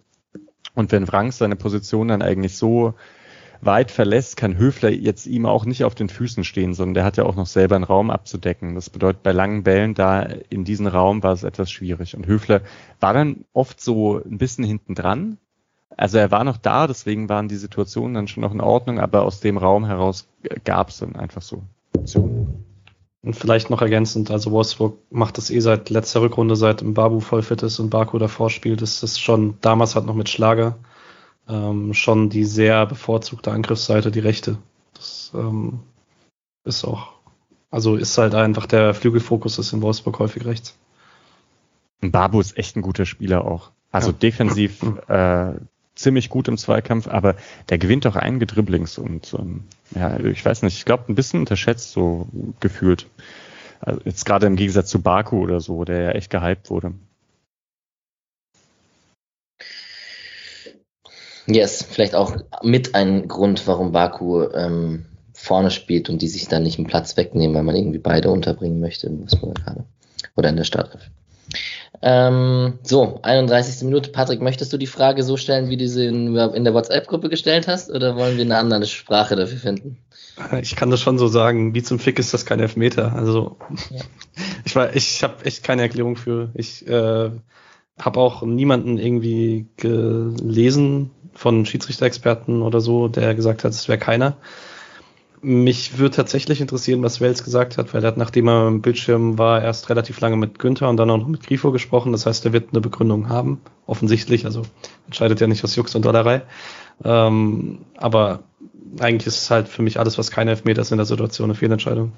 Und 0.74 0.92
wenn 0.92 1.06
Frank 1.06 1.32
seine 1.32 1.56
Position 1.56 2.08
dann 2.08 2.22
eigentlich 2.22 2.56
so 2.56 2.94
weit 3.60 3.90
verlässt, 3.90 4.36
kann 4.36 4.56
Höfler 4.56 4.90
jetzt 4.90 5.26
ihm 5.26 5.46
auch 5.46 5.64
nicht 5.64 5.84
auf 5.84 5.94
den 5.94 6.08
Füßen 6.08 6.44
stehen, 6.44 6.74
sondern 6.74 6.94
der 6.94 7.04
hat 7.04 7.16
ja 7.16 7.24
auch 7.24 7.36
noch 7.36 7.46
selber 7.46 7.76
einen 7.76 7.84
Raum 7.84 8.10
abzudecken. 8.10 8.74
Das 8.74 8.90
bedeutet, 8.90 9.22
bei 9.22 9.32
langen 9.32 9.62
Bällen 9.62 9.94
da 9.94 10.22
in 10.22 10.64
diesem 10.64 10.86
Raum 10.86 11.22
war 11.22 11.32
es 11.32 11.42
etwas 11.42 11.70
schwierig. 11.70 12.16
Und 12.16 12.26
Höfler 12.26 12.62
war 13.00 13.12
dann 13.12 13.44
oft 13.52 13.80
so 13.80 14.22
ein 14.22 14.38
bisschen 14.38 14.64
hinten 14.64 14.94
dran. 14.94 15.38
Also 16.00 16.16
er 16.16 16.30
war 16.30 16.44
noch 16.44 16.56
da, 16.56 16.86
deswegen 16.86 17.28
waren 17.28 17.48
die 17.48 17.56
Situationen 17.56 18.14
dann 18.14 18.26
schon 18.26 18.40
noch 18.40 18.54
in 18.54 18.62
Ordnung, 18.62 18.98
aber 18.98 19.22
aus 19.22 19.40
dem 19.40 19.58
Raum 19.58 19.84
heraus 19.84 20.26
gab 20.64 20.88
es 20.88 21.00
dann 21.00 21.14
einfach 21.14 21.42
so 21.42 21.62
Optionen. 21.94 22.64
Und 23.20 23.36
vielleicht 23.36 23.68
noch 23.68 23.82
ergänzend, 23.82 24.30
also 24.30 24.50
Wolfsburg 24.50 24.96
macht 25.10 25.36
das 25.36 25.50
eh 25.50 25.60
seit 25.60 25.90
letzter 25.90 26.22
Rückrunde, 26.22 26.56
seit 26.56 26.82
Babu 26.94 27.20
voll 27.20 27.42
fit 27.42 27.62
ist 27.62 27.80
und 27.80 27.90
Baku 27.90 28.16
davor 28.16 28.48
spielt, 28.48 28.80
ist 28.80 29.02
das 29.02 29.18
schon, 29.18 29.58
damals 29.60 29.94
hat 29.94 30.06
noch 30.06 30.14
mit 30.14 30.30
Schlager, 30.30 30.78
ähm, 31.46 31.92
schon 31.92 32.30
die 32.30 32.46
sehr 32.46 32.86
bevorzugte 32.86 33.52
Angriffsseite, 33.52 34.10
die 34.10 34.20
rechte. 34.20 34.56
Das 34.94 35.32
ähm, 35.34 35.80
ist 36.64 36.82
auch, 36.82 37.12
also 37.70 37.96
ist 37.96 38.16
halt 38.16 38.34
einfach 38.34 38.64
der 38.64 38.94
Flügelfokus 38.94 39.58
ist 39.58 39.74
in 39.74 39.82
Wolfsburg 39.82 40.18
häufig 40.18 40.46
rechts. 40.46 40.78
Babu 42.00 42.40
ist 42.40 42.56
echt 42.56 42.74
ein 42.74 42.80
guter 42.80 43.04
Spieler 43.04 43.44
auch. 43.44 43.70
Also 43.92 44.12
ja. 44.12 44.16
defensiv 44.16 44.82
äh, 45.08 45.52
ziemlich 45.94 46.28
gut 46.28 46.48
im 46.48 46.58
Zweikampf, 46.58 47.08
aber 47.08 47.36
der 47.68 47.78
gewinnt 47.78 48.06
auch 48.06 48.16
einige 48.16 48.46
Dribblings 48.46 48.98
und 48.98 49.34
ähm, 49.38 49.64
ja, 49.94 50.18
ich 50.20 50.44
weiß 50.44 50.62
nicht, 50.62 50.76
ich 50.76 50.84
glaube 50.84 51.04
ein 51.08 51.14
bisschen 51.14 51.40
unterschätzt 51.40 51.92
so 51.92 52.26
gefühlt. 52.60 53.06
Also 53.80 54.00
jetzt 54.04 54.24
gerade 54.24 54.46
im 54.46 54.56
Gegensatz 54.56 54.90
zu 54.90 55.00
Baku 55.00 55.42
oder 55.42 55.60
so, 55.60 55.84
der 55.84 56.02
ja 56.02 56.10
echt 56.10 56.30
gehypt 56.30 56.70
wurde. 56.70 56.92
Yes, 61.46 61.82
vielleicht 61.82 62.14
auch 62.14 62.36
mit 62.62 62.94
ein 62.94 63.26
Grund, 63.26 63.66
warum 63.66 63.92
Baku 63.92 64.44
ähm, 64.52 65.06
vorne 65.32 65.70
spielt 65.70 66.08
und 66.08 66.22
die 66.22 66.28
sich 66.28 66.48
dann 66.48 66.62
nicht 66.62 66.78
einen 66.78 66.86
Platz 66.86 67.16
wegnehmen, 67.16 67.56
weil 67.56 67.62
man 67.62 67.74
irgendwie 67.74 67.98
beide 67.98 68.30
unterbringen 68.30 68.80
möchte 68.80 69.08
im 69.08 69.20
Wolfsburger 69.20 69.62
Kader. 69.62 69.84
Oder 70.36 70.50
in 70.50 70.56
der 70.56 70.64
Startelf. 70.64 71.10
Ähm, 72.02 72.78
so, 72.82 73.18
31. 73.22 73.82
Minute. 73.84 74.10
Patrick, 74.10 74.40
möchtest 74.40 74.72
du 74.72 74.78
die 74.78 74.86
Frage 74.86 75.22
so 75.22 75.36
stellen, 75.36 75.68
wie 75.68 75.76
du 75.76 75.86
sie 75.86 76.06
in, 76.06 76.34
in 76.36 76.64
der 76.64 76.74
WhatsApp-Gruppe 76.74 77.28
gestellt 77.28 77.68
hast, 77.68 77.90
oder 77.90 78.16
wollen 78.16 78.36
wir 78.36 78.44
eine 78.44 78.56
andere 78.56 78.86
Sprache 78.86 79.36
dafür 79.36 79.58
finden? 79.58 79.98
Ich 80.62 80.76
kann 80.76 80.90
das 80.90 81.00
schon 81.00 81.18
so 81.18 81.28
sagen. 81.28 81.74
Wie 81.74 81.82
zum 81.82 81.98
Fick 81.98 82.18
ist 82.18 82.32
das 82.32 82.46
kein 82.46 82.60
Elfmeter? 82.60 83.14
Also, 83.14 83.56
ja. 83.90 84.00
ich 84.64 84.74
war, 84.74 84.96
ich 84.96 85.22
habe 85.22 85.44
echt 85.44 85.62
keine 85.62 85.82
Erklärung 85.82 86.16
für. 86.16 86.50
Ich 86.54 86.86
äh, 86.86 87.30
habe 87.98 88.20
auch 88.20 88.42
niemanden 88.42 88.96
irgendwie 88.96 89.66
gelesen 89.76 91.10
von 91.34 91.66
Schiedsrichter-Experten 91.66 92.62
oder 92.62 92.80
so, 92.80 93.08
der 93.08 93.34
gesagt 93.34 93.64
hat, 93.64 93.72
es 93.72 93.88
wäre 93.88 93.98
keiner. 93.98 94.36
Mich 95.42 95.96
würde 95.96 96.16
tatsächlich 96.16 96.60
interessieren, 96.60 97.02
was 97.02 97.20
Wels 97.20 97.42
gesagt 97.44 97.78
hat, 97.78 97.94
weil 97.94 98.04
er 98.04 98.08
hat, 98.08 98.18
nachdem 98.18 98.48
er 98.48 98.68
im 98.68 98.82
Bildschirm 98.82 99.38
war, 99.38 99.62
erst 99.62 99.88
relativ 99.88 100.20
lange 100.20 100.36
mit 100.36 100.58
Günther 100.58 100.90
und 100.90 100.98
dann 100.98 101.08
auch 101.08 101.16
noch 101.16 101.28
mit 101.28 101.46
Grifo 101.46 101.72
gesprochen. 101.72 102.12
Das 102.12 102.26
heißt, 102.26 102.44
er 102.44 102.52
wird 102.52 102.70
eine 102.72 102.82
Begründung 102.82 103.30
haben, 103.30 103.60
offensichtlich. 103.86 104.44
Also 104.44 104.62
entscheidet 105.06 105.40
ja 105.40 105.46
nicht 105.46 105.64
aus 105.64 105.76
Jux 105.76 105.94
und 105.94 106.04
Dollerei. 106.04 106.42
Ähm, 107.04 107.78
aber 107.96 108.40
eigentlich 108.98 109.26
ist 109.26 109.42
es 109.42 109.50
halt 109.50 109.68
für 109.68 109.82
mich 109.82 109.98
alles, 109.98 110.18
was 110.18 110.30
keine 110.30 110.50
Elfmeter 110.50 110.82
ist 110.82 110.90
in 110.90 110.98
der 110.98 111.06
Situation, 111.06 111.46
eine 111.46 111.54
Fehlentscheidung. 111.54 112.12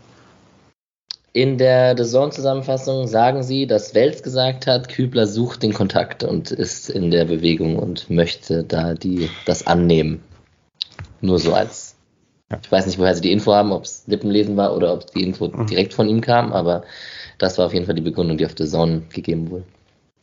In 1.35 1.57
der 1.57 1.97
Saison-Zusammenfassung 1.97 3.07
sagen 3.07 3.43
sie, 3.43 3.67
dass 3.67 3.95
Wels 3.95 4.23
gesagt 4.23 4.67
hat, 4.67 4.91
Kübler 4.91 5.27
sucht 5.27 5.63
den 5.63 5.73
Kontakt 5.73 6.25
und 6.25 6.51
ist 6.51 6.91
in 6.91 7.11
der 7.11 7.25
Bewegung 7.25 7.79
und 7.79 8.11
möchte 8.11 8.65
da 8.65 8.95
die, 8.95 9.31
das 9.47 9.67
annehmen. 9.67 10.23
Nur 11.23 11.39
so 11.39 11.55
als, 11.55 11.92
ich 12.63 12.73
weiß 12.73 12.87
nicht, 12.87 12.99
woher 12.99 13.15
sie 13.15 13.23
die 13.23 13.33
Info 13.33 13.53
haben, 13.53 13.73
ob 13.73 13.85
es 13.85 14.05
Lippenlesen 14.07 14.57
war 14.57 14.77
oder 14.77 14.93
ob 14.93 15.11
die 15.13 15.23
Info 15.23 15.49
mhm. 15.49 15.67
direkt 15.67 15.95
von 15.95 16.09
ihm 16.09 16.21
kam, 16.21 16.53
aber 16.53 16.85
das 17.39 17.59
war 17.59 17.67
auf 17.67 17.75
jeden 17.75 17.87
Fall 17.87 17.95
die 17.95 18.03
Begründung, 18.03 18.39
die 18.39 18.47
auf 18.47 18.55
der 18.55 18.67
Zone 18.67 19.03
gegeben 19.13 19.51
wurde. 19.51 19.65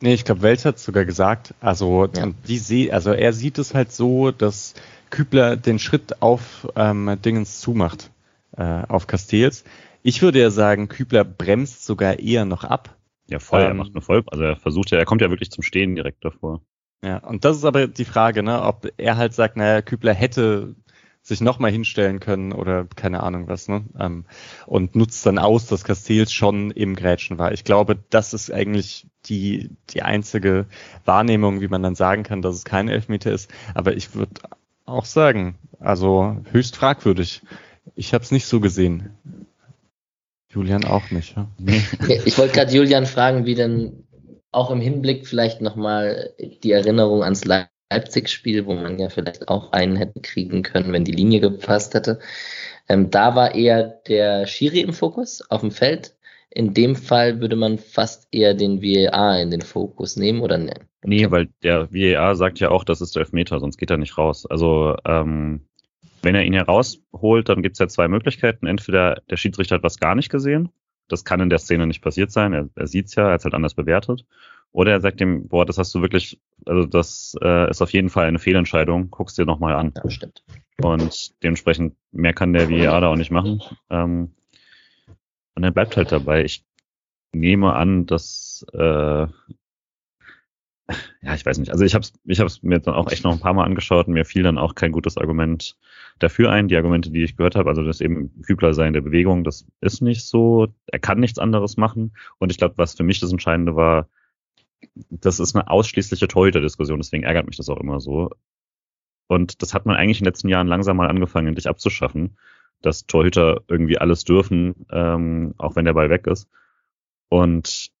Nee, 0.02 0.14
ich 0.14 0.24
glaube, 0.24 0.42
Wels 0.42 0.64
hat 0.64 0.78
sogar 0.78 1.04
gesagt, 1.04 1.54
also, 1.60 2.08
ja. 2.14 2.30
die 2.48 2.58
sie, 2.58 2.92
also 2.92 3.12
er 3.12 3.32
sieht 3.32 3.58
es 3.58 3.74
halt 3.74 3.92
so, 3.92 4.30
dass 4.30 4.74
Kübler 5.10 5.56
den 5.56 5.78
Schritt 5.78 6.22
auf 6.22 6.68
ähm, 6.76 7.18
Dingens 7.22 7.60
zumacht, 7.60 8.10
äh, 8.56 8.82
auf 8.88 9.06
Castells 9.06 9.64
ich 10.02 10.22
würde 10.22 10.40
ja 10.40 10.50
sagen, 10.50 10.88
Kübler 10.88 11.24
bremst 11.24 11.84
sogar 11.84 12.18
eher 12.18 12.44
noch 12.44 12.64
ab. 12.64 12.96
Ja, 13.28 13.38
voll, 13.38 13.60
ähm, 13.60 13.68
er 13.68 13.74
macht 13.74 13.92
eine 13.92 14.00
voll, 14.00 14.22
also 14.26 14.42
er 14.44 14.56
versucht 14.56 14.90
ja, 14.90 14.98
er 14.98 15.04
kommt 15.04 15.20
ja 15.20 15.30
wirklich 15.30 15.50
zum 15.50 15.62
Stehen 15.62 15.94
direkt 15.94 16.24
davor. 16.24 16.62
Ja, 17.04 17.18
und 17.18 17.44
das 17.44 17.56
ist 17.56 17.64
aber 17.64 17.86
die 17.86 18.04
Frage, 18.04 18.42
ne, 18.42 18.62
ob 18.62 18.88
er 18.96 19.16
halt 19.16 19.32
sagt, 19.32 19.56
naja, 19.56 19.80
Kübler 19.80 20.12
hätte 20.12 20.74
sich 21.30 21.40
nochmal 21.40 21.70
hinstellen 21.70 22.20
können 22.20 22.52
oder 22.52 22.86
keine 22.96 23.22
Ahnung 23.22 23.48
was, 23.48 23.68
ne? 23.68 23.84
Ähm, 23.98 24.26
und 24.66 24.94
nutzt 24.96 25.24
dann 25.24 25.38
aus, 25.38 25.66
dass 25.66 25.84
Castells 25.84 26.32
schon 26.32 26.70
im 26.72 26.96
Grätschen 26.96 27.38
war. 27.38 27.52
Ich 27.52 27.64
glaube, 27.64 27.96
das 28.10 28.34
ist 28.34 28.52
eigentlich 28.52 29.06
die, 29.26 29.70
die 29.90 30.02
einzige 30.02 30.66
Wahrnehmung, 31.04 31.60
wie 31.60 31.68
man 31.68 31.82
dann 31.82 31.94
sagen 31.94 32.24
kann, 32.24 32.42
dass 32.42 32.56
es 32.56 32.64
kein 32.64 32.88
Elfmeter 32.88 33.32
ist. 33.32 33.50
Aber 33.74 33.96
ich 33.96 34.14
würde 34.14 34.40
auch 34.84 35.04
sagen, 35.04 35.56
also 35.78 36.36
höchst 36.50 36.76
fragwürdig. 36.76 37.42
Ich 37.94 38.12
habe 38.12 38.24
es 38.24 38.32
nicht 38.32 38.46
so 38.46 38.60
gesehen. 38.60 39.10
Julian 40.48 40.84
auch 40.84 41.10
nicht, 41.12 41.36
ja? 41.36 41.46
Nee. 41.58 41.82
Ich 42.24 42.36
wollte 42.38 42.54
gerade 42.54 42.74
Julian 42.74 43.06
fragen, 43.06 43.46
wie 43.46 43.54
denn 43.54 44.04
auch 44.50 44.72
im 44.72 44.80
Hinblick 44.80 45.28
vielleicht 45.28 45.60
nochmal 45.60 46.34
die 46.64 46.72
Erinnerung 46.72 47.22
ans 47.22 47.44
Leipzig-Spiel, 47.90 48.66
wo 48.66 48.74
man 48.74 48.98
ja 48.98 49.08
vielleicht 49.08 49.48
auch 49.48 49.72
einen 49.72 49.96
hätte 49.96 50.20
kriegen 50.20 50.62
können, 50.62 50.92
wenn 50.92 51.04
die 51.04 51.12
Linie 51.12 51.40
gepasst 51.40 51.94
hätte. 51.94 52.20
Ähm, 52.88 53.10
da 53.10 53.34
war 53.34 53.54
eher 53.54 53.82
der 54.08 54.46
Schiri 54.46 54.80
im 54.80 54.92
Fokus 54.92 55.42
auf 55.50 55.60
dem 55.60 55.70
Feld. 55.70 56.16
In 56.50 56.74
dem 56.74 56.96
Fall 56.96 57.40
würde 57.40 57.56
man 57.56 57.78
fast 57.78 58.26
eher 58.32 58.54
den 58.54 58.82
VAR 58.82 59.40
in 59.40 59.50
den 59.50 59.60
Fokus 59.60 60.16
nehmen 60.16 60.40
oder 60.40 60.58
ne? 60.58 60.74
Nee, 61.02 61.30
weil 61.30 61.48
der 61.62 61.92
VAR 61.92 62.34
sagt 62.34 62.58
ja 62.58 62.70
auch, 62.70 62.84
das 62.84 63.00
ist 63.00 63.14
der 63.14 63.20
Elfmeter, 63.20 63.60
sonst 63.60 63.76
geht 63.76 63.90
er 63.90 63.96
nicht 63.96 64.18
raus. 64.18 64.46
Also 64.46 64.96
ähm, 65.04 65.66
wenn 66.22 66.34
er 66.34 66.44
ihn 66.44 66.52
herausholt, 66.52 67.48
dann 67.48 67.62
gibt 67.62 67.74
es 67.74 67.78
ja 67.78 67.88
zwei 67.88 68.08
Möglichkeiten. 68.08 68.66
Entweder 68.66 69.22
der 69.30 69.36
Schiedsrichter 69.36 69.76
hat 69.76 69.82
was 69.82 69.98
gar 69.98 70.14
nicht 70.14 70.30
gesehen. 70.30 70.70
Das 71.08 71.24
kann 71.24 71.40
in 71.40 71.50
der 71.50 71.58
Szene 71.58 71.86
nicht 71.86 72.02
passiert 72.02 72.30
sein. 72.30 72.52
Er, 72.52 72.68
er 72.74 72.86
sieht 72.86 73.06
es 73.06 73.14
ja, 73.14 73.26
er 73.26 73.32
hat 73.32 73.40
es 73.40 73.44
halt 73.44 73.54
anders 73.54 73.74
bewertet. 73.74 74.24
Oder 74.72 74.92
er 74.92 75.00
sagt 75.00 75.20
dem, 75.20 75.48
boah, 75.48 75.66
das 75.66 75.78
hast 75.78 75.94
du 75.94 76.00
wirklich, 76.00 76.40
also 76.64 76.86
das 76.86 77.36
äh, 77.42 77.68
ist 77.70 77.82
auf 77.82 77.92
jeden 77.92 78.08
Fall 78.08 78.26
eine 78.26 78.38
Fehlentscheidung, 78.38 79.10
guckst 79.10 79.36
dir 79.36 79.44
nochmal 79.44 79.74
an. 79.74 79.92
Ja, 79.96 80.10
stimmt. 80.10 80.44
Und 80.80 81.42
dementsprechend 81.42 81.96
mehr 82.12 82.32
kann 82.32 82.52
der 82.52 82.70
VAR 82.70 83.00
da 83.00 83.08
auch 83.08 83.16
nicht 83.16 83.32
machen. 83.32 83.60
Ähm, 83.90 84.32
und 85.54 85.64
er 85.64 85.72
bleibt 85.72 85.96
halt 85.96 86.12
dabei. 86.12 86.44
Ich 86.44 86.64
nehme 87.32 87.74
an, 87.74 88.06
dass 88.06 88.64
äh, 88.72 89.26
ja, 91.22 91.34
ich 91.34 91.44
weiß 91.44 91.58
nicht. 91.58 91.70
Also 91.70 91.84
ich 91.84 91.94
habe 91.94 92.02
es 92.02 92.12
ich 92.24 92.40
hab's 92.40 92.62
mir 92.62 92.80
dann 92.80 92.94
auch 92.94 93.10
echt 93.10 93.24
noch 93.24 93.32
ein 93.32 93.40
paar 93.40 93.54
Mal 93.54 93.64
angeschaut 93.64 94.06
und 94.08 94.14
mir 94.14 94.24
fiel 94.24 94.42
dann 94.42 94.58
auch 94.58 94.74
kein 94.74 94.92
gutes 94.92 95.16
Argument 95.16 95.76
dafür 96.18 96.50
ein. 96.50 96.68
Die 96.68 96.76
Argumente, 96.76 97.10
die 97.10 97.22
ich 97.22 97.36
gehört 97.36 97.56
habe, 97.56 97.68
also 97.68 97.82
das 97.82 98.00
eben 98.00 98.42
Kübler 98.42 98.74
sei 98.74 98.86
in 98.86 98.92
der 98.92 99.00
Bewegung, 99.00 99.44
das 99.44 99.66
ist 99.80 100.02
nicht 100.02 100.26
so. 100.26 100.68
Er 100.86 100.98
kann 100.98 101.20
nichts 101.20 101.38
anderes 101.38 101.76
machen. 101.76 102.12
Und 102.38 102.50
ich 102.50 102.58
glaube, 102.58 102.74
was 102.76 102.94
für 102.94 103.04
mich 103.04 103.20
das 103.20 103.32
Entscheidende 103.32 103.76
war, 103.76 104.08
das 105.10 105.40
ist 105.40 105.54
eine 105.54 105.68
ausschließliche 105.68 106.28
Torhüter-Diskussion, 106.28 107.00
deswegen 107.00 107.24
ärgert 107.24 107.46
mich 107.46 107.56
das 107.56 107.68
auch 107.68 107.80
immer 107.80 108.00
so. 108.00 108.30
Und 109.28 109.62
das 109.62 109.74
hat 109.74 109.86
man 109.86 109.96
eigentlich 109.96 110.18
in 110.18 110.24
den 110.24 110.30
letzten 110.30 110.48
Jahren 110.48 110.66
langsam 110.66 110.96
mal 110.96 111.08
angefangen, 111.08 111.48
endlich 111.48 111.68
abzuschaffen, 111.68 112.36
dass 112.82 113.06
Torhüter 113.06 113.62
irgendwie 113.68 113.98
alles 113.98 114.24
dürfen, 114.24 114.86
ähm, 114.90 115.54
auch 115.58 115.76
wenn 115.76 115.84
der 115.84 115.94
Ball 115.94 116.10
weg 116.10 116.26
ist. 116.26 116.48
Und 117.28 117.92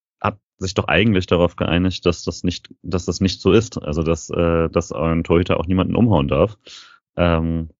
sich 0.60 0.74
doch 0.74 0.88
eigentlich 0.88 1.26
darauf 1.26 1.56
geeinigt, 1.56 2.04
dass 2.06 2.22
das 2.22 2.44
nicht, 2.44 2.72
dass 2.82 3.06
das 3.06 3.20
nicht 3.20 3.40
so 3.40 3.52
ist. 3.52 3.82
Also 3.82 4.02
dass, 4.02 4.30
äh, 4.30 4.68
dass 4.68 4.92
ein 4.92 5.24
Torhüter 5.24 5.58
auch 5.58 5.66
niemanden 5.66 5.96
umhauen 5.96 6.28
darf. 6.28 6.58
Ähm, 7.16 7.70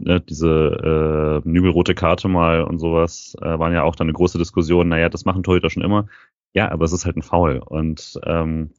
ne, 0.00 0.20
diese 0.20 1.42
äh, 1.44 1.48
nügelrote 1.48 1.94
Karte 1.94 2.28
mal 2.28 2.62
und 2.62 2.78
sowas 2.78 3.36
äh, 3.40 3.58
waren 3.58 3.74
ja 3.74 3.82
auch 3.82 3.96
dann 3.96 4.06
eine 4.06 4.14
große 4.14 4.38
Diskussion. 4.38 4.88
Naja, 4.88 5.10
das 5.10 5.26
machen 5.26 5.42
Torhüter 5.42 5.70
schon 5.70 5.82
immer. 5.82 6.08
Ja, 6.54 6.70
aber 6.70 6.84
es 6.84 6.92
ist 6.92 7.04
halt 7.04 7.16
ein 7.16 7.22
Foul. 7.22 7.58
Und 7.58 8.20
ähm, 8.24 8.70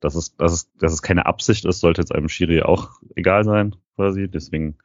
dass 0.00 0.14
es, 0.14 0.36
dass 0.36 0.52
es, 0.52 0.72
dass 0.74 0.92
es 0.92 1.02
keine 1.02 1.26
Absicht 1.26 1.64
ist, 1.64 1.80
sollte 1.80 2.00
jetzt 2.00 2.14
einem 2.14 2.28
Schiri 2.28 2.62
auch 2.62 3.00
egal 3.14 3.44
sein, 3.44 3.76
quasi. 3.96 4.28
Deswegen 4.28 4.78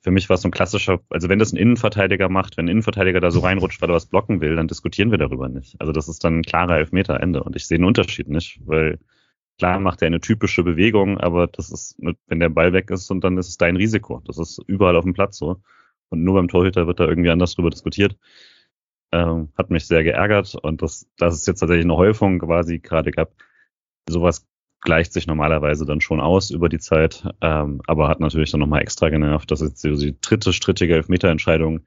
für 0.00 0.10
mich 0.10 0.28
war 0.28 0.34
es 0.34 0.42
so 0.42 0.48
ein 0.48 0.52
klassischer, 0.52 1.00
also 1.10 1.28
wenn 1.28 1.38
das 1.38 1.52
ein 1.52 1.56
Innenverteidiger 1.56 2.28
macht, 2.28 2.56
wenn 2.56 2.66
ein 2.66 2.70
Innenverteidiger 2.70 3.20
da 3.20 3.30
so 3.30 3.40
reinrutscht, 3.40 3.80
weil 3.82 3.90
er 3.90 3.94
was 3.94 4.06
blocken 4.06 4.40
will, 4.40 4.56
dann 4.56 4.68
diskutieren 4.68 5.10
wir 5.10 5.18
darüber 5.18 5.48
nicht. 5.48 5.80
Also 5.80 5.92
das 5.92 6.08
ist 6.08 6.24
dann 6.24 6.38
ein 6.38 6.42
klarer 6.42 6.78
Elfmeter 6.78 7.20
Ende 7.20 7.42
und 7.42 7.56
ich 7.56 7.66
sehe 7.66 7.76
einen 7.76 7.84
Unterschied 7.84 8.28
nicht, 8.28 8.60
weil 8.64 8.98
klar 9.58 9.80
macht 9.80 10.02
er 10.02 10.06
eine 10.06 10.20
typische 10.20 10.62
Bewegung, 10.62 11.18
aber 11.18 11.48
das 11.48 11.70
ist, 11.70 11.96
wenn 11.98 12.40
der 12.40 12.48
Ball 12.48 12.72
weg 12.72 12.90
ist 12.90 13.10
und 13.10 13.24
dann 13.24 13.36
ist 13.38 13.48
es 13.48 13.56
dein 13.58 13.76
Risiko. 13.76 14.22
Das 14.24 14.38
ist 14.38 14.62
überall 14.66 14.96
auf 14.96 15.04
dem 15.04 15.14
Platz 15.14 15.36
so. 15.36 15.60
Und 16.10 16.22
nur 16.24 16.34
beim 16.34 16.48
Torhüter 16.48 16.86
wird 16.86 17.00
da 17.00 17.06
irgendwie 17.06 17.30
anders 17.30 17.54
drüber 17.54 17.70
diskutiert. 17.70 18.16
Ähm, 19.10 19.48
hat 19.56 19.70
mich 19.70 19.86
sehr 19.86 20.04
geärgert 20.04 20.54
und 20.54 20.82
das, 20.82 21.08
das 21.16 21.34
ist 21.34 21.46
jetzt 21.46 21.60
tatsächlich 21.60 21.86
eine 21.86 21.96
Häufung 21.96 22.40
quasi 22.40 22.78
gerade 22.78 23.10
gab. 23.10 23.32
Sowas 24.08 24.46
gleicht 24.80 25.12
sich 25.12 25.26
normalerweise 25.26 25.86
dann 25.86 26.00
schon 26.00 26.20
aus 26.20 26.50
über 26.50 26.68
die 26.68 26.78
Zeit, 26.78 27.24
ähm, 27.40 27.80
aber 27.86 28.08
hat 28.08 28.20
natürlich 28.20 28.50
dann 28.50 28.60
nochmal 28.60 28.82
extra 28.82 29.08
genervt, 29.08 29.50
dass 29.50 29.60
jetzt 29.60 29.82
die 29.82 30.16
dritte 30.20 30.52
strittige 30.52 30.94
Elfmeterentscheidung, 30.94 31.80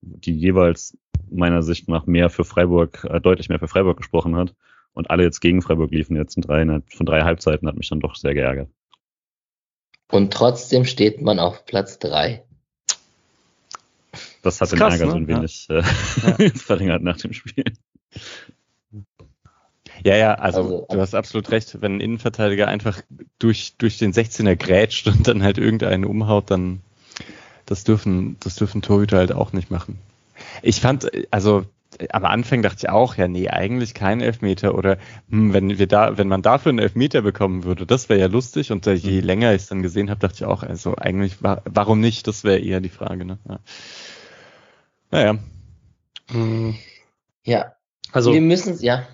die 0.00 0.36
jeweils 0.36 0.96
meiner 1.30 1.62
Sicht 1.62 1.88
nach 1.88 2.06
mehr 2.06 2.30
für 2.30 2.44
Freiburg, 2.44 3.04
äh, 3.10 3.20
deutlich 3.20 3.48
mehr 3.48 3.58
für 3.58 3.68
Freiburg 3.68 3.96
gesprochen 3.96 4.36
hat 4.36 4.54
und 4.92 5.10
alle 5.10 5.24
jetzt 5.24 5.40
gegen 5.40 5.62
Freiburg 5.62 5.90
liefen, 5.90 6.16
jetzt 6.16 6.36
in 6.36 6.42
drei, 6.42 6.64
von 6.94 7.06
drei 7.06 7.22
Halbzeiten, 7.22 7.68
hat 7.68 7.76
mich 7.76 7.88
dann 7.88 8.00
doch 8.00 8.14
sehr 8.14 8.34
geärgert. 8.34 8.70
Und 10.10 10.32
trotzdem 10.32 10.84
steht 10.84 11.20
man 11.20 11.38
auf 11.38 11.66
Platz 11.66 11.98
drei. 11.98 12.44
Das 14.48 14.60
hat 14.60 14.66
das 14.66 14.70
den 14.70 14.78
krass, 14.78 14.94
Ärger 14.94 15.06
ne? 15.06 15.10
so 15.10 15.16
ein 15.16 15.28
wenig 15.28 15.68
ja. 15.68 15.78
äh, 15.78 16.50
verlängert 16.54 17.02
nach 17.02 17.18
dem 17.18 17.32
Spiel. 17.32 17.64
Ja, 20.04 20.16
ja, 20.16 20.34
also, 20.34 20.60
also 20.60 20.86
du 20.90 21.00
hast 21.00 21.14
absolut 21.14 21.50
recht. 21.50 21.80
Wenn 21.80 21.96
ein 21.96 22.00
Innenverteidiger 22.00 22.68
einfach 22.68 23.02
durch, 23.38 23.74
durch 23.78 23.98
den 23.98 24.12
16er 24.12 24.56
grätscht 24.56 25.06
und 25.06 25.26
dann 25.28 25.42
halt 25.42 25.58
irgendeinen 25.58 26.04
umhaut, 26.04 26.50
dann 26.50 26.80
das 27.66 27.84
dürfen, 27.84 28.36
das 28.40 28.54
dürfen 28.54 28.80
Torhüter 28.80 29.18
halt 29.18 29.32
auch 29.32 29.52
nicht 29.52 29.70
machen. 29.70 29.98
Ich 30.62 30.80
fand, 30.80 31.10
also 31.30 31.64
am 32.10 32.24
Anfang 32.24 32.62
dachte 32.62 32.78
ich 32.82 32.88
auch, 32.88 33.16
ja, 33.16 33.28
nee, 33.28 33.48
eigentlich 33.48 33.94
kein 33.94 34.20
Elfmeter 34.20 34.74
oder 34.74 34.98
hm, 35.30 35.52
wenn 35.52 35.78
wir 35.78 35.86
da, 35.86 36.16
wenn 36.16 36.28
man 36.28 36.42
dafür 36.42 36.70
einen 36.70 36.78
Elfmeter 36.78 37.22
bekommen 37.22 37.64
würde, 37.64 37.86
das 37.86 38.08
wäre 38.08 38.20
ja 38.20 38.26
lustig 38.26 38.70
und 38.72 38.86
je 38.86 39.20
mhm. 39.20 39.26
länger 39.26 39.54
ich 39.54 39.62
es 39.62 39.68
dann 39.68 39.82
gesehen 39.82 40.10
habe, 40.10 40.20
dachte 40.20 40.36
ich 40.36 40.44
auch, 40.44 40.62
also 40.62 40.96
eigentlich, 40.96 41.36
warum 41.40 42.00
nicht? 42.00 42.26
Das 42.26 42.44
wäre 42.44 42.58
eher 42.58 42.80
die 42.80 42.88
Frage, 42.88 43.24
ne? 43.24 43.38
Ja. 43.48 43.58
Naja. 45.10 45.38
Ja. 47.44 47.72
Also 48.12 48.32
wir 48.32 48.40
müssen 48.40 48.78
ja. 48.80 49.06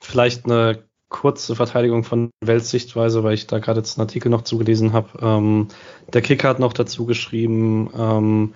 Vielleicht 0.00 0.44
eine 0.44 0.84
kurze 1.08 1.54
Verteidigung 1.54 2.04
von 2.04 2.30
Weltsichtweise, 2.40 3.22
weil 3.22 3.34
ich 3.34 3.46
da 3.46 3.58
gerade 3.58 3.80
jetzt 3.80 3.98
einen 3.98 4.06
Artikel 4.06 4.28
noch 4.28 4.42
zugelesen 4.42 4.92
habe. 4.92 5.18
Ähm, 5.20 5.68
der 6.12 6.22
Kicker 6.22 6.48
hat 6.48 6.58
noch 6.58 6.72
dazu 6.72 7.06
geschrieben, 7.06 7.90
ähm, 7.96 8.54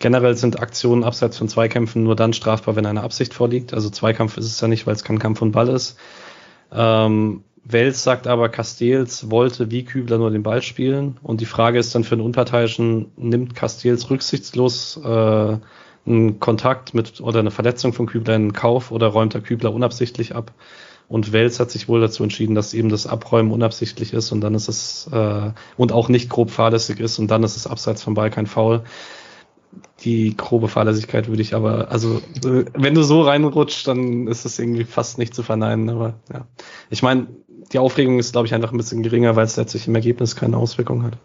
Generell 0.00 0.36
sind 0.36 0.60
Aktionen 0.60 1.04
abseits 1.04 1.38
von 1.38 1.48
Zweikämpfen 1.48 2.02
nur 2.02 2.16
dann 2.16 2.32
strafbar, 2.32 2.76
wenn 2.76 2.86
eine 2.86 3.02
Absicht 3.02 3.32
vorliegt. 3.32 3.72
Also 3.72 3.90
Zweikampf 3.90 4.36
ist 4.36 4.46
es 4.46 4.60
ja 4.60 4.68
nicht, 4.68 4.86
weil 4.86 4.94
es 4.94 5.04
kein 5.04 5.18
Kampf 5.18 5.40
und 5.40 5.52
Ball 5.52 5.68
ist. 5.68 5.96
Ähm, 6.72 7.44
Wels 7.64 8.02
sagt 8.02 8.26
aber, 8.26 8.48
Castells 8.50 9.30
wollte 9.30 9.70
wie 9.70 9.84
Kübler 9.84 10.18
nur 10.18 10.30
den 10.30 10.42
Ball 10.42 10.62
spielen. 10.62 11.16
Und 11.22 11.40
die 11.40 11.46
Frage 11.46 11.78
ist 11.78 11.94
dann 11.94 12.04
für 12.04 12.16
einen 12.16 12.24
Unparteiischen, 12.24 13.12
nimmt 13.16 13.54
Castells 13.54 14.10
rücksichtslos 14.10 15.00
äh, 15.02 15.56
einen 16.06 16.40
Kontakt 16.40 16.94
mit 16.94 17.20
oder 17.20 17.40
eine 17.40 17.50
Verletzung 17.50 17.92
von 17.92 18.06
Kübler 18.06 18.36
in 18.36 18.52
Kauf 18.52 18.90
oder 18.90 19.08
räumt 19.08 19.34
er 19.34 19.40
Kübler 19.40 19.72
unabsichtlich 19.72 20.34
ab? 20.34 20.52
Und 21.08 21.32
Wels 21.32 21.60
hat 21.60 21.70
sich 21.70 21.88
wohl 21.88 22.00
dazu 22.00 22.22
entschieden, 22.22 22.54
dass 22.54 22.72
eben 22.72 22.88
das 22.88 23.06
Abräumen 23.06 23.52
unabsichtlich 23.52 24.14
ist 24.14 24.32
und 24.32 24.40
dann 24.40 24.54
ist 24.54 24.68
es 24.68 25.08
äh, 25.12 25.50
und 25.76 25.92
auch 25.92 26.08
nicht 26.08 26.30
grob 26.30 26.50
fahrlässig 26.50 26.98
ist 26.98 27.18
und 27.18 27.30
dann 27.30 27.42
ist 27.42 27.56
es 27.56 27.66
abseits 27.66 28.02
vom 28.02 28.14
Ball 28.14 28.30
kein 28.30 28.46
Foul. 28.46 28.82
Die 30.00 30.36
grobe 30.36 30.68
Fahrlässigkeit 30.68 31.28
würde 31.28 31.42
ich 31.42 31.54
aber, 31.54 31.90
also 31.90 32.20
äh, 32.44 32.64
wenn 32.74 32.94
du 32.94 33.02
so 33.02 33.22
reinrutscht, 33.22 33.86
dann 33.86 34.28
ist 34.28 34.46
es 34.46 34.58
irgendwie 34.58 34.84
fast 34.84 35.18
nicht 35.18 35.34
zu 35.34 35.42
verneinen. 35.42 35.90
Aber 35.90 36.14
ja, 36.32 36.46
ich 36.90 37.02
meine, 37.02 37.26
die 37.72 37.78
Aufregung 37.78 38.18
ist, 38.18 38.32
glaube 38.32 38.46
ich, 38.46 38.54
einfach 38.54 38.72
ein 38.72 38.78
bisschen 38.78 39.02
geringer, 39.02 39.36
weil 39.36 39.44
es 39.44 39.56
letztlich 39.56 39.86
im 39.86 39.94
Ergebnis 39.94 40.36
keine 40.36 40.56
Auswirkung 40.56 41.02
hat. 41.02 41.18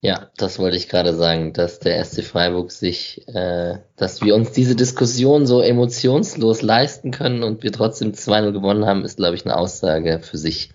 Ja, 0.00 0.30
das 0.36 0.60
wollte 0.60 0.76
ich 0.76 0.88
gerade 0.88 1.12
sagen, 1.12 1.52
dass 1.52 1.80
der 1.80 2.04
SC 2.04 2.22
Freiburg 2.22 2.70
sich, 2.70 3.26
äh, 3.26 3.78
dass 3.96 4.22
wir 4.22 4.36
uns 4.36 4.52
diese 4.52 4.76
Diskussion 4.76 5.44
so 5.44 5.60
emotionslos 5.60 6.62
leisten 6.62 7.10
können 7.10 7.42
und 7.42 7.64
wir 7.64 7.72
trotzdem 7.72 8.12
2-0 8.12 8.52
gewonnen 8.52 8.86
haben, 8.86 9.04
ist, 9.04 9.16
glaube 9.16 9.34
ich, 9.34 9.44
eine 9.44 9.56
Aussage 9.56 10.20
für 10.20 10.38
sich. 10.38 10.70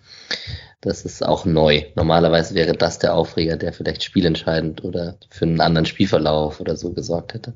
Das 0.81 1.05
ist 1.05 1.25
auch 1.25 1.45
neu. 1.45 1.85
Normalerweise 1.95 2.53
wäre 2.53 2.73
das 2.73 2.99
der 2.99 3.15
Aufreger, 3.15 3.55
der 3.55 3.71
vielleicht 3.71 4.03
spielentscheidend 4.03 4.83
oder 4.83 5.15
für 5.29 5.45
einen 5.45 5.61
anderen 5.61 5.85
Spielverlauf 5.85 6.59
oder 6.59 6.75
so 6.75 6.91
gesorgt 6.91 7.33
hätte. 7.33 7.53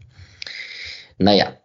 Naja. 1.18 1.58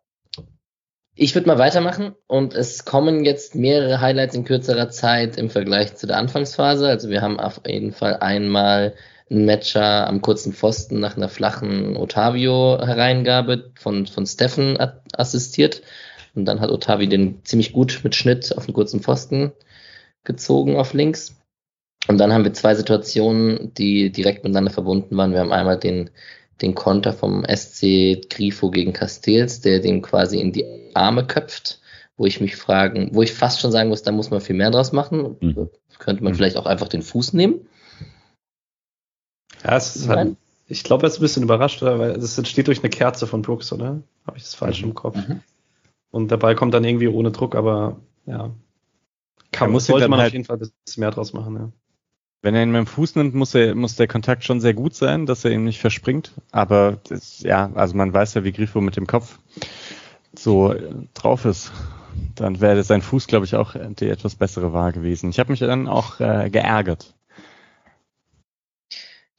Ich 1.14 1.34
würde 1.36 1.46
mal 1.46 1.58
weitermachen 1.58 2.16
und 2.26 2.54
es 2.54 2.84
kommen 2.84 3.24
jetzt 3.24 3.54
mehrere 3.54 4.00
Highlights 4.00 4.34
in 4.34 4.44
kürzerer 4.44 4.88
Zeit 4.88 5.36
im 5.36 5.50
Vergleich 5.50 5.94
zu 5.94 6.08
der 6.08 6.16
Anfangsphase. 6.16 6.88
Also 6.88 7.10
wir 7.10 7.20
haben 7.20 7.38
auf 7.38 7.60
jeden 7.66 7.92
Fall 7.92 8.16
einmal 8.16 8.94
ein 9.32 9.46
Matcher 9.46 10.06
am 10.06 10.20
kurzen 10.20 10.52
Pfosten 10.52 11.00
nach 11.00 11.16
einer 11.16 11.28
flachen 11.28 11.96
Otavio-Hereingabe 11.96 13.72
von, 13.74 14.06
von 14.06 14.26
Steffen 14.26 14.78
assistiert. 15.16 15.82
Und 16.34 16.44
dann 16.44 16.60
hat 16.60 16.70
Otavio 16.70 17.08
den 17.08 17.44
ziemlich 17.44 17.72
gut 17.72 18.00
mit 18.04 18.14
Schnitt 18.14 18.56
auf 18.56 18.66
den 18.66 18.74
kurzen 18.74 19.00
Pfosten 19.00 19.52
gezogen 20.24 20.76
auf 20.76 20.92
links. 20.92 21.36
Und 22.08 22.18
dann 22.18 22.32
haben 22.32 22.44
wir 22.44 22.52
zwei 22.52 22.74
Situationen, 22.74 23.72
die 23.74 24.10
direkt 24.10 24.44
miteinander 24.44 24.70
verbunden 24.70 25.16
waren. 25.16 25.32
Wir 25.32 25.40
haben 25.40 25.52
einmal 25.52 25.78
den, 25.78 26.10
den 26.60 26.74
Konter 26.74 27.12
vom 27.12 27.44
SC 27.44 28.28
Grifo 28.28 28.70
gegen 28.70 28.92
Castells, 28.92 29.60
der 29.60 29.80
den 29.80 30.02
quasi 30.02 30.40
in 30.40 30.52
die 30.52 30.66
Arme 30.94 31.26
köpft, 31.26 31.80
wo 32.16 32.26
ich 32.26 32.40
mich 32.40 32.56
fragen, 32.56 33.10
wo 33.12 33.22
ich 33.22 33.32
fast 33.32 33.60
schon 33.60 33.72
sagen 33.72 33.88
muss, 33.88 34.02
da 34.02 34.12
muss 34.12 34.30
man 34.30 34.40
viel 34.40 34.56
mehr 34.56 34.70
draus 34.70 34.92
machen. 34.92 35.36
Mhm. 35.40 35.70
Könnte 35.98 36.24
man 36.24 36.32
mhm. 36.32 36.36
vielleicht 36.36 36.56
auch 36.56 36.66
einfach 36.66 36.88
den 36.88 37.02
Fuß 37.02 37.34
nehmen. 37.34 37.66
Ja, 39.64 39.76
es 39.76 39.96
ist 39.96 40.08
halt, 40.08 40.36
ich 40.66 40.84
glaube, 40.84 41.04
er 41.04 41.10
ist 41.10 41.18
ein 41.18 41.22
bisschen 41.22 41.42
überrascht, 41.42 41.82
oder? 41.82 41.98
weil 41.98 42.10
es 42.12 42.38
entsteht 42.38 42.66
durch 42.66 42.80
eine 42.80 42.90
Kerze 42.90 43.26
von 43.26 43.42
Brooks, 43.42 43.72
oder? 43.72 44.02
Habe 44.26 44.36
ich 44.36 44.42
das 44.42 44.54
falsch 44.54 44.82
mhm. 44.82 44.88
im 44.88 44.94
Kopf? 44.94 45.16
Mhm. 45.16 45.40
Und 46.10 46.30
der 46.30 46.36
Ball 46.36 46.54
kommt 46.54 46.74
dann 46.74 46.84
irgendwie 46.84 47.08
ohne 47.08 47.30
Druck, 47.30 47.54
aber 47.54 47.96
ja. 48.26 48.50
Kann, 49.50 49.70
muss 49.70 49.86
sollte 49.86 50.08
man 50.08 50.20
halt 50.20 50.28
auf 50.28 50.32
jeden 50.32 50.44
Fall 50.44 50.56
ein 50.56 50.70
bisschen 50.84 51.00
mehr 51.00 51.10
draus 51.10 51.32
machen, 51.32 51.56
ja. 51.56 51.72
Wenn 52.44 52.56
er 52.56 52.64
ihn 52.64 52.72
mit 52.72 52.80
dem 52.80 52.86
Fuß 52.86 53.14
nimmt, 53.14 53.34
muss, 53.34 53.54
er, 53.54 53.76
muss 53.76 53.94
der 53.94 54.08
Kontakt 54.08 54.42
schon 54.42 54.60
sehr 54.60 54.74
gut 54.74 54.96
sein, 54.96 55.26
dass 55.26 55.44
er 55.44 55.52
ihn 55.52 55.62
nicht 55.62 55.78
verspringt. 55.78 56.32
Aber 56.50 56.98
das, 57.08 57.40
ja, 57.40 57.70
also 57.74 57.96
man 57.96 58.12
weiß 58.12 58.34
ja, 58.34 58.42
wie 58.42 58.50
Grifo 58.50 58.80
mit 58.80 58.96
dem 58.96 59.06
Kopf 59.06 59.38
so 60.36 60.72
äh, 60.72 60.92
drauf 61.14 61.44
ist. 61.44 61.70
Dann 62.34 62.60
wäre 62.60 62.82
sein 62.82 63.00
Fuß, 63.00 63.28
glaube 63.28 63.46
ich, 63.46 63.54
auch 63.54 63.76
die 63.76 64.08
etwas 64.08 64.34
bessere 64.34 64.72
Wahl 64.72 64.92
gewesen. 64.92 65.30
Ich 65.30 65.38
habe 65.38 65.52
mich 65.52 65.60
dann 65.60 65.86
auch 65.86 66.18
äh, 66.18 66.50
geärgert, 66.50 67.14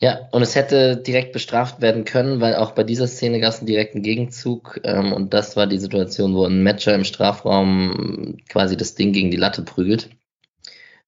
ja, 0.04 0.28
und 0.32 0.42
es 0.42 0.54
hätte 0.54 0.98
direkt 0.98 1.32
bestraft 1.32 1.80
werden 1.80 2.04
können, 2.04 2.42
weil 2.42 2.58
auch 2.58 2.72
bei 2.72 2.84
dieser 2.84 3.08
Szene 3.08 3.40
gab 3.40 3.54
es 3.54 3.60
einen 3.60 3.68
direkten 3.68 4.02
Gegenzug 4.02 4.82
ähm, 4.84 5.14
und 5.14 5.34
das 5.34 5.56
war 5.56 5.66
die 5.66 5.78
Situation, 5.78 6.36
wo 6.36 6.44
ein 6.44 6.62
Matcher 6.62 6.94
im 6.94 7.06
Strafraum 7.06 8.36
quasi 8.50 8.76
das 8.76 8.96
Ding 8.96 9.14
gegen 9.14 9.32
die 9.32 9.38
Latte 9.38 9.62
prügelt. 9.62 10.10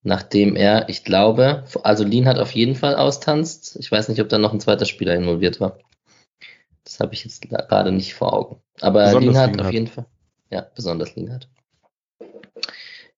Nachdem 0.04 0.56
er, 0.56 0.88
ich 0.88 1.04
glaube, 1.04 1.66
also 1.84 2.06
Lean 2.06 2.26
hat 2.26 2.40
auf 2.40 2.52
jeden 2.52 2.76
Fall 2.76 2.96
austanzt. 2.96 3.76
Ich 3.82 3.92
weiß 3.92 4.08
nicht, 4.08 4.22
ob 4.22 4.30
da 4.30 4.38
noch 4.38 4.54
ein 4.54 4.62
zweiter 4.62 4.86
Spieler 4.86 5.14
involviert 5.14 5.60
war. 5.60 5.78
Das 6.86 7.02
habe 7.02 7.16
ich 7.16 7.26
jetzt 7.26 7.42
gerade 7.42 7.92
nicht 7.92 8.14
vor 8.14 8.32
Augen. 8.32 8.62
Aber 8.80 9.20
Lean 9.20 9.38
hat 9.38 9.60
auf 9.60 9.74
jeden 9.74 9.88
Fall, 9.88 10.06
ja, 10.50 10.68
besonders 10.74 11.14
Lean 11.18 11.34
hat. 11.34 11.50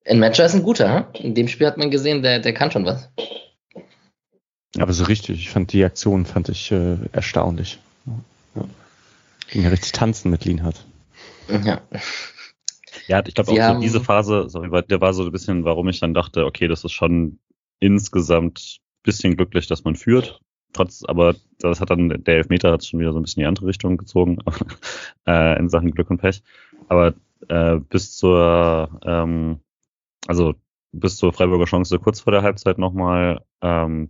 Ein 0.07 0.17
Matcher 0.17 0.45
ist 0.45 0.55
ein 0.55 0.63
guter, 0.63 1.11
hm? 1.13 1.23
in 1.23 1.35
dem 1.35 1.47
Spiel 1.47 1.67
hat 1.67 1.77
man 1.77 1.91
gesehen, 1.91 2.23
der, 2.23 2.39
der 2.39 2.55
kann 2.55 2.71
schon 2.71 2.85
was. 2.85 3.11
Aber 4.79 4.93
so 4.93 5.05
richtig, 5.05 5.39
ich 5.39 5.49
fand 5.49 5.73
die 5.73 5.83
Aktion 5.83 6.25
fand 6.25 6.49
ich 6.49 6.71
äh, 6.71 6.97
erstaunlich. 7.11 7.79
Ja. 8.55 8.63
Ging 9.49 9.63
ja 9.63 9.69
richtig 9.69 9.91
tanzen 9.91 10.29
mit 10.29 10.45
Lienhardt. 10.45 10.85
Ja. 11.49 11.81
Ja, 13.07 13.23
ich 13.25 13.33
glaube 13.33 13.51
auch 13.51 13.75
so 13.75 13.79
diese 13.79 14.01
Phase, 14.01 14.49
sorry, 14.49 14.69
der 14.83 15.01
war 15.01 15.13
so 15.13 15.23
ein 15.23 15.31
bisschen, 15.31 15.63
warum 15.63 15.87
ich 15.87 15.99
dann 15.99 16.13
dachte, 16.13 16.45
okay, 16.45 16.67
das 16.67 16.83
ist 16.83 16.91
schon 16.91 17.39
insgesamt 17.79 18.81
bisschen 19.03 19.37
glücklich, 19.37 19.67
dass 19.67 19.83
man 19.83 19.95
führt. 19.95 20.41
Trotz, 20.73 21.03
aber 21.03 21.35
das 21.59 21.79
hat 21.79 21.89
dann, 21.89 22.09
der 22.09 22.35
Elfmeter 22.35 22.73
hat 22.73 22.85
schon 22.85 22.99
wieder 22.99 23.13
so 23.13 23.19
ein 23.19 23.23
bisschen 23.23 23.39
in 23.41 23.45
die 23.45 23.47
andere 23.47 23.67
Richtung 23.67 23.97
gezogen, 23.97 24.39
äh, 25.27 25.57
in 25.57 25.69
Sachen 25.69 25.91
Glück 25.91 26.09
und 26.09 26.19
Pech. 26.19 26.43
Aber 26.89 27.13
äh, 27.47 27.77
bis 27.77 28.15
zur, 28.17 28.99
ähm, 29.03 29.59
also 30.27 30.53
bis 30.91 31.15
zur 31.15 31.33
Freiburger 31.33 31.65
Chance 31.65 31.97
kurz 31.99 32.19
vor 32.19 32.31
der 32.31 32.43
Halbzeit 32.43 32.77
nochmal, 32.77 33.41
ähm, 33.61 34.09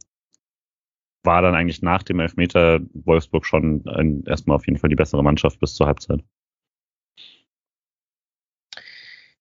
war 1.27 1.43
dann 1.43 1.53
eigentlich 1.53 1.83
nach 1.83 2.01
dem 2.01 2.19
Elfmeter 2.19 2.79
Wolfsburg 2.93 3.45
schon 3.45 3.83
ein, 3.85 4.23
erstmal 4.25 4.55
auf 4.55 4.65
jeden 4.65 4.79
Fall 4.79 4.89
die 4.89 4.95
bessere 4.95 5.23
Mannschaft 5.23 5.59
bis 5.59 5.75
zur 5.75 5.85
Halbzeit. 5.85 6.23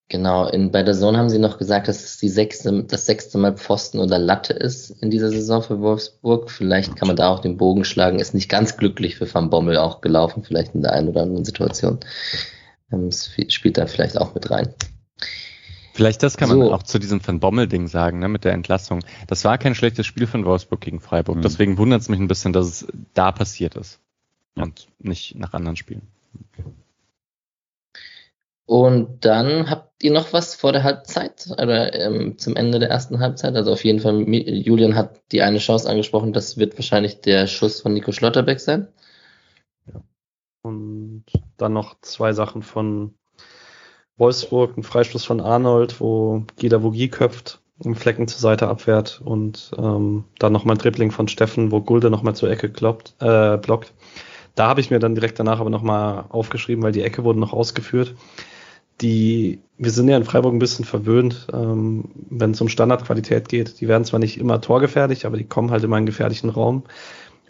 Genau, 0.09 0.49
in, 0.49 0.71
bei 0.71 0.83
der 0.83 0.95
Zone 0.95 1.19
haben 1.19 1.29
sie 1.29 1.39
noch 1.39 1.59
gesagt, 1.59 1.89
dass 1.89 2.05
es 2.05 2.19
die 2.19 2.29
sechste, 2.29 2.85
das 2.85 3.07
sechste 3.07 3.39
Mal 3.39 3.57
Pfosten 3.57 3.99
oder 3.99 4.19
Latte 4.19 4.53
ist 4.53 4.91
in 5.03 5.11
dieser 5.11 5.31
Saison 5.31 5.63
für 5.63 5.81
Wolfsburg. 5.81 6.51
Vielleicht 6.51 6.97
kann 6.97 7.09
man 7.09 7.17
da 7.17 7.29
auch 7.29 7.41
den 7.41 7.57
Bogen 7.57 7.85
schlagen. 7.85 8.21
Ist 8.21 8.35
nicht 8.35 8.49
ganz 8.49 8.77
glücklich 8.77 9.17
für 9.17 9.33
Van 9.33 9.51
Bommel 9.51 9.77
auch 9.79 10.01
gelaufen, 10.01 10.45
vielleicht 10.45 10.75
in 10.75 10.83
der 10.83 10.93
einen 10.93 11.09
oder 11.09 11.23
anderen 11.23 11.45
Situation. 11.45 11.99
Ähm, 12.93 13.07
es 13.07 13.33
spielt 13.49 13.79
da 13.79 13.87
vielleicht 13.87 14.19
auch 14.19 14.35
mit 14.35 14.51
rein. 14.51 14.75
Vielleicht 15.97 16.23
das 16.23 16.37
kann 16.37 16.51
man 16.51 16.61
so. 16.61 16.75
auch 16.75 16.83
zu 16.83 16.99
diesem 16.99 17.27
Van 17.27 17.41
Bommel-Ding 17.41 17.89
sagen, 17.89 18.19
ne, 18.19 18.29
mit 18.29 18.45
der 18.45 18.53
Entlassung. 18.53 19.03
Das 19.29 19.47
war 19.47 19.57
kein 19.57 19.75
schlechtes 19.75 20.05
Spiel 20.05 20.27
von 20.27 20.45
Wolfsburg 20.45 20.83
gegen 20.83 21.01
Freiburg. 21.01 21.37
Mhm. 21.37 21.43
Deswegen 21.43 21.79
wundert 21.79 22.03
es 22.03 22.11
mich 22.11 22.21
ein 22.21 22.29
bisschen, 22.29 22.53
dass 22.53 22.67
es 22.67 22.87
da 23.15 23.33
passiert 23.33 23.77
ist. 23.77 23.99
Und 24.57 24.89
nicht 24.99 25.37
nach 25.37 25.55
anderen 25.55 25.77
Spielen. 25.77 26.03
Und 28.67 29.25
dann 29.25 29.71
habt 29.71 30.05
ihr 30.05 30.13
noch 30.13 30.35
was 30.35 30.55
vor 30.55 30.73
der 30.73 30.83
Halbzeit 30.83 31.47
oder 31.53 31.95
ähm, 31.95 32.37
zum 32.37 32.57
Ende 32.57 32.79
der 32.79 32.91
ersten 32.91 33.21
Halbzeit? 33.21 33.55
Also 33.55 33.73
auf 33.73 33.83
jeden 33.83 34.01
Fall, 34.01 34.21
Julian 34.29 34.97
hat 34.97 35.23
die 35.33 35.41
eine 35.41 35.59
Chance 35.59 35.89
angesprochen, 35.89 36.35
das 36.35 36.59
wird 36.59 36.77
wahrscheinlich 36.77 37.23
der 37.23 37.47
Schuss 37.47 37.81
von 37.81 37.95
Nico 37.95 38.13
Schlotterbeck 38.13 38.61
sein. 38.61 38.89
Ja. 39.87 40.03
Und 40.61 41.25
dann 41.57 41.73
noch 41.73 41.99
zwei 42.03 42.35
Sachen 42.35 42.61
von 42.61 43.15
Wolfsburg, 44.19 44.77
ein 44.77 44.83
Freistoß 44.83 45.25
von 45.25 45.41
Arnold, 45.41 46.01
wo 46.01 46.45
Gida 46.57 46.83
Vogie 46.83 47.09
köpft, 47.09 47.61
im 47.85 47.95
Flecken 47.95 48.29
zur 48.29 48.41
Seite 48.41 48.69
abwehrt 48.69 49.21
und 49.23 49.73
ähm, 49.77 50.25
dann 50.39 50.53
nochmal 50.53 50.77
ein 50.77 50.79
Dribbling 50.79 51.11
von 51.11 51.29
Steffen, 51.29 51.71
wo 51.71 51.81
Gulde 51.81 52.11
nochmal 52.11 52.35
zur 52.35 52.51
Ecke 52.51 52.71
kloppt, 52.71 53.15
äh, 53.21 53.59
blockt. 53.59 53.93
Da 54.55 54.69
habe 54.69 54.81
ich 54.81 54.91
mir 54.91 54.99
dann 54.99 55.15
direkt 55.15 55.39
danach 55.39 55.61
aber 55.61 55.69
nochmal 55.69 56.25
aufgeschrieben, 56.31 56.83
weil 56.83 56.93
die 56.93 57.03
Ecke 57.03 57.25
wurde 57.25 57.39
noch 57.39 57.53
ausgeführt. 57.53 58.15
Die, 59.03 59.61
wir 59.77 59.91
sind 59.91 60.09
ja 60.09 60.17
in 60.17 60.25
Freiburg 60.25 60.55
ein 60.55 60.59
bisschen 60.59 60.87
verwöhnt, 60.87 61.49
ähm, 61.53 62.09
wenn 62.31 62.53
es 62.53 62.61
um 62.63 62.71
Standardqualität 62.71 63.51
geht. 63.51 63.81
Die 63.83 63.89
werden 63.89 64.07
zwar 64.07 64.19
nicht 64.19 64.39
immer 64.39 64.63
torgefährlich, 64.63 65.27
aber 65.27 65.37
die 65.37 65.45
kommen 65.45 65.71
halt 65.71 65.85
immer 65.85 65.99
in 65.99 66.07
gefährlichen 66.07 66.49
Raum. 66.49 66.85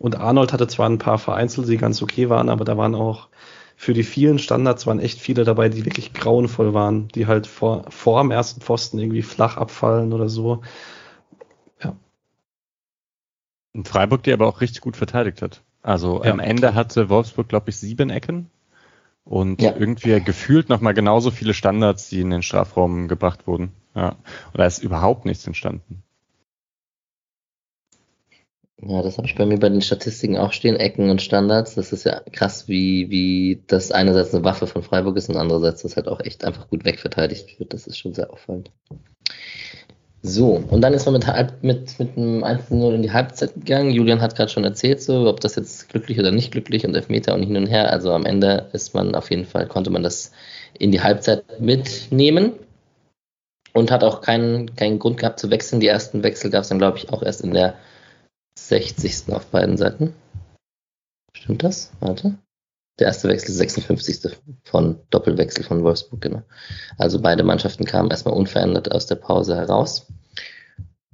Und 0.01 0.19
Arnold 0.19 0.53
hatte 0.53 0.67
zwar 0.67 0.89
ein 0.89 0.99
paar 0.99 1.19
vereinzelt, 1.19 1.69
die 1.69 1.77
ganz 1.77 2.03
okay 2.03 2.29
waren, 2.29 2.49
aber 2.49 2.65
da 2.65 2.77
waren 2.77 2.97
auch 2.97 3.29
für 3.77 3.93
die 3.93 4.03
vielen 4.03 4.39
Standards 4.39 4.87
waren 4.87 4.99
echt 4.99 5.21
viele 5.21 5.45
dabei, 5.45 5.69
die 5.69 5.85
wirklich 5.85 6.15
grauenvoll 6.15 6.73
waren, 6.73 7.09
die 7.09 7.27
halt 7.27 7.47
vor, 7.47 7.85
vor 7.91 8.23
dem 8.23 8.31
ersten 8.31 8.63
Pfosten 8.63 8.99
irgendwie 8.99 9.23
flach 9.23 9.59
abfallen 9.59 10.15
oder 10.15 10.31
so. 10.31 10.63
Ja. 11.85 11.95
Und 13.75 13.87
Freiburg, 13.87 14.23
die 14.23 14.33
aber 14.33 14.47
auch 14.47 14.63
richtig 14.63 14.81
gut 14.81 14.97
verteidigt 14.97 15.43
hat. 15.43 15.63
Also 15.83 16.25
ja. 16.25 16.33
am 16.33 16.41
Ende 16.41 16.75
hatte 16.75 17.11
Wolfsburg, 17.11 17.49
glaube 17.49 17.69
ich, 17.69 17.77
sieben 17.77 18.09
Ecken 18.09 18.51
und 19.27 19.61
ja. 19.61 19.77
irgendwie 19.77 20.21
gefühlt 20.21 20.71
nochmal 20.71 20.95
genauso 20.95 21.31
viele 21.31 21.53
Standards, 21.53 22.09
die 22.09 22.23
in 22.23 22.31
den 22.31 22.43
Strafraum 22.43 23.09
gebracht 23.09 23.47
wurden. 23.47 23.73
Ja. 23.95 24.11
Und 24.53 24.59
da 24.59 24.65
ist 24.65 24.83
überhaupt 24.83 25.27
nichts 25.27 25.47
entstanden. 25.47 26.03
Ja, 28.83 29.03
das 29.03 29.17
habe 29.17 29.27
ich 29.27 29.35
bei 29.35 29.47
mir 29.47 29.59
bei 29.59 29.71
den 29.71 29.81
Statistiken 29.81 30.37
auch 30.37 30.53
stehen, 30.53 30.77
Ecken 30.77 31.09
und 31.09 31.23
Standards. 31.23 31.75
Das 31.77 31.93
ist 31.93 32.05
ja 32.05 32.21
krass, 32.33 32.69
wie, 32.69 33.09
wie 33.09 33.63
das 33.67 33.91
einerseits 33.91 34.35
eine 34.35 34.45
Waffe 34.45 34.67
von 34.67 34.83
Freiburg 34.83 35.17
ist 35.17 35.31
und 35.31 35.37
andererseits 35.37 35.83
das 35.83 35.97
halt 35.97 36.09
auch 36.09 36.21
echt 36.21 36.45
einfach 36.45 36.69
gut 36.69 36.85
wegverteidigt 36.85 37.59
wird. 37.59 37.73
Das 37.73 37.87
ist 37.87 37.97
schon 37.97 38.13
sehr 38.13 38.31
auffallend. 38.31 38.71
So, 40.23 40.63
und 40.71 40.81
dann 40.83 40.93
ist 40.93 41.07
man 41.07 41.15
mit, 41.15 41.27
mit, 41.63 41.99
mit 41.99 42.17
einem 42.17 42.45
1-0 42.45 42.95
in 42.95 43.03
die 43.03 43.13
Halbzeit 43.13 43.55
gegangen. 43.55 43.93
Julian 43.93 44.21
hat 44.21 44.37
gerade 44.37 44.51
schon 44.51 44.65
erzählt, 44.65 45.01
so, 45.01 45.27
ob 45.27 45.41
das 45.41 45.57
jetzt 45.57 45.89
glücklich 45.89 46.19
oder 46.19 46.33
nicht 46.33 46.53
glücklich 46.53 46.85
und 46.85 46.95
Elfmeter 46.95 47.35
und 47.35 47.45
hin 47.45 47.57
und 47.57 47.67
her. 47.67 47.91
Also 47.91 48.13
am 48.13 48.27
Ende 48.27 48.69
ist 48.73 48.93
man 48.93 49.15
auf 49.15 49.31
jeden 49.31 49.47
Fall, 49.47 49.69
konnte 49.69 49.91
man 49.91 50.03
das 50.03 50.33
in 50.79 50.91
die 50.91 51.01
Halbzeit 51.01 51.61
mitnehmen 51.61 52.53
und 53.73 53.91
hat 53.91 54.05
auch 54.05 54.21
keinen, 54.21 54.75
keinen 54.75 54.99
Grund 54.99 55.19
gehabt 55.19 55.39
zu 55.39 55.51
wechseln. 55.51 55.81
Die 55.81 55.87
ersten 55.87 56.23
Wechsel 56.23 56.51
gab 56.51 56.63
es 56.63 56.69
dann, 56.69 56.79
glaube 56.79 56.99
ich, 56.99 57.11
auch 57.11 57.23
erst 57.23 57.43
in 57.43 57.55
der 57.55 57.77
60. 58.59 59.33
auf 59.33 59.47
beiden 59.47 59.77
Seiten. 59.77 60.15
Stimmt 61.33 61.63
das? 61.63 61.93
Warte. 62.01 62.39
Der 62.99 63.09
erste 63.09 63.29
Wechsel 63.29 63.51
ist 63.51 63.59
56. 63.59 64.37
von 64.65 65.01
Doppelwechsel 65.11 65.65
von 65.65 65.83
Wolfsburg, 65.83 66.23
genau. 66.23 66.43
Also 66.97 67.21
beide 67.21 67.45
Mannschaften 67.45 67.85
kamen 67.85 68.11
erstmal 68.11 68.35
unverändert 68.35 68.91
aus 68.91 69.07
der 69.07 69.17
Pause 69.17 69.55
heraus. 69.55 70.07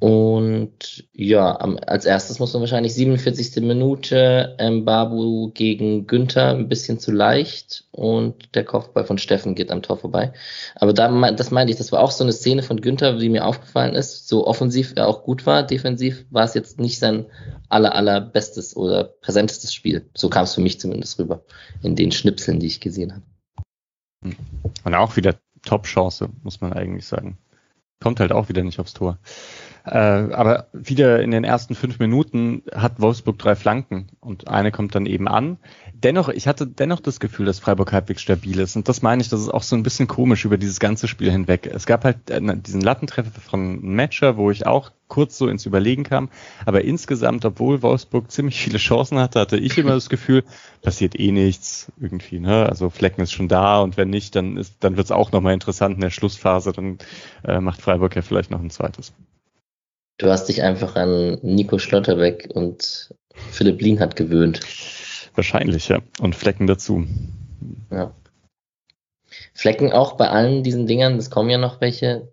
Und 0.02 1.06
ja, 1.12 1.54
als 1.54 2.06
erstes 2.06 2.40
muss 2.40 2.52
man 2.52 2.62
wahrscheinlich 2.62 2.92
47. 2.92 3.62
Minute 3.62 4.56
ähm, 4.58 4.84
Babu 4.84 5.52
gegen 5.52 6.08
Günther 6.08 6.48
ein 6.48 6.68
bisschen 6.68 6.98
zu 6.98 7.12
leicht 7.12 7.84
und 7.92 8.52
der 8.56 8.64
Kopfball 8.64 9.04
von 9.04 9.18
Steffen 9.18 9.54
geht 9.54 9.70
am 9.70 9.80
Tor 9.80 9.98
vorbei. 9.98 10.32
Aber 10.74 10.92
da, 10.92 11.30
das 11.30 11.52
meinte 11.52 11.70
ich, 11.70 11.78
das 11.78 11.92
war 11.92 12.00
auch 12.00 12.10
so 12.10 12.24
eine 12.24 12.32
Szene 12.32 12.64
von 12.64 12.80
Günther, 12.80 13.16
die 13.16 13.28
mir 13.28 13.46
aufgefallen 13.46 13.94
ist. 13.94 14.26
So 14.26 14.44
offensiv 14.44 14.92
er 14.96 15.06
auch 15.06 15.22
gut 15.22 15.46
war, 15.46 15.62
defensiv 15.62 16.26
war 16.30 16.42
es 16.42 16.54
jetzt 16.54 16.80
nicht 16.80 16.98
sein 16.98 17.26
aller, 17.68 17.94
allerbestes 17.94 18.74
oder 18.76 19.04
präsentestes 19.04 19.72
Spiel. 19.72 20.10
So 20.16 20.28
kam 20.28 20.42
es 20.42 20.54
für 20.56 20.62
mich 20.62 20.80
zumindest 20.80 21.20
rüber 21.20 21.44
in 21.84 21.94
den 21.94 22.10
Schnipseln, 22.10 22.58
die 22.58 22.66
ich 22.66 22.80
gesehen 22.80 23.12
habe. 23.12 24.34
Und 24.82 24.94
auch 24.96 25.14
wieder 25.14 25.36
Top-Chance, 25.64 26.28
muss 26.42 26.60
man 26.60 26.72
eigentlich 26.72 27.06
sagen. 27.06 27.38
Kommt 28.00 28.18
halt 28.18 28.32
auch 28.32 28.48
wieder 28.48 28.64
nicht 28.64 28.80
aufs 28.80 28.94
Tor. 28.94 29.20
Äh, 29.84 29.98
aber 29.98 30.68
wieder 30.72 31.22
in 31.22 31.32
den 31.32 31.44
ersten 31.44 31.74
fünf 31.74 31.98
Minuten 31.98 32.62
hat 32.72 33.00
Wolfsburg 33.00 33.38
drei 33.38 33.56
Flanken 33.56 34.08
und 34.20 34.48
eine 34.48 34.70
kommt 34.70 34.94
dann 34.94 35.06
eben 35.06 35.26
an. 35.26 35.58
Dennoch, 35.94 36.28
ich 36.28 36.46
hatte 36.46 36.66
dennoch 36.66 37.00
das 37.00 37.20
Gefühl, 37.20 37.46
dass 37.46 37.58
Freiburg 37.58 37.92
halbwegs 37.92 38.22
stabil 38.22 38.58
ist. 38.58 38.76
Und 38.76 38.88
das 38.88 39.02
meine 39.02 39.22
ich, 39.22 39.28
das 39.28 39.40
ist 39.40 39.48
auch 39.48 39.62
so 39.62 39.76
ein 39.76 39.82
bisschen 39.82 40.06
komisch 40.08 40.44
über 40.44 40.56
dieses 40.56 40.78
ganze 40.78 41.08
Spiel 41.08 41.30
hinweg. 41.30 41.66
Es 41.66 41.86
gab 41.86 42.04
halt 42.04 42.30
äh, 42.30 42.40
diesen 42.56 42.80
Lattentreffer 42.80 43.40
von 43.40 43.80
Matcher, 43.82 44.36
wo 44.36 44.50
ich 44.50 44.66
auch 44.66 44.92
kurz 45.08 45.36
so 45.36 45.48
ins 45.48 45.66
Überlegen 45.66 46.04
kam. 46.04 46.30
Aber 46.64 46.82
insgesamt, 46.84 47.44
obwohl 47.44 47.82
Wolfsburg 47.82 48.30
ziemlich 48.30 48.60
viele 48.60 48.78
Chancen 48.78 49.18
hatte, 49.18 49.40
hatte 49.40 49.58
ich 49.58 49.76
immer 49.78 49.92
das 49.92 50.08
Gefühl, 50.08 50.44
passiert 50.80 51.18
eh 51.18 51.32
nichts 51.32 51.90
irgendwie. 52.00 52.38
Ne? 52.40 52.66
Also 52.68 52.88
Flecken 52.88 53.20
ist 53.20 53.32
schon 53.32 53.48
da 53.48 53.80
und 53.80 53.96
wenn 53.96 54.10
nicht, 54.10 54.36
dann 54.36 54.56
ist, 54.56 54.76
dann 54.80 54.96
wird 54.96 55.06
es 55.06 55.12
auch 55.12 55.32
nochmal 55.32 55.54
interessant 55.54 55.96
in 55.96 56.00
der 56.00 56.10
Schlussphase. 56.10 56.72
Dann 56.72 56.98
äh, 57.44 57.60
macht 57.60 57.82
Freiburg 57.82 58.14
ja 58.16 58.22
vielleicht 58.22 58.50
noch 58.50 58.60
ein 58.60 58.70
zweites. 58.70 59.12
Du 60.22 60.30
hast 60.30 60.46
dich 60.46 60.62
einfach 60.62 60.94
an 60.94 61.40
Nico 61.42 61.80
Schlotterbeck 61.80 62.48
und 62.54 63.12
Philipp 63.50 63.80
Lienhardt 63.80 64.14
gewöhnt. 64.14 64.60
Wahrscheinlich, 65.34 65.88
ja. 65.88 65.98
Und 66.20 66.36
Flecken 66.36 66.68
dazu. 66.68 67.04
Ja. 67.90 68.14
Flecken 69.52 69.92
auch 69.92 70.12
bei 70.12 70.28
allen 70.28 70.62
diesen 70.62 70.86
Dingern, 70.86 71.16
es 71.16 71.28
kommen 71.28 71.50
ja 71.50 71.58
noch 71.58 71.80
welche, 71.80 72.32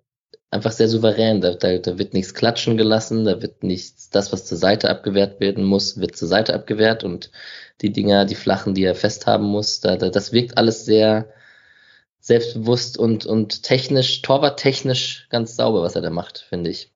einfach 0.51 0.71
sehr 0.71 0.87
souverän. 0.87 1.41
Da, 1.41 1.55
da, 1.55 1.79
da 1.79 1.97
wird 1.97 2.13
nichts 2.13 2.35
klatschen 2.35 2.77
gelassen, 2.77 3.25
da 3.25 3.41
wird 3.41 3.63
nichts, 3.63 4.11
das, 4.11 4.31
was 4.31 4.45
zur 4.45 4.59
Seite 4.59 4.87
abgewehrt 4.87 5.39
werden 5.39 5.63
muss, 5.63 5.99
wird 5.99 6.15
zur 6.15 6.27
Seite 6.27 6.53
abgewehrt 6.53 7.03
und 7.03 7.31
die 7.81 7.91
Dinger, 7.91 8.25
die 8.25 8.35
flachen, 8.35 8.75
die 8.75 8.83
er 8.83 8.93
festhaben 8.93 9.47
muss, 9.47 9.79
da, 9.79 9.95
da, 9.95 10.09
das 10.09 10.31
wirkt 10.31 10.59
alles 10.59 10.85
sehr 10.85 11.33
selbstbewusst 12.19 12.99
und, 12.99 13.25
und 13.25 13.63
technisch, 13.63 14.21
torwarttechnisch 14.21 15.25
ganz 15.31 15.55
sauber, 15.55 15.81
was 15.81 15.95
er 15.95 16.03
da 16.03 16.11
macht, 16.11 16.45
finde 16.47 16.69
ich. 16.69 16.91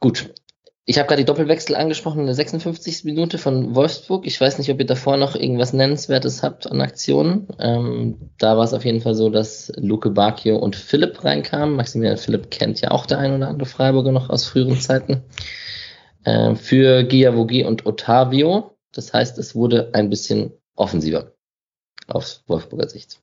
Gut. 0.00 0.32
Ich 0.86 0.98
habe 0.98 1.06
gerade 1.06 1.22
die 1.22 1.26
Doppelwechsel 1.26 1.76
angesprochen 1.76 2.20
in 2.20 2.26
der 2.26 2.34
56. 2.34 3.04
Minute 3.04 3.38
von 3.38 3.76
Wolfsburg. 3.76 4.26
Ich 4.26 4.40
weiß 4.40 4.58
nicht, 4.58 4.70
ob 4.70 4.80
ihr 4.80 4.86
davor 4.86 5.18
noch 5.18 5.36
irgendwas 5.36 5.72
Nennenswertes 5.72 6.42
habt 6.42 6.68
an 6.68 6.80
Aktionen. 6.80 7.46
Ähm, 7.60 8.30
da 8.38 8.56
war 8.56 8.64
es 8.64 8.72
auf 8.72 8.84
jeden 8.84 9.00
Fall 9.00 9.14
so, 9.14 9.28
dass 9.28 9.70
Luke 9.76 10.10
Bacchio 10.10 10.56
und 10.56 10.74
Philipp 10.74 11.22
reinkamen. 11.22 11.76
Maximilian 11.76 12.16
Philipp 12.16 12.50
kennt 12.50 12.80
ja 12.80 12.90
auch 12.90 13.06
der 13.06 13.18
ein 13.18 13.36
oder 13.36 13.48
andere 13.48 13.68
Freiburger 13.68 14.10
noch 14.10 14.30
aus 14.30 14.46
früheren 14.46 14.80
Zeiten. 14.80 15.22
Äh, 16.24 16.56
für 16.56 17.04
Giavogi 17.04 17.64
und 17.64 17.86
Ottavio. 17.86 18.76
Das 18.92 19.12
heißt, 19.12 19.38
es 19.38 19.54
wurde 19.54 19.90
ein 19.92 20.10
bisschen 20.10 20.52
offensiver 20.74 21.34
aus 22.08 22.42
Wolfsburger 22.46 22.88
Sicht. 22.88 23.20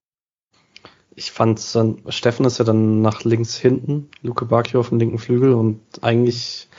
Ich 1.18 1.32
fand 1.32 1.74
dann, 1.74 1.98
Steffen 2.10 2.46
ist 2.46 2.60
ja 2.60 2.64
dann 2.64 3.02
nach 3.02 3.24
links 3.24 3.58
hinten, 3.58 4.08
Luke 4.22 4.46
Bacchio 4.46 4.80
auf 4.80 4.90
dem 4.90 5.00
linken 5.00 5.18
Flügel 5.18 5.52
und 5.52 5.82
eigentlich 6.04 6.70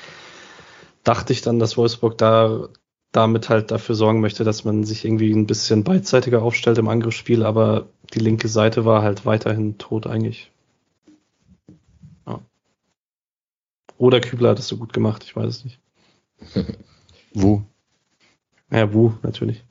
dachte 1.03 1.33
ich 1.33 1.43
dann, 1.43 1.59
dass 1.59 1.77
Wolfsburg 1.77 2.17
da 2.19 2.69
damit 3.11 3.49
halt 3.49 3.73
dafür 3.73 3.97
sorgen 3.97 4.21
möchte, 4.21 4.45
dass 4.45 4.65
man 4.65 4.85
sich 4.85 5.05
irgendwie 5.05 5.33
ein 5.33 5.49
bisschen 5.49 5.83
beidseitiger 5.83 6.41
aufstellt 6.41 6.79
im 6.79 6.87
Angriffsspiel, 6.87 7.45
aber 7.45 7.89
die 8.15 8.21
linke 8.21 8.47
Seite 8.47 8.85
war 8.85 9.03
halt 9.03 9.27
weiterhin 9.27 9.77
tot 9.77 10.07
eigentlich. 10.07 10.53
Ja. 12.25 12.39
Oder 13.97 14.21
Kübler 14.21 14.51
hat 14.51 14.61
es 14.61 14.69
so 14.69 14.77
gut 14.77 14.93
gemacht, 14.93 15.25
ich 15.25 15.35
weiß 15.35 15.49
es 15.49 15.65
nicht. 15.65 15.81
Wu. 17.35 17.63
Ja, 18.71 18.93
Wu, 18.93 19.15
natürlich. 19.23 19.65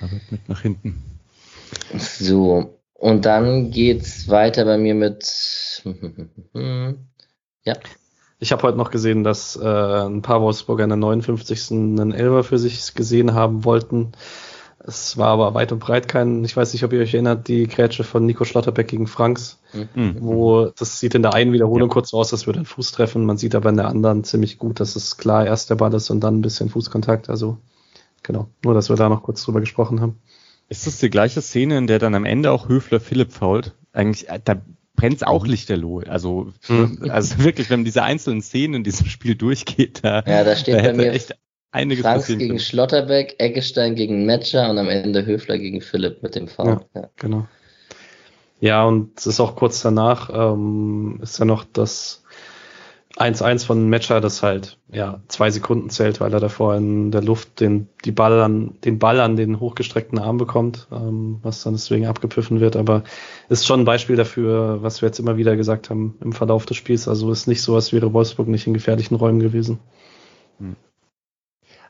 Aber 0.00 0.20
mit 0.30 0.48
nach 0.48 0.62
hinten. 0.62 1.02
So, 1.96 2.77
und 2.98 3.24
dann 3.24 3.70
geht's 3.70 4.28
weiter 4.28 4.64
bei 4.64 4.76
mir 4.76 4.94
mit. 4.94 5.82
ja. 7.64 7.74
Ich 8.40 8.52
habe 8.52 8.62
heute 8.62 8.76
noch 8.76 8.90
gesehen, 8.90 9.24
dass 9.24 9.56
äh, 9.56 9.64
ein 9.64 10.22
paar 10.22 10.42
Wolfsburger 10.42 10.84
in 10.84 10.90
der 10.90 10.96
59. 10.96 11.70
einen 11.70 12.12
Elber 12.12 12.44
für 12.44 12.58
sich 12.58 12.94
gesehen 12.94 13.34
haben 13.34 13.64
wollten. 13.64 14.12
Es 14.80 15.16
war 15.16 15.28
aber 15.28 15.54
weit 15.54 15.70
und 15.72 15.80
breit 15.80 16.08
kein, 16.08 16.44
ich 16.44 16.56
weiß 16.56 16.72
nicht, 16.72 16.84
ob 16.84 16.92
ihr 16.92 17.00
euch 17.00 17.14
erinnert, 17.14 17.46
die 17.46 17.66
Grätsche 17.66 18.04
von 18.04 18.26
Nico 18.26 18.44
Schlotterbeck 18.44 18.88
gegen 18.88 19.06
Franks, 19.06 19.60
mhm. 19.72 20.16
wo 20.20 20.66
das 20.76 20.98
sieht 20.98 21.14
in 21.14 21.22
der 21.22 21.34
einen 21.34 21.52
Wiederholung 21.52 21.88
ja. 21.88 21.92
kurz 21.92 22.14
aus, 22.14 22.32
als 22.32 22.46
würde 22.46 22.60
ein 22.60 22.64
Fuß 22.64 22.92
treffen. 22.92 23.24
Man 23.26 23.38
sieht 23.38 23.54
aber 23.54 23.70
in 23.70 23.76
der 23.76 23.88
anderen 23.88 24.24
ziemlich 24.24 24.58
gut, 24.58 24.80
dass 24.80 24.96
es 24.96 25.16
klar 25.16 25.46
erst 25.46 25.70
der 25.70 25.76
Ball 25.76 25.94
ist 25.94 26.10
und 26.10 26.20
dann 26.20 26.38
ein 26.38 26.42
bisschen 26.42 26.68
Fußkontakt. 26.68 27.28
Also 27.28 27.58
genau, 28.22 28.48
nur 28.64 28.74
dass 28.74 28.88
wir 28.88 28.96
da 28.96 29.08
noch 29.08 29.22
kurz 29.22 29.44
drüber 29.44 29.60
gesprochen 29.60 30.00
haben. 30.00 30.20
Ist 30.68 30.86
das 30.86 30.98
die 30.98 31.10
gleiche 31.10 31.40
Szene, 31.40 31.78
in 31.78 31.86
der 31.86 31.98
dann 31.98 32.14
am 32.14 32.24
Ende 32.24 32.50
auch 32.50 32.68
Höfler 32.68 33.00
Philipp 33.00 33.32
fault? 33.32 33.74
Eigentlich, 33.92 34.28
äh, 34.28 34.38
da 34.42 34.60
brennt's 34.94 35.22
auch 35.22 35.46
Lichterloh. 35.46 36.00
Also, 36.00 36.52
hm. 36.66 36.98
also 37.10 37.42
wirklich, 37.42 37.70
wenn 37.70 37.80
man 37.80 37.84
diese 37.84 38.02
einzelnen 38.02 38.42
Szenen 38.42 38.74
in 38.74 38.84
diesem 38.84 39.06
Spiel 39.06 39.34
durchgeht, 39.34 40.00
da, 40.02 40.22
ja, 40.26 40.44
da 40.44 40.56
steht 40.56 40.76
da 40.76 40.82
bei 40.82 40.92
mir 40.92 41.12
echt 41.12 41.34
einiges 41.70 42.02
Franks 42.02 42.26
gegen 42.26 42.40
können. 42.40 42.58
Schlotterbeck, 42.58 43.36
Eggestein 43.38 43.94
gegen 43.94 44.26
Matcher 44.26 44.68
und 44.70 44.78
am 44.78 44.88
Ende 44.88 45.24
Höfler 45.24 45.58
gegen 45.58 45.80
Philipp 45.80 46.22
mit 46.22 46.34
dem 46.34 46.48
Foul. 46.48 46.80
Ja, 46.94 47.00
ja. 47.02 47.10
genau. 47.16 47.46
Ja, 48.60 48.84
und 48.84 49.18
es 49.18 49.26
ist 49.26 49.40
auch 49.40 49.54
kurz 49.56 49.82
danach, 49.82 50.30
ähm, 50.32 51.20
ist 51.22 51.38
ja 51.38 51.44
noch 51.44 51.64
das 51.64 52.24
1-1 53.18 53.66
von 53.66 53.90
Matcher, 53.90 54.20
das 54.20 54.44
halt 54.44 54.78
ja 54.92 55.20
zwei 55.26 55.50
Sekunden 55.50 55.90
zählt, 55.90 56.20
weil 56.20 56.32
er 56.32 56.38
davor 56.38 56.76
in 56.76 57.10
der 57.10 57.22
Luft 57.22 57.58
den, 57.58 57.88
die 58.04 58.12
Ball 58.12 58.40
an, 58.40 58.74
den 58.84 59.00
Ball 59.00 59.18
an 59.20 59.34
den 59.34 59.58
hochgestreckten 59.58 60.20
Arm 60.20 60.38
bekommt, 60.38 60.86
ähm, 60.92 61.40
was 61.42 61.64
dann 61.64 61.74
deswegen 61.74 62.06
abgepfiffen 62.06 62.60
wird. 62.60 62.76
Aber 62.76 63.02
ist 63.48 63.66
schon 63.66 63.80
ein 63.80 63.84
Beispiel 63.84 64.14
dafür, 64.14 64.82
was 64.82 65.02
wir 65.02 65.08
jetzt 65.08 65.18
immer 65.18 65.36
wieder 65.36 65.56
gesagt 65.56 65.90
haben 65.90 66.16
im 66.20 66.32
Verlauf 66.32 66.64
des 66.64 66.76
Spiels. 66.76 67.08
Also 67.08 67.32
ist 67.32 67.48
nicht 67.48 67.62
so, 67.62 67.74
als 67.74 67.92
wäre 67.92 68.12
Wolfsburg 68.12 68.46
nicht 68.46 68.68
in 68.68 68.74
gefährlichen 68.74 69.16
Räumen 69.16 69.40
gewesen. 69.40 69.80
Hm. 70.58 70.76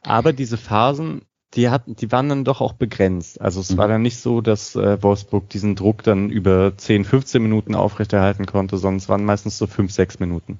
Aber 0.02 0.32
diese 0.32 0.56
Phasen, 0.56 1.22
die 1.54 1.68
hatten, 1.68 1.94
die 1.94 2.10
waren 2.10 2.30
dann 2.30 2.44
doch 2.44 2.62
auch 2.62 2.72
begrenzt. 2.72 3.40
Also 3.40 3.60
es 3.60 3.72
mhm. 3.72 3.76
war 3.76 3.88
dann 3.88 4.02
nicht 4.02 4.18
so, 4.18 4.40
dass 4.40 4.76
äh, 4.76 5.02
Wolfsburg 5.02 5.48
diesen 5.50 5.76
Druck 5.76 6.02
dann 6.02 6.30
über 6.30 6.72
10, 6.76 7.04
15 7.04 7.42
Minuten 7.42 7.74
aufrechterhalten 7.74 8.46
konnte, 8.46 8.78
sondern 8.78 8.98
es 8.98 9.08
waren 9.08 9.24
meistens 9.24 9.58
so 9.58 9.66
5, 9.66 9.92
6 9.92 10.20
Minuten. 10.20 10.58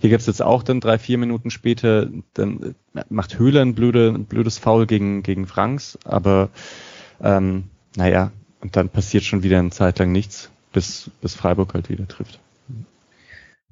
Hier 0.00 0.10
gibt's 0.10 0.26
jetzt 0.26 0.42
auch 0.42 0.62
dann 0.62 0.80
drei, 0.80 0.98
vier 0.98 1.18
Minuten 1.18 1.50
später, 1.50 2.08
dann 2.34 2.74
macht 3.10 3.38
Höhler 3.38 3.60
ein, 3.60 3.74
blöde, 3.74 4.08
ein 4.08 4.24
blödes 4.24 4.58
Foul 4.58 4.86
gegen, 4.86 5.22
gegen 5.22 5.46
Franks, 5.46 5.98
aber 6.04 6.48
ähm, 7.22 7.64
naja, 7.96 8.32
und 8.60 8.76
dann 8.76 8.88
passiert 8.88 9.24
schon 9.24 9.42
wieder 9.42 9.58
eine 9.58 9.70
Zeit 9.70 9.98
lang 9.98 10.10
nichts, 10.10 10.50
bis, 10.72 11.10
bis 11.20 11.34
Freiburg 11.34 11.74
halt 11.74 11.90
wieder 11.90 12.08
trifft. 12.08 12.40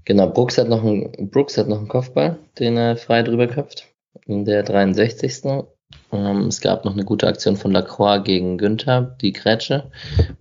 Genau, 0.05 0.29
Brooks 0.29 0.59
hat 0.59 0.69
noch 0.69 0.85
einen, 0.85 1.31
Brooks 1.31 1.57
hat 1.57 1.69
noch 1.69 1.79
einen 1.79 1.89
Kopfball, 1.89 2.39
den 2.59 2.77
er 2.77 2.97
frei 2.97 3.23
drüber 3.23 3.47
köpft. 3.47 3.89
In 4.27 4.45
der 4.45 4.63
63. 4.63 5.65
Ähm, 6.13 6.47
es 6.47 6.61
gab 6.61 6.85
noch 6.85 6.93
eine 6.93 7.05
gute 7.05 7.27
Aktion 7.27 7.57
von 7.57 7.73
Lacroix 7.73 8.23
gegen 8.25 8.59
Günther, 8.59 9.17
die 9.21 9.33
Grätsche, 9.33 9.91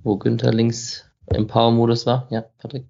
wo 0.03 0.17
Günther 0.17 0.53
links 0.53 1.05
im 1.33 1.47
Power-Modus 1.47 2.05
war. 2.05 2.27
Ja, 2.29 2.45
Patrick? 2.57 2.85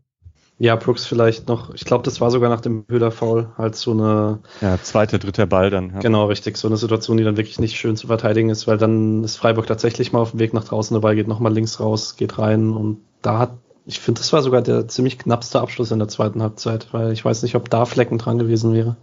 Ja, 0.59 0.75
Brooks 0.75 1.05
vielleicht 1.05 1.47
noch. 1.47 1.73
Ich 1.75 1.85
glaube, 1.85 2.03
das 2.03 2.19
war 2.19 2.31
sogar 2.31 2.49
nach 2.49 2.61
dem 2.61 2.85
Höhler-Foul 2.89 3.51
halt 3.57 3.75
so 3.75 3.91
eine. 3.91 4.39
Ja, 4.61 4.81
zweiter, 4.81 5.19
dritter 5.19 5.45
Ball 5.45 5.69
dann. 5.69 5.91
Ja. 5.91 5.99
Genau, 5.99 6.25
richtig. 6.25 6.57
So 6.57 6.67
eine 6.67 6.77
Situation, 6.77 7.17
die 7.17 7.23
dann 7.23 7.37
wirklich 7.37 7.59
nicht 7.59 7.77
schön 7.77 7.95
zu 7.95 8.07
verteidigen 8.07 8.49
ist, 8.49 8.65
weil 8.65 8.77
dann 8.77 9.23
ist 9.23 9.37
Freiburg 9.37 9.67
tatsächlich 9.67 10.13
mal 10.13 10.19
auf 10.19 10.31
dem 10.31 10.39
Weg 10.39 10.53
nach 10.53 10.63
draußen. 10.63 10.95
Der 10.95 11.01
Ball 11.01 11.15
geht 11.15 11.27
nochmal 11.27 11.53
links 11.53 11.79
raus, 11.79 12.15
geht 12.15 12.39
rein 12.39 12.71
und 12.71 13.01
da 13.21 13.37
hat, 13.37 13.51
ich 13.85 13.99
finde, 13.99 14.19
das 14.19 14.33
war 14.33 14.41
sogar 14.41 14.63
der 14.63 14.87
ziemlich 14.87 15.19
knappste 15.19 15.61
Abschluss 15.61 15.91
in 15.91 15.99
der 15.99 16.07
zweiten 16.07 16.41
Halbzeit, 16.41 16.91
weil 16.91 17.11
ich 17.11 17.23
weiß 17.23 17.43
nicht, 17.43 17.55
ob 17.55 17.69
da 17.69 17.85
Flecken 17.85 18.17
dran 18.17 18.39
gewesen 18.39 18.73
wäre. 18.73 18.97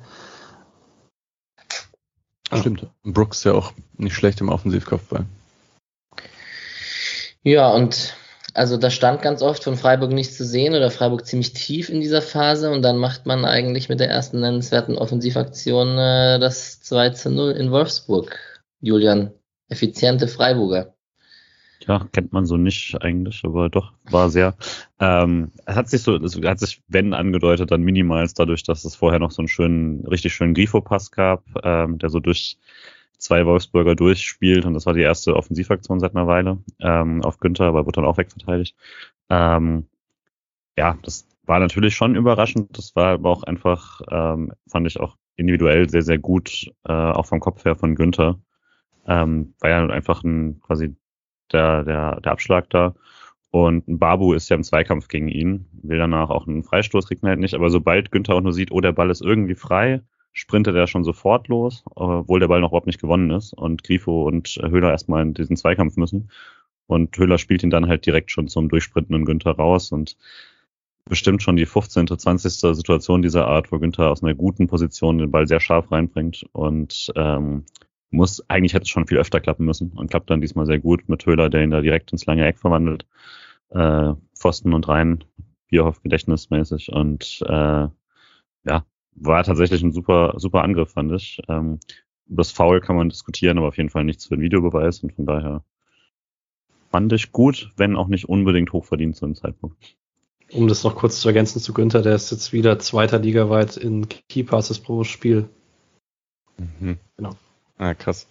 Stimmt. 2.53 2.87
Brooks 3.05 3.45
ja 3.45 3.53
auch 3.53 3.73
nicht 3.97 4.15
schlecht 4.15 4.41
im 4.41 4.49
Offensivkopfball. 4.49 5.27
Ja, 7.43 7.71
und 7.71 8.17
also 8.55 8.77
da 8.77 8.89
stand 8.89 9.21
ganz 9.21 9.43
oft 9.43 9.65
von 9.65 9.77
Freiburg 9.77 10.13
nichts 10.13 10.37
zu 10.37 10.45
sehen 10.45 10.75
oder 10.75 10.91
Freiburg 10.91 11.27
ziemlich 11.27 11.53
tief 11.53 11.89
in 11.89 12.01
dieser 12.01 12.23
Phase 12.23 12.71
und 12.71 12.83
dann 12.83 12.99
macht 12.99 13.27
man 13.27 13.45
eigentlich 13.45 13.89
mit 13.89 13.99
der 13.99 14.09
ersten 14.09 14.41
nennenswerten 14.41 14.97
Offensivaktion 14.97 15.99
äh, 15.99 16.39
das 16.39 16.81
2 16.81 17.11
zu 17.11 17.31
0 17.31 17.53
in 17.53 17.73
Wolfsburg. 17.73 18.39
Julian, 18.81 19.33
effiziente 19.69 20.29
Freiburger. 20.29 20.95
Ja, 21.87 22.07
kennt 22.13 22.33
man 22.33 22.47
so 22.47 22.57
nicht 22.57 22.97
eigentlich, 23.03 23.43
aber 23.45 23.69
doch, 23.69 23.93
war 24.05 24.31
sehr. 24.31 24.55
Ähm, 25.01 25.51
es 25.67 25.75
hat 25.75 25.89
sich 25.89 26.03
so, 26.03 26.17
es 26.17 26.41
hat 26.41 26.61
sich, 26.61 26.81
wenn 26.89 27.13
angedeutet, 27.13 27.71
dann 27.73 27.83
minimals 27.83 28.35
dadurch, 28.35 28.63
dass 28.63 28.85
es 28.85 28.95
vorher 28.95 29.19
noch 29.19 29.33
so 29.33 29.43
einen 29.43 29.49
schönen, 29.49 30.07
richtig 30.07 30.33
schönen 30.33 30.55
Grifo-Pass 30.55 31.11
gab, 31.11 31.43
ähm, 31.63 31.99
der 31.99 32.09
so 32.09 32.21
durch 32.21 32.57
zwei 33.25 33.47
Wolfsburger 33.47 33.95
durchspielt 33.95 34.66
und 34.66 34.75
das 34.75 34.85
war 34.87 34.93
die 34.93 35.01
erste 35.01 35.35
Offensivaktion 35.35 35.99
seit 35.99 36.14
einer 36.14 36.27
Weile 36.27 36.59
ähm, 36.81 37.22
auf 37.25 37.39
Günther, 37.41 37.64
aber 37.64 37.87
wurde 37.87 37.97
dann 37.97 38.05
auch 38.05 38.18
wegverteidigt. 38.18 38.77
Ähm, 39.31 39.89
ja, 40.77 40.99
das 41.03 41.27
war 41.45 41.59
natürlich 41.59 41.95
schon 41.95 42.16
überraschend. 42.16 42.77
Das 42.77 42.95
war 42.95 43.14
aber 43.14 43.31
auch 43.31 43.43
einfach, 43.45 44.03
ähm, 44.11 44.53
fand 44.68 44.87
ich 44.87 45.01
auch 45.01 45.16
individuell 45.37 45.89
sehr, 45.89 46.03
sehr 46.03 46.18
gut, 46.18 46.70
äh, 46.85 46.93
auch 46.93 47.27
vom 47.27 47.41
Kopf 47.41 47.64
her 47.64 47.77
von 47.77 47.95
Günther. 47.95 48.39
Ähm, 49.07 49.55
war 49.61 49.70
ja 49.70 49.87
einfach 49.87 50.22
ein 50.22 50.61
quasi 50.61 50.95
der, 51.51 51.85
der, 51.85 52.20
der 52.20 52.33
Abschlag 52.33 52.68
da. 52.70 52.95
Und 53.51 53.85
Babu 53.87 54.35
ist 54.35 54.51
ja 54.51 54.57
im 54.57 54.64
Zweikampf 54.64 55.09
gegen 55.09 55.29
ihn, 55.29 55.66
will 55.72 55.99
danach 55.99 56.29
auch 56.29 56.47
einen 56.47 56.64
Freistoß, 56.64 57.07
kriegt 57.07 57.22
man 57.22 57.31
halt 57.31 57.41
nicht. 57.41 57.55
Aber 57.55 57.70
sobald 57.70 58.11
Günther 58.11 58.35
auch 58.35 58.41
nur 58.41 58.53
sieht, 58.53 58.72
oh, 58.72 58.81
der 58.81 58.93
Ball 58.93 59.11
ist 59.11 59.22
irgendwie 59.22 59.55
frei, 59.55 60.03
sprintet 60.35 60.74
er 60.74 60.87
schon 60.89 61.05
sofort 61.05 61.49
los, 61.49 61.85
obwohl 61.95 62.41
der 62.41 62.49
Ball 62.49 62.61
noch 62.61 62.70
überhaupt 62.70 62.89
nicht 62.89 63.01
gewonnen 63.01 63.30
ist 63.30 63.55
und 63.55 63.85
Grifo 63.85 64.26
und 64.26 64.59
Höhler 64.62 64.91
erstmal 64.91 65.22
in 65.22 65.32
diesen 65.32 65.57
Zweikampf 65.57 65.97
müssen. 65.97 66.30
Und 66.87 67.16
Höhler 67.16 67.39
spielt 67.39 67.62
ihn 67.62 67.70
dann 67.70 67.89
halt 67.89 68.05
direkt 68.05 68.30
schon 68.30 68.49
zum 68.49 68.68
durchsprintenden 68.68 69.24
Günther 69.24 69.53
raus 69.53 69.93
und 69.93 70.18
bestimmt 71.07 71.43
schon 71.43 71.57
die 71.57 71.66
15., 71.66 72.09
20. 72.09 72.53
Situation 72.76 73.22
dieser 73.22 73.47
Art, 73.47 73.70
wo 73.70 73.78
Günther 73.78 74.11
aus 74.11 74.22
einer 74.22 74.35
guten 74.35 74.66
Position 74.66 75.18
den 75.18 75.30
Ball 75.30 75.47
sehr 75.47 75.61
scharf 75.61 75.91
reinbringt 75.93 76.45
und 76.53 77.12
ähm, 77.14 77.64
muss, 78.11 78.49
eigentlich 78.49 78.74
hätte 78.74 78.85
es 78.85 78.89
schon 78.89 79.07
viel 79.07 79.18
öfter 79.18 79.41
klappen 79.41 79.64
müssen 79.64 79.93
und 79.93 80.11
klappt 80.11 80.30
dann 80.30 80.41
diesmal 80.41 80.66
sehr 80.66 80.78
gut 80.78 81.09
mit 81.09 81.24
Höhler, 81.26 81.49
der 81.49 81.62
ihn 81.62 81.70
da 81.70 81.80
direkt 81.80 82.12
ins 82.12 82.26
lange 82.26 82.45
Eck 82.45 82.59
verwandelt. 82.59 83.07
Äh, 83.70 84.14
Pfosten 84.37 84.74
und 84.74 84.89
rein, 84.89 85.24
Bierhoff 85.68 86.03
gedächtnismäßig 86.03 86.93
und 86.93 87.43
äh, 87.47 87.89
ja, 88.66 88.85
war 89.17 89.45
tatsächlich 89.45 89.83
ein 89.83 89.93
super, 89.93 90.35
super 90.37 90.62
Angriff, 90.62 90.93
fand 90.93 91.12
ich. 91.12 91.41
Ähm, 91.49 91.79
das 92.27 92.51
Foul 92.51 92.81
kann 92.81 92.97
man 92.97 93.09
diskutieren, 93.09 93.59
aber 93.59 93.69
auf 93.69 93.77
jeden 93.77 93.91
Fall 93.91 94.05
nichts 94.05 94.27
für 94.27 94.37
den 94.37 94.43
Videobeweis 94.43 95.01
und 95.01 95.12
von 95.12 95.27
daher 95.27 95.65
fand 96.91 97.12
ich 97.12 97.33
gut, 97.33 97.73
wenn 97.77 97.97
auch 97.97 98.09
nicht 98.09 98.29
unbedingt 98.29 98.73
hochverdient 98.73 99.17
zu 99.17 99.27
dem 99.27 99.35
Zeitpunkt. 99.35 99.77
Um 100.53 100.69
das 100.69 100.85
noch 100.85 100.95
kurz 100.95 101.21
zu 101.21 101.29
ergänzen 101.29 101.61
zu 101.61 101.75
Günther, 101.75 102.03
der 102.03 102.15
ist 102.15 102.31
jetzt 102.31 102.53
wieder 102.53 102.79
zweiter 102.79 103.19
Liga 103.19 103.51
weit 103.51 103.77
in 103.77 104.09
Key 104.09 104.45
Passes 104.45 104.79
pro 104.79 105.05
Spiel. 105.05 105.49
Mhm. 106.57 106.99
Genau. 107.17 107.37
Ah, 107.79 107.95
krass. 107.95 108.29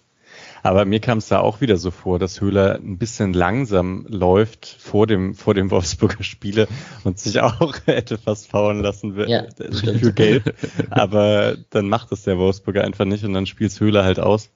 Aber 0.62 0.84
mir 0.84 1.00
kam 1.00 1.18
es 1.18 1.28
da 1.28 1.40
auch 1.40 1.60
wieder 1.60 1.76
so 1.76 1.90
vor, 1.90 2.18
dass 2.18 2.40
Höhler 2.40 2.76
ein 2.76 2.96
bisschen 2.96 3.34
langsam 3.34 4.06
läuft 4.08 4.66
vor 4.66 5.06
dem, 5.06 5.34
vor 5.34 5.54
dem 5.54 5.70
Wolfsburger 5.70 6.22
Spiele 6.22 6.68
und 7.04 7.18
sich 7.18 7.40
auch 7.40 7.74
hätte 7.86 8.18
fast 8.18 8.50
faulen 8.50 8.80
lassen 8.80 9.14
ja, 9.28 9.44
für 9.56 10.12
Gelb. 10.12 10.54
Aber 10.90 11.56
dann 11.70 11.88
macht 11.88 12.12
es 12.12 12.22
der 12.22 12.38
Wolfsburger 12.38 12.82
einfach 12.82 13.04
nicht 13.04 13.24
und 13.24 13.34
dann 13.34 13.46
spielt 13.46 13.78
Höhler 13.78 14.04
halt 14.04 14.20
aus. 14.20 14.50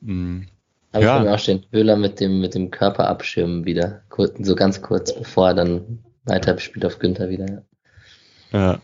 Mhm. 0.00 0.48
Aber 0.92 1.04
ja. 1.04 1.10
ich 1.10 1.16
kann 1.16 1.24
mir 1.26 1.34
auch 1.34 1.38
stehen, 1.38 1.66
Höhler 1.70 1.96
mit 1.96 2.18
dem, 2.18 2.40
mit 2.40 2.54
dem 2.54 2.70
Körperabschirmen 2.70 3.64
wieder, 3.64 4.02
so 4.40 4.54
ganz 4.54 4.82
kurz, 4.82 5.14
bevor 5.14 5.48
er 5.48 5.54
dann 5.54 5.98
weiter 6.24 6.58
spielt 6.58 6.84
auf 6.84 6.98
Günther 6.98 7.28
wieder. 7.28 7.46
Ja. 7.48 7.62
ja. 8.52 8.80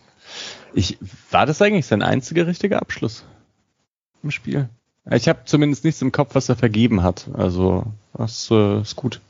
Ich, 0.75 0.99
war 1.31 1.47
das 1.47 1.63
eigentlich 1.63 1.87
sein 1.87 2.03
einziger 2.03 2.47
richtiger 2.47 2.81
Abschluss 2.83 3.25
im 4.23 4.31
Spiel? 4.31 4.69
Ich 5.11 5.29
habe 5.29 5.41
zumindest 5.45 5.85
nichts 5.85 6.01
im 6.01 6.13
Kopf, 6.13 6.35
was 6.35 6.49
er 6.49 6.57
vergeben 6.57 7.03
hat. 7.03 7.29
Also, 7.35 7.85
das 8.15 8.51
äh, 8.51 8.81
ist 8.81 8.97
gut. 8.97 9.21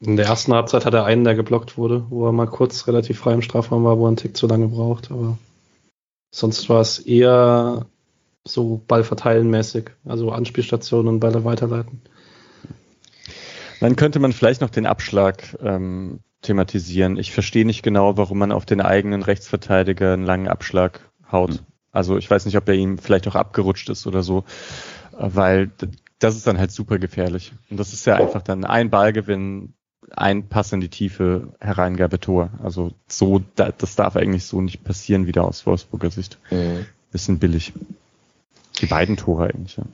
In 0.00 0.16
der 0.16 0.26
ersten 0.26 0.52
Halbzeit 0.52 0.84
hat 0.84 0.94
er 0.94 1.04
einen, 1.04 1.24
der 1.24 1.34
geblockt 1.34 1.78
wurde, 1.78 2.04
wo 2.10 2.26
er 2.26 2.32
mal 2.32 2.46
kurz 2.46 2.86
relativ 2.88 3.18
frei 3.18 3.32
im 3.32 3.42
Strafraum 3.42 3.84
war, 3.84 3.98
wo 3.98 4.04
er 4.04 4.08
einen 4.08 4.16
Tick 4.16 4.36
zu 4.36 4.46
lange 4.46 4.68
braucht. 4.68 5.10
Aber 5.10 5.38
sonst 6.34 6.68
war 6.68 6.80
es 6.80 6.98
eher 6.98 7.86
so 8.46 8.82
Ballverteilen 8.86 9.48
mäßig, 9.48 9.90
also 10.04 10.30
Anspielstationen 10.30 11.08
und 11.08 11.20
Bälle 11.20 11.44
weiterleiten. 11.44 12.02
Dann 13.80 13.96
könnte 13.96 14.18
man 14.18 14.32
vielleicht 14.32 14.60
noch 14.60 14.70
den 14.70 14.86
Abschlag 14.86 15.56
ähm, 15.62 16.20
thematisieren. 16.42 17.16
Ich 17.16 17.32
verstehe 17.32 17.64
nicht 17.64 17.82
genau, 17.82 18.16
warum 18.16 18.38
man 18.38 18.52
auf 18.52 18.66
den 18.66 18.80
eigenen 18.80 19.22
Rechtsverteidiger 19.22 20.12
einen 20.12 20.26
langen 20.26 20.48
Abschlag 20.48 21.00
haut. 21.30 21.50
Mhm. 21.50 21.73
Also 21.94 22.18
ich 22.18 22.28
weiß 22.30 22.44
nicht, 22.44 22.56
ob 22.56 22.66
der 22.66 22.74
ihm 22.74 22.98
vielleicht 22.98 23.26
auch 23.28 23.36
abgerutscht 23.36 23.88
ist 23.88 24.06
oder 24.06 24.22
so, 24.22 24.44
weil 25.12 25.70
das 26.18 26.36
ist 26.36 26.46
dann 26.46 26.58
halt 26.58 26.72
super 26.72 26.98
gefährlich. 26.98 27.52
Und 27.70 27.78
das 27.78 27.92
ist 27.92 28.04
ja 28.04 28.16
einfach 28.16 28.42
dann 28.42 28.64
ein 28.64 28.90
Ballgewinn, 28.90 29.74
ein 30.10 30.48
Pass 30.48 30.72
in 30.72 30.80
die 30.80 30.88
Tiefe, 30.88 31.54
Hereingabe 31.60 32.20
Tor. 32.20 32.50
Also 32.62 32.92
so, 33.06 33.42
das 33.54 33.96
darf 33.96 34.16
eigentlich 34.16 34.44
so 34.44 34.60
nicht 34.60 34.84
passieren 34.84 35.26
wieder 35.26 35.44
aus 35.44 35.64
Wolfsburger 35.66 36.10
Sicht. 36.10 36.38
Mhm. 36.50 36.86
Bisschen 37.12 37.38
billig. 37.38 37.72
Die 38.80 38.86
beiden 38.86 39.16
Tore 39.16 39.44
eigentlich, 39.44 39.76
ja. 39.76 39.84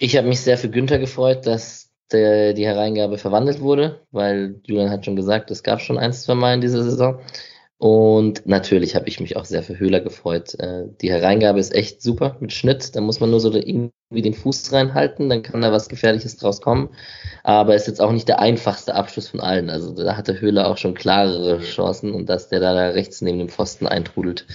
Ich 0.00 0.16
habe 0.16 0.28
mich 0.28 0.40
sehr 0.40 0.58
für 0.58 0.68
Günther 0.68 0.98
gefreut, 0.98 1.46
dass 1.46 1.90
der, 2.10 2.54
die 2.54 2.66
Hereingabe 2.66 3.18
verwandelt 3.18 3.60
wurde, 3.60 4.00
weil 4.10 4.56
Julian 4.64 4.90
hat 4.90 5.04
schon 5.04 5.16
gesagt, 5.16 5.50
es 5.50 5.62
gab 5.62 5.80
schon 5.80 5.98
eins, 5.98 6.22
zwei 6.22 6.34
Mal 6.34 6.54
in 6.54 6.60
dieser 6.60 6.82
Saison. 6.82 7.20
Und 7.78 8.44
natürlich 8.44 8.96
habe 8.96 9.08
ich 9.08 9.20
mich 9.20 9.36
auch 9.36 9.44
sehr 9.44 9.62
für 9.62 9.78
Höhler 9.78 10.00
gefreut. 10.00 10.58
Äh, 10.58 10.86
die 11.00 11.10
Hereingabe 11.10 11.60
ist 11.60 11.72
echt 11.72 12.02
super 12.02 12.36
mit 12.40 12.52
Schnitt. 12.52 12.96
Da 12.96 13.00
muss 13.00 13.20
man 13.20 13.30
nur 13.30 13.38
so 13.38 13.52
irgendwie 13.54 13.92
den 14.10 14.34
Fuß 14.34 14.72
reinhalten, 14.72 15.28
dann 15.28 15.44
kann 15.44 15.60
da 15.60 15.70
was 15.70 15.88
Gefährliches 15.88 16.36
draus 16.36 16.60
kommen. 16.60 16.88
Aber 17.44 17.76
ist 17.76 17.86
jetzt 17.86 18.00
auch 18.00 18.10
nicht 18.10 18.26
der 18.26 18.40
einfachste 18.40 18.96
Abschluss 18.96 19.28
von 19.28 19.38
allen. 19.38 19.70
Also 19.70 19.94
da 19.94 20.16
hatte 20.16 20.40
Höhler 20.40 20.68
auch 20.68 20.76
schon 20.76 20.94
klarere 20.94 21.60
Chancen 21.60 22.12
und 22.14 22.28
dass 22.28 22.48
der 22.48 22.58
da, 22.58 22.74
da 22.74 22.88
rechts 22.88 23.20
neben 23.20 23.38
dem 23.38 23.48
Pfosten 23.48 23.86
eintrudelt, 23.86 24.46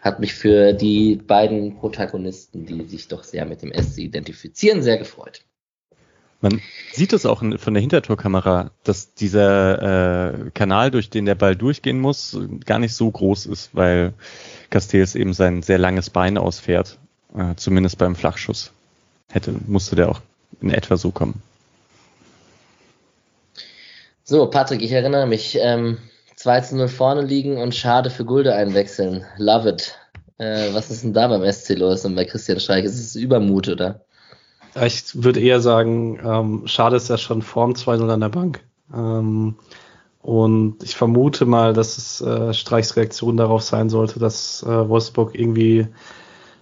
hat 0.00 0.20
mich 0.20 0.32
für 0.32 0.72
die 0.72 1.16
beiden 1.16 1.76
Protagonisten, 1.76 2.64
die 2.64 2.84
sich 2.84 3.08
doch 3.08 3.24
sehr 3.24 3.44
mit 3.44 3.60
dem 3.60 3.72
SC 3.74 3.98
identifizieren, 3.98 4.82
sehr 4.82 4.96
gefreut. 4.96 5.42
Man 6.44 6.60
sieht 6.92 7.14
es 7.14 7.24
auch 7.24 7.38
von 7.38 7.72
der 7.72 7.80
Hintertorkamera, 7.80 8.70
dass 8.82 9.14
dieser 9.14 10.34
äh, 10.34 10.50
Kanal, 10.50 10.90
durch 10.90 11.08
den 11.08 11.24
der 11.24 11.36
Ball 11.36 11.56
durchgehen 11.56 11.98
muss, 11.98 12.38
gar 12.66 12.78
nicht 12.78 12.92
so 12.92 13.10
groß 13.10 13.46
ist, 13.46 13.70
weil 13.72 14.12
Castells 14.68 15.14
eben 15.14 15.32
sein 15.32 15.62
sehr 15.62 15.78
langes 15.78 16.10
Bein 16.10 16.36
ausfährt. 16.36 16.98
Äh, 17.34 17.54
zumindest 17.56 17.96
beim 17.96 18.14
Flachschuss. 18.14 18.72
Hätte, 19.30 19.54
musste 19.66 19.96
der 19.96 20.10
auch 20.10 20.20
in 20.60 20.68
etwa 20.68 20.98
so 20.98 21.12
kommen. 21.12 21.40
So, 24.22 24.46
Patrick, 24.50 24.82
ich 24.82 24.92
erinnere 24.92 25.26
mich, 25.26 25.56
ähm, 25.58 25.96
2 26.36 26.60
zu 26.60 26.76
0 26.76 26.88
vorne 26.88 27.22
liegen 27.22 27.56
und 27.56 27.74
schade 27.74 28.10
für 28.10 28.26
Gulde 28.26 28.54
einwechseln. 28.54 29.24
Love 29.38 29.70
it. 29.70 29.98
Äh, 30.36 30.74
was 30.74 30.90
ist 30.90 31.04
denn 31.04 31.14
da 31.14 31.26
beim 31.28 31.50
SC 31.50 31.70
los 31.70 32.04
und 32.04 32.14
bei 32.14 32.26
Christian 32.26 32.60
Streich? 32.60 32.84
Ist 32.84 33.00
es 33.00 33.16
Übermut, 33.16 33.66
oder? 33.68 34.03
Ich 34.82 35.22
würde 35.22 35.40
eher 35.40 35.60
sagen, 35.60 36.18
ähm, 36.24 36.62
schade 36.66 36.96
ist 36.96 37.08
ja 37.08 37.18
schon 37.18 37.42
vorm 37.42 37.72
2-0 37.72 38.08
an 38.10 38.20
der 38.20 38.28
Bank. 38.28 38.64
Ähm, 38.92 39.56
und 40.20 40.82
ich 40.82 40.96
vermute 40.96 41.44
mal, 41.46 41.74
dass 41.74 41.98
es 41.98 42.20
äh, 42.20 42.54
Streichs 42.54 42.96
Reaktion 42.96 43.36
darauf 43.36 43.62
sein 43.62 43.88
sollte, 43.90 44.18
dass 44.18 44.62
äh, 44.62 44.88
Wolfsburg 44.88 45.38
irgendwie 45.38 45.86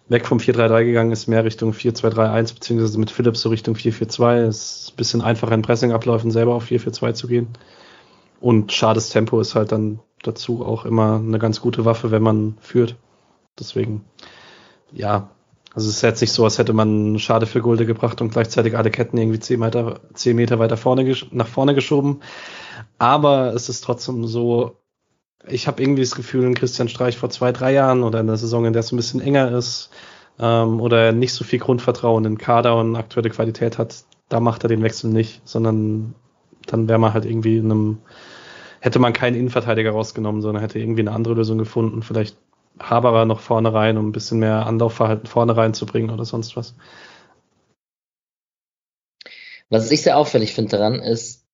weg 0.08 0.26
vom 0.26 0.38
4-3-3 0.38 0.84
gegangen 0.84 1.12
ist, 1.12 1.26
mehr 1.26 1.44
Richtung 1.44 1.72
4-2-3-1, 1.72 2.54
beziehungsweise 2.54 2.98
mit 2.98 3.10
Philips 3.10 3.40
so 3.40 3.48
Richtung 3.48 3.74
4-4-2. 3.74 4.42
Es 4.42 4.82
ist 4.82 4.92
ein 4.92 4.96
bisschen 4.96 5.22
einfacher 5.22 5.54
in 5.54 5.62
Pressingabläufen 5.62 6.30
selber 6.30 6.54
auf 6.54 6.66
4-4-2 6.66 7.14
zu 7.14 7.28
gehen. 7.28 7.48
Und 8.40 8.72
schades 8.72 9.08
Tempo 9.08 9.40
ist 9.40 9.54
halt 9.54 9.72
dann 9.72 10.00
dazu 10.22 10.64
auch 10.64 10.84
immer 10.84 11.16
eine 11.16 11.38
ganz 11.38 11.60
gute 11.60 11.84
Waffe, 11.84 12.10
wenn 12.10 12.22
man 12.22 12.56
führt. 12.60 12.96
Deswegen, 13.58 14.04
ja, 14.92 15.30
also 15.75 15.89
es 15.89 15.97
ist 15.97 16.03
jetzt 16.03 16.20
nicht 16.20 16.33
so, 16.33 16.45
als 16.45 16.59
hätte 16.59 16.75
man 16.75 17.18
Schade 17.18 17.47
für 17.47 17.62
Gulde 17.62 17.87
gebracht 17.87 18.20
und 18.20 18.33
gleichzeitig 18.33 18.77
alle 18.77 18.91
Ketten 18.91 19.16
irgendwie 19.16 19.41
zehn 19.41 19.61
Meter, 19.61 20.01
zehn 20.12 20.37
Meter 20.37 20.59
weiter 20.59 20.77
vorne 20.77 21.14
nach 21.31 21.47
vorne 21.47 21.75
geschoben. 21.75 22.20
Aber 22.99 23.55
es 23.55 23.68
ist 23.68 23.83
trotzdem 23.83 24.27
so, 24.27 24.77
ich 25.49 25.66
habe 25.66 25.83
irgendwie 25.83 26.03
das 26.03 26.14
Gefühl, 26.14 26.45
in 26.45 26.55
Christian 26.55 26.89
Streich 26.89 27.16
vor 27.16 27.31
zwei, 27.31 27.53
drei 27.53 27.73
Jahren 27.73 28.03
oder 28.03 28.20
in 28.20 28.27
der 28.27 28.37
Saison, 28.37 28.66
in 28.66 28.75
der 28.75 28.81
es 28.81 28.93
ein 28.93 28.97
bisschen 28.97 29.20
enger 29.20 29.51
ist 29.53 29.91
ähm, 30.39 30.81
oder 30.81 31.12
nicht 31.12 31.33
so 31.33 31.43
viel 31.45 31.59
Grundvertrauen 31.59 32.25
in 32.27 32.39
Kader 32.39 32.77
und 32.77 32.95
aktuelle 32.95 33.31
Qualität 33.31 33.79
hat, 33.79 34.05
da 34.29 34.41
macht 34.41 34.64
er 34.64 34.68
den 34.68 34.83
Wechsel 34.83 35.11
nicht, 35.11 35.41
sondern 35.45 36.14
dann 36.66 36.89
wäre 36.89 36.99
man 36.99 37.14
halt 37.14 37.25
irgendwie 37.25 37.57
in 37.57 37.70
einem, 37.70 37.99
hätte 38.81 38.99
man 38.99 39.12
keinen 39.14 39.37
Innenverteidiger 39.37 39.93
rausgenommen, 39.93 40.43
sondern 40.43 40.62
hätte 40.62 40.79
irgendwie 40.79 41.01
eine 41.01 41.12
andere 41.12 41.35
Lösung 41.35 41.59
gefunden, 41.59 42.03
vielleicht 42.03 42.37
Haberer 42.81 43.25
noch 43.25 43.41
vorne 43.41 43.73
rein, 43.73 43.97
um 43.99 44.09
ein 44.09 44.12
bisschen 44.12 44.39
mehr 44.39 44.66
Anlaufverhalten 44.66 45.27
vorne 45.27 45.57
reinzubringen 45.57 46.11
oder 46.11 46.25
sonst 46.25 46.57
was. 46.57 46.75
Was 49.68 49.91
ich 49.91 50.03
sehr 50.03 50.18
auffällig 50.18 50.53
finde 50.53 50.77
daran 50.77 50.97
ist, 50.97 51.47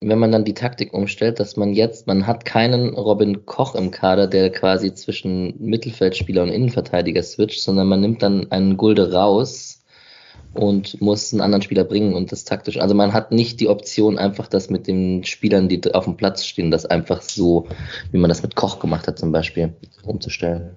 wenn 0.00 0.18
man 0.18 0.32
dann 0.32 0.44
die 0.44 0.54
Taktik 0.54 0.92
umstellt, 0.92 1.40
dass 1.40 1.56
man 1.56 1.72
jetzt, 1.72 2.06
man 2.06 2.26
hat 2.26 2.44
keinen 2.44 2.94
Robin 2.94 3.46
Koch 3.46 3.74
im 3.74 3.90
Kader, 3.90 4.26
der 4.26 4.50
quasi 4.50 4.94
zwischen 4.94 5.54
Mittelfeldspieler 5.58 6.42
und 6.42 6.50
Innenverteidiger 6.50 7.22
switcht, 7.22 7.62
sondern 7.62 7.88
man 7.88 8.00
nimmt 8.00 8.22
dann 8.22 8.50
einen 8.52 8.76
Gulde 8.76 9.12
raus 9.12 9.75
und 10.58 11.00
muss 11.00 11.32
einen 11.32 11.40
anderen 11.40 11.62
Spieler 11.62 11.84
bringen 11.84 12.14
und 12.14 12.32
das 12.32 12.44
taktisch. 12.44 12.78
Also 12.78 12.94
man 12.94 13.12
hat 13.12 13.32
nicht 13.32 13.60
die 13.60 13.68
Option, 13.68 14.18
einfach 14.18 14.48
das 14.48 14.70
mit 14.70 14.86
den 14.86 15.24
Spielern, 15.24 15.68
die 15.68 15.94
auf 15.94 16.04
dem 16.04 16.16
Platz 16.16 16.44
stehen, 16.44 16.70
das 16.70 16.86
einfach 16.86 17.22
so, 17.22 17.68
wie 18.12 18.18
man 18.18 18.28
das 18.28 18.42
mit 18.42 18.56
Koch 18.56 18.78
gemacht 18.78 19.06
hat 19.06 19.18
zum 19.18 19.32
Beispiel, 19.32 19.74
umzustellen. 20.04 20.76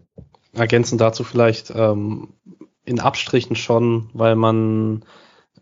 Ergänzend 0.53 1.01
dazu 1.01 1.23
vielleicht 1.23 1.71
ähm, 1.75 2.29
in 2.85 2.99
Abstrichen 2.99 3.55
schon, 3.55 4.09
weil 4.13 4.35
man 4.35 5.03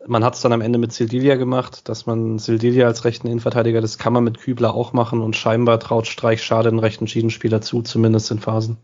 man 0.05 0.23
hat 0.23 0.35
es 0.35 0.41
dann 0.41 0.53
am 0.53 0.61
Ende 0.61 0.79
mit 0.79 0.93
Sildilia 0.93 1.35
gemacht, 1.35 1.89
dass 1.89 2.05
man 2.05 2.39
Sildilia 2.39 2.87
als 2.87 3.03
rechten 3.03 3.27
Innenverteidiger, 3.27 3.81
das 3.81 3.97
kann 3.97 4.13
man 4.13 4.23
mit 4.23 4.39
Kübler 4.39 4.73
auch 4.73 4.93
machen 4.93 5.21
und 5.21 5.35
scheinbar 5.35 5.79
traut 5.79 6.07
Streich 6.07 6.43
Schade 6.43 6.69
den 6.69 6.79
rechten 6.79 7.07
Schiedenspieler 7.07 7.61
zu, 7.61 7.81
zumindest 7.81 8.31
in 8.31 8.39
Phasen. 8.39 8.77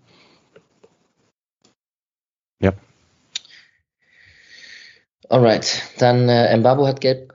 Ja. 2.62 2.74
Alright, 5.30 5.82
dann 6.00 6.28
äh, 6.28 6.56
Mbabu 6.58 6.86
hat 6.86 7.02
gelb 7.02 7.34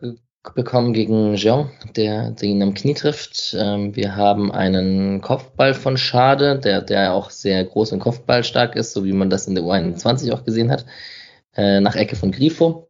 bekommen 0.54 0.92
gegen 0.92 1.36
Jean, 1.36 1.70
der, 1.96 2.30
der 2.30 2.48
ihn 2.48 2.62
am 2.62 2.74
Knie 2.74 2.94
trifft. 2.94 3.56
Ähm, 3.58 3.94
wir 3.96 4.16
haben 4.16 4.52
einen 4.52 5.20
Kopfball 5.20 5.74
von 5.74 5.96
Schade, 5.96 6.58
der, 6.58 6.82
der 6.82 7.12
auch 7.12 7.30
sehr 7.30 7.64
groß 7.64 7.92
und 7.92 8.00
kopfballstark 8.00 8.76
ist, 8.76 8.92
so 8.92 9.04
wie 9.04 9.12
man 9.12 9.30
das 9.30 9.46
in 9.46 9.54
der 9.54 9.64
U21 9.64 10.32
auch 10.32 10.44
gesehen 10.44 10.70
hat, 10.70 10.86
äh, 11.54 11.80
nach 11.80 11.96
Ecke 11.96 12.16
von 12.16 12.30
Grifo. 12.30 12.88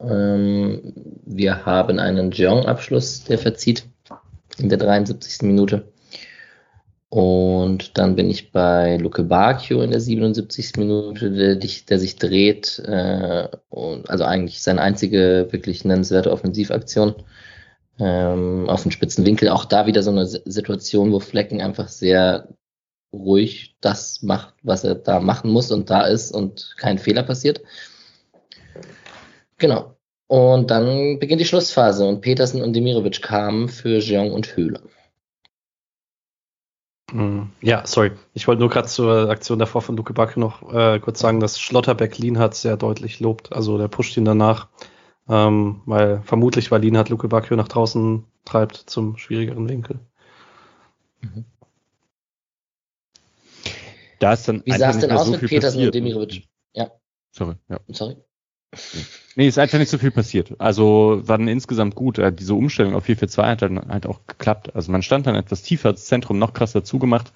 Ähm, 0.00 0.92
wir 1.24 1.64
haben 1.64 1.98
einen 1.98 2.30
Jeong-Abschluss, 2.32 3.24
der 3.24 3.38
verzieht 3.38 3.84
in 4.58 4.68
der 4.68 4.78
73. 4.78 5.42
Minute. 5.42 5.91
Und 7.12 7.98
dann 7.98 8.16
bin 8.16 8.30
ich 8.30 8.52
bei 8.52 8.96
Luke 8.96 9.24
Bacchio 9.24 9.82
in 9.82 9.90
der 9.90 10.00
77. 10.00 10.76
Minute, 10.78 11.30
der, 11.30 11.56
der 11.56 11.98
sich 11.98 12.16
dreht. 12.16 12.78
Äh, 12.86 13.48
und, 13.68 14.08
also 14.08 14.24
eigentlich 14.24 14.62
seine 14.62 14.80
einzige 14.80 15.46
wirklich 15.50 15.84
nennenswerte 15.84 16.32
Offensivaktion 16.32 17.16
ähm, 17.98 18.66
auf 18.66 18.84
den 18.84 18.92
spitzen 18.92 19.26
Winkel. 19.26 19.50
Auch 19.50 19.66
da 19.66 19.84
wieder 19.84 20.02
so 20.02 20.10
eine 20.10 20.24
Situation, 20.24 21.12
wo 21.12 21.20
Flecken 21.20 21.60
einfach 21.60 21.88
sehr 21.88 22.48
ruhig 23.12 23.76
das 23.82 24.22
macht, 24.22 24.54
was 24.62 24.82
er 24.82 24.94
da 24.94 25.20
machen 25.20 25.50
muss 25.50 25.70
und 25.70 25.90
da 25.90 26.06
ist 26.06 26.30
und 26.30 26.76
kein 26.78 26.96
Fehler 26.96 27.24
passiert. 27.24 27.60
Genau. 29.58 29.96
Und 30.28 30.70
dann 30.70 31.18
beginnt 31.18 31.42
die 31.42 31.46
Schlussphase 31.46 32.06
und 32.06 32.22
Petersen 32.22 32.62
und 32.62 32.74
Demirovic 32.74 33.20
kamen 33.20 33.68
für 33.68 33.98
Jeong 33.98 34.32
und 34.32 34.56
Höhle. 34.56 34.80
Hm, 37.12 37.50
ja, 37.60 37.86
sorry. 37.86 38.12
Ich 38.32 38.48
wollte 38.48 38.60
nur 38.60 38.70
gerade 38.70 38.88
zur 38.88 39.28
Aktion 39.28 39.58
davor 39.58 39.82
von 39.82 39.96
Luke 39.96 40.14
Backe 40.14 40.40
noch 40.40 40.72
äh, 40.72 40.98
kurz 40.98 41.20
sagen, 41.20 41.40
dass 41.40 41.60
Schlotterbeck 41.60 42.16
Lienhardt 42.16 42.54
sehr 42.54 42.78
deutlich 42.78 43.20
lobt. 43.20 43.52
Also 43.52 43.76
der 43.76 43.88
pusht 43.88 44.16
ihn 44.16 44.24
danach, 44.24 44.68
ähm, 45.28 45.82
weil 45.84 46.22
vermutlich, 46.22 46.70
weil 46.70 46.80
Lienhardt 46.80 47.10
Luke 47.10 47.28
Backe 47.28 47.54
nach 47.54 47.68
draußen 47.68 48.24
treibt 48.46 48.76
zum 48.76 49.18
schwierigeren 49.18 49.68
Winkel. 49.68 50.00
Mhm. 51.20 51.44
Da 54.18 54.32
ist 54.32 54.48
dann 54.48 54.62
Wie 54.64 54.72
sah 54.72 54.90
es 54.90 54.98
denn 54.98 55.10
aus 55.12 55.26
so 55.26 55.32
mit 55.32 55.40
Petersen 55.46 55.84
und 55.84 55.94
Demirovic? 55.94 56.48
Ja. 56.72 56.92
Sorry, 57.30 57.56
ja. 57.68 57.78
Sorry. 57.88 58.16
Nee, 59.34 59.48
ist 59.48 59.58
einfach 59.58 59.78
nicht 59.78 59.90
so 59.90 59.98
viel 59.98 60.10
passiert. 60.10 60.54
Also 60.58 61.22
war 61.24 61.38
dann 61.38 61.48
insgesamt 61.48 61.94
gut. 61.94 62.20
Diese 62.38 62.54
Umstellung 62.54 62.94
auf 62.94 63.06
4-4-2 63.06 63.42
hat 63.42 63.62
dann 63.62 63.88
halt 63.88 64.06
auch 64.06 64.20
geklappt. 64.26 64.74
Also 64.74 64.92
man 64.92 65.02
stand 65.02 65.26
dann 65.26 65.34
etwas 65.34 65.62
tiefer, 65.62 65.92
das 65.92 66.06
Zentrum 66.06 66.38
noch 66.38 66.52
krasser 66.52 66.84
zugemacht. 66.84 67.32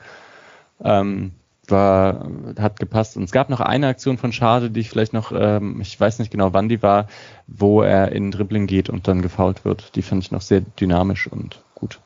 Ähm, 0.82 1.32
war, 1.70 2.28
hat 2.58 2.78
gepasst. 2.78 3.16
Und 3.16 3.24
es 3.24 3.32
gab 3.32 3.50
noch 3.50 3.60
eine 3.60 3.88
Aktion 3.88 4.18
von 4.18 4.32
Schade, 4.32 4.70
die 4.70 4.80
ich 4.80 4.90
vielleicht 4.90 5.12
noch, 5.12 5.32
ähm, 5.34 5.80
ich 5.80 5.98
weiß 5.98 6.18
nicht 6.18 6.30
genau 6.30 6.52
wann 6.52 6.68
die 6.68 6.82
war, 6.82 7.08
wo 7.46 7.82
er 7.82 8.12
in 8.12 8.30
Dribbling 8.30 8.66
geht 8.66 8.88
und 8.88 9.08
dann 9.08 9.22
gefault 9.22 9.64
wird. 9.64 9.96
Die 9.96 10.02
fand 10.02 10.22
ich 10.22 10.30
noch 10.30 10.42
sehr 10.42 10.60
dynamisch 10.60 11.26
und 11.26 11.62
gut. 11.74 12.00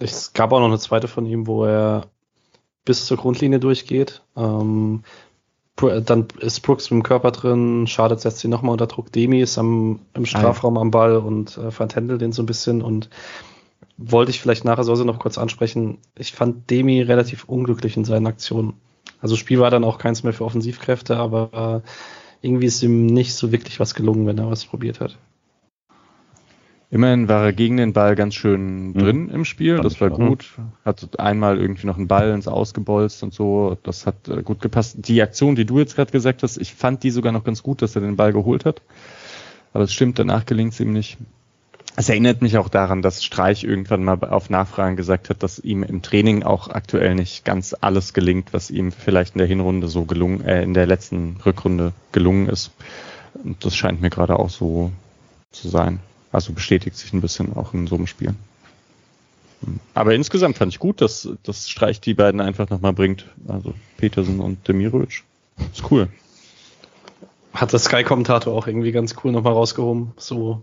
Es 0.00 0.32
gab 0.32 0.52
auch 0.52 0.60
noch 0.60 0.68
eine 0.68 0.78
zweite 0.78 1.08
von 1.08 1.26
ihm, 1.26 1.46
wo 1.46 1.64
er 1.64 2.06
bis 2.84 3.06
zur 3.06 3.16
Grundlinie 3.16 3.58
durchgeht. 3.58 4.22
Ähm, 4.36 5.02
dann 5.80 6.26
ist 6.40 6.60
Brooks 6.60 6.90
mit 6.90 6.98
dem 6.98 7.02
Körper 7.02 7.30
drin, 7.30 7.86
Schadet 7.86 8.20
setzt 8.20 8.44
ihn 8.44 8.50
nochmal 8.50 8.72
unter 8.72 8.86
Druck. 8.86 9.12
Demi 9.12 9.40
ist 9.40 9.58
am, 9.58 10.00
im 10.14 10.26
Strafraum 10.26 10.76
am 10.76 10.90
Ball 10.90 11.16
und 11.16 11.56
äh, 11.58 11.70
vertändelt 11.70 12.20
den 12.20 12.32
so 12.32 12.42
ein 12.42 12.46
bisschen 12.46 12.82
und 12.82 13.08
wollte 13.96 14.30
ich 14.30 14.40
vielleicht 14.40 14.64
nachher 14.64 14.84
so 14.84 14.94
noch 15.04 15.18
kurz 15.18 15.38
ansprechen. 15.38 15.98
Ich 16.16 16.32
fand 16.32 16.70
Demi 16.70 17.02
relativ 17.02 17.44
unglücklich 17.44 17.96
in 17.96 18.04
seinen 18.04 18.26
Aktionen. 18.26 18.74
Also 19.20 19.36
Spiel 19.36 19.60
war 19.60 19.70
dann 19.70 19.84
auch 19.84 19.98
keins 19.98 20.22
mehr 20.22 20.32
für 20.32 20.44
Offensivkräfte, 20.44 21.16
aber 21.16 21.82
äh, 21.84 22.46
irgendwie 22.46 22.66
ist 22.66 22.82
ihm 22.82 23.06
nicht 23.06 23.34
so 23.34 23.50
wirklich 23.50 23.80
was 23.80 23.94
gelungen, 23.94 24.26
wenn 24.26 24.38
er 24.38 24.50
was 24.50 24.64
probiert 24.64 25.00
hat. 25.00 25.18
Immerhin 26.90 27.28
war 27.28 27.44
er 27.44 27.52
gegen 27.52 27.76
den 27.76 27.92
Ball 27.92 28.16
ganz 28.16 28.34
schön 28.34 28.88
mhm. 28.88 28.94
drin 28.94 29.28
im 29.28 29.44
Spiel, 29.44 29.76
das 29.76 30.00
war 30.00 30.08
gut. 30.08 30.46
Hat 30.86 31.20
einmal 31.20 31.58
irgendwie 31.58 31.86
noch 31.86 31.98
einen 31.98 32.08
Ball 32.08 32.30
ins 32.30 32.48
Ausgebolzt 32.48 33.22
und 33.22 33.34
so, 33.34 33.76
das 33.82 34.06
hat 34.06 34.28
äh, 34.28 34.42
gut 34.42 34.60
gepasst. 34.62 34.96
Die 35.00 35.20
Aktion, 35.20 35.54
die 35.54 35.66
du 35.66 35.78
jetzt 35.78 35.96
gerade 35.96 36.10
gesagt 36.10 36.42
hast, 36.42 36.56
ich 36.56 36.72
fand 36.72 37.02
die 37.02 37.10
sogar 37.10 37.32
noch 37.32 37.44
ganz 37.44 37.62
gut, 37.62 37.82
dass 37.82 37.94
er 37.94 38.00
den 38.00 38.16
Ball 38.16 38.32
geholt 38.32 38.64
hat. 38.64 38.80
Aber 39.74 39.84
es 39.84 39.92
stimmt, 39.92 40.18
danach 40.18 40.46
gelingt 40.46 40.72
es 40.72 40.80
ihm 40.80 40.94
nicht. 40.94 41.18
Es 41.94 42.08
erinnert 42.08 42.40
mich 42.40 42.56
auch 42.56 42.68
daran, 42.68 43.02
dass 43.02 43.24
Streich 43.24 43.64
irgendwann 43.64 44.04
mal 44.04 44.18
auf 44.20 44.48
Nachfragen 44.48 44.96
gesagt 44.96 45.28
hat, 45.28 45.42
dass 45.42 45.58
ihm 45.58 45.82
im 45.82 46.00
Training 46.00 46.42
auch 46.42 46.68
aktuell 46.68 47.14
nicht 47.14 47.44
ganz 47.44 47.74
alles 47.78 48.14
gelingt, 48.14 48.52
was 48.52 48.70
ihm 48.70 48.92
vielleicht 48.92 49.34
in 49.34 49.40
der 49.40 49.48
Hinrunde 49.48 49.88
so 49.88 50.04
gelungen, 50.04 50.42
äh, 50.42 50.62
in 50.62 50.72
der 50.72 50.86
letzten 50.86 51.36
Rückrunde 51.44 51.92
gelungen 52.12 52.48
ist. 52.48 52.70
Und 53.44 53.62
das 53.64 53.76
scheint 53.76 54.00
mir 54.00 54.10
gerade 54.10 54.38
auch 54.38 54.48
so 54.48 54.90
zu 55.50 55.68
sein. 55.68 56.00
Also 56.32 56.52
bestätigt 56.52 56.96
sich 56.96 57.12
ein 57.12 57.20
bisschen 57.20 57.56
auch 57.56 57.74
in 57.74 57.86
so 57.86 57.96
einem 57.96 58.06
Spiel. 58.06 58.34
Aber 59.94 60.14
insgesamt 60.14 60.56
fand 60.56 60.72
ich 60.72 60.78
gut, 60.78 61.00
dass 61.00 61.28
das 61.42 61.68
Streich 61.68 62.00
die 62.00 62.14
beiden 62.14 62.40
einfach 62.40 62.70
nochmal 62.70 62.92
bringt. 62.92 63.26
Also 63.48 63.74
Petersen 63.96 64.40
und 64.40 64.66
Demirovic. 64.68 65.24
Ist 65.72 65.90
cool. 65.90 66.08
Hat 67.52 67.72
der 67.72 67.80
Sky-Kommentator 67.80 68.54
auch 68.54 68.66
irgendwie 68.66 68.92
ganz 68.92 69.16
cool 69.24 69.32
nochmal 69.32 69.54
rausgehoben. 69.54 70.12
So, 70.16 70.62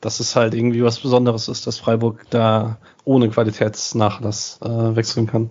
dass 0.00 0.20
es 0.20 0.36
halt 0.36 0.54
irgendwie 0.54 0.82
was 0.82 1.00
Besonderes 1.00 1.48
ist, 1.48 1.66
dass 1.66 1.78
Freiburg 1.78 2.24
da 2.30 2.78
ohne 3.04 3.28
Qualitätsnachlass 3.28 4.60
äh, 4.62 4.96
wechseln 4.96 5.26
kann. 5.26 5.50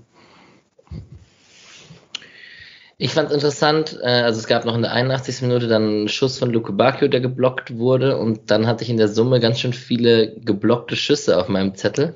Ich 3.02 3.14
fand 3.14 3.30
es 3.30 3.34
interessant, 3.34 3.98
äh, 4.04 4.08
also 4.08 4.42
es 4.42 4.48
gab 4.48 4.66
noch 4.66 4.76
in 4.76 4.82
der 4.82 4.92
81. 4.92 5.42
Minute 5.44 5.70
dann 5.70 5.84
einen 5.84 6.10
Schuss 6.10 6.38
von 6.38 6.52
Luke 6.52 6.74
Bacchio, 6.74 7.08
der 7.08 7.22
geblockt 7.22 7.78
wurde 7.78 8.18
und 8.18 8.52
dann 8.52 8.68
hatte 8.68 8.84
ich 8.84 8.90
in 8.90 8.98
der 8.98 9.08
Summe 9.08 9.40
ganz 9.40 9.62
schön 9.62 9.72
viele 9.72 10.36
geblockte 10.42 10.98
Schüsse 10.98 11.38
auf 11.38 11.48
meinem 11.48 11.76
Zettel 11.76 12.14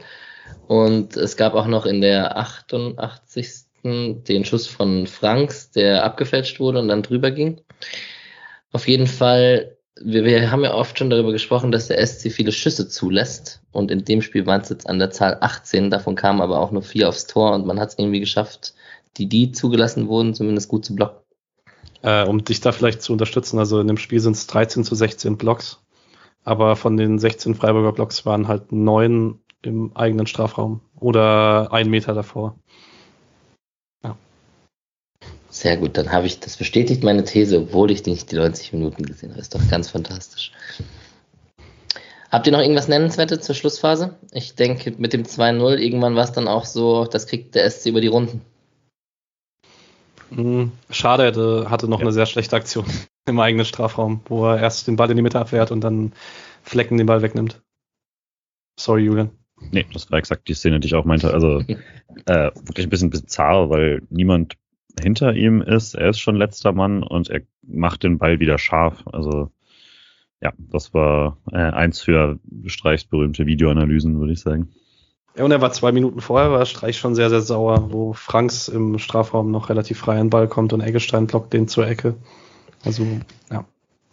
und 0.67 1.15
es 1.15 1.37
gab 1.37 1.53
auch 1.53 1.67
noch 1.67 1.85
in 1.85 2.01
der 2.01 2.37
88. 2.37 3.63
den 3.85 4.43
Schuss 4.43 4.67
von 4.67 5.07
Franks, 5.07 5.71
der 5.71 6.03
abgefälscht 6.03 6.59
wurde 6.59 6.79
und 6.79 6.89
dann 6.89 7.01
drüber 7.01 7.31
ging. 7.31 7.61
Auf 8.73 8.89
jeden 8.89 9.07
Fall, 9.07 9.77
wir, 10.01 10.25
wir 10.25 10.51
haben 10.51 10.65
ja 10.65 10.73
oft 10.73 10.99
schon 10.99 11.09
darüber 11.09 11.31
gesprochen, 11.31 11.71
dass 11.71 11.87
der 11.87 12.05
SC 12.05 12.29
viele 12.29 12.51
Schüsse 12.51 12.89
zulässt 12.89 13.61
und 13.71 13.89
in 13.89 14.03
dem 14.03 14.21
Spiel 14.21 14.45
waren 14.45 14.59
es 14.59 14.67
jetzt 14.67 14.89
an 14.89 14.99
der 14.99 15.11
Zahl 15.11 15.37
18, 15.39 15.91
davon 15.91 16.15
kamen 16.15 16.41
aber 16.41 16.59
auch 16.59 16.71
nur 16.71 16.83
vier 16.83 17.07
aufs 17.07 17.25
Tor 17.25 17.53
und 17.53 17.65
man 17.65 17.79
hat 17.79 17.91
es 17.91 17.97
irgendwie 17.97 18.19
geschafft, 18.19 18.73
die 19.17 19.27
die 19.27 19.51
zugelassen 19.51 20.07
wurden, 20.07 20.33
zumindest 20.33 20.69
gut 20.69 20.85
zu 20.85 20.95
blocken. 20.95 21.19
Äh, 22.01 22.25
um 22.25 22.43
dich 22.43 22.59
da 22.59 22.71
vielleicht 22.71 23.01
zu 23.01 23.13
unterstützen, 23.13 23.59
also 23.59 23.79
in 23.79 23.87
dem 23.87 23.97
Spiel 23.97 24.19
sind 24.19 24.35
es 24.35 24.47
13 24.47 24.83
zu 24.83 24.95
16 24.95 25.37
Blocks, 25.37 25.79
aber 26.43 26.75
von 26.75 26.97
den 26.97 27.19
16 27.19 27.55
Freiburger 27.55 27.93
Blocks 27.93 28.25
waren 28.25 28.47
halt 28.47 28.71
neun 28.71 29.39
im 29.61 29.95
eigenen 29.95 30.27
Strafraum 30.27 30.81
oder 30.99 31.71
ein 31.71 31.89
Meter 31.89 32.13
davor. 32.13 32.59
Ja. 34.03 34.17
Sehr 35.49 35.77
gut, 35.77 35.97
dann 35.97 36.11
habe 36.11 36.27
ich, 36.27 36.41
das 36.41 36.57
bestätigt 36.57 37.03
meine 37.03 37.23
These, 37.23 37.59
obwohl 37.59 37.91
ich 37.91 38.05
nicht 38.05 38.31
die 38.31 38.35
90 38.35 38.73
Minuten 38.73 39.05
gesehen 39.05 39.31
habe. 39.31 39.39
Ist 39.39 39.55
doch 39.55 39.65
ganz 39.69 39.89
fantastisch. 39.89 40.51
Habt 42.29 42.47
ihr 42.47 42.51
noch 42.51 42.61
irgendwas 42.61 42.87
Nennenswertes 42.87 43.45
zur 43.45 43.53
Schlussphase? 43.53 44.15
Ich 44.31 44.55
denke, 44.55 44.95
mit 44.97 45.13
dem 45.13 45.23
2-0 45.23 45.77
irgendwann 45.77 46.15
war 46.15 46.23
es 46.23 46.31
dann 46.31 46.47
auch 46.47 46.65
so, 46.65 47.05
das 47.05 47.27
kriegt 47.27 47.53
der 47.55 47.69
SC 47.69 47.85
über 47.85 48.01
die 48.01 48.07
Runden. 48.07 48.41
Hm, 50.35 50.71
schade, 50.89 51.23
er 51.23 51.69
hatte 51.69 51.87
noch 51.87 51.99
ja. 51.99 52.05
eine 52.05 52.11
sehr 52.11 52.25
schlechte 52.25 52.55
Aktion 52.55 52.85
im 53.27 53.39
eigenen 53.39 53.65
Strafraum, 53.65 54.21
wo 54.25 54.45
er 54.47 54.59
erst 54.59 54.87
den 54.87 54.95
Ball 54.95 55.09
in 55.09 55.17
die 55.17 55.23
Mitte 55.23 55.39
abwehrt 55.39 55.71
und 55.71 55.81
dann 55.81 56.13
Flecken 56.63 56.97
den 56.97 57.07
Ball 57.07 57.21
wegnimmt. 57.21 57.61
Sorry, 58.79 59.03
Julian. 59.03 59.31
Nee, 59.71 59.85
das 59.93 60.09
war 60.11 60.19
exakt 60.19 60.47
die 60.47 60.53
Szene, 60.53 60.79
die 60.79 60.87
ich 60.87 60.95
auch 60.95 61.05
meinte. 61.05 61.33
Also 61.33 61.59
äh, 62.25 62.51
wirklich 62.65 62.87
ein 62.87 62.89
bisschen 62.89 63.09
bizarr, 63.09 63.69
weil 63.69 64.01
niemand 64.09 64.55
hinter 65.01 65.33
ihm 65.33 65.61
ist. 65.61 65.95
Er 65.95 66.09
ist 66.09 66.19
schon 66.19 66.35
letzter 66.35 66.71
Mann 66.71 67.03
und 67.03 67.29
er 67.29 67.41
macht 67.61 68.03
den 68.03 68.17
Ball 68.17 68.39
wieder 68.39 68.57
scharf. 68.57 69.03
Also 69.11 69.51
ja, 70.41 70.51
das 70.57 70.93
war 70.93 71.37
äh, 71.51 71.57
eins 71.57 72.01
für 72.01 72.39
Streichs 72.65 73.05
berühmte 73.05 73.45
Videoanalysen, 73.45 74.19
würde 74.19 74.33
ich 74.33 74.41
sagen. 74.41 74.69
Ja, 75.35 75.43
und 75.43 75.51
er 75.51 75.61
war 75.61 75.71
zwei 75.71 75.91
Minuten 75.91 76.21
vorher, 76.21 76.51
war 76.51 76.65
Streich 76.65 76.97
schon 76.97 77.15
sehr, 77.15 77.29
sehr 77.29 77.41
sauer, 77.41 77.91
wo 77.91 78.13
Franks 78.13 78.67
im 78.67 78.99
Strafraum 78.99 79.49
noch 79.49 79.69
relativ 79.69 79.99
frei 79.99 80.13
an 80.13 80.27
den 80.27 80.29
Ball 80.29 80.47
kommt 80.47 80.73
und 80.73 80.81
Eggestein 80.81 81.27
blockt 81.27 81.53
den 81.53 81.67
zur 81.67 81.87
Ecke. 81.87 82.15
Also, 82.85 83.05
ja. 83.51 83.65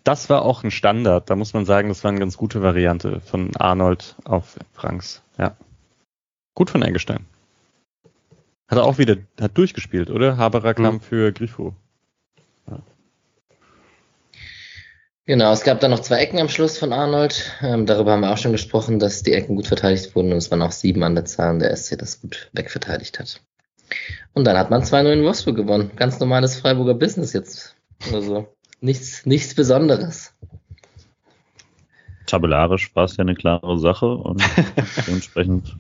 Das 0.03 0.31
war 0.31 0.43
auch 0.43 0.65
ein 0.65 0.71
Standard. 0.71 1.29
Da 1.29 1.37
muss 1.37 1.53
man 1.53 1.67
sagen, 1.67 1.89
das 1.89 2.03
war 2.05 2.11
eine 2.11 2.21
ganz 2.21 2.39
gute 2.39 2.63
Variante 2.63 3.21
von 3.21 3.55
Arnold 3.57 4.17
auf 4.25 4.59
Franks. 4.73 5.23
Ja. 5.37 5.57
Gut 6.55 6.71
von 6.71 6.83
Eggestein. 6.83 7.27
Hat 8.69 8.79
er 8.79 8.85
auch 8.85 8.99
wieder, 8.99 9.17
hat 9.39 9.59
durchgespielt, 9.59 10.11
oder? 10.11 10.37
Haberer 10.39 10.75
kam 10.75 10.95
mhm. 10.95 11.01
für 11.01 11.33
Grifo. 11.33 11.75
Ja. 12.71 12.79
Genau, 15.31 15.53
es 15.53 15.63
gab 15.63 15.79
dann 15.79 15.93
noch 15.93 16.01
zwei 16.01 16.17
Ecken 16.17 16.41
am 16.41 16.49
Schluss 16.49 16.77
von 16.77 16.93
Arnold. 16.93 17.57
Ähm, 17.63 17.87
darüber 17.87 18.11
haben 18.11 18.23
wir 18.23 18.33
auch 18.33 18.37
schon 18.37 18.51
gesprochen, 18.51 18.99
dass 18.99 19.23
die 19.23 19.33
Ecken 19.33 19.55
gut 19.55 19.69
verteidigt 19.69 20.17
wurden 20.17 20.33
und 20.33 20.39
es 20.39 20.51
waren 20.51 20.61
auch 20.61 20.73
sieben 20.73 21.05
an 21.05 21.15
der 21.15 21.25
Zahl 21.25 21.53
und 21.53 21.61
der 21.61 21.71
SC 21.77 21.97
das 21.97 22.21
gut 22.21 22.51
wegverteidigt 22.53 23.21
hat. 23.21 23.41
Und 24.33 24.45
dann 24.45 24.59
hat 24.59 24.71
man 24.71 24.83
2-0 24.83 25.13
in 25.13 25.23
Wolfsburg 25.23 25.55
gewonnen. 25.55 25.93
Ganz 25.95 26.19
normales 26.19 26.57
Freiburger 26.57 26.95
Business 26.95 27.33
jetzt. 27.33 27.77
Also 28.13 28.49
nichts, 28.81 29.25
nichts 29.25 29.55
Besonderes. 29.55 30.35
Tabellarisch 32.27 32.93
war 32.97 33.05
es 33.05 33.17
ja 33.17 33.23
eine 33.23 33.37
klare 33.37 33.79
Sache 33.79 34.13
und 34.13 34.43
dementsprechend 35.07 35.77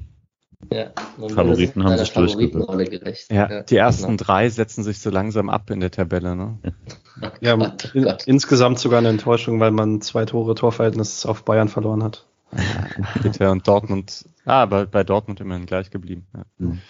ja, 0.72 0.92
Favoriten 1.18 1.82
haben 1.82 1.98
sich 1.98 2.12
durchgesetzt. 2.12 3.32
Ja, 3.32 3.50
ja, 3.50 3.62
die 3.62 3.76
ersten 3.76 4.16
genau. 4.16 4.22
drei 4.22 4.48
setzen 4.48 4.84
sich 4.84 5.00
so 5.00 5.10
langsam 5.10 5.50
ab 5.50 5.70
in 5.70 5.80
der 5.80 5.90
Tabelle. 5.90 6.36
Ne? 6.36 6.58
Ja, 6.62 6.70
oh 7.20 7.66
in, 7.94 8.12
insgesamt 8.26 8.78
sogar 8.78 8.98
eine 8.98 9.08
Enttäuschung, 9.08 9.60
weil 9.60 9.70
man 9.70 10.00
zwei 10.00 10.24
Tore 10.24 10.54
Torverhältnis 10.54 11.26
auf 11.26 11.44
Bayern 11.44 11.68
verloren 11.68 12.02
hat. 12.02 12.26
Bitte 13.22 13.50
und 13.50 13.66
Dortmund, 13.68 14.24
ah, 14.44 14.62
aber 14.62 14.86
bei 14.86 15.04
Dortmund 15.04 15.40
immerhin 15.40 15.66
gleich 15.66 15.90
geblieben. 15.90 16.26
Ja. 16.34 16.44
Hm. 16.58 16.80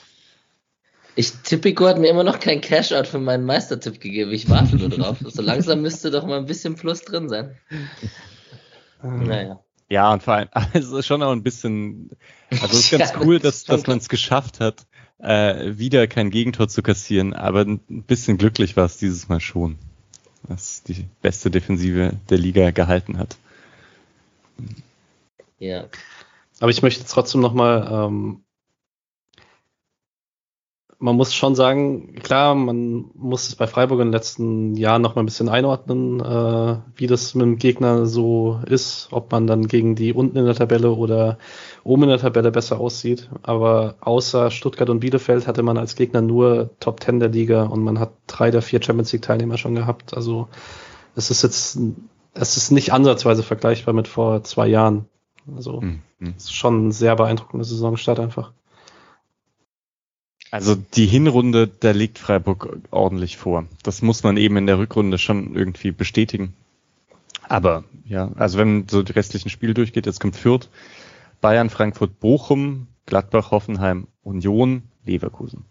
Ich 1.16 1.32
Tippico 1.42 1.86
hat 1.86 1.98
mir 1.98 2.08
immer 2.08 2.24
noch 2.24 2.40
kein 2.40 2.60
Cashout 2.60 3.04
für 3.04 3.18
meinen 3.18 3.44
Meistertipp 3.44 4.00
gegeben. 4.00 4.30
Ich 4.30 4.48
warte 4.48 4.76
nur 4.76 4.88
drauf. 4.88 5.18
So 5.24 5.42
langsam 5.42 5.82
müsste 5.82 6.10
doch 6.10 6.26
mal 6.26 6.38
ein 6.38 6.46
bisschen 6.46 6.76
Plus 6.76 7.02
drin 7.02 7.28
sein. 7.28 7.56
Naja. 9.02 9.60
Ja, 9.90 10.12
und 10.12 10.22
vor 10.22 10.34
allem, 10.34 10.48
also 10.72 11.02
schon 11.02 11.22
auch 11.22 11.32
ein 11.32 11.42
bisschen, 11.42 12.10
also 12.50 12.66
es 12.66 12.84
ist 12.84 12.90
ganz 12.92 13.12
ja, 13.12 13.20
cool, 13.20 13.40
dass, 13.40 13.64
dass 13.64 13.86
man 13.86 13.98
es 13.98 14.08
geschafft 14.08 14.60
hat, 14.60 14.86
äh, 15.18 15.76
wieder 15.76 16.06
kein 16.06 16.30
Gegentor 16.30 16.68
zu 16.68 16.82
kassieren, 16.82 17.34
aber 17.34 17.62
ein 17.62 18.04
bisschen 18.04 18.38
glücklich 18.38 18.76
war 18.76 18.84
es 18.86 18.96
dieses 18.98 19.28
Mal 19.28 19.40
schon, 19.40 19.78
dass 20.48 20.82
die 20.82 21.06
beste 21.22 21.50
Defensive 21.50 22.12
der 22.28 22.38
Liga 22.38 22.70
gehalten 22.70 23.18
hat. 23.18 23.36
Ja. 25.58 25.86
Aber 26.60 26.70
ich 26.70 26.82
möchte 26.82 27.04
trotzdem 27.06 27.40
nochmal 27.40 27.88
ähm, 27.90 28.42
man 31.02 31.16
muss 31.16 31.34
schon 31.34 31.54
sagen, 31.54 32.14
klar, 32.16 32.54
man 32.54 33.06
muss 33.14 33.48
es 33.48 33.56
bei 33.56 33.66
Freiburg 33.66 34.00
in 34.00 34.08
den 34.08 34.12
letzten 34.12 34.76
Jahren 34.76 35.00
noch 35.00 35.14
mal 35.14 35.22
ein 35.22 35.26
bisschen 35.26 35.48
einordnen, 35.48 36.20
äh, 36.20 36.76
wie 36.94 37.06
das 37.06 37.34
mit 37.34 37.46
dem 37.46 37.56
Gegner 37.56 38.04
so 38.04 38.60
ist, 38.66 39.08
ob 39.10 39.32
man 39.32 39.46
dann 39.46 39.66
gegen 39.66 39.94
die 39.94 40.12
unten 40.12 40.36
in 40.36 40.44
der 40.44 40.54
Tabelle 40.54 40.92
oder 40.92 41.38
oben 41.84 42.02
in 42.02 42.10
der 42.10 42.18
Tabelle 42.18 42.50
besser 42.50 42.78
aussieht. 42.78 43.30
Aber 43.42 43.94
außer 44.02 44.50
Stuttgart 44.50 44.90
und 44.90 45.00
Bielefeld 45.00 45.46
hatte 45.46 45.62
man 45.62 45.78
als 45.78 45.96
Gegner 45.96 46.20
nur 46.20 46.68
Top 46.80 47.00
Ten 47.00 47.18
der 47.18 47.30
Liga 47.30 47.62
und 47.62 47.82
man 47.82 47.98
hat 47.98 48.12
drei 48.26 48.50
der 48.50 48.60
vier 48.60 48.82
Champions 48.82 49.10
League 49.12 49.22
Teilnehmer 49.22 49.56
schon 49.56 49.74
gehabt. 49.74 50.14
Also 50.14 50.48
es 51.16 51.30
ist 51.30 51.42
jetzt, 51.42 51.78
es 52.34 52.56
ist 52.58 52.72
nicht 52.72 52.92
ansatzweise 52.92 53.42
vergleichbar 53.42 53.94
mit 53.94 54.06
vor 54.06 54.44
zwei 54.44 54.68
Jahren. 54.68 55.06
Also 55.56 55.80
mhm. 55.80 56.02
es 56.36 56.44
ist 56.44 56.54
schon 56.54 56.88
ein 56.88 56.92
sehr 56.92 57.16
beeindruckender 57.16 57.64
Saisonstart 57.64 58.20
einfach. 58.20 58.52
Also 60.50 60.74
die 60.74 61.06
Hinrunde, 61.06 61.68
da 61.68 61.92
liegt 61.92 62.18
Freiburg 62.18 62.78
ordentlich 62.90 63.36
vor. 63.36 63.66
Das 63.82 64.02
muss 64.02 64.22
man 64.22 64.36
eben 64.36 64.56
in 64.56 64.66
der 64.66 64.78
Rückrunde 64.78 65.18
schon 65.18 65.54
irgendwie 65.54 65.92
bestätigen. 65.92 66.54
Aber 67.48 67.84
ja, 68.04 68.30
also 68.36 68.58
wenn 68.58 68.88
so 68.88 69.02
die 69.02 69.12
restlichen 69.12 69.50
Spiele 69.50 69.74
durchgeht, 69.74 70.06
jetzt 70.06 70.20
kommt 70.20 70.36
Fürth, 70.36 70.68
Bayern, 71.40 71.70
Frankfurt, 71.70 72.18
Bochum, 72.20 72.88
Gladbach, 73.06 73.50
Hoffenheim, 73.50 74.08
Union, 74.22 74.82
Leverkusen. 75.04 75.64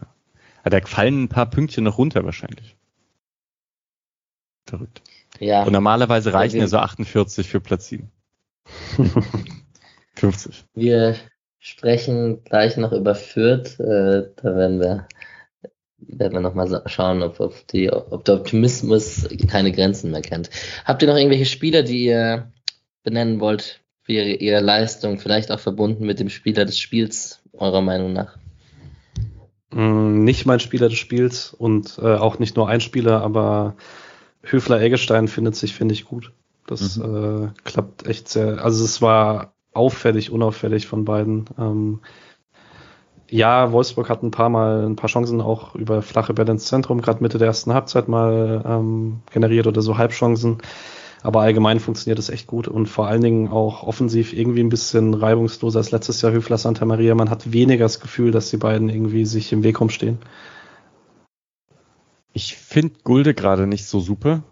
Ja. 0.00 0.70
Da 0.70 0.80
fallen 0.86 1.24
ein 1.24 1.28
paar 1.28 1.46
Pünktchen 1.46 1.84
noch 1.84 1.98
runter 1.98 2.24
wahrscheinlich. 2.24 2.76
Verrückt. 4.66 5.02
Ja. 5.38 5.64
Und 5.64 5.72
normalerweise 5.72 6.32
reichen 6.32 6.58
ja 6.58 6.66
so 6.66 6.78
48 6.78 7.48
für 7.48 7.60
Platz 7.60 7.88
7. 7.88 8.10
50. 10.14 10.64
Wir 10.74 11.16
sprechen 11.64 12.44
gleich 12.44 12.76
noch 12.76 12.92
über 12.92 13.14
Fürth. 13.14 13.80
Äh, 13.80 14.28
da 14.36 14.54
werden 14.54 14.80
wir, 14.80 15.08
werden 15.98 16.34
wir 16.34 16.40
nochmal 16.40 16.82
schauen, 16.86 17.22
ob, 17.22 17.40
ob, 17.40 17.66
die, 17.68 17.90
ob 17.90 18.22
der 18.26 18.34
Optimismus 18.34 19.26
keine 19.48 19.72
Grenzen 19.72 20.10
mehr 20.10 20.20
kennt. 20.20 20.50
Habt 20.84 21.00
ihr 21.00 21.08
noch 21.08 21.16
irgendwelche 21.16 21.46
Spieler, 21.46 21.82
die 21.82 22.04
ihr 22.04 22.52
benennen 23.02 23.40
wollt 23.40 23.80
für 24.02 24.12
ihre, 24.12 24.34
ihre 24.34 24.60
Leistung, 24.60 25.18
vielleicht 25.18 25.50
auch 25.50 25.58
verbunden 25.58 26.04
mit 26.04 26.20
dem 26.20 26.28
Spieler 26.28 26.66
des 26.66 26.78
Spiels, 26.78 27.40
eurer 27.54 27.80
Meinung 27.80 28.12
nach? 28.12 28.36
Mm, 29.70 30.22
nicht 30.22 30.44
mein 30.44 30.60
Spieler 30.60 30.90
des 30.90 30.98
Spiels 30.98 31.54
und 31.54 31.98
äh, 31.98 32.14
auch 32.14 32.38
nicht 32.38 32.56
nur 32.56 32.68
ein 32.68 32.82
Spieler, 32.82 33.22
aber 33.22 33.74
Höfler-Eggestein 34.42 35.28
findet 35.28 35.56
sich, 35.56 35.72
finde 35.72 35.94
ich, 35.94 36.04
gut. 36.04 36.32
Das 36.66 36.98
mhm. 36.98 37.54
äh, 37.54 37.60
klappt 37.64 38.06
echt 38.06 38.28
sehr. 38.28 38.62
Also 38.62 38.84
es 38.84 39.00
war 39.00 39.53
auffällig, 39.74 40.30
unauffällig 40.30 40.86
von 40.86 41.04
beiden. 41.04 41.46
Ähm, 41.58 42.00
ja, 43.30 43.72
Wolfsburg 43.72 44.08
hat 44.08 44.22
ein 44.22 44.30
paar 44.30 44.48
Mal 44.48 44.86
ein 44.86 44.96
paar 44.96 45.08
Chancen 45.10 45.40
auch 45.40 45.74
über 45.74 46.02
flache 46.02 46.34
Bälle 46.34 46.52
ins 46.52 46.66
Zentrum, 46.66 47.00
gerade 47.00 47.22
Mitte 47.22 47.38
der 47.38 47.48
ersten 47.48 47.72
Halbzeit 47.72 48.08
mal 48.08 48.62
ähm, 48.66 49.20
generiert 49.32 49.66
oder 49.66 49.82
so 49.82 49.98
Halbchancen. 49.98 50.58
Aber 51.22 51.40
allgemein 51.40 51.80
funktioniert 51.80 52.18
es 52.18 52.28
echt 52.28 52.46
gut 52.46 52.68
und 52.68 52.86
vor 52.86 53.06
allen 53.08 53.22
Dingen 53.22 53.48
auch 53.48 53.82
offensiv 53.82 54.34
irgendwie 54.34 54.60
ein 54.60 54.68
bisschen 54.68 55.14
reibungsloser 55.14 55.78
als 55.78 55.90
letztes 55.90 56.20
Jahr 56.20 56.32
Höfler 56.32 56.58
Santa 56.58 56.84
Maria. 56.84 57.14
Man 57.14 57.30
hat 57.30 57.50
weniger 57.50 57.86
das 57.86 57.98
Gefühl, 57.98 58.30
dass 58.30 58.50
die 58.50 58.58
beiden 58.58 58.90
irgendwie 58.90 59.24
sich 59.24 59.50
im 59.52 59.62
Weg 59.62 59.80
rumstehen. 59.80 60.18
Ich 62.34 62.56
finde 62.56 62.96
Gulde 63.04 63.32
gerade 63.32 63.66
nicht 63.66 63.86
so 63.86 64.00
super 64.00 64.42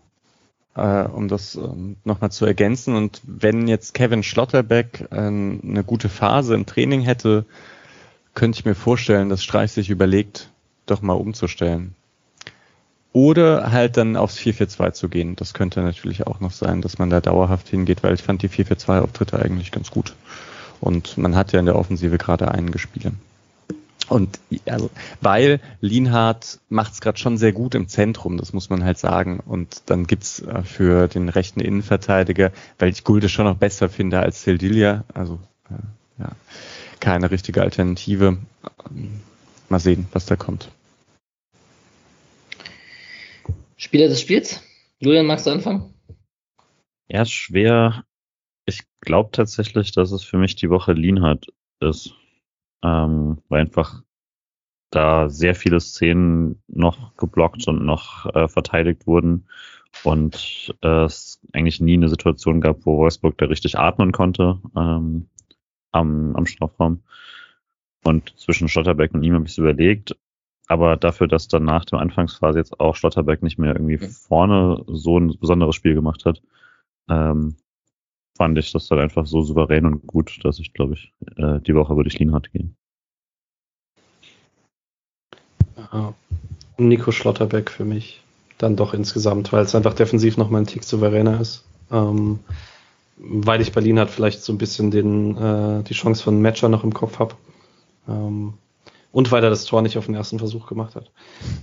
äh, 0.74 1.04
um 1.04 1.28
das 1.28 1.54
ähm, 1.54 1.96
nochmal 2.04 2.30
zu 2.30 2.46
ergänzen. 2.46 2.94
Und 2.94 3.20
wenn 3.24 3.68
jetzt 3.68 3.94
Kevin 3.94 4.22
Schlotterbeck 4.22 5.08
äh, 5.10 5.16
eine 5.16 5.84
gute 5.86 6.08
Phase 6.08 6.54
im 6.54 6.66
Training 6.66 7.02
hätte, 7.02 7.44
könnte 8.34 8.58
ich 8.58 8.64
mir 8.64 8.74
vorstellen, 8.74 9.28
dass 9.28 9.42
Streich 9.42 9.72
sich 9.72 9.90
überlegt, 9.90 10.50
doch 10.86 11.02
mal 11.02 11.14
umzustellen. 11.14 11.94
Oder 13.12 13.70
halt 13.70 13.98
dann 13.98 14.16
aufs 14.16 14.38
4-4-2 14.38 14.92
zu 14.92 15.08
gehen. 15.10 15.36
Das 15.36 15.52
könnte 15.52 15.82
natürlich 15.82 16.26
auch 16.26 16.40
noch 16.40 16.52
sein, 16.52 16.80
dass 16.80 16.98
man 16.98 17.10
da 17.10 17.20
dauerhaft 17.20 17.68
hingeht, 17.68 18.02
weil 18.02 18.14
ich 18.14 18.22
fand 18.22 18.40
die 18.40 18.48
4-4-2-Auftritte 18.48 19.38
eigentlich 19.38 19.70
ganz 19.70 19.90
gut. 19.90 20.14
Und 20.80 21.18
man 21.18 21.36
hat 21.36 21.52
ja 21.52 21.60
in 21.60 21.66
der 21.66 21.76
Offensive 21.76 22.16
gerade 22.16 22.50
einen 22.50 22.70
gespielt. 22.70 23.12
Und 24.08 24.40
also, 24.66 24.90
weil 25.20 25.60
Lienhardt 25.80 26.58
macht 26.68 26.92
es 26.92 27.00
gerade 27.00 27.18
schon 27.18 27.38
sehr 27.38 27.52
gut 27.52 27.74
im 27.74 27.88
Zentrum, 27.88 28.36
das 28.36 28.52
muss 28.52 28.68
man 28.68 28.84
halt 28.84 28.98
sagen. 28.98 29.40
Und 29.40 29.82
dann 29.86 30.06
gibt's 30.06 30.40
äh, 30.40 30.62
für 30.62 31.08
den 31.08 31.28
rechten 31.28 31.60
Innenverteidiger, 31.60 32.52
weil 32.78 32.90
ich 32.90 33.04
Gulde 33.04 33.28
schon 33.28 33.44
noch 33.44 33.56
besser 33.56 33.88
finde 33.88 34.20
als 34.20 34.42
Sildilia, 34.42 35.04
also 35.14 35.38
äh, 35.70 36.22
ja, 36.22 36.32
keine 37.00 37.30
richtige 37.30 37.62
Alternative. 37.62 38.38
Mal 39.68 39.78
sehen, 39.78 40.06
was 40.12 40.26
da 40.26 40.36
kommt. 40.36 40.70
Spieler 43.76 44.08
des 44.08 44.20
Spiels? 44.20 44.62
Julian, 44.98 45.26
magst 45.26 45.46
du 45.46 45.50
anfangen? 45.50 45.94
Ja, 47.08 47.24
schwer. 47.24 48.04
Ich 48.66 48.82
glaube 49.00 49.30
tatsächlich, 49.32 49.92
dass 49.92 50.12
es 50.12 50.22
für 50.22 50.38
mich 50.38 50.54
die 50.54 50.70
Woche 50.70 50.92
Lienhardt 50.92 51.46
ist 51.80 52.14
ähm, 52.82 53.38
weil 53.48 53.62
einfach 53.62 54.02
da 54.90 55.28
sehr 55.28 55.54
viele 55.54 55.80
Szenen 55.80 56.62
noch 56.68 57.16
geblockt 57.16 57.66
und 57.66 57.84
noch 57.84 58.26
äh, 58.34 58.48
verteidigt 58.48 59.06
wurden 59.06 59.46
und 60.04 60.74
äh, 60.82 61.04
es 61.04 61.40
eigentlich 61.52 61.80
nie 61.80 61.94
eine 61.94 62.08
Situation 62.08 62.60
gab, 62.60 62.84
wo 62.84 62.98
Wolfsburg 62.98 63.38
da 63.38 63.46
richtig 63.46 63.78
atmen 63.78 64.12
konnte 64.12 64.60
ähm, 64.76 65.28
am, 65.92 66.36
am 66.36 66.46
Strafraum. 66.46 67.02
Und 68.04 68.38
zwischen 68.38 68.68
Schlotterbeck 68.68 69.14
und 69.14 69.22
ihm 69.22 69.34
habe 69.34 69.44
ich 69.44 69.52
es 69.52 69.58
überlegt. 69.58 70.16
Aber 70.66 70.96
dafür, 70.96 71.28
dass 71.28 71.48
dann 71.48 71.64
nach 71.64 71.84
der 71.84 72.00
Anfangsphase 72.00 72.58
jetzt 72.58 72.80
auch 72.80 72.96
Schlotterbeck 72.96 73.42
nicht 73.42 73.58
mehr 73.58 73.74
irgendwie 73.74 73.98
vorne 73.98 74.82
so 74.86 75.18
ein 75.18 75.36
besonderes 75.38 75.76
Spiel 75.76 75.94
gemacht 75.94 76.24
hat, 76.24 76.42
ähm, 77.08 77.56
fand 78.36 78.58
ich 78.58 78.72
das 78.72 78.88
dann 78.88 78.98
einfach 78.98 79.26
so 79.26 79.42
souverän 79.42 79.86
und 79.86 80.06
gut, 80.06 80.38
dass 80.44 80.58
ich, 80.58 80.72
glaube 80.72 80.94
ich, 80.94 81.12
äh, 81.36 81.60
die 81.60 81.74
Woche 81.74 81.96
würde 81.96 82.08
ich 82.08 82.18
Lienhardt 82.18 82.52
gehen. 82.52 82.76
Nico 86.78 87.12
Schlotterbeck 87.12 87.70
für 87.70 87.84
mich 87.84 88.22
dann 88.58 88.76
doch 88.76 88.94
insgesamt, 88.94 89.52
weil 89.52 89.64
es 89.64 89.74
einfach 89.74 89.94
defensiv 89.94 90.36
nochmal 90.36 90.62
ein 90.62 90.66
Tick 90.66 90.84
souveräner 90.84 91.40
ist. 91.40 91.64
Ähm, 91.90 92.38
weil 93.16 93.60
ich 93.60 93.72
Berlin 93.72 93.98
hat 93.98 94.10
vielleicht 94.10 94.42
so 94.42 94.52
ein 94.52 94.58
bisschen 94.58 94.90
den, 94.90 95.36
äh, 95.36 95.82
die 95.84 95.94
Chance 95.94 96.22
von 96.22 96.40
Matcher 96.40 96.68
noch 96.68 96.84
im 96.84 96.94
Kopf 96.94 97.18
habe. 97.18 97.34
Ähm, 98.08 98.54
und 99.10 99.30
weil 99.30 99.44
er 99.44 99.50
das 99.50 99.64
Tor 99.64 99.82
nicht 99.82 99.98
auf 99.98 100.06
den 100.06 100.14
ersten 100.14 100.38
Versuch 100.38 100.66
gemacht 100.66 100.96
hat. 100.96 101.10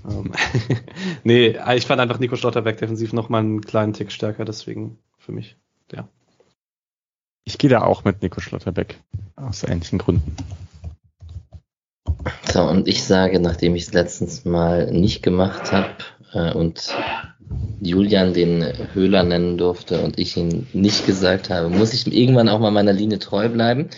ähm, 0.10 0.32
nee, 1.24 1.58
ich 1.76 1.86
fand 1.86 2.00
einfach 2.00 2.20
Nico 2.20 2.36
Schlotterbeck 2.36 2.78
defensiv 2.78 3.14
nochmal 3.14 3.42
einen 3.42 3.62
kleinen 3.62 3.94
Tick 3.94 4.12
stärker, 4.12 4.46
deswegen 4.46 5.00
für 5.18 5.32
mich, 5.32 5.58
ja. 5.92 6.08
Ich 7.50 7.58
gehe 7.58 7.72
da 7.72 7.82
auch 7.82 8.04
mit 8.04 8.22
Nico 8.22 8.42
Schlotterbeck. 8.42 9.00
Aus 9.36 9.64
ähnlichen 9.64 9.98
Gründen. 9.98 10.36
So, 12.48 12.62
und 12.62 12.88
ich 12.88 13.04
sage, 13.04 13.40
nachdem 13.40 13.74
ich 13.74 13.88
es 13.88 13.94
letztens 13.94 14.46
mal 14.46 14.92
nicht 14.92 15.24
gemacht 15.24 15.72
habe 15.72 15.96
äh, 16.34 16.54
und 16.54 16.96
Julian 17.82 18.36
den 18.36 18.64
Höhler 18.94 19.24
nennen 19.24 19.58
durfte 19.58 20.00
und 20.02 20.20
ich 20.20 20.38
ihn 20.38 20.68
nicht 20.74 21.08
gesagt 21.08 21.50
habe, 21.50 21.70
muss 21.70 21.92
ich 21.94 22.06
irgendwann 22.06 22.50
auch 22.50 22.60
mal 22.60 22.70
meiner 22.70 22.94
Linie 22.94 23.18
treu 23.18 23.50
bleiben 23.50 23.90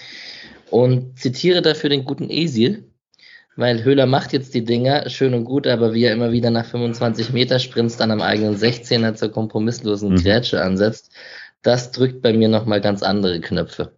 und 0.70 1.20
zitiere 1.20 1.62
dafür 1.62 1.90
den 1.90 2.06
guten 2.06 2.30
Esil, 2.30 2.86
weil 3.58 3.84
Höhler 3.84 4.06
macht 4.06 4.32
jetzt 4.32 4.54
die 4.54 4.64
Dinger 4.64 5.10
schön 5.10 5.34
und 5.34 5.44
gut, 5.44 5.68
aber 5.68 5.94
wie 5.94 6.06
er 6.06 6.14
immer 6.14 6.32
wieder 6.32 6.52
nach 6.52 6.66
25 6.66 7.34
Meter 7.34 7.60
Sprints 7.60 7.98
dann 7.98 8.12
am 8.12 8.22
eigenen 8.22 8.56
16er 8.56 9.16
zur 9.16 9.30
kompromisslosen 9.30 10.12
mhm. 10.12 10.24
Grätsche 10.24 10.64
ansetzt, 10.64 11.12
das 11.62 11.92
drückt 11.92 12.22
bei 12.22 12.34
mir 12.34 12.48
nochmal 12.48 12.82
ganz 12.82 13.04
andere 13.04 13.40
Knöpfe. 13.40 13.92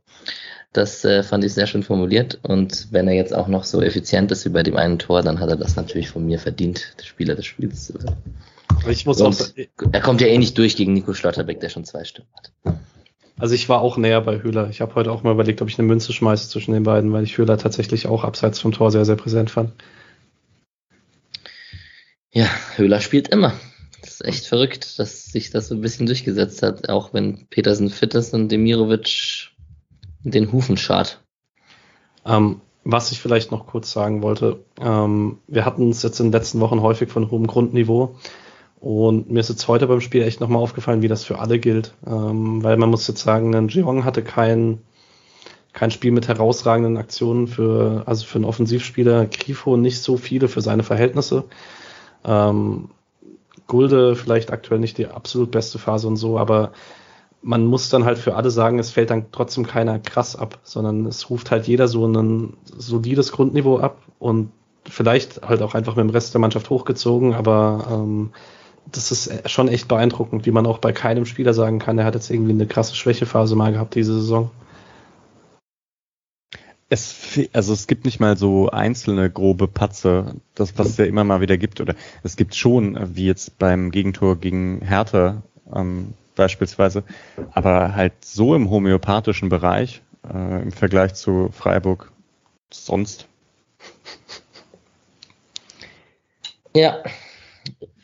Das 0.73 1.05
äh, 1.05 1.21
fand 1.21 1.43
ich 1.43 1.53
sehr 1.53 1.67
schön 1.67 1.83
formuliert. 1.83 2.39
Und 2.41 2.87
wenn 2.91 3.07
er 3.07 3.13
jetzt 3.13 3.33
auch 3.33 3.47
noch 3.47 3.63
so 3.63 3.81
effizient 3.81 4.31
ist 4.31 4.43
wie 4.45 4.49
bei 4.49 4.63
dem 4.63 4.75
einen 4.75 4.97
Tor, 4.97 5.21
dann 5.21 5.39
hat 5.39 5.49
er 5.49 5.55
das 5.55 5.75
natürlich 5.75 6.09
von 6.09 6.25
mir 6.25 6.39
verdient, 6.39 6.95
der 6.99 7.05
Spieler 7.05 7.35
des 7.35 7.45
Spiels 7.45 7.85
zu 7.85 7.93
werden. 7.93 8.17
Ich 8.89 9.05
muss 9.05 9.21
auch, 9.21 9.35
er 9.91 10.01
kommt 10.01 10.19
ja 10.19 10.27
eh 10.27 10.37
nicht 10.37 10.57
durch 10.57 10.75
gegen 10.75 10.93
Nico 10.93 11.13
Schlotterbeck, 11.13 11.59
der 11.59 11.69
schon 11.69 11.85
zwei 11.85 12.03
Stimmen 12.03 12.27
hat. 12.35 12.51
Also 13.37 13.55
ich 13.55 13.69
war 13.69 13.81
auch 13.81 13.97
näher 13.97 14.21
bei 14.21 14.41
Höhler. 14.41 14.69
Ich 14.69 14.81
habe 14.81 14.95
heute 14.95 15.11
auch 15.11 15.23
mal 15.23 15.31
überlegt, 15.31 15.61
ob 15.61 15.69
ich 15.69 15.77
eine 15.77 15.87
Münze 15.87 16.11
schmeiße 16.11 16.49
zwischen 16.49 16.73
den 16.73 16.83
beiden, 16.83 17.13
weil 17.13 17.23
ich 17.23 17.37
Höhler 17.37 17.57
tatsächlich 17.57 18.07
auch 18.07 18.23
abseits 18.23 18.59
vom 18.59 18.71
Tor 18.71 18.91
sehr, 18.91 19.05
sehr 19.05 19.15
präsent 19.15 19.51
fand. 19.51 19.73
Ja, 22.31 22.47
Höhler 22.75 22.99
spielt 22.99 23.27
immer. 23.27 23.53
Das 24.03 24.15
ist 24.15 24.25
echt 24.25 24.47
verrückt, 24.47 24.99
dass 24.99 25.25
sich 25.25 25.49
das 25.49 25.69
so 25.69 25.75
ein 25.75 25.81
bisschen 25.81 26.05
durchgesetzt 26.05 26.61
hat, 26.61 26.89
auch 26.89 27.13
wenn 27.13 27.47
Petersen 27.49 27.89
fit 27.89 28.13
ist 28.15 28.33
und 28.33 28.49
Demirovic 28.49 29.51
den 30.23 30.51
Hufen 30.51 30.75
schart. 30.75 31.23
Ähm, 32.25 32.59
was 32.83 33.13
ich 33.13 33.21
vielleicht 33.21 33.51
noch 33.51 33.65
kurz 33.65 33.91
sagen 33.93 34.21
wollte, 34.21 34.59
ähm, 34.79 35.39
wir 35.47 35.63
hatten 35.63 35.89
es 35.89 36.03
jetzt 36.03 36.19
in 36.19 36.27
den 36.27 36.33
letzten 36.33 36.59
Wochen 36.59 36.81
häufig 36.81 37.09
von 37.09 37.31
hohem 37.31 37.47
Grundniveau 37.47 38.15
und 38.81 39.31
mir 39.31 39.39
ist 39.39 39.47
jetzt 39.47 39.69
heute 39.69 39.87
beim 39.87 40.01
Spiel 40.01 40.23
echt 40.23 40.41
nochmal 40.41 40.61
aufgefallen, 40.61 41.01
wie 41.01 41.07
das 41.07 41.23
für 41.23 41.39
alle 41.39 41.57
gilt, 41.57 41.93
ähm, 42.05 42.61
weil 42.61 42.75
man 42.75 42.89
muss 42.89 43.07
jetzt 43.07 43.23
sagen, 43.23 43.55
ein 43.55 43.69
Jeong 43.69 44.03
hatte 44.03 44.21
kein, 44.21 44.79
kein 45.71 45.91
Spiel 45.91 46.11
mit 46.11 46.27
herausragenden 46.27 46.97
Aktionen 46.97 47.47
für, 47.47 48.03
also 48.05 48.25
für 48.25 48.35
einen 48.35 48.45
Offensivspieler, 48.45 49.27
Grifo 49.27 49.77
nicht 49.77 50.01
so 50.01 50.17
viele 50.17 50.49
für 50.49 50.59
seine 50.59 50.83
Verhältnisse. 50.83 51.45
Ähm, 52.25 52.89
Gulde 53.73 54.15
vielleicht 54.15 54.51
aktuell 54.51 54.79
nicht 54.79 54.99
die 54.99 55.07
absolut 55.07 55.49
beste 55.49 55.79
Phase 55.79 56.07
und 56.07 56.15
so, 56.15 56.37
aber 56.37 56.71
man 57.41 57.65
muss 57.65 57.89
dann 57.89 58.05
halt 58.05 58.19
für 58.19 58.35
alle 58.35 58.51
sagen, 58.51 58.77
es 58.77 58.91
fällt 58.91 59.09
dann 59.09 59.25
trotzdem 59.31 59.65
keiner 59.65 59.97
krass 59.97 60.35
ab, 60.35 60.59
sondern 60.63 61.07
es 61.07 61.31
ruft 61.31 61.49
halt 61.49 61.67
jeder 61.67 61.87
so 61.87 62.05
ein 62.05 62.55
solides 62.63 63.31
Grundniveau 63.31 63.79
ab 63.79 63.97
und 64.19 64.51
vielleicht 64.87 65.41
halt 65.41 65.63
auch 65.63 65.73
einfach 65.73 65.95
mit 65.95 66.03
dem 66.03 66.11
Rest 66.11 66.35
der 66.35 66.41
Mannschaft 66.41 66.69
hochgezogen, 66.69 67.33
aber 67.33 67.87
ähm, 67.89 68.29
das 68.91 69.11
ist 69.11 69.49
schon 69.49 69.69
echt 69.69 69.87
beeindruckend, 69.87 70.45
wie 70.45 70.51
man 70.51 70.67
auch 70.67 70.77
bei 70.77 70.91
keinem 70.91 71.25
Spieler 71.25 71.55
sagen 71.55 71.79
kann, 71.79 71.97
er 71.97 72.05
hat 72.05 72.13
jetzt 72.13 72.29
irgendwie 72.29 72.51
eine 72.51 72.67
krasse 72.67 72.95
Schwächephase 72.95 73.55
mal 73.55 73.71
gehabt 73.71 73.95
diese 73.95 74.13
Saison. 74.13 74.51
Es, 76.93 77.39
also 77.53 77.73
es 77.73 77.87
gibt 77.87 78.05
nicht 78.05 78.19
mal 78.19 78.37
so 78.37 78.69
einzelne 78.69 79.27
grobe 79.27 79.67
Patze, 79.67 80.35
das 80.53 80.77
was 80.77 80.89
es 80.89 80.97
ja 80.97 81.05
immer 81.05 81.23
mal 81.23 81.41
wieder 81.41 81.57
gibt, 81.57 81.81
oder 81.81 81.95
es 82.21 82.35
gibt 82.35 82.53
schon, 82.53 83.15
wie 83.15 83.25
jetzt 83.25 83.57
beim 83.57 83.89
Gegentor 83.89 84.39
gegen 84.39 84.79
Hertha, 84.85 85.41
ähm, 85.73 86.13
beispielsweise, 86.35 87.03
aber 87.51 87.95
halt 87.95 88.13
so 88.23 88.53
im 88.53 88.69
homöopathischen 88.69 89.49
Bereich 89.49 90.03
äh, 90.31 90.61
im 90.61 90.71
Vergleich 90.71 91.15
zu 91.15 91.49
Freiburg 91.51 92.11
sonst. 92.71 93.27
Ja, 96.75 97.03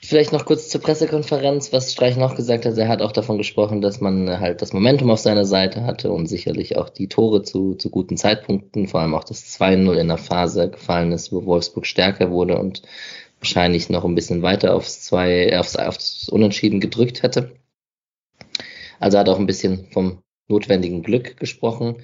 vielleicht 0.02 0.32
noch 0.32 0.46
kurz 0.46 0.70
zur 0.70 0.82
Pressekonferenz, 0.82 1.74
was 1.74 1.92
Streich 1.92 2.18
noch 2.18 2.36
gesagt 2.36 2.66
hat. 2.66 2.78
Er 2.78 2.88
hat 2.88 3.02
auch 3.02 3.12
davon 3.12 3.38
gesprochen, 3.38 3.82
dass 3.82 4.02
man 4.02 4.40
halt 4.40 4.62
das 4.62 4.74
Momentum 4.74 5.10
auf 5.12 5.20
seiner 5.20 5.46
Seite 5.46 5.84
hatte 5.84 6.12
und 6.12 6.28
sicherlich 6.28 6.78
auch 6.78 6.90
die 6.90 7.08
Tore 7.08 7.44
zu, 7.44 7.76
zu 7.76 7.90
guten 7.90 8.18
Zeitpunkten, 8.18 8.88
vor 8.88 9.02
allem 9.02 9.16
auch 9.16 9.24
das 9.24 9.60
2-0 9.60 9.94
in 9.94 10.08
der 10.08 10.18
Phase 10.18 10.70
gefallen 10.70 11.12
ist, 11.12 11.32
wo 11.32 11.46
Wolfsburg 11.46 11.86
stärker 11.86 12.32
wurde 12.32 12.58
und 12.58 12.82
wahrscheinlich 13.40 13.90
noch 13.90 14.06
ein 14.06 14.16
bisschen 14.16 14.42
weiter 14.42 14.76
aufs, 14.76 15.02
zwei, 15.02 15.58
aufs, 15.58 15.76
aufs 15.76 16.30
Unentschieden 16.30 16.80
gedrückt 16.80 17.24
hätte. 17.24 17.52
Also 19.00 19.18
hat 19.18 19.30
auch 19.30 19.40
ein 19.40 19.48
bisschen 19.48 19.88
vom 19.92 20.22
notwendigen 20.48 21.04
Glück 21.04 21.38
gesprochen. 21.38 21.98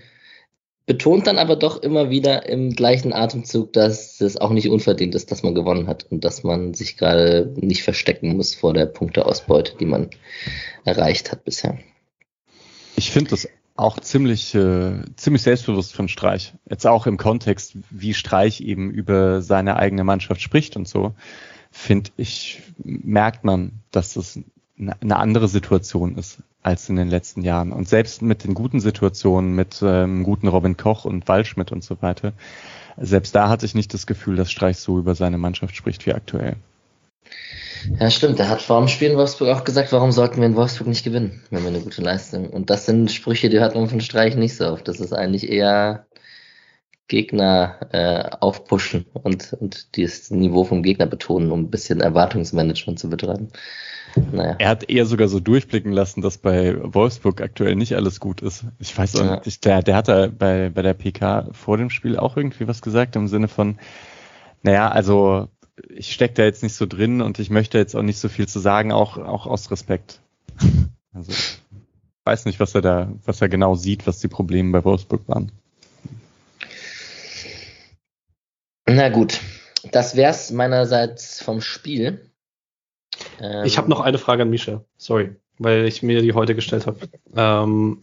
Betont 0.85 1.25
dann 1.25 1.39
aber 1.39 1.55
doch 1.55 1.81
immer 1.81 2.11
wieder 2.11 2.47
im 2.47 2.69
gleichen 2.71 3.11
Atemzug, 3.11 3.73
dass 3.73 4.21
es 4.21 4.37
auch 4.37 4.51
nicht 4.51 4.69
unverdient 4.69 5.15
ist, 5.15 5.31
dass 5.31 5.41
man 5.41 5.55
gewonnen 5.55 5.87
hat 5.87 6.05
und 6.11 6.23
dass 6.23 6.43
man 6.43 6.75
sich 6.75 6.95
gerade 6.95 7.51
nicht 7.55 7.81
verstecken 7.81 8.35
muss 8.35 8.53
vor 8.53 8.73
der 8.73 8.85
Punkteausbeute, 8.85 9.77
die 9.79 9.85
man 9.85 10.11
erreicht 10.83 11.31
hat 11.31 11.43
bisher. 11.43 11.79
Ich 12.97 13.09
finde 13.09 13.31
das 13.31 13.49
auch 13.75 13.99
ziemlich, 13.99 14.53
äh, 14.53 15.01
ziemlich 15.15 15.41
selbstbewusst 15.41 15.93
von 15.93 16.07
Streich. 16.07 16.53
Jetzt 16.69 16.85
auch 16.85 17.07
im 17.07 17.17
Kontext, 17.17 17.77
wie 17.89 18.13
Streich 18.13 18.61
eben 18.61 18.91
über 18.91 19.41
seine 19.41 19.77
eigene 19.77 20.03
Mannschaft 20.03 20.41
spricht 20.41 20.75
und 20.75 20.87
so, 20.87 21.13
finde 21.71 22.11
ich, 22.15 22.61
merkt 22.77 23.43
man, 23.43 23.81
dass 23.89 24.13
das 24.13 24.39
eine 24.77 25.17
andere 25.17 25.47
Situation 25.47 26.15
ist 26.17 26.43
als 26.65 26.89
in 26.89 26.95
den 26.95 27.09
letzten 27.09 27.43
Jahren. 27.43 27.71
Und 27.71 27.87
selbst 27.87 28.23
mit 28.23 28.43
den 28.43 28.55
guten 28.55 28.79
Situationen, 28.79 29.53
mit 29.53 29.81
ähm, 29.83 30.23
guten 30.23 30.47
Robin 30.47 30.77
Koch 30.77 31.05
und 31.05 31.27
Waldschmidt 31.27 31.71
und 31.71 31.83
so 31.83 32.01
weiter, 32.01 32.33
selbst 32.97 33.35
da 33.35 33.49
hatte 33.49 33.67
ich 33.67 33.75
nicht 33.75 33.93
das 33.93 34.07
Gefühl, 34.07 34.35
dass 34.35 34.51
Streich 34.51 34.77
so 34.77 34.97
über 34.97 35.13
seine 35.13 35.37
Mannschaft 35.37 35.75
spricht 35.75 36.05
wie 36.07 36.13
aktuell. 36.13 36.55
Ja, 37.99 38.09
stimmt. 38.09 38.39
Er 38.39 38.49
hat 38.49 38.63
vor 38.63 38.79
dem 38.79 38.87
Spiel 38.87 39.11
in 39.11 39.17
Wolfsburg 39.17 39.49
auch 39.49 39.63
gesagt, 39.63 39.91
warum 39.91 40.11
sollten 40.11 40.37
wir 40.37 40.47
in 40.47 40.55
Wolfsburg 40.55 40.87
nicht 40.87 41.03
gewinnen, 41.03 41.43
wenn 41.51 41.61
wir 41.61 41.69
eine 41.69 41.81
gute 41.81 42.01
Leistung. 42.01 42.49
Und 42.49 42.71
das 42.71 42.87
sind 42.87 43.11
Sprüche, 43.11 43.49
die 43.49 43.59
hört 43.59 43.75
man 43.75 43.87
von 43.87 44.01
Streich 44.01 44.35
nicht 44.35 44.55
so 44.55 44.67
oft. 44.67 44.87
Das 44.87 44.99
ist 44.99 45.13
eigentlich 45.13 45.47
eher 45.47 46.07
Gegner 47.07 47.77
äh, 47.91 48.35
aufpushen 48.39 49.05
und, 49.13 49.53
und 49.53 49.97
das 49.97 50.31
Niveau 50.31 50.63
vom 50.63 50.81
Gegner 50.81 51.05
betonen, 51.05 51.51
um 51.51 51.61
ein 51.61 51.69
bisschen 51.69 52.01
Erwartungsmanagement 52.01 52.99
zu 52.99 53.09
betreiben. 53.09 53.49
Naja. 54.31 54.55
Er 54.59 54.69
hat 54.69 54.89
eher 54.89 55.05
sogar 55.05 55.27
so 55.27 55.39
durchblicken 55.39 55.91
lassen, 55.91 56.21
dass 56.21 56.37
bei 56.37 56.75
Wolfsburg 56.81 57.41
aktuell 57.41 57.75
nicht 57.75 57.95
alles 57.95 58.19
gut 58.19 58.41
ist. 58.41 58.65
Ich 58.79 58.97
weiß 58.97 59.17
auch 59.17 59.25
ja. 59.25 59.41
nicht, 59.43 59.65
der, 59.65 59.83
der 59.83 59.95
hat 59.95 60.07
da 60.07 60.27
bei, 60.27 60.69
bei 60.69 60.81
der 60.81 60.93
PK 60.93 61.49
vor 61.51 61.77
dem 61.77 61.89
Spiel 61.89 62.17
auch 62.17 62.37
irgendwie 62.37 62.67
was 62.67 62.81
gesagt 62.81 63.15
im 63.15 63.27
Sinne 63.27 63.47
von, 63.47 63.77
naja, 64.63 64.89
also 64.89 65.49
ich 65.89 66.13
stecke 66.13 66.35
da 66.35 66.43
jetzt 66.43 66.63
nicht 66.63 66.75
so 66.75 66.85
drin 66.85 67.21
und 67.21 67.39
ich 67.39 67.49
möchte 67.49 67.77
jetzt 67.77 67.95
auch 67.95 68.01
nicht 68.01 68.19
so 68.19 68.29
viel 68.29 68.47
zu 68.47 68.59
sagen, 68.59 68.91
auch, 68.91 69.17
auch 69.17 69.45
aus 69.45 69.69
Respekt. 69.69 70.21
Also 71.13 71.31
ich 71.31 71.61
weiß 72.23 72.45
nicht, 72.45 72.59
was 72.59 72.73
er 72.73 72.81
da, 72.81 73.11
was 73.25 73.41
er 73.41 73.49
genau 73.49 73.75
sieht, 73.75 74.07
was 74.07 74.19
die 74.19 74.27
Probleme 74.27 74.71
bei 74.71 74.83
Wolfsburg 74.83 75.27
waren. 75.27 75.51
Na 78.87 79.09
gut, 79.09 79.39
das 79.91 80.15
wär's 80.15 80.51
meinerseits 80.51 81.41
vom 81.41 81.61
Spiel. 81.61 82.29
Ähm, 83.39 83.65
ich 83.65 83.77
habe 83.77 83.89
noch 83.89 83.99
eine 83.99 84.17
Frage 84.17 84.43
an 84.43 84.49
Misha. 84.49 84.83
Sorry, 84.97 85.35
weil 85.57 85.85
ich 85.85 86.03
mir 86.03 86.21
die 86.21 86.33
heute 86.33 86.55
gestellt 86.55 86.85
habe. 86.85 86.99
Ähm, 87.35 88.01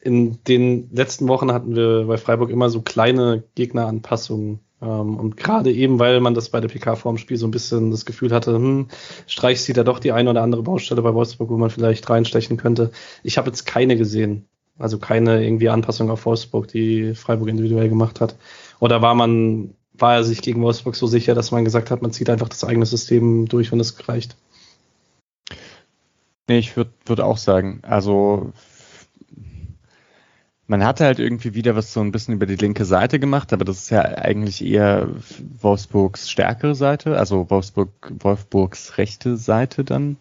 in 0.00 0.42
den 0.44 0.88
letzten 0.92 1.28
Wochen 1.28 1.52
hatten 1.52 1.74
wir 1.74 2.04
bei 2.06 2.16
Freiburg 2.16 2.50
immer 2.50 2.70
so 2.70 2.80
kleine 2.80 3.42
Gegneranpassungen 3.54 4.60
Ähm, 4.80 5.16
und 5.16 5.36
gerade 5.36 5.72
eben, 5.72 5.98
weil 5.98 6.20
man 6.20 6.34
das 6.34 6.50
bei 6.50 6.60
der 6.60 6.68
PK 6.68 6.96
vorm 6.96 7.18
Spiel 7.18 7.38
so 7.38 7.46
ein 7.46 7.50
bisschen 7.50 7.90
das 7.90 8.04
Gefühl 8.04 8.32
hatte, 8.32 8.54
hm, 8.54 8.88
Streich 9.26 9.62
sieht 9.62 9.78
da 9.78 9.84
doch 9.84 9.98
die 9.98 10.12
eine 10.12 10.30
oder 10.30 10.42
andere 10.42 10.62
Baustelle 10.62 11.02
bei 11.02 11.14
Wolfsburg, 11.14 11.50
wo 11.50 11.56
man 11.56 11.70
vielleicht 11.70 12.08
reinstechen 12.10 12.56
könnte. 12.56 12.90
Ich 13.22 13.38
habe 13.38 13.48
jetzt 13.48 13.64
keine 13.64 13.96
gesehen. 13.96 14.46
Also 14.78 14.98
keine 14.98 15.42
irgendwie 15.42 15.70
Anpassung 15.70 16.10
auf 16.10 16.26
Wolfsburg, 16.26 16.68
die 16.68 17.14
Freiburg 17.14 17.48
individuell 17.48 17.88
gemacht 17.88 18.20
hat. 18.20 18.36
Oder 18.78 19.00
war 19.00 19.14
man, 19.14 19.74
war 19.98 20.14
er 20.14 20.24
sich 20.24 20.42
gegen 20.42 20.62
Wolfsburg 20.62 20.96
so 20.96 21.06
sicher, 21.06 21.34
dass 21.34 21.50
man 21.50 21.64
gesagt 21.64 21.90
hat, 21.90 22.02
man 22.02 22.12
zieht 22.12 22.30
einfach 22.30 22.48
das 22.48 22.64
eigene 22.64 22.86
System 22.86 23.46
durch, 23.46 23.72
wenn 23.72 23.80
es 23.80 24.08
reicht? 24.08 24.36
Nee, 26.48 26.58
ich 26.58 26.76
würde 26.76 26.92
würd 27.04 27.20
auch 27.20 27.38
sagen, 27.38 27.80
also 27.82 28.52
man 30.68 30.84
hatte 30.84 31.04
halt 31.04 31.18
irgendwie 31.18 31.54
wieder 31.54 31.76
was 31.76 31.92
so 31.92 32.00
ein 32.00 32.10
bisschen 32.10 32.34
über 32.34 32.46
die 32.46 32.56
linke 32.56 32.84
Seite 32.84 33.20
gemacht, 33.20 33.52
aber 33.52 33.64
das 33.64 33.78
ist 33.78 33.90
ja 33.90 34.02
eigentlich 34.02 34.64
eher 34.64 35.08
Wolfsburgs 35.60 36.30
stärkere 36.30 36.74
Seite, 36.74 37.16
also 37.16 37.48
Wolfsburg, 37.50 37.90
Wolfsburgs 38.18 38.98
rechte 38.98 39.36
Seite 39.36 39.84
dann. 39.84 40.16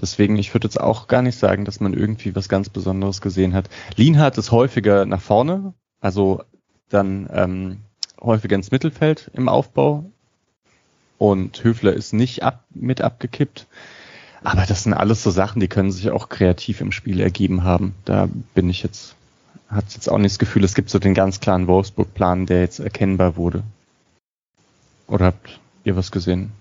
Deswegen, 0.00 0.36
ich 0.36 0.54
würde 0.54 0.66
jetzt 0.66 0.80
auch 0.80 1.08
gar 1.08 1.22
nicht 1.22 1.38
sagen, 1.38 1.64
dass 1.64 1.80
man 1.80 1.92
irgendwie 1.92 2.34
was 2.34 2.48
ganz 2.48 2.70
Besonderes 2.70 3.20
gesehen 3.20 3.52
hat. 3.54 3.68
Lienhardt 3.96 4.38
ist 4.38 4.50
häufiger 4.50 5.04
nach 5.04 5.20
vorne, 5.20 5.74
also 6.00 6.42
dann 6.88 7.28
ähm, 7.32 7.78
häufiger 8.22 8.56
ins 8.56 8.70
Mittelfeld 8.70 9.30
im 9.34 9.48
Aufbau. 9.48 10.04
Und 11.18 11.62
Höfler 11.62 11.92
ist 11.92 12.12
nicht 12.12 12.42
ab, 12.42 12.64
mit 12.74 13.00
abgekippt. 13.00 13.66
Aber 14.42 14.66
das 14.66 14.82
sind 14.82 14.94
alles 14.94 15.22
so 15.22 15.30
Sachen, 15.30 15.60
die 15.60 15.68
können 15.68 15.92
sich 15.92 16.10
auch 16.10 16.28
kreativ 16.28 16.80
im 16.80 16.90
Spiel 16.90 17.20
ergeben 17.20 17.62
haben. 17.62 17.94
Da 18.04 18.28
bin 18.54 18.70
ich 18.70 18.82
jetzt 18.82 19.14
hat 19.72 19.94
jetzt 19.94 20.10
auch 20.10 20.18
nicht 20.18 20.32
das 20.32 20.38
Gefühl, 20.38 20.64
es 20.64 20.74
gibt 20.74 20.90
so 20.90 20.98
den 20.98 21.14
ganz 21.14 21.40
klaren 21.40 21.66
Wolfsburg-Plan, 21.66 22.46
der 22.46 22.60
jetzt 22.60 22.78
erkennbar 22.78 23.36
wurde. 23.36 23.62
Oder 25.08 25.26
habt 25.26 25.60
ihr 25.84 25.96
was 25.96 26.12
gesehen? 26.12 26.52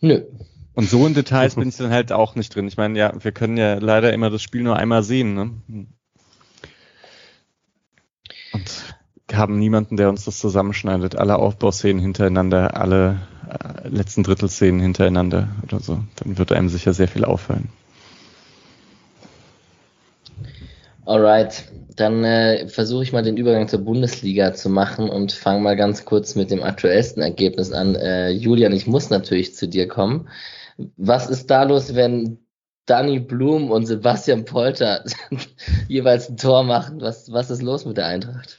Nö. 0.00 0.22
Und 0.74 0.88
so 0.88 1.04
in 1.06 1.14
Details 1.14 1.54
bin 1.56 1.68
ich 1.68 1.76
dann 1.76 1.90
halt 1.90 2.12
auch 2.12 2.36
nicht 2.36 2.54
drin. 2.54 2.68
Ich 2.68 2.76
meine, 2.76 2.96
ja, 2.96 3.12
wir 3.20 3.32
können 3.32 3.56
ja 3.56 3.74
leider 3.74 4.12
immer 4.12 4.30
das 4.30 4.42
Spiel 4.42 4.62
nur 4.62 4.76
einmal 4.76 5.02
sehen, 5.02 5.34
ne? 5.34 5.86
Und 8.58 9.36
haben 9.36 9.58
niemanden, 9.58 9.96
der 9.96 10.08
uns 10.08 10.24
das 10.24 10.38
zusammenschneidet. 10.38 11.16
Alle 11.16 11.36
Aufbauszenen 11.36 12.00
hintereinander, 12.00 12.76
alle 12.76 13.20
äh, 13.48 13.88
letzten 13.88 14.22
Drittelszenen 14.22 14.80
hintereinander 14.80 15.48
oder 15.62 15.80
so. 15.80 16.00
Dann 16.16 16.38
wird 16.38 16.52
einem 16.52 16.68
sicher 16.68 16.94
sehr 16.94 17.08
viel 17.08 17.24
auffallen. 17.24 17.68
Alright, 21.04 21.64
dann 21.96 22.22
äh, 22.24 22.68
versuche 22.68 23.02
ich 23.02 23.12
mal 23.12 23.22
den 23.22 23.38
Übergang 23.38 23.66
zur 23.66 23.80
Bundesliga 23.80 24.52
zu 24.52 24.68
machen 24.68 25.08
und 25.08 25.32
fange 25.32 25.60
mal 25.60 25.76
ganz 25.76 26.04
kurz 26.04 26.34
mit 26.34 26.50
dem 26.50 26.62
aktuellsten 26.62 27.22
Ergebnis 27.22 27.72
an. 27.72 27.94
Äh, 27.94 28.30
Julian, 28.30 28.72
ich 28.72 28.86
muss 28.86 29.08
natürlich 29.08 29.54
zu 29.54 29.68
dir 29.68 29.88
kommen. 29.88 30.28
Was 30.96 31.28
ist 31.28 31.50
da 31.50 31.64
los, 31.64 31.94
wenn 31.94 32.38
Danny 32.88 33.20
Blum 33.20 33.70
und 33.70 33.86
Sebastian 33.86 34.44
Polter 34.44 35.04
jeweils 35.88 36.28
ein 36.28 36.36
Tor 36.36 36.64
machen? 36.64 37.00
Was, 37.00 37.30
was 37.32 37.50
ist 37.50 37.62
los 37.62 37.84
mit 37.84 37.96
der 37.96 38.06
Eintracht? 38.06 38.58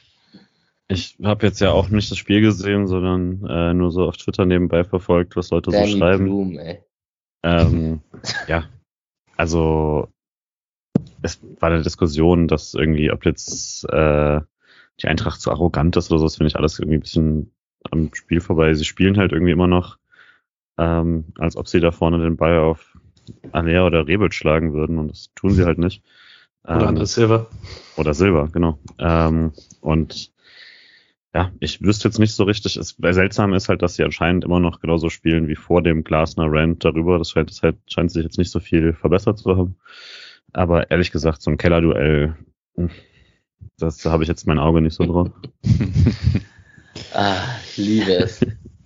Ich 0.88 1.16
habe 1.22 1.46
jetzt 1.46 1.60
ja 1.60 1.70
auch 1.70 1.88
nicht 1.88 2.10
das 2.10 2.18
Spiel 2.18 2.40
gesehen, 2.40 2.86
sondern 2.86 3.44
äh, 3.48 3.74
nur 3.74 3.92
so 3.92 4.06
auf 4.06 4.16
Twitter 4.16 4.44
nebenbei 4.44 4.84
verfolgt, 4.84 5.36
was 5.36 5.50
Leute 5.50 5.70
Danny 5.70 5.92
so 5.92 5.98
schreiben. 5.98 6.24
Blum, 6.24 6.58
ey. 6.58 6.82
Ähm, 7.42 8.00
ja, 8.48 8.64
also 9.36 10.08
es 11.22 11.40
war 11.60 11.70
eine 11.70 11.82
Diskussion, 11.82 12.48
dass 12.48 12.74
irgendwie, 12.74 13.10
ob 13.10 13.24
jetzt 13.24 13.84
äh, 13.84 14.40
die 15.00 15.06
Eintracht 15.06 15.40
zu 15.40 15.50
arrogant 15.50 15.96
ist 15.96 16.10
oder 16.10 16.18
so, 16.18 16.26
das 16.26 16.36
finde 16.36 16.48
ich 16.48 16.56
alles 16.56 16.78
irgendwie 16.78 16.98
ein 16.98 17.02
bisschen 17.02 17.52
am 17.90 18.12
Spiel 18.12 18.40
vorbei. 18.40 18.74
Sie 18.74 18.84
spielen 18.84 19.16
halt 19.16 19.32
irgendwie 19.32 19.52
immer 19.52 19.66
noch, 19.66 19.96
ähm, 20.78 21.32
als 21.38 21.56
ob 21.56 21.68
sie 21.68 21.80
da 21.80 21.90
vorne 21.90 22.18
den 22.18 22.36
Ball 22.36 22.58
auf 22.58 22.89
Alea 23.52 23.86
oder 23.86 24.06
Rebelt 24.06 24.34
schlagen 24.34 24.72
würden 24.72 24.98
und 24.98 25.08
das 25.08 25.30
tun 25.34 25.50
sie 25.50 25.64
halt 25.64 25.78
nicht. 25.78 26.02
Oder 26.64 26.88
ähm, 26.88 26.96
André 26.96 27.06
Silva. 27.06 27.46
Oder 27.96 28.14
Silva, 28.14 28.48
genau. 28.52 28.78
Ähm, 28.98 29.52
und 29.80 30.32
ja, 31.34 31.52
ich 31.60 31.80
wüsste 31.80 32.08
jetzt 32.08 32.18
nicht 32.18 32.34
so 32.34 32.44
richtig. 32.44 32.76
Es, 32.76 32.96
seltsam 32.98 33.54
ist 33.54 33.68
halt, 33.68 33.82
dass 33.82 33.94
sie 33.94 34.04
anscheinend 34.04 34.44
immer 34.44 34.60
noch 34.60 34.80
genauso 34.80 35.10
spielen 35.10 35.48
wie 35.48 35.56
vor 35.56 35.82
dem 35.82 36.02
Glasner 36.02 36.46
Rand 36.48 36.84
darüber. 36.84 37.18
Das 37.18 37.30
scheint, 37.30 37.50
das 37.50 37.62
halt, 37.62 37.76
scheint 37.86 38.10
sich 38.10 38.24
jetzt 38.24 38.38
nicht 38.38 38.50
so 38.50 38.60
viel 38.60 38.92
verbessert 38.92 39.38
zu 39.38 39.56
haben. 39.56 39.76
Aber 40.52 40.90
ehrlich 40.90 41.12
gesagt, 41.12 41.42
so 41.42 41.50
ein 41.50 41.58
Kellerduell, 41.58 42.36
hm, 42.76 42.90
das, 43.78 43.98
da 43.98 44.10
habe 44.10 44.24
ich 44.24 44.28
jetzt 44.28 44.46
mein 44.46 44.58
Auge 44.58 44.80
nicht 44.80 44.94
so 44.94 45.06
drauf. 45.06 45.30
ah, 47.14 47.36
ich 47.64 47.76
liebe 47.76 48.12
es. 48.12 48.44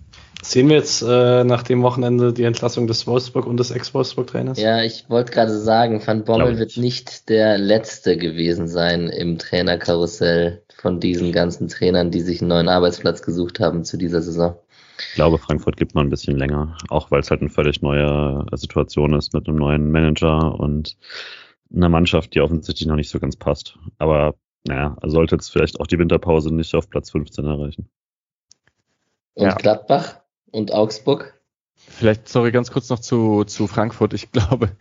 Sehen 0.47 0.69
wir 0.69 0.75
jetzt 0.75 1.01
äh, 1.01 1.43
nach 1.43 1.63
dem 1.63 1.81
Wochenende 1.81 2.31
die 2.31 2.43
Entlassung 2.43 2.85
des 2.85 3.07
Wolfsburg 3.07 3.47
und 3.47 3.59
des 3.59 3.71
Ex-Wolfsburg-Trainers? 3.71 4.59
Ja, 4.59 4.83
ich 4.83 5.09
wollte 5.09 5.31
gerade 5.31 5.57
sagen, 5.57 6.05
Van 6.05 6.23
Bommel 6.23 6.59
wird 6.59 6.77
nicht 6.77 7.29
der 7.29 7.57
Letzte 7.57 8.15
gewesen 8.15 8.67
sein 8.67 9.09
im 9.09 9.39
Trainerkarussell 9.39 10.61
von 10.77 10.99
diesen 10.99 11.31
ganzen 11.31 11.67
Trainern, 11.67 12.11
die 12.11 12.21
sich 12.21 12.41
einen 12.41 12.49
neuen 12.49 12.69
Arbeitsplatz 12.69 13.23
gesucht 13.23 13.59
haben 13.59 13.83
zu 13.83 13.97
dieser 13.97 14.21
Saison. 14.21 14.55
Ich 14.99 15.15
glaube, 15.15 15.39
Frankfurt 15.39 15.77
gibt 15.77 15.95
noch 15.95 16.03
ein 16.03 16.11
bisschen 16.11 16.37
länger, 16.37 16.77
auch 16.89 17.09
weil 17.09 17.21
es 17.21 17.31
halt 17.31 17.41
eine 17.41 17.49
völlig 17.49 17.81
neue 17.81 18.45
Situation 18.53 19.13
ist 19.13 19.33
mit 19.33 19.47
einem 19.47 19.57
neuen 19.57 19.91
Manager 19.91 20.59
und 20.59 20.95
einer 21.75 21.89
Mannschaft, 21.89 22.35
die 22.35 22.41
offensichtlich 22.41 22.87
noch 22.87 22.95
nicht 22.95 23.09
so 23.09 23.19
ganz 23.19 23.35
passt. 23.35 23.79
Aber 23.97 24.35
naja, 24.63 24.95
er 25.01 25.09
sollte 25.09 25.35
jetzt 25.35 25.49
vielleicht 25.49 25.79
auch 25.79 25.87
die 25.87 25.97
Winterpause 25.97 26.53
nicht 26.53 26.75
auf 26.75 26.87
Platz 26.87 27.09
15 27.09 27.45
erreichen. 27.45 27.89
Und 29.33 29.47
ja. 29.47 29.55
Gladbach 29.55 30.21
und 30.51 30.73
Augsburg? 30.73 31.35
Vielleicht, 31.87 32.27
sorry, 32.27 32.51
ganz 32.51 32.71
kurz 32.71 32.89
noch 32.89 32.99
zu, 32.99 33.43
zu 33.43 33.67
Frankfurt. 33.67 34.13
Ich 34.13 34.31
glaube, 34.31 34.71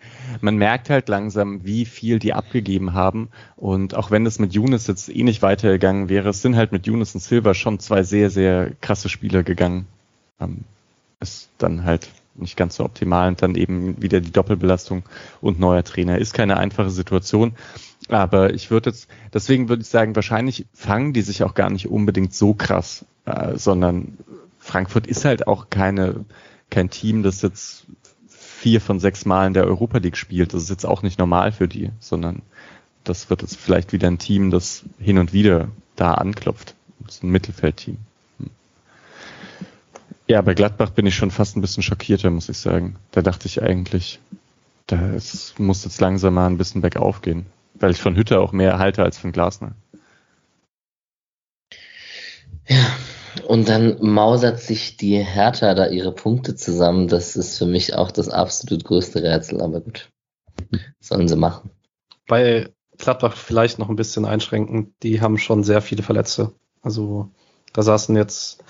man 0.41 0.57
merkt 0.57 0.91
halt 0.91 1.09
langsam, 1.09 1.65
wie 1.65 1.85
viel 1.85 2.19
die 2.19 2.33
abgegeben 2.33 2.95
haben. 2.95 3.31
Und 3.57 3.95
auch 3.95 4.11
wenn 4.11 4.27
es 4.27 4.39
mit 4.39 4.55
Younes 4.55 4.87
jetzt 4.87 5.09
eh 5.09 5.23
nicht 5.23 5.43
weitergegangen 5.43 6.09
wäre, 6.09 6.31
es 6.31 6.43
sind 6.43 6.57
halt 6.57 6.73
mit 6.73 6.87
Younes 6.87 7.15
und 7.15 7.21
Silver 7.21 7.55
schon 7.55 7.79
zwei 7.79 8.03
sehr, 8.03 8.31
sehr 8.31 8.71
krasse 8.81 9.09
Spieler 9.09 9.43
gegangen. 9.43 9.87
Ähm, 10.41 10.65
ist 11.21 11.51
dann 11.59 11.85
halt 11.85 12.09
nicht 12.37 12.57
ganz 12.57 12.77
so 12.77 12.85
optimal 12.85 13.29
und 13.29 13.43
dann 13.43 13.55
eben 13.55 14.01
wieder 14.03 14.21
die 14.21 14.33
Doppelbelastung 14.33 15.05
und 15.41 15.61
neuer 15.61 15.85
Trainer. 15.85 16.19
Ist 16.19 16.35
keine 16.35 16.57
einfache 16.57 16.91
Situation. 16.91 17.55
Aber 18.09 18.53
ich 18.53 18.71
würde 18.71 18.91
jetzt, 18.91 19.09
deswegen 19.33 19.69
würde 19.69 19.83
ich 19.83 19.89
sagen, 19.89 20.17
wahrscheinlich 20.17 20.67
fangen 20.73 21.13
die 21.13 21.23
sich 21.23 21.43
auch 21.43 21.55
gar 21.55 21.71
nicht 21.71 21.89
unbedingt 21.89 22.35
so 22.35 22.55
krass, 22.55 23.05
äh, 23.25 23.57
sondern 23.57 24.19
Frankfurt 24.65 25.07
ist 25.07 25.27
halt 25.27 25.47
auch 25.47 25.69
keine, 25.69 26.25
kein 26.71 26.89
Team, 26.89 27.23
das 27.23 27.43
jetzt 27.43 27.85
vier 28.27 28.81
von 28.81 28.99
sechs 28.99 29.27
Mal 29.27 29.47
in 29.47 29.53
der 29.53 29.67
Europa 29.67 29.99
League 29.99 30.17
spielt. 30.17 30.55
Das 30.55 30.63
ist 30.63 30.71
jetzt 30.71 30.87
auch 30.87 31.03
nicht 31.03 31.19
normal 31.19 31.53
für 31.53 31.69
die, 31.69 31.91
sondern 32.01 32.41
das 33.05 33.29
wird 33.29 33.43
jetzt 33.43 33.59
vielleicht 33.59 33.93
wieder 33.93 34.09
ein 34.09 34.19
Team, 34.19 34.51
das 34.51 34.85
hin 34.99 35.19
und 35.19 35.35
wieder 35.35 35.69
da 35.97 36.15
anklopft. 36.15 36.75
Das 37.01 37.17
ist 37.17 37.23
ein 37.23 37.29
Mittelfeldteam. 37.29 37.99
Ja, 40.27 40.41
bei 40.41 40.55
Gladbach 40.55 40.91
bin 40.91 41.05
ich 41.05 41.15
schon 41.15 41.31
fast 41.31 41.57
ein 41.57 41.61
bisschen 41.61 41.83
schockierter, 41.83 42.31
muss 42.31 42.49
ich 42.49 42.57
sagen. 42.57 42.97
Da 43.11 43.21
dachte 43.21 43.47
ich 43.47 43.63
eigentlich, 43.63 44.19
das 44.87 45.55
muss 45.59 45.85
jetzt 45.85 46.01
langsam 46.01 46.33
mal 46.33 46.47
ein 46.47 46.57
bisschen 46.57 46.81
bergauf 46.81 47.21
gehen. 47.21 47.45
Weil 47.75 47.91
ich 47.91 48.01
von 48.01 48.17
Hütte 48.17 48.41
auch 48.41 48.53
mehr 48.53 48.79
halte 48.79 49.03
als 49.03 49.19
von 49.19 49.31
Glasner. 49.31 49.73
Ja, 52.67 52.87
und 53.47 53.69
dann 53.69 53.97
mausert 54.01 54.61
sich 54.61 54.97
die 54.97 55.19
Hertha 55.19 55.75
da 55.75 55.89
ihre 55.89 56.13
Punkte 56.13 56.55
zusammen. 56.55 57.09
Das 57.09 57.37
ist 57.37 57.59
für 57.59 57.67
mich 57.67 57.95
auch 57.95 58.11
das 58.11 58.29
absolut 58.29 58.85
größte 58.85 59.23
Rätsel, 59.23 59.61
aber 59.61 59.81
gut. 59.81 60.11
Sollen 61.01 61.29
sie 61.29 61.37
machen. 61.37 61.71
Bei 62.27 62.71
Gladbach 62.99 63.37
vielleicht 63.37 63.79
noch 63.79 63.89
ein 63.89 63.97
bisschen 63.97 64.25
einschränken. 64.25 64.95
Die 65.03 65.21
haben 65.21 65.39
schon 65.39 65.65
sehr 65.65 65.83
viele 65.83 66.03
Verletzte. 66.03 66.53
Also 66.83 67.29
da 67.73 67.83
saßen 67.83 68.17
jetzt 68.17 68.63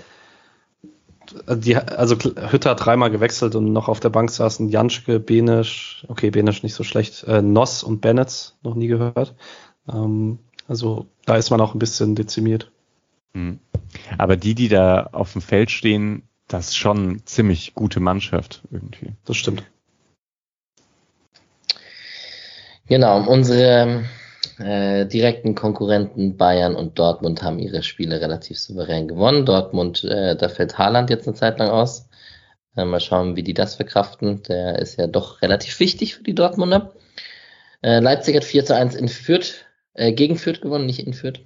die, 1.48 1.76
also 1.76 2.16
Hütter 2.16 2.74
dreimal 2.74 3.10
gewechselt 3.10 3.54
und 3.54 3.72
noch 3.72 3.88
auf 3.88 4.00
der 4.00 4.10
Bank 4.10 4.30
saßen 4.30 4.68
Janschke, 4.68 5.20
Benisch, 5.20 6.04
okay, 6.08 6.30
Benisch 6.30 6.62
nicht 6.62 6.74
so 6.74 6.84
schlecht, 6.84 7.24
äh, 7.24 7.42
Noss 7.42 7.82
und 7.82 8.00
Bennett, 8.00 8.54
noch 8.62 8.74
nie 8.74 8.86
gehört. 8.86 9.34
Ähm, 9.88 10.38
also 10.68 11.06
da 11.26 11.36
ist 11.36 11.50
man 11.50 11.60
auch 11.60 11.74
ein 11.74 11.78
bisschen 11.78 12.14
dezimiert. 12.14 12.70
Mhm. 13.34 13.60
Aber 14.18 14.36
die, 14.36 14.54
die 14.54 14.68
da 14.68 15.08
auf 15.12 15.32
dem 15.32 15.42
Feld 15.42 15.70
stehen, 15.70 16.28
das 16.48 16.68
ist 16.68 16.76
schon 16.76 17.22
ziemlich 17.24 17.74
gute 17.74 18.00
Mannschaft 18.00 18.62
irgendwie. 18.70 19.12
Das 19.24 19.36
stimmt. 19.36 19.64
Genau, 22.86 23.26
unsere 23.26 24.04
äh, 24.58 25.06
direkten 25.06 25.54
Konkurrenten 25.54 26.36
Bayern 26.36 26.74
und 26.74 26.98
Dortmund 26.98 27.42
haben 27.42 27.58
ihre 27.58 27.82
Spiele 27.82 28.20
relativ 28.20 28.58
souverän 28.58 29.08
gewonnen. 29.08 29.46
Dortmund, 29.46 30.04
äh, 30.04 30.36
da 30.36 30.48
fällt 30.48 30.76
Haaland 30.76 31.08
jetzt 31.08 31.26
eine 31.26 31.34
Zeit 31.34 31.58
lang 31.58 31.70
aus. 31.70 32.08
Äh, 32.76 32.84
mal 32.84 33.00
schauen, 33.00 33.36
wie 33.36 33.42
die 33.42 33.54
das 33.54 33.76
verkraften. 33.76 34.42
Der 34.42 34.78
ist 34.78 34.98
ja 34.98 35.06
doch 35.06 35.40
relativ 35.40 35.80
wichtig 35.80 36.16
für 36.16 36.22
die 36.22 36.34
Dortmunder. 36.34 36.92
Äh, 37.82 38.00
Leipzig 38.00 38.36
hat 38.36 38.44
4 38.44 38.64
zu 38.64 38.76
1 38.76 38.94
in 38.94 39.08
Fürth, 39.08 39.64
äh, 39.94 40.12
gegen 40.12 40.36
Fürth 40.36 40.60
gewonnen, 40.60 40.86
nicht 40.86 41.06
in 41.06 41.14
Fürth. 41.14 41.40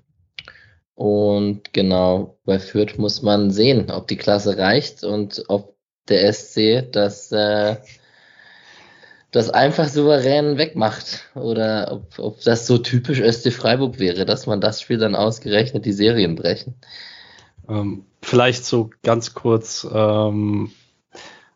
Und 0.98 1.72
genau, 1.72 2.40
bei 2.44 2.58
Fürth 2.58 2.98
muss 2.98 3.22
man 3.22 3.52
sehen, 3.52 3.88
ob 3.92 4.08
die 4.08 4.16
Klasse 4.16 4.58
reicht 4.58 5.04
und 5.04 5.44
ob 5.46 5.76
der 6.08 6.32
SC 6.32 6.90
das, 6.90 7.30
äh, 7.30 7.76
das 9.30 9.48
einfach 9.48 9.86
souverän 9.86 10.58
wegmacht. 10.58 11.30
Oder 11.36 11.92
ob, 11.92 12.18
ob 12.18 12.40
das 12.40 12.66
so 12.66 12.78
typisch 12.78 13.20
SC 13.20 13.52
Freiburg 13.52 14.00
wäre, 14.00 14.26
dass 14.26 14.48
man 14.48 14.60
das 14.60 14.80
Spiel 14.80 14.98
dann 14.98 15.14
ausgerechnet 15.14 15.84
die 15.84 15.92
Serien 15.92 16.34
brechen. 16.34 16.74
Ähm, 17.68 18.04
vielleicht 18.20 18.64
so 18.64 18.90
ganz 19.04 19.34
kurz, 19.34 19.86
ähm, 19.94 20.72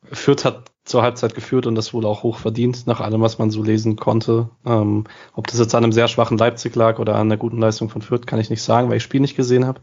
Fürth 0.05 0.45
hat 0.45 0.71
zur 0.85 1.03
Halbzeit 1.03 1.35
geführt 1.35 1.67
und 1.67 1.75
das 1.75 1.95
wohl 1.95 2.05
auch 2.05 2.23
hoch 2.23 2.39
verdient, 2.39 2.87
nach 2.87 3.01
allem, 3.01 3.21
was 3.21 3.39
man 3.39 3.51
so 3.51 3.63
lesen 3.63 3.97
konnte. 3.97 4.51
Ähm, 4.67 5.05
ob 5.35 5.47
das 5.47 5.59
jetzt 5.59 5.75
an 5.75 5.85
einem 5.85 5.93
sehr 5.93 6.09
schwachen 6.09 6.39
Leipzig 6.39 6.75
lag 6.75 6.99
oder 6.99 7.15
an 7.15 7.29
der 7.29 7.39
guten 7.39 7.59
Leistung 7.59 7.89
von 7.89 8.03
Fürth, 8.03 8.27
kann 8.27 8.41
ich 8.41 8.51
nicht 8.51 8.63
sagen, 8.63 8.89
weil 8.89 8.97
ich 8.97 9.03
das 9.03 9.09
Spiel 9.09 9.21
nicht 9.21 9.37
gesehen 9.37 9.67
habe. 9.67 9.81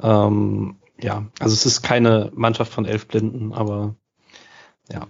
Ähm, 0.00 0.76
ja, 1.00 1.26
also 1.40 1.54
es 1.54 1.66
ist 1.66 1.82
keine 1.82 2.30
Mannschaft 2.34 2.72
von 2.72 2.84
elf 2.84 3.08
Blinden, 3.08 3.52
aber 3.52 3.96
ja. 4.90 5.08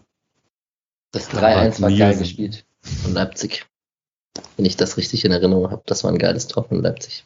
Das 1.12 1.30
3-1 1.30 1.80
war 1.82 1.90
geil 1.90 2.16
gespielt 2.16 2.66
von 2.80 3.12
Leipzig. 3.12 3.66
Wenn 4.56 4.66
ich 4.66 4.76
das 4.76 4.96
richtig 4.96 5.24
in 5.24 5.32
Erinnerung 5.32 5.70
habe, 5.70 5.82
das 5.86 6.04
war 6.04 6.10
ein 6.10 6.18
geiles 6.18 6.46
Tor 6.46 6.64
von 6.64 6.82
Leipzig. 6.82 7.24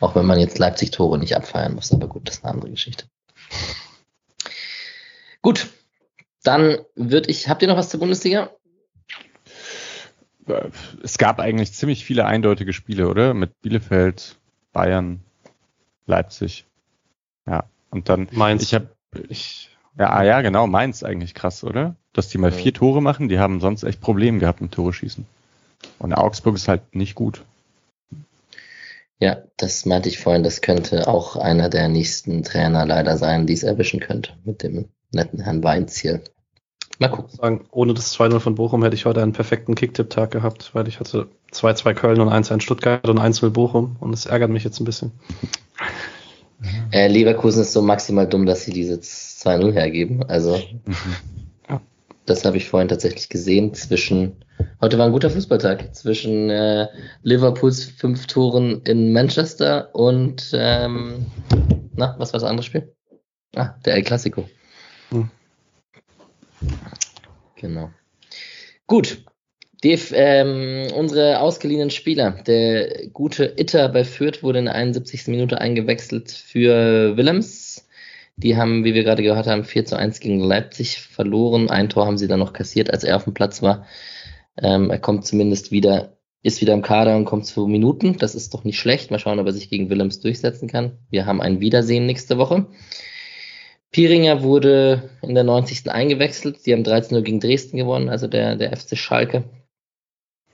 Auch 0.00 0.14
wenn 0.14 0.26
man 0.26 0.38
jetzt 0.38 0.58
Leipzig-Tore 0.58 1.18
nicht 1.18 1.34
abfeiern 1.34 1.74
muss, 1.74 1.92
aber 1.92 2.06
gut, 2.08 2.28
das 2.28 2.36
ist 2.36 2.44
eine 2.44 2.54
andere 2.54 2.70
Geschichte. 2.70 3.06
Gut, 5.40 5.68
dann 6.46 6.78
würde 6.94 7.30
ich, 7.30 7.48
habt 7.48 7.62
ihr 7.62 7.68
noch 7.68 7.76
was 7.76 7.88
zur 7.88 8.00
Bundesliga? 8.00 8.50
Es 11.02 11.18
gab 11.18 11.40
eigentlich 11.40 11.72
ziemlich 11.72 12.04
viele 12.04 12.24
eindeutige 12.24 12.72
Spiele, 12.72 13.08
oder? 13.08 13.34
Mit 13.34 13.60
Bielefeld, 13.62 14.36
Bayern, 14.72 15.20
Leipzig. 16.06 16.66
Ja, 17.46 17.64
und 17.90 18.08
dann 18.08 18.28
Mainz. 18.30 18.62
Ich 18.62 18.74
habe 18.74 18.88
ich 19.28 19.70
ja, 19.98 20.10
ah, 20.10 20.22
ja, 20.22 20.42
genau, 20.42 20.66
Mainz 20.66 21.02
eigentlich 21.02 21.34
krass, 21.34 21.64
oder? 21.64 21.96
Dass 22.12 22.28
die 22.28 22.38
mal 22.38 22.52
vier 22.52 22.74
Tore 22.74 23.00
machen, 23.00 23.28
die 23.28 23.38
haben 23.38 23.60
sonst 23.60 23.82
echt 23.82 24.00
Probleme 24.00 24.38
gehabt 24.38 24.60
mit 24.60 24.72
Tore 24.72 24.92
schießen. 24.92 25.24
Und 25.98 26.12
Augsburg 26.12 26.56
ist 26.56 26.68
halt 26.68 26.94
nicht 26.94 27.14
gut. 27.14 27.42
Ja, 29.18 29.38
das 29.56 29.86
meinte 29.86 30.10
ich 30.10 30.18
vorhin, 30.18 30.42
das 30.42 30.60
könnte 30.60 31.08
auch 31.08 31.36
einer 31.36 31.70
der 31.70 31.88
nächsten 31.88 32.42
Trainer 32.42 32.84
leider 32.84 33.16
sein, 33.16 33.46
die 33.46 33.54
es 33.54 33.62
erwischen 33.62 34.00
könnte 34.00 34.32
mit 34.44 34.62
dem 34.62 34.90
netten 35.12 35.40
Herrn 35.40 35.64
Weinz 35.64 35.96
hier. 35.96 36.20
Mal 36.98 37.08
gucken. 37.08 37.36
Sagen, 37.36 37.66
ohne 37.70 37.94
das 37.94 38.16
2-0 38.16 38.40
von 38.40 38.54
Bochum 38.54 38.82
hätte 38.82 38.94
ich 38.94 39.04
heute 39.04 39.22
einen 39.22 39.32
perfekten 39.32 39.74
Kicktipp-Tag 39.74 40.30
gehabt, 40.30 40.70
weil 40.74 40.88
ich 40.88 40.98
hatte 40.98 41.28
2-2 41.52 41.94
Köln 41.94 42.20
und 42.20 42.28
1-1 42.28 42.60
Stuttgart 42.62 43.08
und 43.08 43.18
1-0 43.18 43.50
Bochum 43.50 43.96
und 44.00 44.12
es 44.14 44.26
ärgert 44.26 44.50
mich 44.50 44.64
jetzt 44.64 44.80
ein 44.80 44.84
bisschen. 44.84 45.12
Äh, 46.90 47.08
Leverkusen 47.08 47.62
ist 47.62 47.74
so 47.74 47.82
maximal 47.82 48.26
dumm, 48.26 48.46
dass 48.46 48.64
sie 48.64 48.72
diese 48.72 48.94
2-0 48.94 49.72
hergeben. 49.72 50.24
Also, 50.28 50.56
ja. 51.68 51.82
das 52.24 52.44
habe 52.46 52.56
ich 52.56 52.68
vorhin 52.68 52.88
tatsächlich 52.88 53.28
gesehen. 53.28 53.74
Zwischen, 53.74 54.44
heute 54.80 54.96
war 54.96 55.06
ein 55.06 55.12
guter 55.12 55.30
Fußballtag, 55.30 55.94
zwischen 55.94 56.48
äh, 56.48 56.88
Liverpools 57.22 57.84
fünf 57.84 58.26
Toren 58.26 58.80
in 58.84 59.12
Manchester 59.12 59.94
und, 59.94 60.50
ähm, 60.54 61.26
na, 61.94 62.14
was 62.18 62.32
war 62.32 62.40
das 62.40 62.48
andere 62.48 62.64
Spiel? 62.64 62.94
Ah, 63.54 63.74
der 63.84 63.94
El 63.94 64.02
Clasico. 64.02 64.48
Genau. 67.56 67.90
Gut. 68.86 69.24
Dave, 69.82 70.14
ähm, 70.14 70.86
unsere 70.96 71.40
ausgeliehenen 71.40 71.90
Spieler. 71.90 72.30
Der 72.46 73.08
gute 73.08 73.54
Itter 73.56 73.88
bei 73.90 74.04
Fürth 74.04 74.42
wurde 74.42 74.58
in 74.60 74.64
der 74.64 74.74
71. 74.74 75.28
Minute 75.28 75.60
eingewechselt 75.60 76.30
für 76.30 77.16
Willems. 77.16 77.86
Die 78.36 78.56
haben, 78.56 78.84
wie 78.84 78.94
wir 78.94 79.04
gerade 79.04 79.22
gehört 79.22 79.46
haben, 79.46 79.64
4 79.64 79.84
zu 79.84 79.96
1 79.96 80.20
gegen 80.20 80.40
Leipzig 80.40 81.00
verloren. 81.00 81.70
Ein 81.70 81.88
Tor 81.88 82.06
haben 82.06 82.18
sie 82.18 82.28
dann 82.28 82.38
noch 82.38 82.52
kassiert, 82.52 82.90
als 82.90 83.04
er 83.04 83.16
auf 83.16 83.24
dem 83.24 83.34
Platz 83.34 83.62
war. 83.62 83.86
Ähm, 84.62 84.90
er 84.90 84.98
kommt 84.98 85.26
zumindest 85.26 85.72
wieder, 85.72 86.16
ist 86.42 86.60
wieder 86.60 86.74
im 86.74 86.82
Kader 86.82 87.16
und 87.16 87.24
kommt 87.24 87.46
zu 87.46 87.66
Minuten. 87.66 88.16
Das 88.18 88.34
ist 88.34 88.54
doch 88.54 88.64
nicht 88.64 88.78
schlecht. 88.78 89.10
Mal 89.10 89.18
schauen, 89.18 89.38
ob 89.38 89.46
er 89.46 89.52
sich 89.52 89.70
gegen 89.70 89.90
Willems 89.90 90.20
durchsetzen 90.20 90.68
kann. 90.68 90.98
Wir 91.10 91.26
haben 91.26 91.40
ein 91.40 91.60
Wiedersehen 91.60 92.06
nächste 92.06 92.38
Woche. 92.38 92.66
Pieringer 93.92 94.42
wurde 94.42 95.10
in 95.22 95.34
der 95.34 95.44
90. 95.44 95.90
eingewechselt. 95.90 96.66
Die 96.66 96.72
haben 96.72 96.82
13-0 96.82 97.22
gegen 97.22 97.40
Dresden 97.40 97.76
gewonnen, 97.76 98.08
also 98.08 98.26
der, 98.26 98.56
der 98.56 98.76
FC 98.76 98.96
Schalke. 98.96 99.44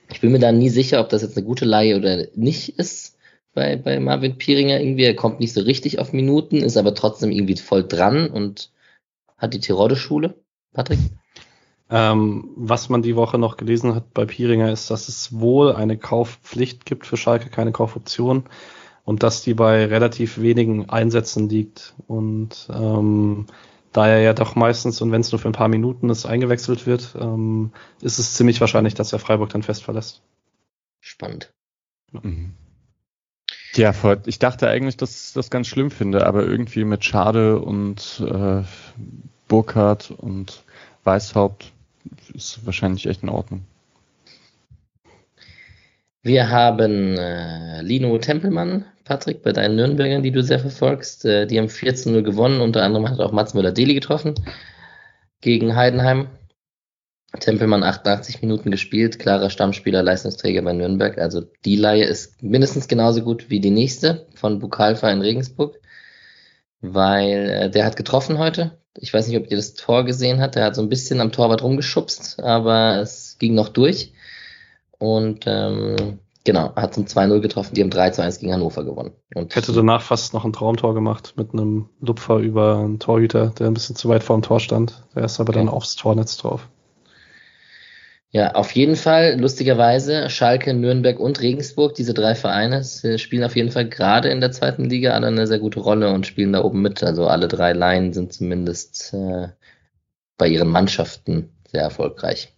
Ich 0.09 0.21
bin 0.21 0.31
mir 0.31 0.39
da 0.39 0.51
nie 0.51 0.69
sicher, 0.69 0.99
ob 0.99 1.09
das 1.09 1.23
jetzt 1.23 1.37
eine 1.37 1.45
gute 1.45 1.65
Leihe 1.65 1.97
oder 1.97 2.27
nicht 2.35 2.77
ist 2.77 3.17
bei, 3.53 3.75
bei 3.75 3.99
Marvin 3.99 4.37
Pieringer 4.37 4.79
irgendwie. 4.79 5.03
Er 5.03 5.15
kommt 5.15 5.39
nicht 5.39 5.53
so 5.53 5.61
richtig 5.61 5.99
auf 5.99 6.13
Minuten, 6.13 6.57
ist 6.57 6.77
aber 6.77 6.93
trotzdem 6.93 7.31
irgendwie 7.31 7.55
voll 7.55 7.83
dran 7.87 8.27
und 8.27 8.71
hat 9.37 9.53
die 9.53 9.59
Tirode-Schule. 9.59 10.35
Patrick? 10.73 10.99
Ähm, 11.89 12.49
was 12.55 12.89
man 12.89 13.01
die 13.01 13.15
Woche 13.15 13.37
noch 13.37 13.57
gelesen 13.57 13.93
hat 13.93 14.13
bei 14.13 14.25
Pieringer 14.25 14.71
ist, 14.71 14.89
dass 14.89 15.09
es 15.09 15.39
wohl 15.39 15.73
eine 15.73 15.97
Kaufpflicht 15.97 16.85
gibt 16.85 17.05
für 17.05 17.17
Schalke, 17.17 17.49
keine 17.49 17.71
Kaufoption 17.71 18.45
und 19.05 19.23
dass 19.23 19.41
die 19.43 19.53
bei 19.53 19.85
relativ 19.85 20.39
wenigen 20.39 20.89
Einsätzen 20.89 21.49
liegt. 21.49 21.93
Und 22.07 22.67
ähm, 22.73 23.47
da 23.91 24.07
er 24.07 24.21
ja 24.21 24.33
doch 24.33 24.55
meistens, 24.55 25.01
und 25.01 25.11
wenn 25.11 25.21
es 25.21 25.31
nur 25.31 25.39
für 25.39 25.49
ein 25.49 25.53
paar 25.53 25.67
Minuten 25.67 26.09
ist, 26.09 26.25
eingewechselt 26.25 26.85
wird, 26.85 27.15
ähm, 27.19 27.71
ist 28.01 28.19
es 28.19 28.33
ziemlich 28.33 28.59
wahrscheinlich, 28.61 28.93
dass 28.93 29.13
er 29.13 29.19
Freiburg 29.19 29.49
dann 29.49 29.63
fest 29.63 29.83
verlässt. 29.83 30.21
Spannend. 30.99 31.53
Mhm. 32.11 32.53
Ja, 33.75 33.93
ich 34.25 34.37
dachte 34.37 34.69
eigentlich, 34.69 34.97
dass 34.97 35.27
ich 35.29 35.33
das 35.33 35.49
ganz 35.49 35.67
schlimm 35.67 35.89
finde, 35.89 36.27
aber 36.27 36.45
irgendwie 36.45 36.85
mit 36.85 37.03
Schade 37.03 37.59
und 37.59 38.23
äh, 38.25 38.61
Burkhardt 39.47 40.11
und 40.11 40.63
Weißhaupt 41.03 41.71
ist 42.33 42.65
wahrscheinlich 42.65 43.07
echt 43.07 43.23
in 43.23 43.29
Ordnung. 43.29 43.65
Wir 46.21 46.49
haben 46.49 47.17
äh, 47.17 47.81
Lino 47.81 48.17
Tempelmann, 48.17 48.85
Patrick, 49.03 49.43
bei 49.43 49.51
deinen 49.51 49.75
Nürnbergern, 49.75 50.23
die 50.23 50.31
du 50.31 50.41
sehr 50.43 50.59
verfolgst. 50.59 51.25
Äh, 51.25 51.47
die 51.47 51.59
haben 51.59 51.67
14-0 51.67 52.21
gewonnen. 52.21 52.61
Unter 52.61 52.83
anderem 52.83 53.09
hat 53.09 53.19
auch 53.19 53.31
Mats 53.31 53.53
Müller-Deli 53.53 53.93
getroffen 53.93 54.35
gegen 55.41 55.75
Heidenheim. 55.75 56.27
Tempelmann 57.39 57.83
88 57.83 58.41
Minuten 58.41 58.69
gespielt, 58.69 59.17
klarer 59.17 59.49
Stammspieler, 59.49 60.03
Leistungsträger 60.03 60.61
bei 60.61 60.73
Nürnberg. 60.73 61.17
Also 61.17 61.41
die 61.65 61.75
Laie 61.75 62.05
ist 62.05 62.43
mindestens 62.43 62.87
genauso 62.87 63.23
gut 63.23 63.49
wie 63.49 63.59
die 63.59 63.71
nächste 63.71 64.27
von 64.35 64.59
Bukalfa 64.59 65.09
in 65.09 65.21
Regensburg, 65.21 65.79
weil 66.81 67.49
äh, 67.49 67.69
der 67.71 67.85
hat 67.85 67.95
getroffen 67.95 68.37
heute. 68.37 68.77
Ich 68.95 69.11
weiß 69.11 69.27
nicht, 69.27 69.37
ob 69.37 69.49
ihr 69.49 69.57
das 69.57 69.73
Tor 69.73 70.05
gesehen 70.05 70.41
habt. 70.41 70.55
Der 70.55 70.65
hat 70.65 70.75
so 70.75 70.83
ein 70.83 70.89
bisschen 70.89 71.19
am 71.21 71.31
Torwart 71.31 71.63
rumgeschubst, 71.63 72.39
aber 72.43 72.97
es 73.01 73.37
ging 73.39 73.55
noch 73.55 73.69
durch. 73.69 74.13
Und 74.99 75.45
ähm, 75.47 76.19
genau, 76.43 76.75
hat 76.75 76.93
zum 76.93 77.05
2-0 77.05 77.39
getroffen, 77.39 77.73
die 77.73 77.81
haben 77.81 77.89
3 77.89 78.17
1 78.17 78.39
gegen 78.39 78.53
Hannover 78.53 78.83
gewonnen. 78.83 79.11
Und 79.35 79.55
Hätte 79.55 79.73
danach 79.73 80.01
fast 80.01 80.33
noch 80.33 80.45
ein 80.45 80.53
Traumtor 80.53 80.93
gemacht 80.93 81.33
mit 81.37 81.53
einem 81.53 81.89
Lupfer 81.99 82.37
über 82.37 82.77
einen 82.79 82.99
Torhüter, 82.99 83.53
der 83.57 83.67
ein 83.67 83.73
bisschen 83.73 83.95
zu 83.95 84.09
weit 84.09 84.23
vor 84.23 84.37
dem 84.37 84.43
Tor 84.43 84.59
stand. 84.59 85.03
Der 85.15 85.25
ist 85.25 85.39
aber 85.39 85.49
okay. 85.49 85.59
dann 85.59 85.69
aufs 85.69 85.95
Tornetz 85.95 86.37
drauf. 86.37 86.67
Ja, 88.35 88.55
auf 88.55 88.71
jeden 88.71 88.95
Fall, 88.95 89.39
lustigerweise, 89.39 90.27
Schalke, 90.27 90.73
Nürnberg 90.73 91.19
und 91.19 91.39
Regensburg, 91.39 91.93
diese 91.93 92.15
drei 92.15 92.33
Vereine 92.33 92.83
spielen 92.83 93.43
auf 93.43 93.55
jeden 93.55 93.69
Fall 93.69 93.87
gerade 93.87 94.29
in 94.29 94.41
der 94.41 94.51
zweiten 94.51 94.85
Liga 94.85 95.11
alle 95.13 95.27
eine 95.27 95.45
sehr 95.45 95.59
gute 95.59 95.79
Rolle 95.79 96.11
und 96.11 96.25
spielen 96.25 96.51
da 96.51 96.63
oben 96.63 96.81
mit. 96.81 97.03
Also 97.03 97.27
alle 97.27 97.47
drei 97.47 97.73
Laien 97.73 98.11
sind 98.11 98.33
zumindest 98.33 99.13
äh, 99.13 99.49
bei 100.37 100.47
ihren 100.47 100.69
Mannschaften 100.69 101.51
sehr 101.71 101.83
erfolgreich. 101.83 102.51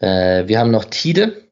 Äh, 0.00 0.48
wir 0.48 0.58
haben 0.58 0.72
noch 0.72 0.86
Tide 0.86 1.47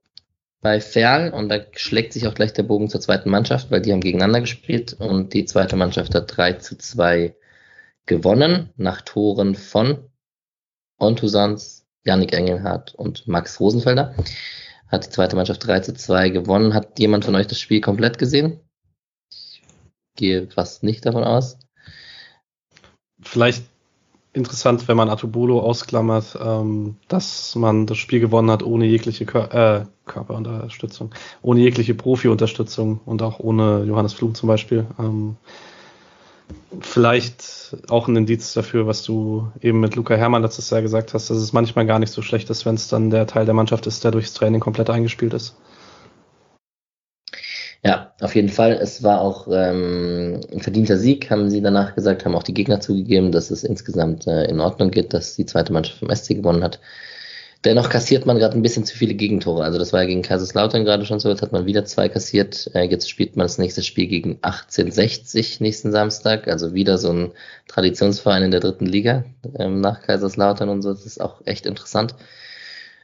bei 0.67 0.81
Ferl 0.81 1.33
und 1.33 1.49
da 1.49 1.61
schlägt 1.77 2.13
sich 2.13 2.27
auch 2.27 2.35
gleich 2.35 2.53
der 2.53 2.65
Bogen 2.65 2.89
zur 2.89 3.01
zweiten 3.01 3.31
Mannschaft, 3.31 3.71
weil 3.71 3.81
die 3.81 3.93
haben 3.93 4.01
gegeneinander 4.01 4.41
gespielt 4.41 4.95
und 4.95 5.33
die 5.33 5.45
zweite 5.45 5.77
Mannschaft 5.77 6.13
hat 6.13 6.37
3 6.37 6.55
zu 6.55 6.77
2 6.77 7.37
gewonnen 8.05 8.71
nach 8.77 9.01
Toren 9.03 9.55
von 9.55 10.11
Ontusans, 10.99 11.87
Yannick 12.05 12.33
Engelhardt 12.33 12.97
und 12.97 13.29
Max 13.29 13.61
Rosenfelder. 13.61 14.17
Hat 14.89 15.07
die 15.07 15.11
zweite 15.11 15.37
Mannschaft 15.37 15.65
3 15.65 15.79
zu 15.83 15.95
2 15.95 16.31
gewonnen. 16.31 16.75
Hat 16.75 16.99
jemand 16.99 17.25
von 17.25 17.37
euch 17.37 17.47
das 17.47 17.61
Spiel 17.61 17.81
komplett 17.81 18.19
gesehen? 18.19 18.59
Ich 19.31 19.63
gehe 20.17 20.51
fast 20.51 20.83
nicht 20.83 21.07
davon 21.07 21.23
aus. 21.23 21.61
Vielleicht 23.23 23.67
interessant, 24.37 24.87
wenn 24.87 24.97
man 24.97 25.09
Atubolo 25.09 25.61
ausklammert, 25.61 26.39
ähm, 26.41 26.97
dass 27.09 27.55
man 27.57 27.87
das 27.87 27.97
Spiel 27.97 28.21
gewonnen 28.21 28.51
hat 28.51 28.63
ohne 28.63 28.87
jegliche 28.87 29.25
Kör 29.25 29.53
äh, 29.53 29.85
Körperunterstützung, 30.05 31.13
ohne 31.43 31.61
jegliche 31.61 31.95
Profi-Unterstützung 31.95 33.01
und 33.07 33.23
auch 33.23 33.41
ohne 33.41 33.83
Johannes 33.85 34.13
Flug 34.13 34.37
zum 34.37 34.49
Beispiel. 34.49 34.87
Ähm, 34.99 35.37
vielleicht 36.81 37.77
auch 37.89 38.07
ein 38.07 38.15
Indiz 38.15 38.53
dafür, 38.53 38.87
was 38.87 39.03
du 39.03 39.51
eben 39.61 39.81
mit 39.81 39.97
Luca 39.97 40.15
Hermann 40.15 40.43
letztes 40.43 40.71
Jahr 40.71 40.83
gesagt 40.83 41.15
hast, 41.15 41.31
dass 41.31 41.39
es 41.39 41.53
manchmal 41.53 41.87
gar 41.87 41.99
nicht 41.99 42.13
so 42.13 42.23
schlecht 42.23 42.51
ist, 42.51 42.67
wenn 42.67 42.77
es 42.77 42.89
dann 42.89 43.11
der 43.11 43.27
Teil 43.27 43.47
der 43.47 43.55
Mannschaft 43.55 43.87
ist, 43.87 44.05
der 44.05 44.13
durchs 44.13 44.35
Training 44.35 44.61
komplett 44.61 44.91
eingespielt 44.91 45.35
ist. 45.35 45.57
Ja, 47.87 48.13
auf 48.21 48.35
jeden 48.35 48.49
Fall. 48.49 48.73
Es 48.73 49.05
war 49.05 49.21
auch 49.21 49.47
ähm, 49.49 50.41
ein 50.53 50.61
verdienter 50.61 50.97
Sieg, 50.99 51.31
haben 51.31 51.49
sie 51.51 51.63
danach 51.63 51.95
gesagt, 51.95 52.25
haben 52.25 52.35
auch 52.35 52.43
die 52.43 52.53
Gegner 52.53 52.81
zugegeben, 52.81 53.31
dass 53.31 53.53
es 53.53 53.63
insgesamt 53.63 54.27
äh, 54.27 54.47
in 54.47 54.59
Ordnung 54.59 54.91
geht, 54.91 55.15
dass 55.15 55.37
die 55.37 55.47
zweite 55.47 55.73
Mannschaft 55.73 56.01
vom 56.01 56.13
SC 56.13 56.31
gewonnen 56.31 56.65
hat. 56.65 56.81
Dennoch 57.65 57.89
kassiert 57.89 58.27
man 58.27 58.39
gerade 58.39 58.57
ein 58.57 58.63
bisschen 58.63 58.85
zu 58.85 58.97
viele 58.97 59.15
Gegentore. 59.15 59.63
Also 59.63 59.79
das 59.79 59.93
war 59.93 60.01
ja 60.01 60.09
gegen 60.09 60.23
Kaiserslautern 60.23 60.85
gerade 60.85 61.07
schon 61.07 61.21
so, 61.21 61.29
jetzt 61.29 61.43
hat 61.43 61.53
man 61.53 61.67
wieder 61.67 61.85
zwei 61.85 62.09
kassiert. 62.09 62.69
Äh, 62.75 62.89
jetzt 62.89 63.09
spielt 63.09 63.37
man 63.37 63.45
das 63.45 63.59
nächste 63.59 63.85
Spiel 63.85 64.09
gegen 64.09 64.39
1860 64.43 65.61
nächsten 65.61 65.93
Samstag. 65.93 66.49
Also 66.49 66.75
wieder 66.75 66.99
so 66.99 67.13
ein 67.13 67.33
Traditionsverein 67.69 68.43
in 68.43 68.51
der 68.51 68.61
dritten 68.61 68.87
Liga 68.87 69.27
ähm, 69.61 69.81
nach 69.81 70.03
Kaiserslautern 70.03 70.71
und 70.71 70.83
so. 70.83 70.93
Das 70.93 71.07
ist 71.07 71.21
auch 71.21 71.41
echt 71.45 71.67
interessant. 71.67 72.17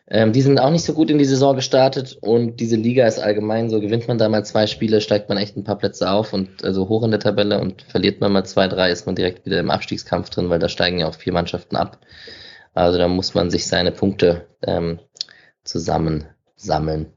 Ähm, 0.08 0.32
die 0.32 0.42
sind 0.42 0.58
auch 0.58 0.70
nicht 0.70 0.84
so 0.84 0.94
gut 0.94 1.10
in 1.10 1.18
die 1.18 1.24
Saison 1.24 1.54
gestartet 1.54 2.18
und 2.20 2.58
diese 2.60 2.76
Liga 2.76 3.06
ist 3.06 3.20
allgemein 3.20 3.70
so, 3.70 3.80
gewinnt 3.80 4.08
man 4.08 4.18
da 4.18 4.28
mal 4.28 4.44
zwei 4.44 4.66
Spiele, 4.66 5.00
steigt 5.00 5.28
man 5.28 5.38
echt 5.38 5.56
ein 5.56 5.64
paar 5.64 5.78
Plätze 5.78 6.10
auf 6.10 6.32
und 6.32 6.64
also 6.64 6.88
hoch 6.88 7.04
in 7.04 7.12
der 7.12 7.20
Tabelle 7.20 7.60
und 7.60 7.82
verliert 7.82 8.20
man 8.20 8.32
mal 8.32 8.44
zwei, 8.44 8.66
drei, 8.66 8.90
ist 8.90 9.06
man 9.06 9.14
direkt 9.14 9.46
wieder 9.46 9.60
im 9.60 9.70
Abstiegskampf 9.70 10.30
drin, 10.30 10.50
weil 10.50 10.58
da 10.58 10.68
steigen 10.68 10.98
ja 10.98 11.06
auch 11.06 11.14
vier 11.14 11.32
Mannschaften 11.32 11.76
ab. 11.76 11.98
Also 12.74 12.98
da 12.98 13.06
muss 13.06 13.34
man 13.34 13.50
sich 13.50 13.66
seine 13.66 13.92
Punkte 13.92 14.46
ähm, 14.62 14.98
zusammensammeln. 15.62 17.12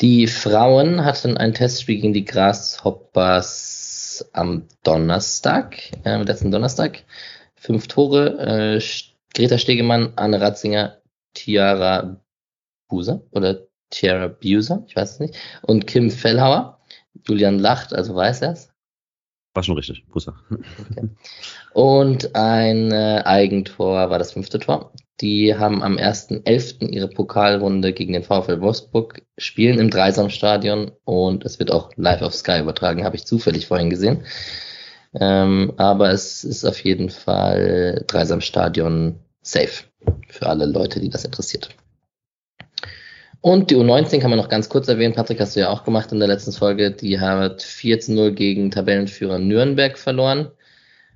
Die 0.00 0.26
Frauen 0.26 1.04
hatten 1.04 1.36
ein 1.36 1.54
Testspiel 1.54 2.00
gegen 2.00 2.14
die 2.14 2.24
Grasshoppers 2.24 3.64
am 4.32 4.66
Donnerstag, 4.82 5.76
äh, 6.04 6.20
letzten 6.22 6.50
Donnerstag. 6.50 7.04
Fünf 7.54 7.86
Tore. 7.86 8.78
Äh, 8.78 8.80
Greta 9.34 9.58
Stegemann, 9.58 10.12
Anne 10.14 10.40
Ratzinger, 10.40 10.98
Tiara 11.34 12.20
Buser 12.88 13.22
oder 13.30 13.66
Tiara 13.90 14.28
Buser, 14.28 14.84
ich 14.86 14.96
weiß 14.96 15.12
es 15.12 15.20
nicht, 15.20 15.36
und 15.62 15.86
Kim 15.86 16.10
Fellhauer. 16.10 16.80
Julian 17.26 17.58
lacht, 17.58 17.94
also 17.94 18.14
weiß 18.14 18.42
er 18.42 18.52
es. 18.52 18.72
War 19.54 19.62
schon 19.62 19.76
richtig, 19.76 20.04
Buser. 20.08 20.34
Okay. 20.50 21.08
Und 21.74 22.34
ein 22.34 22.90
äh, 22.90 23.22
Eigentor 23.24 24.10
war 24.10 24.18
das 24.18 24.32
fünfte 24.32 24.58
Tor. 24.58 24.92
Die 25.20 25.54
haben 25.54 25.82
am 25.82 25.96
1.11. 25.96 26.88
ihre 26.88 27.08
Pokalrunde 27.08 27.92
gegen 27.92 28.14
den 28.14 28.24
VfL 28.24 28.60
Wolfsburg 28.60 29.22
spielen 29.38 29.78
im 29.78 29.90
Dreisamstadion 29.90 30.90
und 31.04 31.44
es 31.44 31.60
wird 31.60 31.70
auch 31.70 31.90
live 31.94 32.22
auf 32.22 32.34
Sky 32.34 32.58
übertragen, 32.60 33.04
habe 33.04 33.14
ich 33.14 33.26
zufällig 33.26 33.68
vorhin 33.68 33.90
gesehen. 33.90 34.24
Ähm, 35.14 35.72
aber 35.76 36.10
es 36.10 36.42
ist 36.42 36.64
auf 36.64 36.82
jeden 36.82 37.10
Fall 37.10 38.02
Dreisamstadion 38.08 39.20
safe 39.42 39.84
für 40.28 40.46
alle 40.46 40.66
Leute, 40.66 41.00
die 41.00 41.10
das 41.10 41.24
interessiert. 41.24 41.70
Und 43.40 43.70
die 43.70 43.76
U19 43.76 44.20
kann 44.20 44.30
man 44.30 44.38
noch 44.38 44.48
ganz 44.48 44.70
kurz 44.70 44.88
erwähnen. 44.88 45.14
Patrick, 45.14 45.38
hast 45.38 45.54
du 45.54 45.60
ja 45.60 45.68
auch 45.68 45.84
gemacht 45.84 46.10
in 46.12 46.18
der 46.18 46.28
letzten 46.28 46.52
Folge. 46.52 46.90
Die 46.90 47.20
hat 47.20 47.62
4 47.62 48.00
zu 48.00 48.14
0 48.14 48.32
gegen 48.32 48.70
Tabellenführer 48.70 49.38
Nürnberg 49.38 49.98
verloren. 49.98 50.50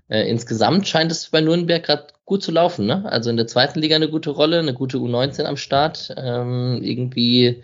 Äh, 0.08 0.28
insgesamt 0.28 0.86
scheint 0.86 1.10
es 1.10 1.30
bei 1.30 1.40
Nürnberg 1.40 1.82
gerade 1.82 2.08
gut 2.26 2.42
zu 2.42 2.52
laufen. 2.52 2.84
Ne? 2.84 3.10
Also 3.10 3.30
in 3.30 3.38
der 3.38 3.46
zweiten 3.46 3.78
Liga 3.78 3.96
eine 3.96 4.10
gute 4.10 4.28
Rolle, 4.28 4.58
eine 4.58 4.74
gute 4.74 4.98
U19 4.98 5.44
am 5.44 5.56
Start. 5.56 6.14
Ähm, 6.18 6.80
irgendwie 6.82 7.62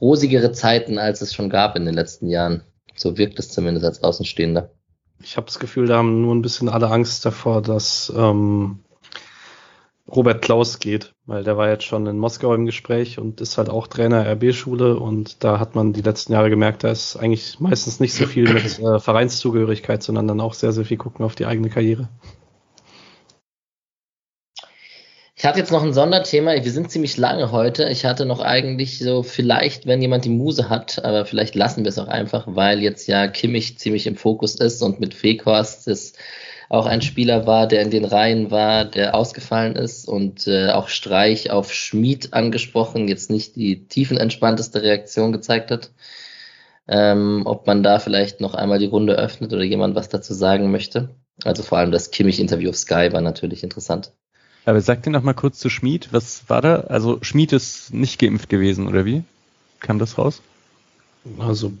rosigere 0.00 0.52
Zeiten, 0.52 0.98
als 0.98 1.20
es 1.22 1.32
schon 1.32 1.48
gab 1.48 1.76
in 1.76 1.84
den 1.84 1.94
letzten 1.94 2.28
Jahren. 2.28 2.62
So 2.96 3.16
wirkt 3.16 3.38
es 3.38 3.50
zumindest 3.50 3.86
als 3.86 4.02
Außenstehender. 4.02 4.70
Ich 5.22 5.36
habe 5.36 5.46
das 5.46 5.58
Gefühl, 5.58 5.86
da 5.86 5.98
haben 5.98 6.20
nur 6.20 6.34
ein 6.34 6.42
bisschen 6.42 6.68
alle 6.68 6.90
Angst 6.90 7.24
davor, 7.24 7.62
dass 7.62 8.12
ähm, 8.16 8.80
Robert 10.06 10.42
Klaus 10.42 10.80
geht, 10.80 11.14
weil 11.24 11.44
der 11.44 11.56
war 11.56 11.70
jetzt 11.70 11.84
schon 11.84 12.06
in 12.06 12.18
Moskau 12.18 12.54
im 12.54 12.66
Gespräch 12.66 13.18
und 13.18 13.40
ist 13.40 13.56
halt 13.56 13.70
auch 13.70 13.86
Trainer 13.86 14.26
RB-Schule 14.26 14.98
und 14.98 15.42
da 15.42 15.58
hat 15.58 15.74
man 15.74 15.94
die 15.94 16.02
letzten 16.02 16.34
Jahre 16.34 16.50
gemerkt, 16.50 16.84
da 16.84 16.90
ist 16.90 17.16
eigentlich 17.16 17.58
meistens 17.58 18.00
nicht 18.00 18.12
so 18.12 18.26
viel 18.26 18.52
mit 18.52 18.78
äh, 18.78 19.00
Vereinszugehörigkeit, 19.00 20.02
sondern 20.02 20.28
dann 20.28 20.40
auch 20.40 20.54
sehr, 20.54 20.72
sehr 20.72 20.84
viel 20.84 20.98
gucken 20.98 21.24
auf 21.24 21.34
die 21.34 21.46
eigene 21.46 21.70
Karriere. 21.70 22.08
Ich 25.36 25.44
hatte 25.44 25.58
jetzt 25.58 25.72
noch 25.72 25.82
ein 25.82 25.92
Sonderthema. 25.92 26.52
Wir 26.52 26.70
sind 26.70 26.90
ziemlich 26.90 27.16
lange 27.16 27.50
heute. 27.50 27.88
Ich 27.90 28.04
hatte 28.04 28.24
noch 28.24 28.40
eigentlich 28.40 28.98
so, 28.98 29.22
vielleicht, 29.22 29.84
wenn 29.86 30.00
jemand 30.00 30.24
die 30.24 30.30
Muse 30.30 30.70
hat, 30.70 31.04
aber 31.04 31.26
vielleicht 31.26 31.54
lassen 31.54 31.84
wir 31.84 31.88
es 31.88 31.98
auch 31.98 32.08
einfach, 32.08 32.46
weil 32.46 32.80
jetzt 32.80 33.08
ja 33.08 33.26
Kimmich 33.26 33.78
ziemlich 33.78 34.06
im 34.06 34.16
Fokus 34.16 34.54
ist 34.54 34.80
und 34.80 35.00
mit 35.00 35.12
Fekhorst 35.12 35.88
ist 35.88 36.18
auch 36.68 36.86
ein 36.86 37.02
Spieler 37.02 37.46
war, 37.46 37.66
der 37.66 37.82
in 37.82 37.90
den 37.90 38.04
Reihen 38.04 38.50
war, 38.50 38.84
der 38.84 39.14
ausgefallen 39.14 39.76
ist 39.76 40.08
und 40.08 40.46
äh, 40.46 40.70
auch 40.70 40.88
Streich 40.88 41.50
auf 41.50 41.72
Schmied 41.72 42.32
angesprochen, 42.32 43.08
jetzt 43.08 43.30
nicht 43.30 43.56
die 43.56 43.86
tiefenentspannteste 43.86 44.82
Reaktion 44.82 45.32
gezeigt 45.32 45.70
hat. 45.70 45.90
Ähm, 46.86 47.42
ob 47.46 47.66
man 47.66 47.82
da 47.82 47.98
vielleicht 47.98 48.40
noch 48.40 48.54
einmal 48.54 48.78
die 48.78 48.86
Runde 48.86 49.14
öffnet 49.14 49.52
oder 49.52 49.62
jemand 49.62 49.94
was 49.94 50.10
dazu 50.10 50.34
sagen 50.34 50.70
möchte. 50.70 51.14
Also 51.42 51.62
vor 51.62 51.78
allem 51.78 51.90
das 51.90 52.10
Kimmich-Interview 52.10 52.70
auf 52.70 52.76
Sky 52.76 53.08
war 53.12 53.22
natürlich 53.22 53.62
interessant. 53.62 54.12
Aber 54.66 54.80
sag 54.80 55.02
dir 55.02 55.10
noch 55.10 55.22
mal 55.22 55.34
kurz 55.34 55.58
zu 55.58 55.68
Schmied, 55.68 56.12
was 56.12 56.48
war 56.48 56.62
da? 56.62 56.80
Also 56.80 57.18
Schmied 57.22 57.52
ist 57.52 57.92
nicht 57.92 58.18
geimpft 58.18 58.48
gewesen, 58.48 58.86
oder 58.86 59.04
wie? 59.04 59.24
Kam 59.80 59.98
das 59.98 60.18
raus? 60.18 60.40
Also 61.38 61.72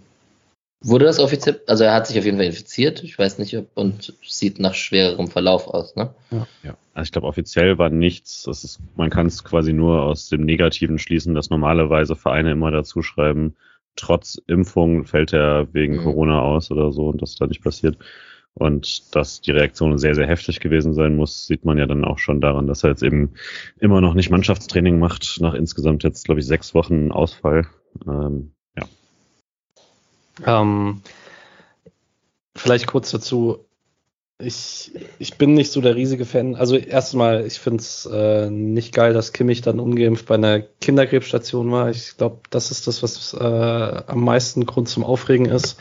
Wurde 0.86 1.06
das 1.06 1.18
offiziell, 1.18 1.60
also 1.66 1.84
er 1.84 1.94
hat 1.94 2.06
sich 2.06 2.18
auf 2.18 2.26
jeden 2.26 2.36
Fall 2.36 2.46
infiziert, 2.46 3.02
ich 3.02 3.18
weiß 3.18 3.38
nicht, 3.38 3.56
ob, 3.56 3.68
und 3.74 4.14
sieht 4.22 4.60
nach 4.60 4.74
schwererem 4.74 5.28
Verlauf 5.28 5.66
aus, 5.66 5.96
ne? 5.96 6.14
Ja, 6.30 6.46
ja. 6.62 6.76
also 6.92 7.06
ich 7.06 7.12
glaube, 7.12 7.26
offiziell 7.26 7.78
war 7.78 7.88
nichts, 7.88 8.42
das 8.42 8.64
ist, 8.64 8.80
man 8.94 9.08
kann 9.08 9.26
es 9.26 9.44
quasi 9.44 9.72
nur 9.72 10.02
aus 10.02 10.28
dem 10.28 10.42
Negativen 10.44 10.98
schließen, 10.98 11.34
dass 11.34 11.48
normalerweise 11.48 12.16
Vereine 12.16 12.52
immer 12.52 12.70
dazu 12.70 13.00
schreiben, 13.00 13.56
trotz 13.96 14.38
Impfung 14.46 15.06
fällt 15.06 15.32
er 15.32 15.72
wegen 15.72 15.96
mhm. 15.96 16.02
Corona 16.02 16.42
aus 16.42 16.70
oder 16.70 16.92
so 16.92 17.08
und 17.08 17.22
das 17.22 17.30
ist 17.30 17.40
da 17.40 17.46
nicht 17.46 17.62
passiert. 17.62 17.96
Und 18.56 19.16
dass 19.16 19.40
die 19.40 19.50
Reaktion 19.50 19.98
sehr, 19.98 20.14
sehr 20.14 20.28
heftig 20.28 20.60
gewesen 20.60 20.94
sein 20.94 21.16
muss, 21.16 21.46
sieht 21.46 21.64
man 21.64 21.76
ja 21.76 21.86
dann 21.86 22.04
auch 22.04 22.18
schon 22.18 22.40
daran, 22.40 22.68
dass 22.68 22.84
er 22.84 22.90
jetzt 22.90 23.02
eben 23.02 23.32
immer 23.80 24.00
noch 24.00 24.14
nicht 24.14 24.30
Mannschaftstraining 24.30 24.98
macht, 24.98 25.38
nach 25.40 25.54
insgesamt 25.54 26.04
jetzt, 26.04 26.26
glaube 26.26 26.40
ich, 26.40 26.46
sechs 26.46 26.72
Wochen 26.72 27.10
Ausfall. 27.10 27.66
Ähm, 28.06 28.53
ähm, 30.46 31.02
vielleicht 32.56 32.86
kurz 32.86 33.10
dazu. 33.10 33.64
Ich, 34.38 34.90
ich 35.20 35.38
bin 35.38 35.54
nicht 35.54 35.70
so 35.70 35.80
der 35.80 35.94
riesige 35.94 36.24
Fan. 36.24 36.56
Also 36.56 36.76
erstmal, 36.76 37.46
ich 37.46 37.60
finde 37.60 37.80
es 37.80 38.04
äh, 38.06 38.50
nicht 38.50 38.92
geil, 38.92 39.12
dass 39.12 39.32
Kimmich 39.32 39.60
dann 39.62 39.78
ungeimpft 39.78 40.26
bei 40.26 40.34
einer 40.34 40.60
Kinderkrebsstation 40.60 41.70
war. 41.70 41.90
Ich 41.90 42.16
glaube, 42.16 42.40
das 42.50 42.72
ist 42.72 42.88
das, 42.88 43.02
was 43.02 43.32
äh, 43.34 44.02
am 44.06 44.24
meisten 44.24 44.66
Grund 44.66 44.88
zum 44.88 45.04
Aufregen 45.04 45.46
ist. 45.46 45.78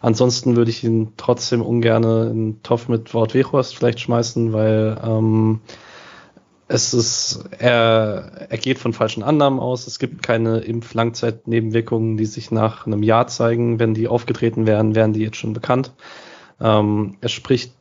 Ansonsten 0.00 0.56
würde 0.56 0.70
ich 0.70 0.84
ihn 0.84 1.12
trotzdem 1.16 1.62
ungern 1.62 2.04
in 2.30 2.62
Topf 2.62 2.88
mit 2.88 3.14
Wort 3.14 3.32
Wechhorst 3.32 3.74
vielleicht 3.74 4.00
schmeißen, 4.00 4.52
weil 4.52 5.00
ähm, 5.02 5.60
es 6.74 6.92
ist, 6.92 7.44
er, 7.56 8.48
er 8.48 8.58
geht 8.58 8.80
von 8.80 8.92
falschen 8.92 9.22
Annahmen 9.22 9.60
aus. 9.60 9.86
Es 9.86 10.00
gibt 10.00 10.24
keine 10.24 10.58
Impf-Langzeitnebenwirkungen, 10.58 12.16
die 12.16 12.26
sich 12.26 12.50
nach 12.50 12.84
einem 12.84 13.04
Jahr 13.04 13.28
zeigen. 13.28 13.78
Wenn 13.78 13.94
die 13.94 14.08
aufgetreten 14.08 14.66
wären, 14.66 14.96
wären 14.96 15.12
die 15.12 15.20
jetzt 15.20 15.36
schon 15.36 15.52
bekannt. 15.52 15.92
Ähm, 16.60 17.16
er 17.20 17.28
spricht 17.28 17.74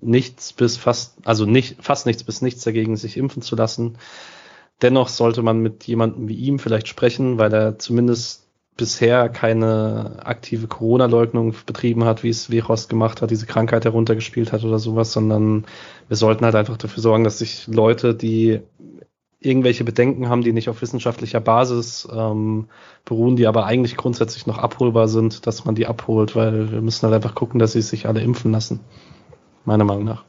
nichts 0.00 0.54
bis 0.54 0.78
fast, 0.78 1.18
also 1.24 1.44
nicht, 1.44 1.84
fast 1.84 2.06
nichts 2.06 2.24
bis 2.24 2.40
nichts 2.40 2.64
dagegen, 2.64 2.96
sich 2.96 3.18
impfen 3.18 3.42
zu 3.42 3.54
lassen. 3.54 3.98
Dennoch 4.80 5.08
sollte 5.08 5.42
man 5.42 5.58
mit 5.58 5.84
jemandem 5.84 6.28
wie 6.28 6.36
ihm 6.36 6.58
vielleicht 6.58 6.88
sprechen, 6.88 7.36
weil 7.36 7.52
er 7.52 7.78
zumindest 7.78 8.47
bisher 8.78 9.28
keine 9.28 10.20
aktive 10.24 10.68
Corona-Leugnung 10.68 11.54
betrieben 11.66 12.04
hat, 12.04 12.22
wie 12.22 12.30
es 12.30 12.46
Veros 12.46 12.88
gemacht 12.88 13.20
hat, 13.20 13.30
diese 13.30 13.44
Krankheit 13.44 13.84
heruntergespielt 13.84 14.52
hat 14.52 14.64
oder 14.64 14.78
sowas, 14.78 15.12
sondern 15.12 15.66
wir 16.06 16.16
sollten 16.16 16.44
halt 16.44 16.54
einfach 16.54 16.78
dafür 16.78 17.02
sorgen, 17.02 17.24
dass 17.24 17.40
sich 17.40 17.66
Leute, 17.66 18.14
die 18.14 18.60
irgendwelche 19.40 19.84
Bedenken 19.84 20.28
haben, 20.28 20.42
die 20.42 20.52
nicht 20.52 20.68
auf 20.68 20.80
wissenschaftlicher 20.80 21.40
Basis 21.40 22.08
ähm, 22.10 22.68
beruhen, 23.04 23.36
die 23.36 23.46
aber 23.46 23.66
eigentlich 23.66 23.96
grundsätzlich 23.96 24.46
noch 24.46 24.58
abholbar 24.58 25.08
sind, 25.08 25.46
dass 25.46 25.64
man 25.64 25.74
die 25.74 25.86
abholt, 25.86 26.34
weil 26.34 26.70
wir 26.72 26.80
müssen 26.80 27.02
halt 27.02 27.14
einfach 27.14 27.34
gucken, 27.34 27.58
dass 27.58 27.72
sie 27.72 27.82
sich 27.82 28.06
alle 28.06 28.20
impfen 28.20 28.52
lassen. 28.52 28.80
Meiner 29.64 29.84
Meinung 29.84 30.04
nach. 30.04 30.24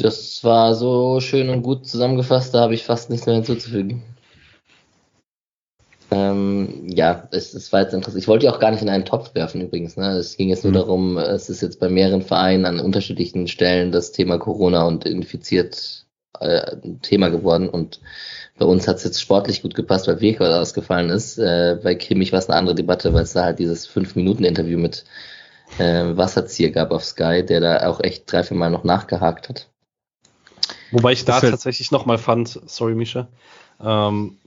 Das 0.00 0.42
war 0.44 0.74
so 0.74 1.20
schön 1.20 1.50
und 1.50 1.62
gut 1.62 1.86
zusammengefasst, 1.86 2.54
da 2.54 2.60
habe 2.60 2.74
ich 2.74 2.84
fast 2.84 3.10
nichts 3.10 3.26
mehr 3.26 3.34
hinzuzufügen. 3.34 4.02
Ähm, 6.10 6.86
ja, 6.88 7.28
es, 7.30 7.54
es 7.54 7.72
war 7.72 7.82
jetzt 7.82 7.94
interessant. 7.94 8.20
Ich 8.20 8.28
wollte 8.28 8.46
ja 8.46 8.52
auch 8.52 8.58
gar 8.58 8.72
nicht 8.72 8.82
in 8.82 8.88
einen 8.88 9.04
Topf 9.04 9.34
werfen 9.34 9.60
übrigens. 9.60 9.96
Ne? 9.96 10.10
Es 10.16 10.36
ging 10.36 10.48
jetzt 10.48 10.64
nur 10.64 10.72
mhm. 10.72 10.76
darum, 10.76 11.18
es 11.18 11.48
ist 11.48 11.60
jetzt 11.60 11.78
bei 11.78 11.88
mehreren 11.88 12.22
Vereinen 12.22 12.64
an 12.64 12.80
unterschiedlichen 12.80 13.46
Stellen 13.46 13.92
das 13.92 14.12
Thema 14.12 14.38
Corona 14.38 14.84
und 14.84 15.04
infiziert 15.04 16.06
äh, 16.40 16.76
ein 16.82 17.00
Thema 17.00 17.28
geworden. 17.28 17.68
Und 17.68 18.00
bei 18.58 18.66
uns 18.66 18.88
hat 18.88 18.96
es 18.96 19.04
jetzt 19.04 19.20
sportlich 19.20 19.62
gut 19.62 19.74
gepasst, 19.74 20.08
weil 20.08 20.20
Weker 20.20 20.60
ausgefallen 20.60 21.10
ist. 21.10 21.38
Äh, 21.38 21.78
bei 21.82 21.94
Kimmich 21.94 22.32
war 22.32 22.40
es 22.40 22.48
eine 22.48 22.58
andere 22.58 22.74
Debatte, 22.74 23.14
weil 23.14 23.22
es 23.22 23.32
da 23.32 23.44
halt 23.44 23.60
dieses 23.60 23.86
Fünf-Minuten-Interview 23.86 24.78
mit 24.78 25.04
äh, 25.78 26.16
Wasserzieher 26.16 26.70
gab 26.70 26.90
auf 26.90 27.04
Sky, 27.04 27.44
der 27.46 27.60
da 27.60 27.88
auch 27.88 28.00
echt 28.00 28.30
drei, 28.30 28.42
vier 28.42 28.56
Mal 28.56 28.70
noch 28.70 28.84
nachgehakt 28.84 29.48
hat. 29.48 29.68
Wobei 30.90 31.12
ich 31.12 31.24
da 31.24 31.40
tatsächlich 31.40 31.92
nochmal 31.92 32.18
fand, 32.18 32.60
sorry 32.66 32.94
Misha, 32.94 33.28
ähm, 33.80 34.38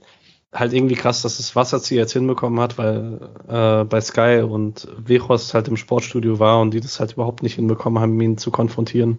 halt 0.54 0.72
irgendwie 0.72 0.94
krass, 0.94 1.22
dass 1.22 1.36
das 1.38 1.56
Wasserzieher 1.56 2.02
jetzt 2.02 2.12
hinbekommen 2.12 2.60
hat, 2.60 2.78
weil 2.78 3.18
äh, 3.48 3.84
bei 3.84 4.00
Sky 4.00 4.42
und 4.48 4.88
Wechos 4.96 5.52
halt 5.52 5.68
im 5.68 5.76
Sportstudio 5.76 6.38
war 6.38 6.60
und 6.60 6.70
die 6.72 6.80
das 6.80 7.00
halt 7.00 7.12
überhaupt 7.12 7.42
nicht 7.42 7.56
hinbekommen 7.56 8.00
haben, 8.00 8.20
ihn 8.20 8.38
zu 8.38 8.50
konfrontieren. 8.52 9.18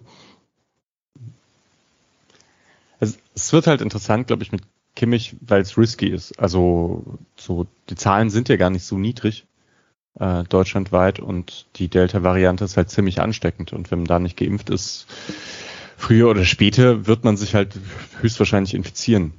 Es, 2.98 3.18
es 3.34 3.52
wird 3.52 3.66
halt 3.66 3.82
interessant, 3.82 4.28
glaube 4.28 4.42
ich, 4.42 4.52
mit 4.52 4.62
Kimmich, 4.94 5.36
weil 5.42 5.60
es 5.60 5.76
risky 5.76 6.08
ist. 6.08 6.38
Also 6.40 7.18
so 7.36 7.66
die 7.90 7.96
Zahlen 7.96 8.30
sind 8.30 8.48
ja 8.48 8.56
gar 8.56 8.70
nicht 8.70 8.84
so 8.84 8.96
niedrig 8.96 9.46
äh, 10.18 10.44
deutschlandweit 10.44 11.20
und 11.20 11.66
die 11.76 11.88
Delta-Variante 11.88 12.64
ist 12.64 12.78
halt 12.78 12.88
ziemlich 12.88 13.20
ansteckend 13.20 13.74
und 13.74 13.90
wenn 13.90 13.98
man 13.98 14.06
da 14.06 14.18
nicht 14.18 14.38
geimpft 14.38 14.70
ist, 14.70 15.06
früher 15.98 16.30
oder 16.30 16.46
später 16.46 17.06
wird 17.06 17.24
man 17.24 17.36
sich 17.36 17.54
halt 17.54 17.78
höchstwahrscheinlich 18.22 18.72
infizieren. 18.72 19.34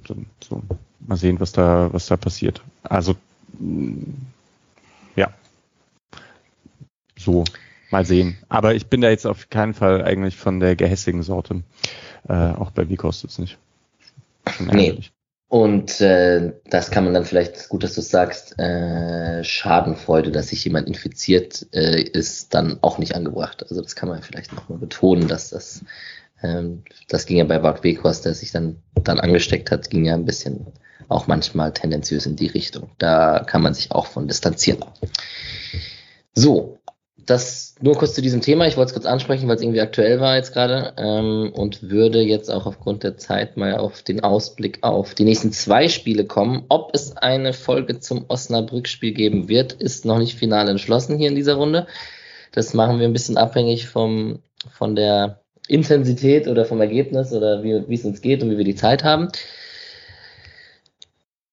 So, 0.48 0.62
mal 1.00 1.18
sehen, 1.18 1.40
was 1.40 1.52
da, 1.52 1.90
was 1.92 2.08
da 2.08 2.18
passiert. 2.18 2.62
Also, 2.84 3.16
ja. 5.16 5.30
So, 7.18 7.44
mal 7.92 8.06
sehen. 8.06 8.38
Aber 8.50 8.76
ich 8.76 8.88
bin 8.88 9.02
da 9.02 9.10
jetzt 9.10 9.26
auf 9.26 9.50
keinen 9.50 9.74
Fall 9.74 10.04
eigentlich 10.04 10.36
von 10.36 10.60
der 10.60 10.76
gehässigen 10.76 11.24
Sorte. 11.24 11.64
Äh, 12.28 12.34
auch 12.34 12.72
bei 12.72 12.90
Vikos 12.90 13.24
jetzt 13.24 13.40
nicht. 13.40 13.58
Nee. 14.60 15.00
Und 15.50 16.02
äh, 16.02 16.52
das 16.70 16.92
kann 16.92 17.06
man 17.06 17.14
dann 17.14 17.24
vielleicht, 17.24 17.70
gut, 17.70 17.84
dass 17.84 17.96
du 17.96 18.02
sagst, 18.02 18.60
äh, 18.60 19.46
Schadenfreude, 19.46 20.30
dass 20.32 20.50
sich 20.50 20.66
jemand 20.66 20.88
infiziert, 20.88 21.66
äh, 21.72 22.02
ist 22.02 22.54
dann 22.54 22.80
auch 22.82 22.98
nicht 22.98 23.16
angebracht. 23.16 23.64
Also 23.64 23.82
das 23.82 23.96
kann 23.96 24.10
man 24.10 24.22
vielleicht 24.22 24.54
nochmal 24.54 24.78
betonen, 24.78 25.30
dass 25.30 25.50
das 25.50 25.86
ähm, 26.44 26.84
das 27.08 27.26
ging 27.26 27.38
ja 27.38 27.44
bei 27.46 27.64
Wout 27.64 27.84
Weghorst, 27.84 28.26
der 28.26 28.34
sich 28.34 28.52
dann, 28.52 28.78
dann 28.96 29.20
angesteckt 29.20 29.72
hat, 29.72 29.90
ging 29.90 30.06
ja 30.06 30.14
ein 30.14 30.26
bisschen 30.26 30.68
auch 31.10 31.28
manchmal 31.28 31.74
tendenziös 31.74 32.26
in 32.26 32.36
die 32.36 32.48
Richtung. 32.48 32.90
Da 32.98 33.44
kann 33.46 33.62
man 33.62 33.74
sich 33.74 33.92
auch 33.92 34.08
von 34.08 34.28
distanzieren. 34.28 34.84
So, 36.34 36.78
das 37.28 37.76
nur 37.82 37.96
kurz 37.96 38.14
zu 38.14 38.22
diesem 38.22 38.42
Thema. 38.42 38.68
Ich 38.68 38.78
wollte 38.78 38.90
es 38.90 38.94
kurz 38.94 39.06
ansprechen, 39.06 39.48
weil 39.48 39.58
es 39.58 39.62
irgendwie 39.62 39.82
aktuell 39.82 40.20
war 40.20 40.36
jetzt 40.36 40.54
gerade 40.54 40.94
ähm, 40.98 41.52
und 41.54 41.90
würde 41.90 42.22
jetzt 42.22 42.50
auch 42.50 42.66
aufgrund 42.66 43.04
der 43.04 43.18
Zeit 43.18 43.58
mal 43.58 43.76
auf 43.76 44.02
den 44.02 44.24
Ausblick 44.24 44.80
auf 44.82 45.14
die 45.14 45.26
nächsten 45.26 45.52
zwei 45.52 45.90
Spiele 45.90 46.26
kommen. 46.26 46.64
Ob 46.70 46.92
es 46.94 47.16
eine 47.18 47.54
Folge 47.54 48.00
zum 48.00 48.26
Osnabrück-Spiel 48.28 49.14
geben 49.14 49.50
wird, 49.50 49.74
ist 49.74 50.06
noch 50.06 50.20
nicht 50.20 50.36
final 50.36 50.70
entschlossen 50.70 51.18
hier 51.18 51.28
in 51.30 51.36
dieser 51.36 51.56
Runde. 51.56 51.86
Das 52.54 52.74
machen 52.74 53.00
wir 53.00 53.08
ein 53.08 53.14
bisschen 53.14 53.38
abhängig 53.38 53.88
vom, 53.88 54.40
von 54.72 54.96
der 54.96 55.42
Intensität 55.68 56.48
oder 56.48 56.66
vom 56.66 56.80
Ergebnis 56.80 57.34
oder 57.34 57.62
wie, 57.62 57.88
wie 57.90 57.96
es 57.96 58.06
uns 58.06 58.22
geht 58.22 58.42
und 58.42 58.52
wie 58.52 58.58
wir 58.58 58.66
die 58.66 58.76
Zeit 58.76 59.04
haben. 59.04 59.28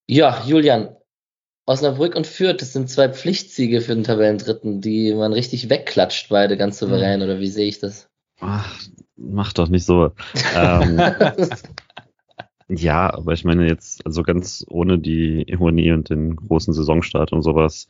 Ja, 0.06 0.44
Julian, 0.46 0.94
Osnabrück 1.66 2.14
und 2.14 2.26
Fürth, 2.26 2.60
das 2.60 2.72
sind 2.72 2.90
zwei 2.90 3.08
Pflichtsiege 3.08 3.80
für 3.80 3.94
den 3.94 4.04
Tabellendritten, 4.04 4.80
die 4.80 5.14
man 5.14 5.32
richtig 5.32 5.70
wegklatscht, 5.70 6.28
beide 6.28 6.56
ganz 6.56 6.78
souverän, 6.78 7.20
mhm. 7.20 7.24
oder 7.24 7.40
wie 7.40 7.48
sehe 7.48 7.68
ich 7.68 7.78
das? 7.78 8.10
Ach, 8.40 8.82
mach 9.16 9.52
doch 9.54 9.68
nicht 9.68 9.86
so. 9.86 10.12
ähm, 10.54 11.00
ja, 12.68 13.12
aber 13.14 13.32
ich 13.32 13.44
meine 13.44 13.66
jetzt, 13.66 14.04
also 14.04 14.22
ganz 14.22 14.64
ohne 14.68 14.98
die 14.98 15.42
Ironie 15.48 15.92
und 15.92 16.10
den 16.10 16.36
großen 16.36 16.74
Saisonstart 16.74 17.32
und 17.32 17.42
sowas, 17.42 17.88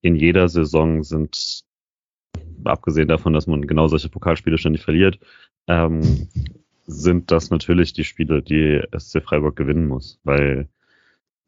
in 0.00 0.16
jeder 0.16 0.48
Saison 0.48 1.04
sind, 1.04 1.62
abgesehen 2.64 3.08
davon, 3.08 3.32
dass 3.32 3.46
man 3.46 3.66
genau 3.66 3.86
solche 3.86 4.08
Pokalspiele 4.08 4.58
ständig 4.58 4.82
verliert, 4.82 5.20
ähm, 5.68 6.28
sind 6.86 7.30
das 7.30 7.50
natürlich 7.50 7.92
die 7.92 8.04
Spiele, 8.04 8.42
die 8.42 8.82
SC 8.98 9.22
Freiburg 9.22 9.54
gewinnen 9.56 9.86
muss, 9.86 10.18
weil 10.24 10.68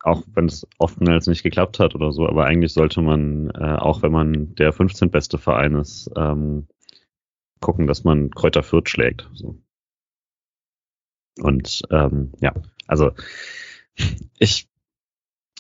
auch 0.07 0.23
wenn 0.35 0.47
es 0.47 0.67
oftmals 0.79 1.27
nicht 1.27 1.43
geklappt 1.43 1.79
hat 1.81 1.95
oder 1.95 2.13
so, 2.13 2.29
aber 2.29 2.45
eigentlich 2.45 2.73
sollte 2.73 3.03
man, 3.03 3.51
äh, 3.51 3.77
auch 3.77 4.03
wenn 4.03 4.13
man 4.13 4.55
der 4.55 4.73
15 4.73 5.11
beste 5.11 5.39
Verein 5.39 5.75
ist, 5.75 6.11
ähm, 6.17 6.69
gucken, 7.61 7.87
dass 7.87 8.05
man 8.05 8.31
Kräuter 8.31 8.63
Fürth 8.63 8.89
schlägt. 8.89 9.29
So. 9.35 9.59
Und 11.41 11.83
ähm, 11.91 12.33
ja, 12.41 12.55
also 12.87 13.11
ich 14.39 14.69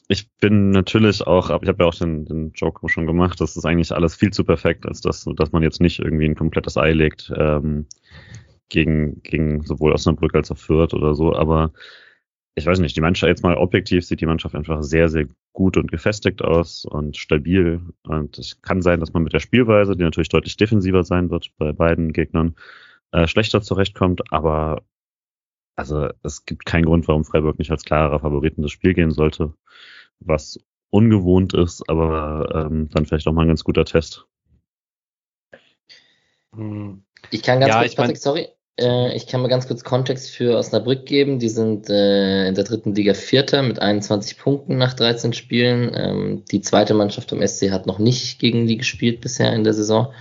ich 0.09 0.31
bin 0.36 0.70
natürlich 0.70 1.27
auch, 1.27 1.47
ich 1.47 1.68
habe 1.68 1.82
ja 1.82 1.89
auch 1.89 1.94
den, 1.94 2.27
den 2.27 2.52
Joke 2.52 2.89
schon 2.89 3.09
gemacht, 3.09 3.40
das 3.40 3.56
ist 3.56 3.64
eigentlich 3.64 3.90
alles 3.90 4.14
viel 4.14 4.32
zu 4.32 4.44
perfekt, 4.44 4.86
als 4.86 5.01
dass, 5.01 5.24
dass 5.35 5.51
man 5.51 5.64
jetzt 5.64 5.81
nicht 5.81 5.98
irgendwie 5.98 6.27
ein 6.27 6.36
komplettes 6.36 6.77
Ei 6.77 6.93
legt. 6.93 7.32
Ähm, 7.36 7.86
gegen, 8.68 9.23
gegen 9.23 9.62
sowohl 9.64 9.93
Osnabrück 9.93 10.35
als 10.35 10.51
auch 10.51 10.59
Fürth 10.59 10.94
oder 10.94 11.14
so, 11.14 11.35
aber 11.35 11.73
ich 12.59 12.65
weiß 12.65 12.78
nicht, 12.78 12.97
die 12.97 13.03
Mannschaft 13.03 13.28
jetzt 13.28 13.43
mal 13.43 13.57
objektiv 13.57 14.05
sieht 14.07 14.23
die 14.23 14.27
Mannschaft 14.27 14.55
einfach 14.55 14.83
sehr, 14.83 15.11
sehr 15.11 15.27
gut 15.53 15.77
und 15.77 15.91
gefestigt 15.91 16.43
aus 16.43 16.87
und 16.87 17.19
stabil. 17.19 17.83
Und 18.03 18.39
es 18.39 18.62
kann 18.62 18.81
sein, 18.81 18.99
dass 18.99 19.12
man 19.12 19.23
mit 19.23 19.35
der 19.35 19.41
Spielweise, 19.41 19.95
die 19.95 20.03
natürlich 20.03 20.31
deutlich 20.31 20.57
defensiver 20.57 21.05
sein 21.05 21.31
wird 21.31 21.51
bei 21.59 21.73
beiden 21.73 22.15
Gegnern, 22.15 22.57
äh, 23.12 23.27
schlechter 23.27 23.61
zurechtkommt. 23.61 24.33
Aber 24.33 24.83
also 25.77 26.09
es 26.23 26.47
gibt 26.47 26.65
keinen 26.65 26.87
Grund, 26.87 27.07
warum 27.09 27.27
Freiburg 27.27 27.59
nicht 27.59 27.70
als 27.70 27.85
klarer 27.85 28.20
Favoriten 28.20 28.62
das 28.62 28.73
Spiel 28.73 28.95
gehen 28.95 29.11
sollte. 29.11 29.53
Was 30.20 30.59
ungewohnt 30.89 31.53
ist, 31.53 31.87
aber 31.91 32.49
ähm, 32.55 32.89
dann 32.89 33.05
vielleicht 33.05 33.28
auch 33.28 33.33
mal 33.35 33.43
ein 33.43 33.49
ganz 33.49 33.65
guter 33.65 33.85
Test. 33.85 34.27
Ich 37.31 37.43
kann 37.43 37.61
ganz 37.61 37.74
ja, 37.74 37.81
kurz, 37.81 37.95
Patrick, 37.95 38.16
mein, 38.16 38.16
sorry, 38.16 38.49
äh, 38.78 39.15
ich 39.16 39.27
kann 39.27 39.40
mal 39.40 39.48
ganz 39.48 39.66
kurz 39.66 39.85
Kontext 39.85 40.31
für 40.31 40.57
Osnabrück 40.57 41.07
geben. 41.07 41.39
Die 41.39 41.48
sind 41.48 41.89
äh, 41.89 42.48
in 42.48 42.55
der 42.55 42.65
dritten 42.65 42.94
Liga 42.94 43.15
Vierter 43.15 43.62
mit 43.62 43.78
21 43.81 44.39
Punkten 44.39 44.77
nach 44.77 44.94
13 44.94 45.32
Spielen. 45.32 45.93
Ähm, 45.94 46.44
die 46.51 46.61
zweite 46.61 46.94
Mannschaft 46.94 47.31
vom 47.31 47.47
SC 47.47 47.70
hat 47.70 47.86
noch 47.86 47.98
nicht 47.98 48.39
gegen 48.39 48.66
die 48.66 48.77
gespielt 48.77 49.20
bisher 49.20 49.53
in 49.53 49.65
der 49.65 49.74
Saison. 49.74 50.12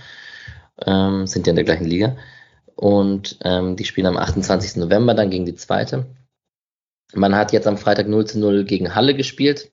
Ähm, 0.84 1.26
sind 1.26 1.46
ja 1.46 1.50
in 1.50 1.56
der 1.56 1.64
gleichen 1.64 1.86
Liga. 1.86 2.16
Und 2.74 3.38
ähm, 3.44 3.76
die 3.76 3.84
spielen 3.84 4.06
am 4.06 4.16
28. 4.16 4.76
November 4.76 5.14
dann 5.14 5.30
gegen 5.30 5.46
die 5.46 5.54
zweite. 5.54 6.06
Man 7.14 7.34
hat 7.34 7.52
jetzt 7.52 7.66
am 7.66 7.78
Freitag 7.78 8.08
0 8.08 8.26
zu 8.26 8.38
0 8.38 8.64
gegen 8.64 8.94
Halle 8.94 9.14
gespielt. 9.14 9.72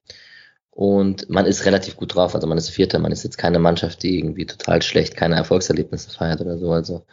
Und 0.72 1.30
man 1.30 1.46
ist 1.46 1.66
relativ 1.66 1.98
gut 1.98 2.16
drauf. 2.16 2.36
Also 2.36 2.48
man 2.48 2.58
ist 2.58 2.70
Vierter. 2.70 3.00
Man 3.00 3.12
ist 3.12 3.24
jetzt 3.24 3.38
keine 3.38 3.60
Mannschaft, 3.60 4.04
die 4.04 4.18
irgendwie 4.18 4.46
total 4.46 4.82
schlecht 4.82 5.16
keine 5.16 5.36
Erfolgserlebnisse 5.36 6.10
feiert 6.10 6.42
oder 6.42 6.58
so. 6.58 6.72
Also 6.72 7.06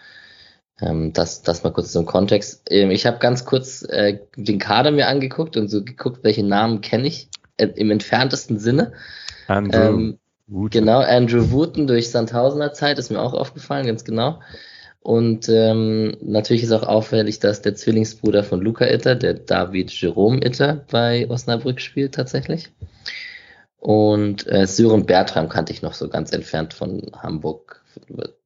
ähm, 0.81 1.13
das, 1.13 1.43
das 1.43 1.63
mal 1.63 1.73
kurz 1.73 1.93
zum 1.93 2.07
Kontext. 2.07 2.63
Ähm, 2.71 2.91
ich 2.91 3.07
habe 3.07 3.19
ganz 3.19 3.45
kurz 3.45 3.83
äh, 3.83 4.19
den 4.37 4.59
Kader 4.59 4.91
mir 4.91 5.09
angeguckt 5.09 5.57
und 5.57 5.69
so 5.69 5.85
geguckt, 5.85 6.21
welche 6.23 6.45
Namen 6.45 6.81
kenne 6.81 7.07
ich 7.07 7.29
äh, 7.57 7.67
im 7.67 7.91
entferntesten 7.91 8.59
Sinne. 8.59 8.93
Andrew 9.47 9.79
ähm, 9.79 10.19
Wooten. 10.47 10.71
Genau, 10.71 11.01
Andrew 11.01 11.51
Wooten 11.51 11.87
durch 11.87 12.11
Sandhausener 12.11 12.73
Zeit 12.73 12.99
ist 12.99 13.11
mir 13.11 13.21
auch 13.21 13.35
aufgefallen, 13.35 13.87
ganz 13.87 14.05
genau. 14.05 14.41
Und 15.03 15.49
ähm, 15.49 16.17
natürlich 16.21 16.63
ist 16.63 16.73
auch 16.73 16.83
auffällig, 16.83 17.41
dass 17.41 17.63
der 17.63 17.75
Zwillingsbruder 17.75 18.45
von 18.45 18.61
Luca 18.61 18.87
Itter, 18.87 19.15
der 19.15 19.35
David 19.35 19.91
Jerome 19.91 20.45
Itter, 20.45 20.85
bei 20.91 21.29
Osnabrück 21.31 21.81
spielt 21.81 22.15
tatsächlich. 22.15 22.71
Und 23.79 24.47
äh, 24.47 24.67
Sören 24.67 25.07
Bertram 25.07 25.49
kannte 25.49 25.73
ich 25.73 25.81
noch 25.81 25.95
so 25.95 26.09
ganz 26.09 26.33
entfernt 26.33 26.75
von 26.75 27.11
Hamburg 27.17 27.80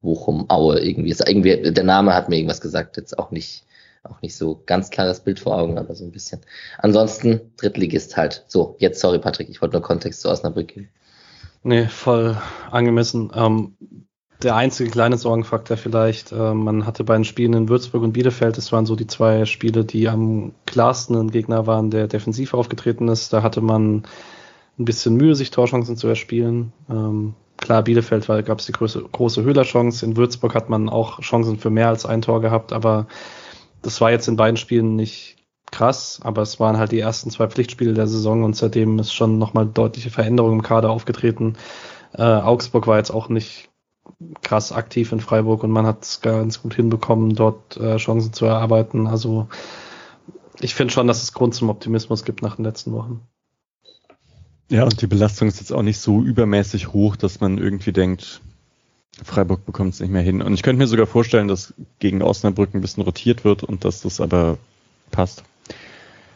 Bochum, 0.01 0.49
Aue 0.49 0.79
irgendwie. 0.79 1.09
Ist 1.09 1.27
irgendwie. 1.27 1.71
Der 1.71 1.83
Name 1.83 2.13
hat 2.13 2.29
mir 2.29 2.37
irgendwas 2.37 2.61
gesagt, 2.61 2.97
jetzt 2.97 3.17
auch 3.17 3.31
nicht, 3.31 3.65
auch 4.03 4.21
nicht 4.21 4.35
so 4.35 4.61
ganz 4.65 4.89
klares 4.89 5.19
Bild 5.21 5.39
vor 5.39 5.57
Augen, 5.57 5.77
aber 5.77 5.95
so 5.95 6.03
ein 6.03 6.11
bisschen. 6.11 6.41
Ansonsten 6.77 7.51
Drittligist 7.57 8.17
halt. 8.17 8.45
So, 8.47 8.75
jetzt 8.79 8.99
sorry 8.99 9.19
Patrick, 9.19 9.49
ich 9.49 9.61
wollte 9.61 9.75
nur 9.75 9.83
Kontext 9.83 10.21
zu 10.21 10.29
Osnabrück 10.29 10.69
geben. 10.69 10.89
Nee, 11.63 11.87
voll 11.87 12.37
angemessen. 12.69 13.31
Ähm, 13.33 13.75
der 14.43 14.55
einzige 14.55 14.89
kleine 14.89 15.17
Sorgenfaktor 15.17 15.77
vielleicht, 15.77 16.31
äh, 16.31 16.53
man 16.53 16.85
hatte 16.85 17.03
bei 17.03 17.15
den 17.15 17.23
Spielen 17.23 17.53
in 17.53 17.69
Würzburg 17.69 18.03
und 18.03 18.13
Bielefeld, 18.13 18.57
das 18.57 18.71
waren 18.71 18.85
so 18.85 18.95
die 18.95 19.07
zwei 19.07 19.45
Spiele, 19.45 19.85
die 19.85 20.09
am 20.09 20.53
klarsten 20.65 21.15
ein 21.15 21.31
Gegner 21.31 21.65
waren, 21.67 21.89
der 21.89 22.07
defensiv 22.07 22.53
aufgetreten 22.53 23.07
ist. 23.07 23.31
Da 23.33 23.41
hatte 23.43 23.61
man 23.61 24.03
ein 24.77 24.85
bisschen 24.85 25.15
Mühe, 25.15 25.35
sich 25.35 25.51
Torchancen 25.51 25.97
zu 25.97 26.07
erspielen. 26.07 26.73
Ähm, 26.89 27.33
Klar, 27.57 27.83
Bielefeld 27.83 28.27
gab 28.45 28.59
es 28.59 28.65
die 28.65 28.73
große, 28.73 29.03
große 29.11 29.43
Höhlerchance. 29.43 30.05
In 30.05 30.17
Würzburg 30.17 30.53
hat 30.55 30.69
man 30.69 30.89
auch 30.89 31.19
Chancen 31.21 31.57
für 31.57 31.69
mehr 31.69 31.87
als 31.87 32.05
ein 32.05 32.21
Tor 32.21 32.41
gehabt, 32.41 32.73
aber 32.73 33.07
das 33.81 34.01
war 34.01 34.11
jetzt 34.11 34.27
in 34.27 34.35
beiden 34.35 34.57
Spielen 34.57 34.95
nicht 34.95 35.37
krass, 35.71 36.19
aber 36.23 36.41
es 36.41 36.59
waren 36.59 36.77
halt 36.77 36.91
die 36.91 36.99
ersten 36.99 37.29
zwei 37.29 37.47
Pflichtspiele 37.47 37.93
der 37.93 38.07
Saison 38.07 38.43
und 38.43 38.55
seitdem 38.55 38.99
ist 38.99 39.13
schon 39.13 39.37
nochmal 39.37 39.65
deutliche 39.65 40.09
Veränderung 40.09 40.53
im 40.53 40.61
Kader 40.61 40.89
aufgetreten. 40.89 41.55
Äh, 42.13 42.23
Augsburg 42.23 42.87
war 42.87 42.97
jetzt 42.97 43.11
auch 43.11 43.29
nicht 43.29 43.69
krass 44.41 44.71
aktiv 44.71 45.11
in 45.11 45.19
Freiburg 45.19 45.63
und 45.63 45.71
man 45.71 45.85
hat 45.85 46.03
es 46.03 46.21
ganz 46.21 46.61
gut 46.61 46.75
hinbekommen, 46.75 47.35
dort 47.35 47.77
äh, 47.77 47.97
Chancen 47.97 48.33
zu 48.33 48.45
erarbeiten. 48.45 49.07
Also 49.07 49.47
ich 50.61 50.75
finde 50.75 50.93
schon, 50.93 51.07
dass 51.07 51.23
es 51.23 51.33
Grund 51.33 51.55
zum 51.55 51.69
Optimismus 51.69 52.23
gibt 52.23 52.41
nach 52.41 52.55
den 52.55 52.65
letzten 52.65 52.93
Wochen. 52.93 53.21
Ja, 54.69 54.83
und 54.83 55.01
die 55.01 55.07
Belastung 55.07 55.47
ist 55.47 55.59
jetzt 55.59 55.71
auch 55.71 55.83
nicht 55.83 55.99
so 55.99 56.21
übermäßig 56.21 56.91
hoch, 56.93 57.15
dass 57.15 57.39
man 57.39 57.57
irgendwie 57.57 57.91
denkt, 57.91 58.41
Freiburg 59.23 59.65
bekommt 59.65 59.93
es 59.93 59.99
nicht 59.99 60.09
mehr 60.09 60.21
hin. 60.21 60.41
Und 60.41 60.53
ich 60.53 60.63
könnte 60.63 60.79
mir 60.79 60.87
sogar 60.87 61.07
vorstellen, 61.07 61.47
dass 61.47 61.73
gegen 61.99 62.21
Osnabrück 62.21 62.73
ein 62.73 62.81
bisschen 62.81 63.03
rotiert 63.03 63.45
wird 63.45 63.63
und 63.63 63.85
dass 63.85 64.01
das 64.01 64.19
aber 64.19 64.57
passt. 65.11 65.43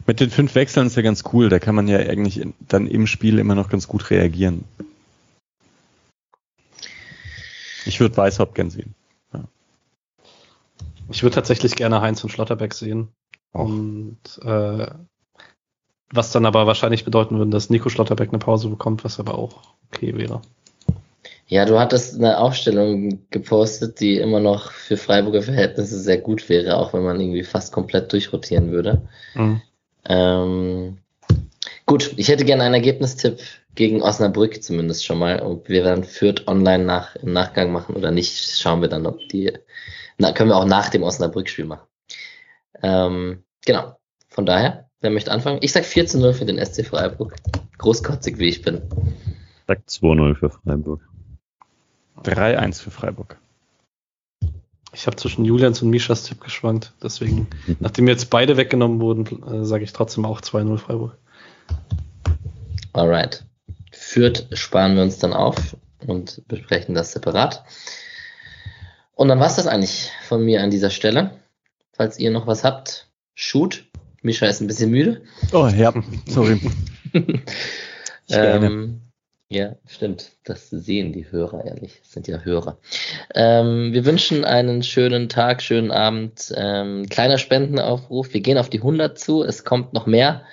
Mit 0.06 0.20
den 0.20 0.30
fünf 0.30 0.56
Wechseln 0.56 0.88
ist 0.88 0.96
ja 0.96 1.02
ganz 1.02 1.24
cool. 1.34 1.50
Da 1.50 1.60
kann 1.60 1.76
man 1.76 1.88
ja 1.88 1.98
eigentlich 1.98 2.42
dann 2.60 2.88
im 2.88 3.06
Spiel 3.08 3.40
immer 3.40 3.56
noch 3.56 3.70
ganz 3.70 3.88
gut 3.88 4.10
reagieren. 4.12 4.64
Ich 7.86 8.00
würde 8.00 8.16
Weißhaupt 8.16 8.56
gern 8.56 8.70
sehen. 8.70 8.96
Ja. 9.34 9.44
Ich 11.12 11.24
würde 11.24 11.36
tatsächlich 11.36 11.76
gerne 11.76 12.02
Heinz 12.02 12.24
und 12.24 12.30
Schlotterbeck 12.30 12.74
sehen. 12.74 13.10
Och. 13.54 13.66
Und 13.66 14.40
äh, 14.44 14.92
was 16.12 16.32
dann 16.32 16.46
aber 16.46 16.68
wahrscheinlich 16.68 17.06
bedeuten 17.06 17.38
würde, 17.38 17.52
dass 17.52 17.70
Nico 17.70 17.90
Schlotterbeck 17.90 18.30
eine 18.30 18.40
Pause 18.40 18.70
bekommt, 18.70 19.04
was 19.04 19.20
aber 19.20 19.38
auch 19.38 19.74
okay 19.92 20.16
wäre. 20.16 20.42
Ja, 21.48 21.66
du 21.66 21.80
hattest 21.80 22.16
eine 22.16 22.38
Aufstellung 22.38 23.26
gepostet, 23.32 24.00
die 24.00 24.18
immer 24.18 24.40
noch 24.40 24.72
für 24.72 24.98
Freiburger 24.98 25.42
Verhältnisse 25.42 26.00
sehr 26.00 26.20
gut 26.20 26.48
wäre, 26.48 26.78
auch 26.78 26.94
wenn 26.94 27.04
man 27.04 27.20
irgendwie 27.20 27.44
fast 27.44 27.74
komplett 27.74 28.14
durchrotieren 28.14 28.72
würde. 28.72 29.02
Mhm. 29.34 29.62
Ähm, 30.06 30.98
gut, 31.88 32.14
ich 32.18 32.28
hätte 32.28 32.46
gerne 32.46 32.64
einen 32.64 32.76
Ergebnistipp 32.76 33.40
gegen 33.74 34.04
Osnabrück 34.04 34.62
zumindest 34.62 35.06
schon 35.06 35.18
mal. 35.18 35.42
Ob 35.42 35.70
wir 35.70 35.84
dann 35.84 36.04
Fürth 36.04 36.48
online 36.48 36.84
nach, 36.84 37.16
im 37.16 37.34
Nachgang 37.34 37.72
machen 37.72 37.96
oder 37.96 38.12
nicht, 38.12 38.60
schauen 38.60 38.82
wir 38.82 38.88
dann, 38.88 39.08
ob 39.08 39.28
die, 39.30 39.52
na, 40.20 40.32
können 40.34 40.50
wir 40.50 40.58
auch 40.58 40.66
nach 40.66 40.90
dem 40.90 41.02
Osnabrück-Spiel 41.02 41.66
machen. 41.66 41.88
Ähm, 42.84 43.44
genau. 43.66 43.98
Von 44.28 44.46
daher, 44.46 44.89
wer 45.02 45.10
möchte 45.10 45.32
anfangen? 45.32 45.60
Ich 45.62 45.72
sag 45.72 45.86
4 45.86 46.08
zu 46.08 46.20
0 46.20 46.34
für 46.34 46.46
den 46.46 46.64
SC 46.64 46.86
Freiburg. 46.86 47.36
Großkotzig, 47.78 48.38
wie 48.38 48.50
ich 48.50 48.62
bin. 48.62 48.76
Ich 48.76 49.66
sag 49.68 49.80
2-0 49.88 50.36
für 50.36 50.50
Freiburg. 50.50 51.02
3-1 52.24 52.82
für 52.82 52.92
Freiburg. 52.92 53.38
Ich 54.92 55.06
habe 55.06 55.16
zwischen 55.16 55.46
Julians 55.46 55.82
und 55.82 55.90
Mischas 55.90 56.24
Tipp 56.24 56.42
geschwankt. 56.42 56.94
Deswegen, 57.02 57.48
mhm. 57.68 57.78
nachdem 57.80 58.08
jetzt 58.08 58.30
beide 58.30 58.58
weggenommen 58.58 59.00
wurden, 59.00 59.44
äh, 59.44 59.66
sage 59.66 59.84
ich 59.84 59.94
trotzdem 59.94 60.26
auch 60.26 60.42
2-0 60.42 60.78
Freiburg. 60.78 61.18
Alright. 62.94 63.46
Führt 63.92 64.48
sparen 64.54 64.96
wir 64.96 65.04
uns 65.04 65.20
dann 65.20 65.34
auf 65.34 65.78
und 66.06 66.42
besprechen 66.48 66.96
das 66.96 67.12
separat. 67.12 67.64
Und 69.14 69.28
dann 69.28 69.40
war 69.40 69.48
es 69.48 69.56
das 69.56 69.68
eigentlich 69.68 70.12
von 70.24 70.44
mir 70.44 70.64
an 70.64 70.72
dieser 70.72 70.90
Stelle. 70.90 71.32
Falls 71.94 72.18
ihr 72.18 72.32
noch 72.32 72.48
was 72.48 72.64
habt, 72.64 73.10
shoot. 73.36 73.89
Mischa 74.22 74.48
ist 74.48 74.62
ein 74.62 74.68
bisschen 74.68 74.92
müde. 74.92 75.22
Oh 75.54 75.68
ja, 75.68 75.94
sorry. 76.28 76.60
ähm, 78.30 79.02
ja, 79.52 79.76
stimmt. 79.88 80.34
Das 80.44 80.70
sehen 80.70 81.12
die 81.12 81.32
Hörer 81.32 81.66
ehrlich. 81.66 82.00
Das 82.04 82.12
sind 82.12 82.28
ja 82.28 82.40
Hörer. 82.40 82.78
Ähm, 83.34 83.94
wir 83.94 84.06
wünschen 84.06 84.46
einen 84.46 84.84
schönen 84.84 85.28
Tag, 85.28 85.64
schönen 85.64 85.90
Abend. 85.90 86.54
Ähm, 86.56 87.08
kleiner 87.10 87.40
Spendenaufruf. 87.40 88.32
Wir 88.32 88.42
gehen 88.42 88.60
auf 88.60 88.70
die 88.70 88.78
100 88.80 89.18
zu. 89.18 89.44
Es 89.44 89.64
kommt 89.64 89.94
noch 89.94 90.06
mehr. 90.06 90.44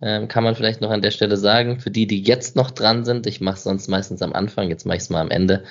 Ähm, 0.00 0.28
kann 0.28 0.44
man 0.44 0.54
vielleicht 0.54 0.80
noch 0.80 0.90
an 0.90 1.02
der 1.02 1.10
Stelle 1.10 1.36
sagen. 1.36 1.80
Für 1.80 1.90
die, 1.90 2.06
die 2.06 2.22
jetzt 2.22 2.54
noch 2.54 2.70
dran 2.70 3.04
sind. 3.04 3.26
Ich 3.26 3.40
mache 3.40 3.56
es 3.56 3.64
sonst 3.64 3.88
meistens 3.88 4.22
am 4.22 4.32
Anfang. 4.32 4.70
Jetzt 4.70 4.86
mache 4.86 4.98
ich 4.98 5.02
es 5.02 5.10
mal 5.10 5.20
am 5.20 5.30
Ende. 5.30 5.64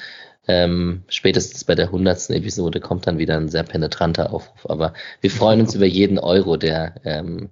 Ähm, 0.47 1.03
spätestens 1.09 1.63
bei 1.63 1.75
der 1.75 1.87
100. 1.87 2.31
Episode 2.31 2.79
kommt 2.79 3.05
dann 3.05 3.19
wieder 3.19 3.37
ein 3.37 3.49
sehr 3.49 3.63
penetranter 3.63 4.33
Aufruf. 4.33 4.69
Aber 4.69 4.93
wir 5.21 5.31
freuen 5.31 5.61
uns 5.61 5.75
über 5.75 5.85
jeden 5.85 6.19
Euro, 6.19 6.57
der 6.57 6.95
ähm, 7.03 7.49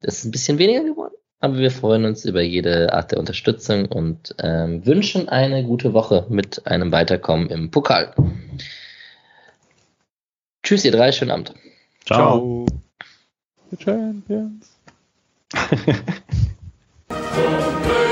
das 0.00 0.18
ist 0.18 0.24
ein 0.24 0.30
bisschen 0.30 0.58
weniger 0.58 0.84
geworden 0.84 1.14
aber 1.40 1.58
wir 1.58 1.70
freuen 1.70 2.04
uns 2.04 2.24
über 2.26 2.42
jede 2.42 2.92
Art 2.92 3.12
der 3.12 3.18
Unterstützung 3.18 3.86
und 3.86 4.34
ähm, 4.38 4.84
wünschen 4.84 5.28
eine 5.28 5.64
gute 5.64 5.94
Woche 5.94 6.26
mit 6.28 6.66
einem 6.66 6.92
Weiterkommen 6.92 7.48
im 7.48 7.70
Pokal. 7.70 8.14
Tschüss, 10.62 10.84
ihr 10.84 10.92
drei, 10.92 11.12
schönen 11.12 11.30
Abend. 11.30 11.54
Ciao. 12.04 12.66
Ciao. 12.66 12.80
The 13.70 13.76
Champions. 13.82 14.76